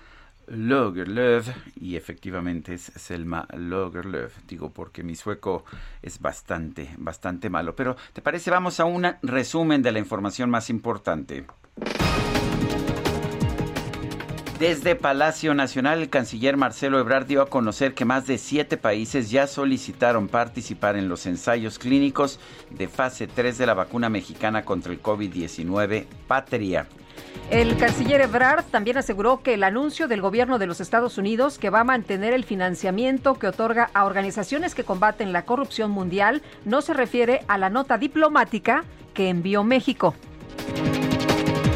Lagerlöf 0.47 1.49
y 1.75 1.95
efectivamente 1.95 2.75
es 2.75 2.83
Selma 2.95 3.47
Lagerlöf, 3.51 4.37
digo 4.47 4.69
porque 4.69 5.01
mi 5.01 5.15
sueco 5.15 5.65
es 6.03 6.21
bastante, 6.21 6.89
bastante 6.97 7.49
malo. 7.49 7.75
Pero, 7.75 7.95
¿te 8.13 8.21
parece? 8.21 8.51
Vamos 8.51 8.79
a 8.79 8.85
un 8.85 9.07
resumen 9.23 9.81
de 9.81 9.91
la 9.91 9.99
información 9.99 10.51
más 10.51 10.69
importante. 10.69 11.45
Desde 14.59 14.95
Palacio 14.95 15.53
Nacional, 15.53 16.01
el 16.01 16.09
canciller 16.09 16.55
Marcelo 16.55 16.97
Ebrard 16.97 17.25
dio 17.25 17.41
a 17.41 17.49
conocer 17.49 17.93
que 17.93 18.05
más 18.05 18.25
de 18.25 18.37
siete 18.37 18.77
países 18.77 19.29
ya 19.29 19.47
solicitaron 19.47 20.29
participar 20.29 20.95
en 20.95 21.09
los 21.09 21.25
ensayos 21.25 21.77
clínicos 21.77 22.39
de 22.69 22.87
fase 22.87 23.27
3 23.27 23.57
de 23.57 23.65
la 23.65 23.73
vacuna 23.73 24.09
mexicana 24.09 24.63
contra 24.63 24.93
el 24.93 25.03
COVID-19 25.03 26.05
Patria. 26.27 26.87
El 27.49 27.75
canciller 27.75 28.21
Ebrard 28.21 28.63
también 28.71 28.97
aseguró 28.97 29.43
que 29.43 29.55
el 29.55 29.63
anuncio 29.65 30.07
del 30.07 30.21
gobierno 30.21 30.57
de 30.57 30.67
los 30.67 30.79
Estados 30.79 31.17
Unidos 31.17 31.59
que 31.59 31.69
va 31.69 31.81
a 31.81 31.83
mantener 31.83 32.33
el 32.33 32.45
financiamiento 32.45 33.33
que 33.35 33.47
otorga 33.47 33.89
a 33.93 34.05
organizaciones 34.05 34.73
que 34.73 34.85
combaten 34.85 35.33
la 35.33 35.43
corrupción 35.43 35.91
mundial 35.91 36.41
no 36.63 36.81
se 36.81 36.93
refiere 36.93 37.41
a 37.49 37.57
la 37.57 37.69
nota 37.69 37.97
diplomática 37.97 38.85
que 39.13 39.27
envió 39.27 39.65
México. 39.65 40.15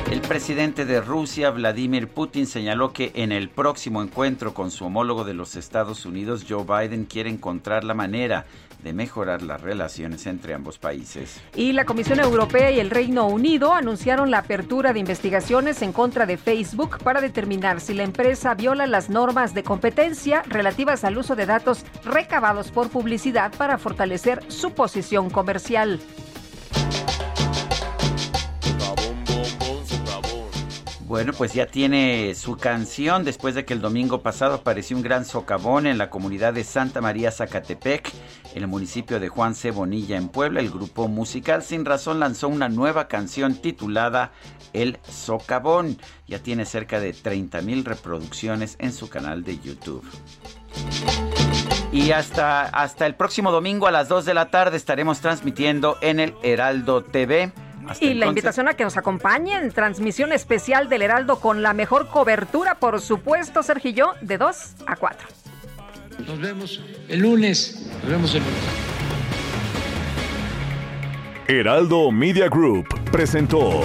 El 0.09 0.21
presidente 0.21 0.85
de 0.85 1.01
Rusia, 1.01 1.51
Vladimir 1.51 2.07
Putin, 2.07 2.47
señaló 2.47 2.93
que 2.93 3.11
en 3.13 3.31
el 3.31 3.47
próximo 3.47 4.01
encuentro 4.01 4.55
con 4.55 4.71
su 4.71 4.85
homólogo 4.85 5.23
de 5.23 5.35
los 5.35 5.55
Estados 5.55 6.03
Unidos, 6.03 6.47
Joe 6.49 6.63
Biden, 6.63 7.05
quiere 7.05 7.29
encontrar 7.29 7.83
la 7.83 7.93
manera 7.93 8.47
de 8.81 8.91
mejorar 8.91 9.43
las 9.43 9.61
relaciones 9.61 10.25
entre 10.25 10.55
ambos 10.55 10.79
países. 10.79 11.39
Y 11.55 11.73
la 11.73 11.85
Comisión 11.85 12.19
Europea 12.19 12.71
y 12.71 12.79
el 12.79 12.89
Reino 12.89 13.27
Unido 13.27 13.71
anunciaron 13.71 14.31
la 14.31 14.39
apertura 14.39 14.93
de 14.93 14.99
investigaciones 14.99 15.83
en 15.83 15.93
contra 15.93 16.25
de 16.25 16.37
Facebook 16.37 16.97
para 17.03 17.21
determinar 17.21 17.79
si 17.79 17.93
la 17.93 18.01
empresa 18.01 18.55
viola 18.55 18.87
las 18.87 19.11
normas 19.11 19.53
de 19.53 19.61
competencia 19.61 20.41
relativas 20.47 21.03
al 21.03 21.19
uso 21.19 21.35
de 21.35 21.45
datos 21.45 21.85
recabados 22.03 22.71
por 22.71 22.89
publicidad 22.89 23.53
para 23.55 23.77
fortalecer 23.77 24.43
su 24.47 24.71
posición 24.71 25.29
comercial. 25.29 25.99
Bueno, 31.09 31.33
pues 31.33 31.53
ya 31.55 31.65
tiene 31.65 32.35
su 32.35 32.55
canción 32.55 33.23
después 33.23 33.55
de 33.55 33.65
que 33.65 33.73
el 33.73 33.81
domingo 33.81 34.21
pasado 34.21 34.53
apareció 34.53 34.95
un 34.95 35.01
gran 35.01 35.25
socavón 35.25 35.87
en 35.87 35.97
la 35.97 36.11
comunidad 36.11 36.53
de 36.53 36.63
Santa 36.63 37.01
María 37.01 37.31
Zacatepec, 37.31 38.13
en 38.53 38.61
el 38.61 38.67
municipio 38.67 39.19
de 39.19 39.27
Juan 39.27 39.55
Cebonilla 39.55 40.17
en 40.17 40.29
Puebla. 40.29 40.59
El 40.59 40.69
grupo 40.69 41.07
musical 41.07 41.63
Sin 41.63 41.83
Razón 41.83 42.19
lanzó 42.19 42.47
una 42.47 42.69
nueva 42.69 43.07
canción 43.07 43.55
titulada 43.55 44.33
El 44.71 44.99
Socavón. 45.01 45.97
Ya 46.27 46.43
tiene 46.43 46.63
cerca 46.65 46.99
de 46.99 47.13
30 47.13 47.63
mil 47.63 47.85
reproducciones 47.85 48.75
en 48.77 48.93
su 48.93 49.09
canal 49.09 49.43
de 49.43 49.57
YouTube. 49.57 50.05
Y 51.91 52.11
hasta, 52.11 52.65
hasta 52.65 53.07
el 53.07 53.15
próximo 53.15 53.51
domingo 53.51 53.87
a 53.87 53.91
las 53.91 54.09
2 54.09 54.25
de 54.25 54.35
la 54.35 54.51
tarde 54.51 54.77
estaremos 54.77 55.21
transmitiendo 55.21 55.97
en 56.01 56.19
el 56.19 56.35
Heraldo 56.43 57.03
TV 57.03 57.51
y 57.99 58.13
la 58.13 58.27
invitación 58.27 58.67
a 58.67 58.73
que 58.73 58.83
nos 58.83 58.97
acompañen, 58.97 59.71
transmisión 59.71 60.31
especial 60.31 60.89
del 60.89 61.01
Heraldo 61.01 61.39
con 61.39 61.61
la 61.61 61.73
mejor 61.73 62.07
cobertura, 62.07 62.75
por 62.75 63.01
supuesto, 63.01 63.63
Sergio, 63.63 64.13
de 64.21 64.37
2 64.37 64.55
a 64.85 64.95
4. 64.95 65.27
Nos 66.27 66.39
vemos 66.39 66.81
el 67.07 67.19
lunes. 67.19 67.89
Nos 68.01 68.11
vemos 68.11 68.35
el 68.35 68.41
lunes. 68.41 68.89
Heraldo 71.47 72.11
Media 72.11 72.47
Group 72.47 72.87
presentó 73.11 73.83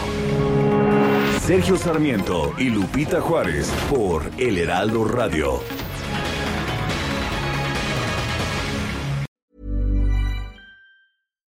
Sergio 1.41 1.76
Sarmiento 1.76 2.55
y 2.58 2.70
Lupita 2.70 3.20
Juárez 3.20 3.70
por 3.89 4.31
El 4.39 4.58
Heraldo 4.58 5.05
Radio. 5.05 5.62